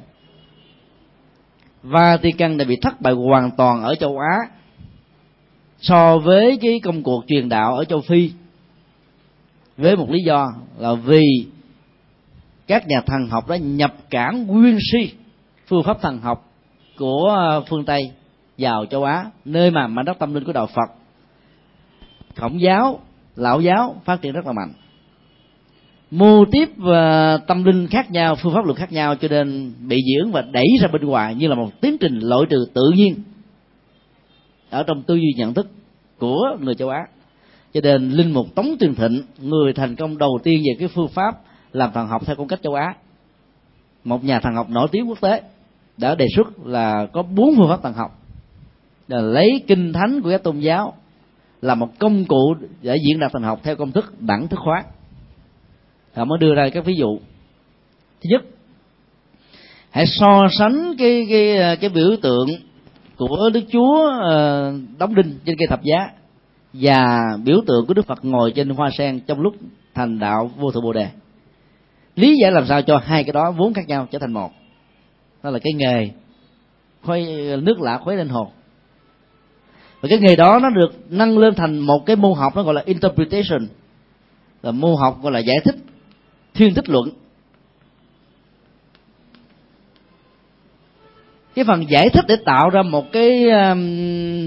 Vatican 1.83 2.57
đã 2.57 2.65
bị 2.65 2.75
thất 2.81 3.01
bại 3.01 3.13
hoàn 3.13 3.51
toàn 3.57 3.83
ở 3.83 3.95
châu 3.95 4.17
Á 4.17 4.37
so 5.79 6.17
với 6.17 6.57
cái 6.61 6.79
công 6.83 7.03
cuộc 7.03 7.23
truyền 7.27 7.49
đạo 7.49 7.75
ở 7.75 7.85
châu 7.85 8.01
Phi. 8.01 8.31
Với 9.77 9.95
một 9.95 10.11
lý 10.11 10.19
do 10.25 10.53
là 10.77 10.93
vì 10.93 11.25
các 12.67 12.87
nhà 12.87 13.01
thần 13.05 13.27
học 13.29 13.47
đã 13.47 13.57
nhập 13.57 13.95
cản 14.09 14.47
nguyên 14.47 14.77
si, 14.91 15.11
phương 15.67 15.83
pháp 15.83 16.01
thần 16.01 16.19
học 16.19 16.45
của 16.97 17.27
ờ, 17.29 17.63
phương 17.69 17.85
Tây 17.85 18.11
vào 18.59 18.85
châu 18.85 19.03
Á, 19.03 19.25
nơi 19.45 19.71
mà 19.71 19.87
mảnh 19.87 20.05
đất 20.05 20.19
tâm 20.19 20.33
linh 20.33 20.43
của 20.43 20.53
đạo 20.53 20.67
Phật. 20.67 20.89
Khổng 22.35 22.61
giáo, 22.61 22.99
lão 23.35 23.61
giáo 23.61 23.95
phát 24.05 24.21
triển 24.21 24.33
rất 24.33 24.45
là 24.45 24.51
mạnh. 24.51 24.73
Mô 26.11 26.45
tiếp 26.51 26.69
và 26.77 27.31
ờ, 27.31 27.37
tâm 27.47 27.63
linh 27.63 27.87
khác 27.87 28.11
nhau, 28.11 28.35
phương 28.35 28.53
pháp 28.53 28.65
luật 28.65 28.77
khác 28.77 28.91
nhau 28.91 29.15
cho 29.15 29.27
nên 29.27 29.73
bị 29.87 29.97
dưỡng 30.15 30.31
và 30.31 30.41
đẩy 30.41 30.67
ra 30.81 30.87
bên 30.93 31.05
ngoài 31.05 31.35
như 31.35 31.47
là 31.47 31.55
một 31.55 31.81
tiến 31.81 31.97
trình 31.97 32.19
loại 32.19 32.41
trừ 32.49 32.65
tự 32.73 32.91
nhiên 32.95 33.15
ở 34.69 34.83
trong 34.83 35.03
tư 35.03 35.15
duy 35.15 35.33
nhận 35.37 35.53
thức 35.53 35.67
của 36.17 36.57
người 36.59 36.75
châu 36.75 36.89
á. 36.89 37.07
Cho 37.73 37.81
nên 37.83 38.09
linh 38.09 38.33
mục 38.33 38.55
tống 38.55 38.75
tuyền 38.79 38.95
thịnh, 38.95 39.21
người 39.39 39.73
thành 39.73 39.95
công 39.95 40.17
đầu 40.17 40.39
tiên 40.43 40.63
về 40.63 40.75
cái 40.79 40.87
phương 40.87 41.07
pháp 41.07 41.41
làm 41.71 41.91
thần 41.93 42.07
học 42.07 42.25
theo 42.25 42.35
phong 42.35 42.47
cách 42.47 42.59
châu 42.63 42.73
á, 42.73 42.93
một 44.03 44.23
nhà 44.23 44.39
thần 44.39 44.55
học 44.55 44.69
nổi 44.69 44.87
tiếng 44.91 45.09
quốc 45.09 45.21
tế, 45.21 45.41
đã 45.97 46.15
đề 46.15 46.25
xuất 46.35 46.47
là 46.65 47.05
có 47.13 47.23
bốn 47.23 47.55
phương 47.57 47.69
pháp 47.69 47.83
thần 47.83 47.93
học 47.93 48.18
là 49.09 49.21
lấy 49.21 49.63
kinh 49.67 49.93
thánh 49.93 50.21
của 50.21 50.29
các 50.29 50.43
tôn 50.43 50.59
giáo 50.59 50.93
là 51.61 51.75
một 51.75 51.99
công 51.99 52.25
cụ 52.25 52.55
để 52.81 52.97
diễn 53.07 53.19
đạt 53.19 53.31
thần 53.33 53.43
học 53.43 53.59
theo 53.63 53.75
công 53.75 53.91
thức 53.91 54.13
đẳng 54.21 54.47
thức 54.47 54.59
hóa. 54.59 54.83
Họ 56.13 56.25
mới 56.25 56.37
đưa 56.37 56.55
ra 56.55 56.69
các 56.73 56.85
ví 56.85 56.95
dụ. 56.95 57.19
Thứ 58.21 58.29
nhất, 58.29 58.41
hãy 59.89 60.05
so 60.07 60.47
sánh 60.51 60.95
cái 60.97 61.27
cái 61.29 61.77
cái 61.81 61.89
biểu 61.89 62.09
tượng 62.21 62.47
của 63.17 63.49
đức 63.53 63.61
chúa 63.71 64.09
ờ, 64.21 64.73
đóng 64.97 65.15
đinh 65.15 65.39
trên 65.45 65.55
cây 65.59 65.67
thập 65.69 65.83
giá 65.83 66.09
và 66.73 67.19
biểu 67.43 67.61
tượng 67.67 67.85
của 67.87 67.93
đức 67.93 68.05
phật 68.05 68.25
ngồi 68.25 68.51
trên 68.51 68.69
hoa 68.69 68.89
sen 68.97 69.19
trong 69.19 69.41
lúc 69.41 69.53
thành 69.93 70.19
đạo 70.19 70.51
vô 70.57 70.71
thượng 70.71 70.83
bồ 70.83 70.93
đề. 70.93 71.07
Lý 72.15 72.35
giải 72.41 72.51
làm 72.51 72.65
sao 72.65 72.81
cho 72.81 72.97
hai 72.97 73.23
cái 73.23 73.33
đó 73.33 73.51
vốn 73.51 73.73
khác 73.73 73.87
nhau 73.87 74.07
trở 74.11 74.19
thành 74.19 74.33
một. 74.33 74.51
Đó 75.43 75.49
là 75.49 75.59
cái 75.59 75.73
nghề 75.73 76.09
khuấy, 77.03 77.57
nước 77.61 77.81
lạ 77.81 77.97
khuấy 77.97 78.17
lên 78.17 78.29
hồn 78.29 78.47
và 80.01 80.09
cái 80.09 80.19
nghề 80.19 80.35
đó 80.35 80.59
nó 80.61 80.69
được 80.69 80.93
nâng 81.09 81.37
lên 81.37 81.55
thành 81.55 81.79
một 81.79 82.05
cái 82.05 82.15
môn 82.15 82.33
học 82.37 82.55
nó 82.55 82.63
gọi 82.63 82.73
là 82.73 82.83
interpretation. 82.85 83.67
Là 84.61 84.71
môn 84.71 84.95
học 84.99 85.17
gọi 85.21 85.31
là 85.31 85.39
giải 85.39 85.57
thích 85.63 85.75
thiên 86.53 86.73
thích 86.73 86.89
luận. 86.89 87.09
Cái 91.55 91.65
phần 91.65 91.89
giải 91.89 92.09
thích 92.09 92.25
để 92.27 92.35
tạo 92.45 92.69
ra 92.69 92.81
một 92.81 93.11
cái 93.11 93.49
um, 93.49 93.79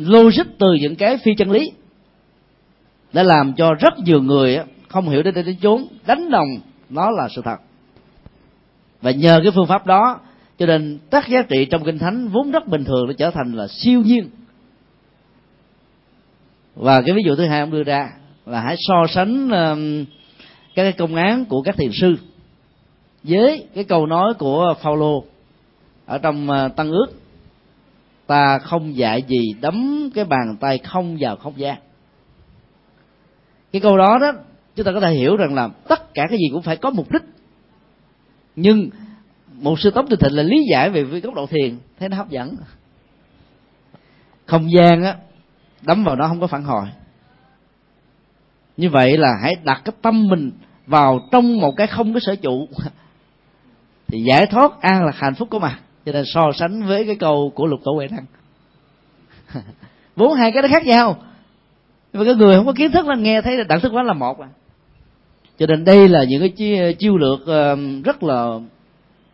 logic 0.06 0.44
từ 0.58 0.74
những 0.80 0.96
cái 0.96 1.18
phi 1.24 1.34
chân 1.34 1.50
lý 1.50 1.72
đã 3.12 3.22
làm 3.22 3.52
cho 3.56 3.74
rất 3.80 3.98
nhiều 3.98 4.22
người 4.22 4.58
không 4.88 5.08
hiểu 5.08 5.22
đến 5.22 5.34
đây 5.34 5.44
đến 5.44 5.56
chốn 5.62 5.84
đánh 6.06 6.30
đồng 6.30 6.48
nó 6.88 7.10
là 7.10 7.28
sự 7.36 7.42
thật. 7.44 7.56
Và 9.02 9.10
nhờ 9.10 9.40
cái 9.42 9.52
phương 9.54 9.66
pháp 9.66 9.86
đó 9.86 10.20
cho 10.58 10.66
nên 10.66 10.98
các 11.10 11.28
giá 11.28 11.42
trị 11.42 11.64
trong 11.64 11.84
kinh 11.84 11.98
thánh 11.98 12.28
vốn 12.28 12.50
rất 12.50 12.68
bình 12.68 12.84
thường 12.84 13.06
nó 13.06 13.12
trở 13.12 13.30
thành 13.30 13.52
là 13.52 13.66
siêu 13.68 14.02
nhiên 14.02 14.30
và 16.74 17.02
cái 17.02 17.14
ví 17.14 17.22
dụ 17.26 17.36
thứ 17.36 17.46
hai 17.46 17.60
ông 17.60 17.70
đưa 17.70 17.82
ra 17.82 18.10
là 18.46 18.60
hãy 18.60 18.76
so 18.78 19.06
sánh 19.08 19.48
um, 19.48 20.04
các 20.74 20.82
cái 20.82 20.92
công 20.92 21.14
án 21.14 21.44
của 21.44 21.62
các 21.62 21.76
thiền 21.76 21.90
sư 21.92 22.16
với 23.22 23.66
cái 23.74 23.84
câu 23.84 24.06
nói 24.06 24.34
của 24.38 24.74
Phaolô 24.82 25.24
ở 26.06 26.18
trong 26.18 26.48
uh, 26.50 26.76
tăng 26.76 26.90
ước. 26.90 27.06
Ta 28.26 28.58
không 28.58 28.96
dạy 28.96 29.22
gì 29.22 29.54
đấm 29.60 30.10
cái 30.14 30.24
bàn 30.24 30.56
tay 30.60 30.78
không 30.78 31.16
vào 31.20 31.36
không 31.36 31.58
gian 31.58 31.78
cái 33.72 33.80
câu 33.80 33.98
đó 33.98 34.18
đó 34.20 34.32
chúng 34.76 34.86
ta 34.86 34.92
có 34.92 35.00
thể 35.00 35.10
hiểu 35.10 35.36
rằng 35.36 35.54
là 35.54 35.68
tất 35.88 36.14
cả 36.14 36.26
cái 36.28 36.38
gì 36.38 36.48
cũng 36.52 36.62
phải 36.62 36.76
có 36.76 36.90
mục 36.90 37.12
đích. 37.12 37.22
Nhưng 38.56 38.90
một 39.52 39.80
sư 39.80 39.90
tống 39.90 40.06
từ 40.10 40.16
thịnh 40.16 40.36
là 40.36 40.42
lý 40.42 40.56
giải 40.70 40.90
về 40.90 41.02
góc 41.02 41.34
độ 41.34 41.46
thiền 41.46 41.78
thấy 41.98 42.08
nó 42.08 42.16
hấp 42.16 42.30
dẫn. 42.30 42.56
Không 44.46 44.72
gian 44.72 45.02
á 45.02 45.16
đấm 45.82 46.04
vào 46.04 46.16
nó 46.16 46.28
không 46.28 46.40
có 46.40 46.46
phản 46.46 46.62
hồi. 46.62 46.86
Như 48.76 48.90
vậy 48.90 49.16
là 49.16 49.32
hãy 49.42 49.56
đặt 49.64 49.82
cái 49.84 49.92
tâm 50.02 50.28
mình 50.28 50.50
vào 50.86 51.28
trong 51.32 51.60
một 51.60 51.72
cái 51.76 51.86
không 51.86 52.14
có 52.14 52.20
sở 52.20 52.36
trụ. 52.36 52.68
Thì 54.08 54.22
giải 54.22 54.46
thoát 54.46 54.80
an 54.80 55.04
là 55.04 55.12
hạnh 55.14 55.34
phúc 55.34 55.48
của 55.50 55.58
mà. 55.58 55.78
Cho 56.06 56.12
nên 56.12 56.24
so 56.34 56.52
sánh 56.58 56.82
với 56.82 57.04
cái 57.04 57.16
câu 57.16 57.52
của 57.54 57.66
lục 57.66 57.80
tổ 57.84 57.92
huệ 57.92 58.08
năng. 58.08 58.24
Vốn 60.16 60.34
hai 60.34 60.52
cái 60.52 60.62
đó 60.62 60.68
khác 60.68 60.86
nhau. 60.86 61.16
Nhưng 62.12 62.20
mà 62.20 62.24
cái 62.24 62.34
người 62.34 62.56
không 62.56 62.66
có 62.66 62.72
kiến 62.72 62.92
thức 62.92 63.06
là 63.06 63.14
nghe 63.14 63.42
thấy 63.42 63.56
là 63.56 63.64
đẳng 63.64 63.80
thức 63.80 63.92
quá 63.94 64.02
là 64.02 64.12
một 64.12 64.40
à. 64.40 64.48
Cho 65.58 65.66
nên 65.66 65.84
đây 65.84 66.08
là 66.08 66.24
những 66.24 66.40
cái 66.40 66.94
chiêu 66.98 67.16
lược 67.16 67.46
ờ, 67.46 67.76
rất 68.04 68.22
là 68.22 68.46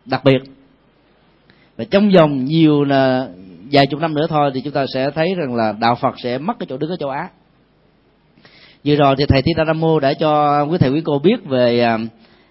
đặc 0.05 0.23
biệt. 0.23 0.39
Và 1.77 1.85
trong 1.91 2.11
vòng 2.11 2.45
nhiều 2.45 2.83
là 2.83 3.27
vài 3.71 3.87
chục 3.87 3.99
năm 3.99 4.13
nữa 4.13 4.25
thôi 4.29 4.51
thì 4.53 4.61
chúng 4.61 4.73
ta 4.73 4.85
sẽ 4.93 5.11
thấy 5.11 5.35
rằng 5.35 5.55
là 5.55 5.71
đạo 5.79 5.95
Phật 5.95 6.19
sẽ 6.23 6.37
mất 6.37 6.59
cái 6.59 6.67
chỗ 6.69 6.77
đứng 6.77 6.89
ở 6.89 6.95
châu 6.95 7.09
Á. 7.09 7.29
Vừa 8.85 8.95
rồi 8.95 9.15
thì 9.17 9.25
thầy 9.25 9.41
Thích 9.41 9.63
Nam 9.67 9.79
Mô 9.79 9.99
đã 9.99 10.13
cho 10.13 10.63
quý 10.63 10.77
thầy 10.77 10.89
quý 10.89 11.01
cô 11.05 11.19
biết 11.19 11.45
về 11.45 11.79
à, 11.79 11.97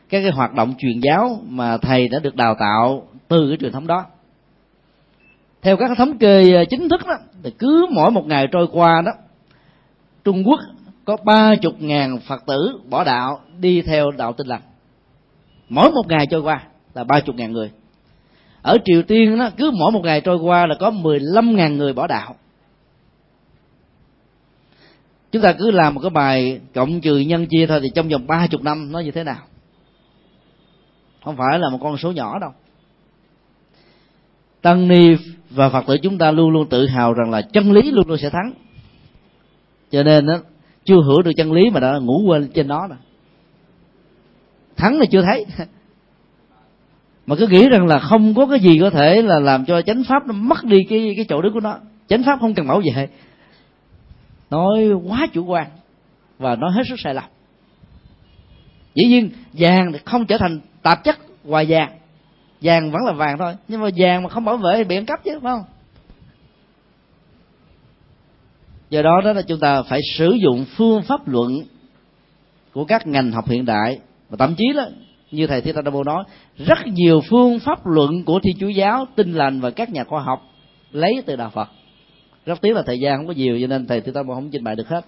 các 0.09 0.21
cái 0.23 0.31
hoạt 0.31 0.55
động 0.55 0.75
truyền 0.79 1.01
giáo 1.01 1.41
mà 1.49 1.79
thầy 1.79 2.09
đã 2.09 2.19
được 2.19 2.37
đào 2.37 2.55
tạo 2.61 3.09
từ 3.29 3.49
cái 3.49 3.57
truyền 3.61 3.73
thống 3.73 3.87
đó. 3.87 4.05
Theo 5.63 5.77
các 5.77 5.91
thống 5.99 6.19
kê 6.19 6.55
à, 6.57 6.65
chính 6.71 6.89
thức 6.89 7.01
đó, 7.07 7.15
thì 7.43 7.51
cứ 7.59 7.87
mỗi 7.91 8.11
một 8.11 8.27
ngày 8.27 8.47
trôi 8.53 8.67
qua 8.73 9.03
đó, 9.07 9.13
Trung 10.25 10.43
Quốc 10.47 10.61
có 11.05 11.17
ba 11.25 11.55
chục 11.63 11.75
ngàn 11.79 12.19
Phật 12.29 12.47
tử 12.47 12.81
bỏ 12.91 13.05
đạo 13.05 13.41
đi 13.59 13.83
theo 13.83 14.11
đạo 14.11 14.33
tinh 14.33 14.47
lành. 14.47 14.63
Mỗi 15.69 15.91
một 15.91 16.09
ngày 16.09 16.27
trôi 16.27 16.41
qua 16.41 16.63
là 16.95 17.05
ba 17.05 17.21
chục 17.21 17.37
ngàn 17.37 17.53
người 17.53 17.71
ở 18.63 18.79
triều 18.85 19.03
tiên 19.03 19.39
đó 19.39 19.51
cứ 19.57 19.71
mỗi 19.71 19.93
một 19.93 20.01
ngày 20.05 20.21
trôi 20.21 20.37
qua 20.37 20.67
là 20.67 20.75
có 20.81 20.91
15 20.91 21.57
ngàn 21.57 21.77
người 21.77 21.93
bỏ 21.93 22.07
đạo. 22.07 22.35
Chúng 25.33 25.43
ta 25.43 25.53
cứ 25.53 25.71
làm 25.71 25.95
một 25.95 26.01
cái 26.01 26.11
bài 26.11 26.61
cộng 26.75 27.01
trừ 27.01 27.19
nhân 27.19 27.47
chia 27.47 27.67
thôi 27.67 27.81
thì 27.83 27.89
trong 27.95 28.09
vòng 28.09 28.27
ba 28.27 28.47
chục 28.47 28.63
năm 28.63 28.93
nó 28.93 28.99
như 28.99 29.11
thế 29.11 29.25
nào? 29.25 29.43
Không 31.25 31.37
phải 31.37 31.59
là 31.59 31.71
một 31.71 31.79
con 31.83 31.99
số 31.99 32.13
nhỏ 32.13 32.39
đâu. 32.39 32.51
Tăng 34.63 34.89
ni 34.89 35.17
và 35.51 35.69
phật 35.69 35.85
tử 35.87 35.99
chúng 36.03 36.19
ta 36.19 36.31
luôn 36.31 36.51
luôn 36.51 36.69
tự 36.69 36.87
hào 36.87 37.13
rằng 37.13 37.31
là 37.31 37.43
chân 37.43 37.73
lý 37.73 37.91
luôn 37.91 38.09
luôn 38.09 38.19
sẽ 38.19 38.31
thắng. 38.31 38.53
Cho 39.91 40.03
nên 40.03 40.27
đó, 40.27 40.39
chưa 40.85 40.95
hiểu 40.95 41.23
được 41.25 41.31
chân 41.37 41.53
lý 41.53 41.71
mà 41.71 41.81
đã 41.81 41.99
ngủ 41.99 42.23
quên 42.27 42.49
trên 42.55 42.69
nó 42.69 42.87
rồi 42.87 42.99
thắng 44.77 44.99
là 44.99 45.07
chưa 45.11 45.23
thấy 45.23 45.47
mà 47.29 47.37
cứ 47.39 47.47
nghĩ 47.47 47.69
rằng 47.69 47.87
là 47.87 47.99
không 47.99 48.35
có 48.35 48.47
cái 48.47 48.61
gì 48.61 48.79
có 48.81 48.91
thể 48.91 49.23
là 49.23 49.39
làm 49.39 49.65
cho 49.65 49.83
chánh 49.83 50.05
pháp 50.05 50.27
nó 50.27 50.33
mất 50.33 50.65
đi 50.65 50.85
cái 50.89 51.13
cái 51.17 51.25
chỗ 51.29 51.43
đứng 51.43 51.53
của 51.55 51.61
nó. 51.61 51.79
Chánh 52.09 52.23
pháp 52.23 52.39
không 52.41 52.55
cần 52.55 52.69
bảo 52.69 52.83
vệ. 52.95 53.09
Nói 54.51 54.89
quá 55.09 55.27
chủ 55.33 55.45
quan 55.45 55.67
và 56.39 56.57
nói 56.57 56.71
hết 56.73 56.83
sức 56.89 56.95
sai 56.99 57.15
lầm. 57.15 57.25
Dĩ 58.95 59.05
nhiên, 59.05 59.31
vàng 59.53 59.93
thì 59.93 59.99
không 60.05 60.27
trở 60.27 60.39
thành 60.39 60.61
tạp 60.83 61.05
chất 61.05 61.19
ngoài 61.45 61.67
vàng. 61.69 61.99
Vàng 62.61 62.91
vẫn 62.91 63.03
là 63.07 63.13
vàng 63.13 63.39
thôi, 63.39 63.55
nhưng 63.69 63.81
mà 63.81 63.89
vàng 63.97 64.23
mà 64.23 64.29
không 64.29 64.45
bảo 64.45 64.57
vệ 64.57 64.77
thì 64.77 64.85
bị 64.85 64.97
ăn 64.97 65.07
cắp 65.07 65.25
chứ, 65.25 65.41
phải 65.43 65.53
không? 65.53 65.65
Do 68.91 69.03
đó 69.03 69.21
đó 69.25 69.33
là 69.33 69.43
chúng 69.43 69.61
ta 69.61 69.83
phải 69.83 70.01
sử 70.15 70.37
dụng 70.43 70.65
phương 70.77 71.03
pháp 71.03 71.29
luận 71.29 71.53
của 72.73 72.85
các 72.85 73.07
ngành 73.07 73.33
học 73.33 73.49
hiện 73.49 73.65
đại 73.65 73.99
và 74.31 74.37
thậm 74.37 74.55
chí 74.55 74.65
là 74.75 74.91
như 75.31 75.47
thầy 75.47 75.61
Thích 75.61 75.75
Đa 75.85 75.91
Bồ 75.91 76.05
nói, 76.05 76.25
rất 76.57 76.79
nhiều 76.87 77.21
phương 77.31 77.59
pháp 77.59 77.87
luận 77.87 78.25
của 78.25 78.41
thiên 78.43 78.57
chúa 78.61 78.69
giáo, 78.69 79.07
tinh 79.17 79.33
lành 79.33 79.61
và 79.61 79.71
các 79.71 79.91
nhà 79.91 80.05
khoa 80.05 80.23
học 80.23 80.43
lấy 80.93 81.23
từ 81.27 81.37
đạo 81.37 81.51
Phật. 81.51 81.69
Rất 82.47 82.61
tiếc 82.61 82.77
là 82.77 82.83
thời 82.87 82.99
gian 82.99 83.17
không 83.17 83.27
có 83.27 83.33
nhiều, 83.33 83.59
cho 83.61 83.67
nên 83.67 83.87
thầy 83.87 84.01
Thích 84.01 84.15
Đa 84.15 84.23
Bồ 84.23 84.35
không 84.35 84.51
trình 84.51 84.65
bày 84.65 84.77
được 84.77 84.89
hết. 84.89 85.05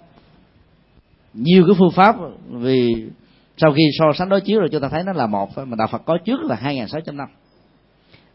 Nhiều 1.33 1.63
cái 1.67 1.75
phương 1.79 1.91
pháp, 1.91 2.15
vì 2.49 2.93
sau 3.57 3.73
khi 3.73 3.83
so 3.99 4.05
sánh 4.13 4.29
đối 4.29 4.41
chiếu 4.41 4.59
rồi 4.59 4.69
chúng 4.71 4.81
ta 4.81 4.89
thấy 4.89 5.03
nó 5.03 5.13
là 5.13 5.27
một 5.27 5.57
mà 5.57 5.75
đạo 5.77 5.87
Phật 5.91 6.01
có 6.05 6.17
trước 6.25 6.41
là 6.41 6.55
hai 6.55 6.75
nghìn 6.75 6.87
sáu 6.87 7.01
trăm 7.01 7.17
năm. 7.17 7.27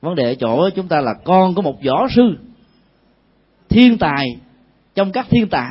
Vấn 0.00 0.14
đề 0.14 0.24
ở 0.24 0.34
chỗ 0.34 0.70
chúng 0.70 0.88
ta 0.88 1.00
là 1.00 1.14
con 1.24 1.54
của 1.54 1.62
một 1.62 1.84
võ 1.84 2.08
sư, 2.08 2.36
thiên 3.68 3.98
tài, 3.98 4.26
trong 4.94 5.12
các 5.12 5.26
thiên 5.30 5.48
tài. 5.48 5.70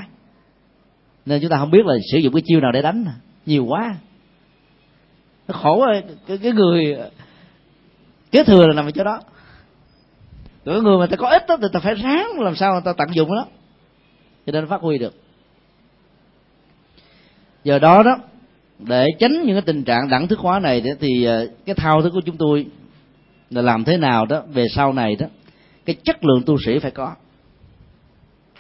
Nên 1.25 1.41
chúng 1.41 1.49
ta 1.49 1.57
không 1.57 1.71
biết 1.71 1.85
là 1.85 1.95
sử 2.11 2.17
dụng 2.17 2.33
cái 2.33 2.41
chiêu 2.45 2.59
nào 2.59 2.71
để 2.71 2.81
đánh, 2.81 3.05
nhiều 3.45 3.65
quá 3.65 3.95
nó 5.47 5.59
khổ 5.59 5.85
cái, 6.27 6.37
cái 6.37 6.51
người 6.51 6.97
kế 8.31 8.43
thừa 8.43 8.67
là 8.67 8.73
nằm 8.73 8.85
ở 8.85 8.91
chỗ 8.91 9.03
đó. 9.03 9.19
Cái 10.65 10.81
người 10.81 10.97
mà 10.97 11.05
ta 11.05 11.15
có 11.15 11.27
ít 11.27 11.47
đó 11.47 11.57
thì 11.61 11.67
ta 11.73 11.79
phải 11.79 11.95
ráng 11.95 12.39
làm 12.39 12.55
sao 12.55 12.73
mà 12.73 12.79
ta 12.79 12.93
tận 12.97 13.15
dụng 13.15 13.35
đó 13.35 13.45
cho 14.45 14.51
nên 14.51 14.67
phát 14.67 14.81
huy 14.81 14.97
được. 14.97 15.13
Giờ 17.63 17.79
đó 17.79 18.03
đó 18.03 18.17
để 18.79 19.07
tránh 19.19 19.43
những 19.43 19.55
cái 19.55 19.61
tình 19.61 19.83
trạng 19.83 20.09
đẳng 20.09 20.27
thức 20.27 20.39
hóa 20.39 20.59
này 20.59 20.83
thì 20.99 21.25
à, 21.25 21.41
cái 21.65 21.75
thao 21.75 22.01
thức 22.01 22.09
của 22.13 22.21
chúng 22.25 22.37
tôi 22.37 22.65
là 23.49 23.61
làm 23.61 23.83
thế 23.83 23.97
nào 23.97 24.25
đó 24.25 24.41
về 24.53 24.65
sau 24.75 24.93
này 24.93 25.15
đó 25.15 25.27
cái 25.85 25.95
chất 26.03 26.25
lượng 26.25 26.43
tu 26.45 26.57
sĩ 26.65 26.79
phải 26.79 26.91
có. 26.91 27.15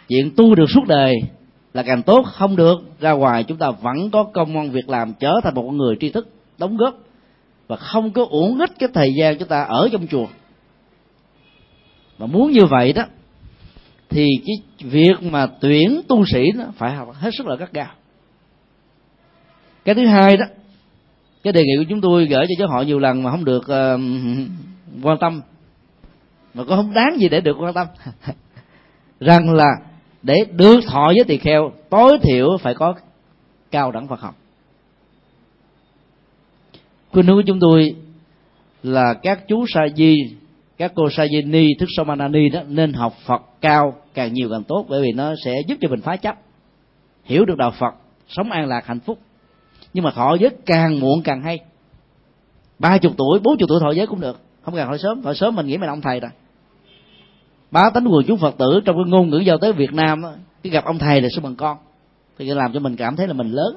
Chuyện 0.07 0.31
tu 0.37 0.55
được 0.55 0.69
suốt 0.69 0.87
đời 0.87 1.15
là 1.73 1.83
càng 1.83 2.03
tốt 2.03 2.25
không 2.25 2.55
được 2.55 2.77
ra 2.99 3.11
ngoài 3.11 3.43
chúng 3.43 3.57
ta 3.57 3.71
vẫn 3.71 4.09
có 4.11 4.23
công 4.23 4.57
an 4.57 4.71
việc 4.71 4.89
làm 4.89 5.13
trở 5.19 5.33
thành 5.43 5.53
một 5.55 5.63
con 5.65 5.77
người 5.77 5.95
tri 5.99 6.09
thức 6.09 6.27
đóng 6.57 6.77
góp 6.77 6.95
và 7.67 7.75
không 7.75 8.11
có 8.11 8.25
uổng 8.29 8.59
ích 8.59 8.71
cái 8.79 8.89
thời 8.93 9.13
gian 9.19 9.37
chúng 9.37 9.47
ta 9.47 9.61
ở 9.61 9.89
trong 9.91 10.07
chùa. 10.07 10.27
Mà 12.17 12.25
muốn 12.25 12.51
như 12.51 12.65
vậy 12.65 12.93
đó 12.93 13.03
thì 14.09 14.27
cái 14.45 14.55
việc 14.91 15.23
mà 15.23 15.47
tuyển 15.61 16.01
tu 16.07 16.25
sĩ 16.25 16.51
nó 16.55 16.65
phải 16.77 16.93
học 16.95 17.13
hết 17.13 17.29
sức 17.37 17.47
là 17.47 17.55
gắt 17.55 17.73
gao. 17.73 17.91
Cái 19.85 19.95
thứ 19.95 20.05
hai 20.05 20.37
đó 20.37 20.45
cái 21.43 21.53
đề 21.53 21.63
nghị 21.63 21.73
của 21.77 21.85
chúng 21.89 22.01
tôi 22.01 22.25
gửi 22.25 22.45
cho 22.49 22.55
giáo 22.59 22.67
hội 22.67 22.85
nhiều 22.85 22.99
lần 22.99 23.23
mà 23.23 23.31
không 23.31 23.45
được 23.45 23.61
uh, 23.61 24.01
quan 25.03 25.17
tâm 25.19 25.41
mà 26.53 26.63
cũng 26.63 26.75
không 26.75 26.93
đáng 26.93 27.19
gì 27.19 27.29
để 27.29 27.41
được 27.41 27.57
quan 27.59 27.73
tâm. 27.73 27.87
Rằng 29.19 29.53
là 29.53 29.69
để 30.23 30.35
được 30.51 30.79
thọ 30.87 31.07
với 31.15 31.23
tỳ 31.27 31.37
kheo 31.37 31.71
tối 31.89 32.17
thiểu 32.21 32.57
phải 32.61 32.73
có 32.73 32.93
cao 33.71 33.91
đẳng 33.91 34.07
Phật 34.07 34.19
học 34.19 34.35
khuyên 37.15 37.27
hướng 37.27 37.35
của 37.35 37.43
chúng 37.47 37.59
tôi 37.59 37.95
là 38.83 39.13
các 39.13 39.47
chú 39.47 39.65
sa 39.67 39.81
di 39.95 40.15
các 40.77 40.91
cô 40.95 41.09
sa 41.09 41.27
di 41.27 41.41
ni 41.41 41.67
thức 41.79 41.89
samanani 41.97 42.49
đó 42.49 42.61
nên 42.67 42.93
học 42.93 43.13
Phật 43.25 43.41
cao 43.61 43.95
càng 44.13 44.33
nhiều 44.33 44.49
càng 44.51 44.63
tốt 44.63 44.85
bởi 44.89 45.01
vì 45.01 45.11
nó 45.11 45.33
sẽ 45.45 45.61
giúp 45.67 45.75
cho 45.81 45.87
mình 45.89 46.01
phá 46.01 46.15
chấp 46.15 46.35
hiểu 47.23 47.45
được 47.45 47.57
đạo 47.57 47.71
Phật 47.79 47.93
sống 48.27 48.51
an 48.51 48.67
lạc 48.67 48.85
hạnh 48.85 48.99
phúc. 48.99 49.19
Nhưng 49.93 50.03
mà 50.03 50.11
thọ 50.11 50.35
giới 50.39 50.49
càng 50.65 50.99
muộn 50.99 51.21
càng 51.23 51.41
hay. 51.41 51.59
Ba 52.79 52.97
chục 52.97 53.13
tuổi 53.17 53.39
bốn 53.43 53.57
chục 53.57 53.69
tuổi 53.69 53.79
thọ 53.81 53.91
giới 53.91 54.07
cũng 54.07 54.21
được. 54.21 54.39
Không 54.61 54.75
cần 54.75 54.87
hỏi 54.87 54.97
sớm 54.99 55.21
hỏi 55.23 55.35
sớm 55.35 55.55
mình 55.55 55.67
nghĩ 55.67 55.77
mình 55.77 55.89
ông 55.89 56.01
thầy 56.01 56.19
rồi. 56.19 56.31
Bá 57.71 57.89
tánh 57.89 58.07
quần 58.07 58.25
chúng 58.27 58.37
phật 58.37 58.57
tử 58.57 58.81
trong 58.85 58.95
cái 58.95 59.11
ngôn 59.11 59.29
ngữ 59.29 59.37
giao 59.37 59.57
tới 59.57 59.73
việt 59.73 59.93
nam 59.93 60.21
đó, 60.21 60.33
cái 60.63 60.71
gặp 60.71 60.85
ông 60.85 60.99
thầy 60.99 61.21
là 61.21 61.27
số 61.35 61.41
bằng 61.41 61.55
con. 61.55 61.77
Thì 62.37 62.45
làm 62.45 62.73
cho 62.73 62.79
mình 62.79 62.95
cảm 62.95 63.15
thấy 63.15 63.27
là 63.27 63.33
mình 63.33 63.51
lớn. 63.51 63.75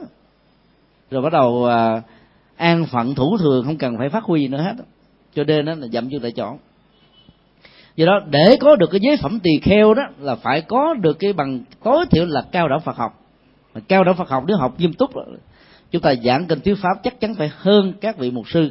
Rồi 1.11 1.23
bắt 1.23 1.33
đầu 1.33 1.65
à, 1.65 2.03
an 2.59 2.87
phận 2.87 3.15
thủ 3.15 3.37
thường 3.39 3.65
không 3.65 3.77
cần 3.77 3.99
phải 3.99 4.09
phát 4.09 4.25
huy 4.25 4.41
gì 4.41 4.49
nữa 4.49 4.61
hết. 4.61 4.75
Cho 5.35 5.45
nên 5.45 5.65
đó 5.65 5.75
là 5.75 5.87
dậm 5.87 6.11
chân 6.11 6.21
tại 6.23 6.33
chỗ. 6.37 6.57
Do 7.97 8.07
đó, 8.07 8.21
để 8.31 8.57
có 8.61 8.77
được 8.77 8.91
cái 8.91 9.01
giới 9.03 9.17
phẩm 9.17 9.41
tỳ 9.41 9.51
kheo 9.63 9.95
đó 9.95 10.03
là 10.19 10.35
phải 10.35 10.61
có 10.61 10.95
được 10.95 11.19
cái 11.19 11.33
bằng 11.33 11.61
tối 11.85 12.07
thiểu 12.11 12.25
là 12.27 12.45
cao 12.53 12.69
đẳng 12.69 12.81
phật 12.81 12.97
học. 12.97 13.25
Mà 13.75 13.81
cao 13.89 14.05
đẳng 14.05 14.17
phật 14.17 14.29
học 14.29 14.45
nếu 14.47 14.57
học 14.57 14.75
nghiêm 14.79 14.93
túc, 14.93 15.11
chúng 15.91 16.03
ta 16.03 16.15
giảng 16.25 16.47
kinh 16.47 16.61
thuyết 16.61 16.75
pháp 16.83 17.03
chắc 17.03 17.21
chắn 17.21 17.35
phải 17.35 17.51
hơn 17.57 17.93
các 18.01 18.19
vị 18.19 18.31
mục 18.31 18.49
sư, 18.49 18.71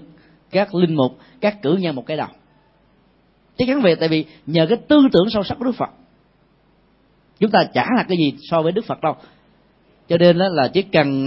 các 0.51 0.75
linh 0.75 0.95
mục, 0.95 1.17
các 1.41 1.61
cử 1.61 1.75
nhân 1.75 1.95
một 1.95 2.05
cái 2.05 2.17
đầu. 2.17 2.27
Chắc 3.57 3.67
chắn 3.67 3.81
về 3.81 3.95
tại 3.95 4.09
vì 4.09 4.25
nhờ 4.45 4.65
cái 4.69 4.77
tư 4.87 5.07
tưởng 5.11 5.29
sâu 5.29 5.43
sắc 5.43 5.55
của 5.59 5.65
đức 5.65 5.75
phật, 5.77 5.89
chúng 7.39 7.51
ta 7.51 7.63
chả 7.73 7.85
là 7.97 8.03
cái 8.07 8.17
gì 8.17 8.33
so 8.49 8.61
với 8.61 8.71
đức 8.71 8.85
phật 8.85 9.01
đâu. 9.01 9.15
Cho 10.09 10.17
nên 10.17 10.37
đó 10.37 10.45
là 10.51 10.67
chỉ 10.67 10.81
cần 10.81 11.25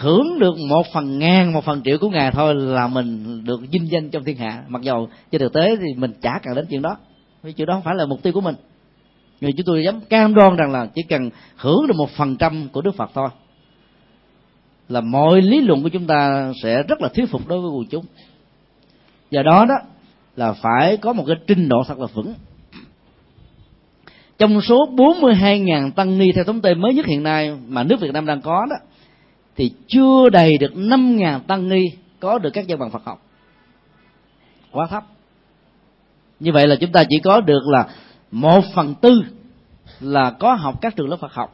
hưởng 0.00 0.38
được 0.38 0.54
một 0.68 0.86
phần 0.92 1.18
ngàn, 1.18 1.52
một 1.52 1.64
phần 1.64 1.82
triệu 1.82 1.98
của 1.98 2.08
ngài 2.08 2.30
thôi 2.30 2.54
là 2.54 2.86
mình 2.86 3.40
được 3.44 3.60
vinh 3.70 3.90
danh 3.90 4.10
trong 4.10 4.24
thiên 4.24 4.36
hạ. 4.36 4.62
Mặc 4.68 4.82
dầu 4.82 5.08
trên 5.32 5.40
thực 5.40 5.52
tế 5.52 5.76
thì 5.76 5.94
mình 5.96 6.12
chả 6.22 6.40
cần 6.42 6.54
đến 6.54 6.66
chuyện 6.70 6.82
đó, 6.82 6.96
vì 7.42 7.52
chuyện 7.52 7.66
đó 7.66 7.74
không 7.74 7.82
phải 7.82 7.94
là 7.94 8.06
mục 8.06 8.22
tiêu 8.22 8.32
của 8.32 8.40
mình. 8.40 8.54
Nhưng 9.40 9.56
chúng 9.56 9.66
tôi 9.66 9.84
dám 9.84 10.00
cam 10.00 10.34
đoan 10.34 10.56
rằng 10.56 10.72
là 10.72 10.86
chỉ 10.94 11.02
cần 11.02 11.30
hưởng 11.56 11.86
được 11.86 11.94
một 11.96 12.10
phần 12.10 12.36
trăm 12.36 12.68
của 12.72 12.82
đức 12.82 12.94
phật 12.96 13.10
thôi, 13.14 13.28
là 14.88 15.00
mọi 15.00 15.42
lý 15.42 15.60
luận 15.60 15.82
của 15.82 15.88
chúng 15.88 16.06
ta 16.06 16.52
sẽ 16.62 16.82
rất 16.82 17.00
là 17.00 17.08
thuyết 17.08 17.30
phục 17.30 17.48
đối 17.48 17.60
với 17.60 17.70
quần 17.70 17.86
chúng. 17.86 18.04
Do 19.30 19.42
đó 19.42 19.64
đó 19.68 19.74
là 20.36 20.52
phải 20.52 20.96
có 20.96 21.12
một 21.12 21.24
cái 21.26 21.36
trình 21.46 21.68
độ 21.68 21.82
thật 21.86 21.98
là 21.98 22.06
vững. 22.14 22.34
Trong 24.38 24.60
số 24.60 24.76
42.000 24.96 25.90
tăng 25.90 26.18
ni 26.18 26.32
theo 26.32 26.44
thống 26.44 26.60
kê 26.60 26.74
mới 26.74 26.94
nhất 26.94 27.06
hiện 27.06 27.22
nay 27.22 27.56
mà 27.68 27.82
nước 27.82 28.00
Việt 28.00 28.12
Nam 28.12 28.26
đang 28.26 28.40
có 28.40 28.66
đó 28.70 28.76
thì 29.60 29.72
chưa 29.86 30.28
đầy 30.32 30.58
được 30.58 30.72
5.000 30.74 31.40
tăng 31.40 31.68
ni 31.68 31.84
có 32.20 32.38
được 32.38 32.50
các 32.50 32.64
văn 32.68 32.78
bằng 32.78 32.90
Phật 32.90 33.04
học. 33.04 33.22
Quá 34.72 34.86
thấp. 34.86 35.04
Như 36.40 36.52
vậy 36.52 36.66
là 36.66 36.76
chúng 36.80 36.92
ta 36.92 37.04
chỉ 37.08 37.18
có 37.24 37.40
được 37.40 37.60
là 37.66 37.88
một 38.30 38.64
phần 38.74 38.94
tư 38.94 39.22
là 40.00 40.30
có 40.30 40.54
học 40.54 40.80
các 40.80 40.96
trường 40.96 41.08
lớp 41.08 41.16
Phật 41.16 41.32
học. 41.32 41.52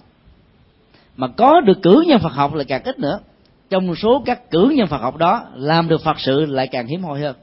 Mà 1.16 1.28
có 1.28 1.60
được 1.60 1.82
cử 1.82 2.04
nhân 2.06 2.18
Phật 2.22 2.32
học 2.32 2.54
là 2.54 2.64
càng 2.64 2.82
ít 2.84 2.98
nữa. 2.98 3.20
Trong 3.70 3.94
số 3.94 4.22
các 4.26 4.50
cử 4.50 4.72
nhân 4.76 4.86
Phật 4.86 5.00
học 5.00 5.16
đó, 5.16 5.44
làm 5.54 5.88
được 5.88 6.02
Phật 6.04 6.20
sự 6.20 6.44
lại 6.44 6.66
càng 6.66 6.86
hiếm 6.86 7.02
hoi 7.02 7.20
hơn. 7.20 7.36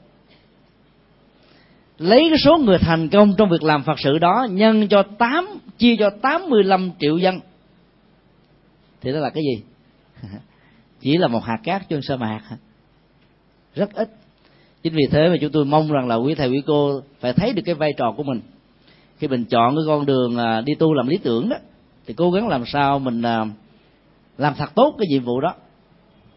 Lấy 1.98 2.26
cái 2.30 2.38
số 2.38 2.58
người 2.58 2.78
thành 2.78 3.08
công 3.08 3.34
trong 3.38 3.48
việc 3.48 3.62
làm 3.62 3.82
Phật 3.82 3.98
sự 3.98 4.18
đó, 4.18 4.46
nhân 4.50 4.88
cho 4.88 5.02
8 5.02 5.46
chia 5.78 5.96
cho 5.96 6.10
85 6.22 6.90
triệu 6.98 7.18
dân. 7.18 7.40
Thì 9.00 9.12
đó 9.12 9.18
là 9.18 9.30
cái 9.30 9.42
gì? 9.42 9.62
chỉ 11.04 11.16
là 11.16 11.28
một 11.28 11.44
hạt 11.44 11.58
cát 11.62 11.88
trên 11.88 12.02
sa 12.02 12.16
mạc 12.16 12.40
rất 13.74 13.94
ít. 13.94 14.08
Chính 14.82 14.94
vì 14.94 15.06
thế 15.10 15.28
mà 15.28 15.36
chúng 15.40 15.52
tôi 15.52 15.64
mong 15.64 15.92
rằng 15.92 16.08
là 16.08 16.14
quý 16.14 16.34
thầy 16.34 16.48
quý 16.48 16.62
cô 16.66 17.00
phải 17.20 17.32
thấy 17.32 17.52
được 17.52 17.62
cái 17.64 17.74
vai 17.74 17.92
trò 17.96 18.12
của 18.16 18.22
mình. 18.22 18.40
Khi 19.18 19.28
mình 19.28 19.44
chọn 19.44 19.76
cái 19.76 19.84
con 19.86 20.06
đường 20.06 20.36
à, 20.36 20.60
đi 20.60 20.74
tu 20.74 20.94
làm 20.94 21.06
lý 21.06 21.18
tưởng 21.18 21.48
đó, 21.48 21.56
thì 22.06 22.14
cố 22.14 22.30
gắng 22.30 22.48
làm 22.48 22.66
sao 22.66 22.98
mình 22.98 23.22
à, 23.22 23.44
làm 24.38 24.54
thật 24.54 24.70
tốt 24.74 24.94
cái 24.98 25.06
nhiệm 25.10 25.24
vụ 25.24 25.40
đó. 25.40 25.54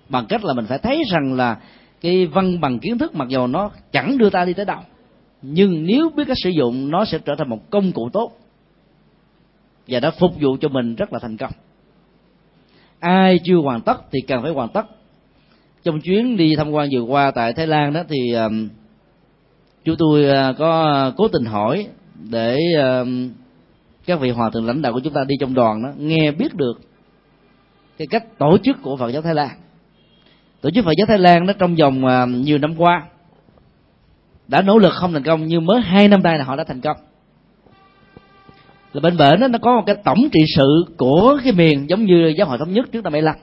Bằng 0.10 0.26
cách 0.26 0.46
là 0.46 0.54
mình 0.54 0.66
phải 0.66 0.78
thấy 0.78 1.04
rằng 1.12 1.34
là 1.34 1.58
cái 2.02 2.26
văn 2.26 2.62
bằng 2.62 2.80
kiến 2.80 2.98
thức 2.98 3.16
mặc 3.16 3.28
dù 3.30 3.48
nó 3.48 3.72
chẳng 3.92 4.18
đưa 4.18 4.30
ta 4.30 4.46
đi 4.46 4.54
tới 4.54 4.66
đâu, 4.66 4.80
nhưng 5.42 5.86
nếu 5.86 6.10
biết 6.16 6.24
cách 6.28 6.38
sử 6.44 6.50
dụng, 6.50 6.92
nó 6.92 7.06
sẽ 7.06 7.20
trở 7.26 7.36
thành 7.38 7.50
một 7.50 7.70
công 7.70 7.92
cụ 7.92 8.10
tốt. 8.14 8.32
Và 9.88 10.00
đã 10.00 10.12
phục 10.12 10.32
vụ 10.42 10.58
cho 10.62 10.70
mình 10.70 10.96
rất 10.96 11.14
là 11.14 11.20
thành 11.20 11.38
công 11.38 11.52
ai 13.00 13.40
chưa 13.44 13.58
hoàn 13.58 13.82
tất 13.82 13.98
thì 14.12 14.20
cần 14.28 14.42
phải 14.42 14.52
hoàn 14.52 14.70
tất. 14.70 14.86
Trong 15.84 16.02
chuyến 16.02 16.38
đi 16.38 16.56
tham 16.56 16.72
quan 16.72 16.90
vừa 16.94 17.02
qua 17.02 17.32
tại 17.32 17.54
thái 17.54 17.68
lan 17.68 17.94
đó 17.94 18.04
thì 18.10 18.34
um, 18.34 18.70
chúng 19.86 19.96
tôi 20.00 20.26
uh, 20.26 20.58
có 20.58 21.12
cố 21.18 21.28
tình 21.28 21.46
hỏi 21.46 21.88
để 22.30 22.58
um, 22.82 23.30
các 24.06 24.20
vị 24.20 24.30
hòa 24.30 24.50
thượng 24.50 24.66
lãnh 24.66 24.82
đạo 24.82 24.94
của 24.94 25.00
chúng 25.04 25.14
ta 25.14 25.24
đi 25.24 25.36
trong 25.40 25.54
đoàn 25.54 25.84
đó 25.84 25.90
nghe 25.98 26.32
biết 26.32 26.56
được 26.56 26.82
cái 27.98 28.08
cách 28.08 28.24
tổ 28.38 28.58
chức 28.64 28.82
của 28.82 28.98
phật 28.98 29.10
giáo 29.10 29.22
thái 29.22 29.36
lan. 29.36 29.50
Tổ 30.62 30.70
chức 30.70 30.86
phật 30.86 30.94
giáo 30.98 31.08
thái 31.08 31.18
lan 31.18 31.48
đó 31.48 31.54
trong 31.60 31.76
vòng 31.76 32.06
uh, 32.06 32.30
nhiều 32.46 32.58
năm 32.58 32.76
qua 32.78 33.04
đã 34.48 34.62
nỗ 34.62 34.78
lực 34.78 34.94
không 34.94 35.14
thành 35.14 35.24
công 35.24 35.46
nhưng 35.46 35.66
mới 35.66 35.82
hai 35.82 36.08
năm 36.08 36.24
nay 36.24 36.38
là 36.38 36.44
họ 36.44 36.56
đã 36.56 36.64
thành 36.64 36.82
công 36.82 36.98
là 38.98 39.02
bên 39.02 39.18
bển 39.18 39.40
đó, 39.40 39.48
nó 39.48 39.60
có 39.62 39.76
một 39.76 39.84
cái 39.86 39.96
tổng 40.04 40.30
trị 40.32 40.40
sự 40.56 40.86
của 40.98 41.40
cái 41.44 41.54
miền 41.54 41.90
giống 41.90 42.06
như 42.06 42.34
giáo 42.38 42.48
hội 42.48 42.58
thống 42.58 42.74
nhất 42.74 42.86
trước 42.92 43.04
năm 43.04 43.14
75 43.14 43.36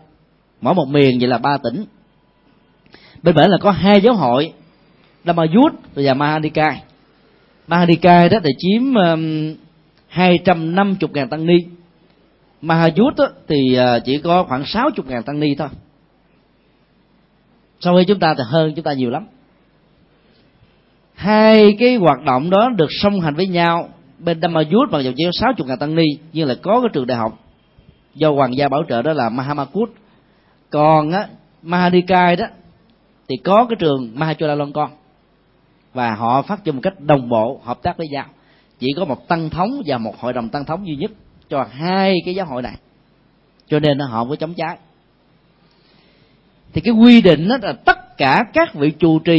mỗi 0.61 0.75
một 0.75 0.89
miền 0.89 1.19
vậy 1.21 1.29
là 1.29 1.39
ba 1.39 1.59
tỉnh. 1.63 1.85
Bên 3.23 3.35
bển 3.35 3.51
là 3.51 3.59
có 3.61 3.71
hai 3.71 4.01
giáo 4.01 4.15
hội 4.15 4.53
Damayut 5.25 5.73
và 5.95 6.15
Mahanikai 6.15 6.83
Mahanikai 7.67 8.29
đó 8.29 8.39
thì 8.45 8.51
chiếm 8.59 8.95
um, 8.95 9.55
250 10.09 11.11
ngàn 11.13 11.29
tăng 11.29 11.47
ni. 11.47 11.57
Mahajut 12.63 13.29
thì 13.49 13.75
ờ, 13.75 14.01
chỉ 14.05 14.19
có 14.19 14.45
khoảng 14.45 14.65
60 14.67 15.07
ngàn 15.09 15.23
tăng 15.23 15.41
ni 15.41 15.55
thôi. 15.55 15.69
So 17.81 17.93
với 17.93 18.05
chúng 18.05 18.19
ta 18.19 18.35
thì 18.39 18.45
hơn 18.47 18.73
chúng 18.77 18.85
ta 18.85 18.93
nhiều 18.93 19.11
lắm. 19.11 19.27
Hai 21.15 21.77
cái 21.79 21.97
hoạt 21.97 22.23
động 22.27 22.51
đó 22.51 22.71
được 22.77 22.89
song 23.03 23.21
hành 23.21 23.35
với 23.35 23.47
nhau 23.47 23.89
bên 24.25 24.41
Damayut 24.41 24.91
mặc 24.91 25.01
dù 25.01 25.11
chỉ 25.17 25.25
có 25.25 25.31
sáu 25.33 25.53
chục 25.57 25.67
ngàn 25.67 25.79
tăng 25.79 25.95
ni, 25.95 26.05
nhưng 26.33 26.49
là 26.49 26.55
có 26.63 26.81
cái 26.81 26.89
trường 26.93 27.07
đại 27.07 27.19
học 27.19 27.39
do 28.15 28.31
hoàng 28.31 28.57
gia 28.57 28.69
bảo 28.69 28.83
trợ 28.89 29.03
đó 29.03 29.13
là 29.13 29.29
Mahamakut. 29.29 29.91
Còn 30.71 31.13
á, 31.13 31.29
Mahadikai 31.63 32.37
đó, 32.37 32.47
thì 33.29 33.37
có 33.45 33.67
cái 33.69 33.77
trường 33.79 34.11
Mahachulalongkorn 34.15 34.91
và 35.95 36.15
họ 36.15 36.43
phát 36.43 36.65
triển 36.65 36.75
một 36.75 36.81
cách 36.83 37.01
đồng 37.01 37.29
bộ, 37.29 37.61
hợp 37.65 37.83
tác 37.83 37.97
với 37.97 38.07
nhau. 38.09 38.27
Chỉ 38.79 38.89
có 38.97 39.05
một 39.05 39.29
tăng 39.29 39.51
thống 39.51 39.83
và 39.87 39.99
một 39.99 40.21
hội 40.21 40.33
đồng 40.33 40.49
tăng 40.49 40.65
thống 40.65 40.87
duy 40.87 40.97
nhất 40.97 41.11
cho 41.51 41.67
hai 41.71 42.15
cái 42.25 42.35
giáo 42.35 42.47
hội 42.47 42.63
này. 42.63 42.75
Cho 43.69 43.79
nên 43.79 43.99
họ 43.99 44.25
mới 44.25 44.37
chống 44.37 44.55
trái 44.55 44.77
thì 46.73 46.81
cái 46.81 46.95
quy 46.95 47.21
định 47.21 47.49
đó 47.49 47.57
là 47.63 47.73
tất 47.73 48.17
cả 48.17 48.45
các 48.53 48.75
vị 48.75 48.91
trụ 48.91 49.19
trì 49.19 49.39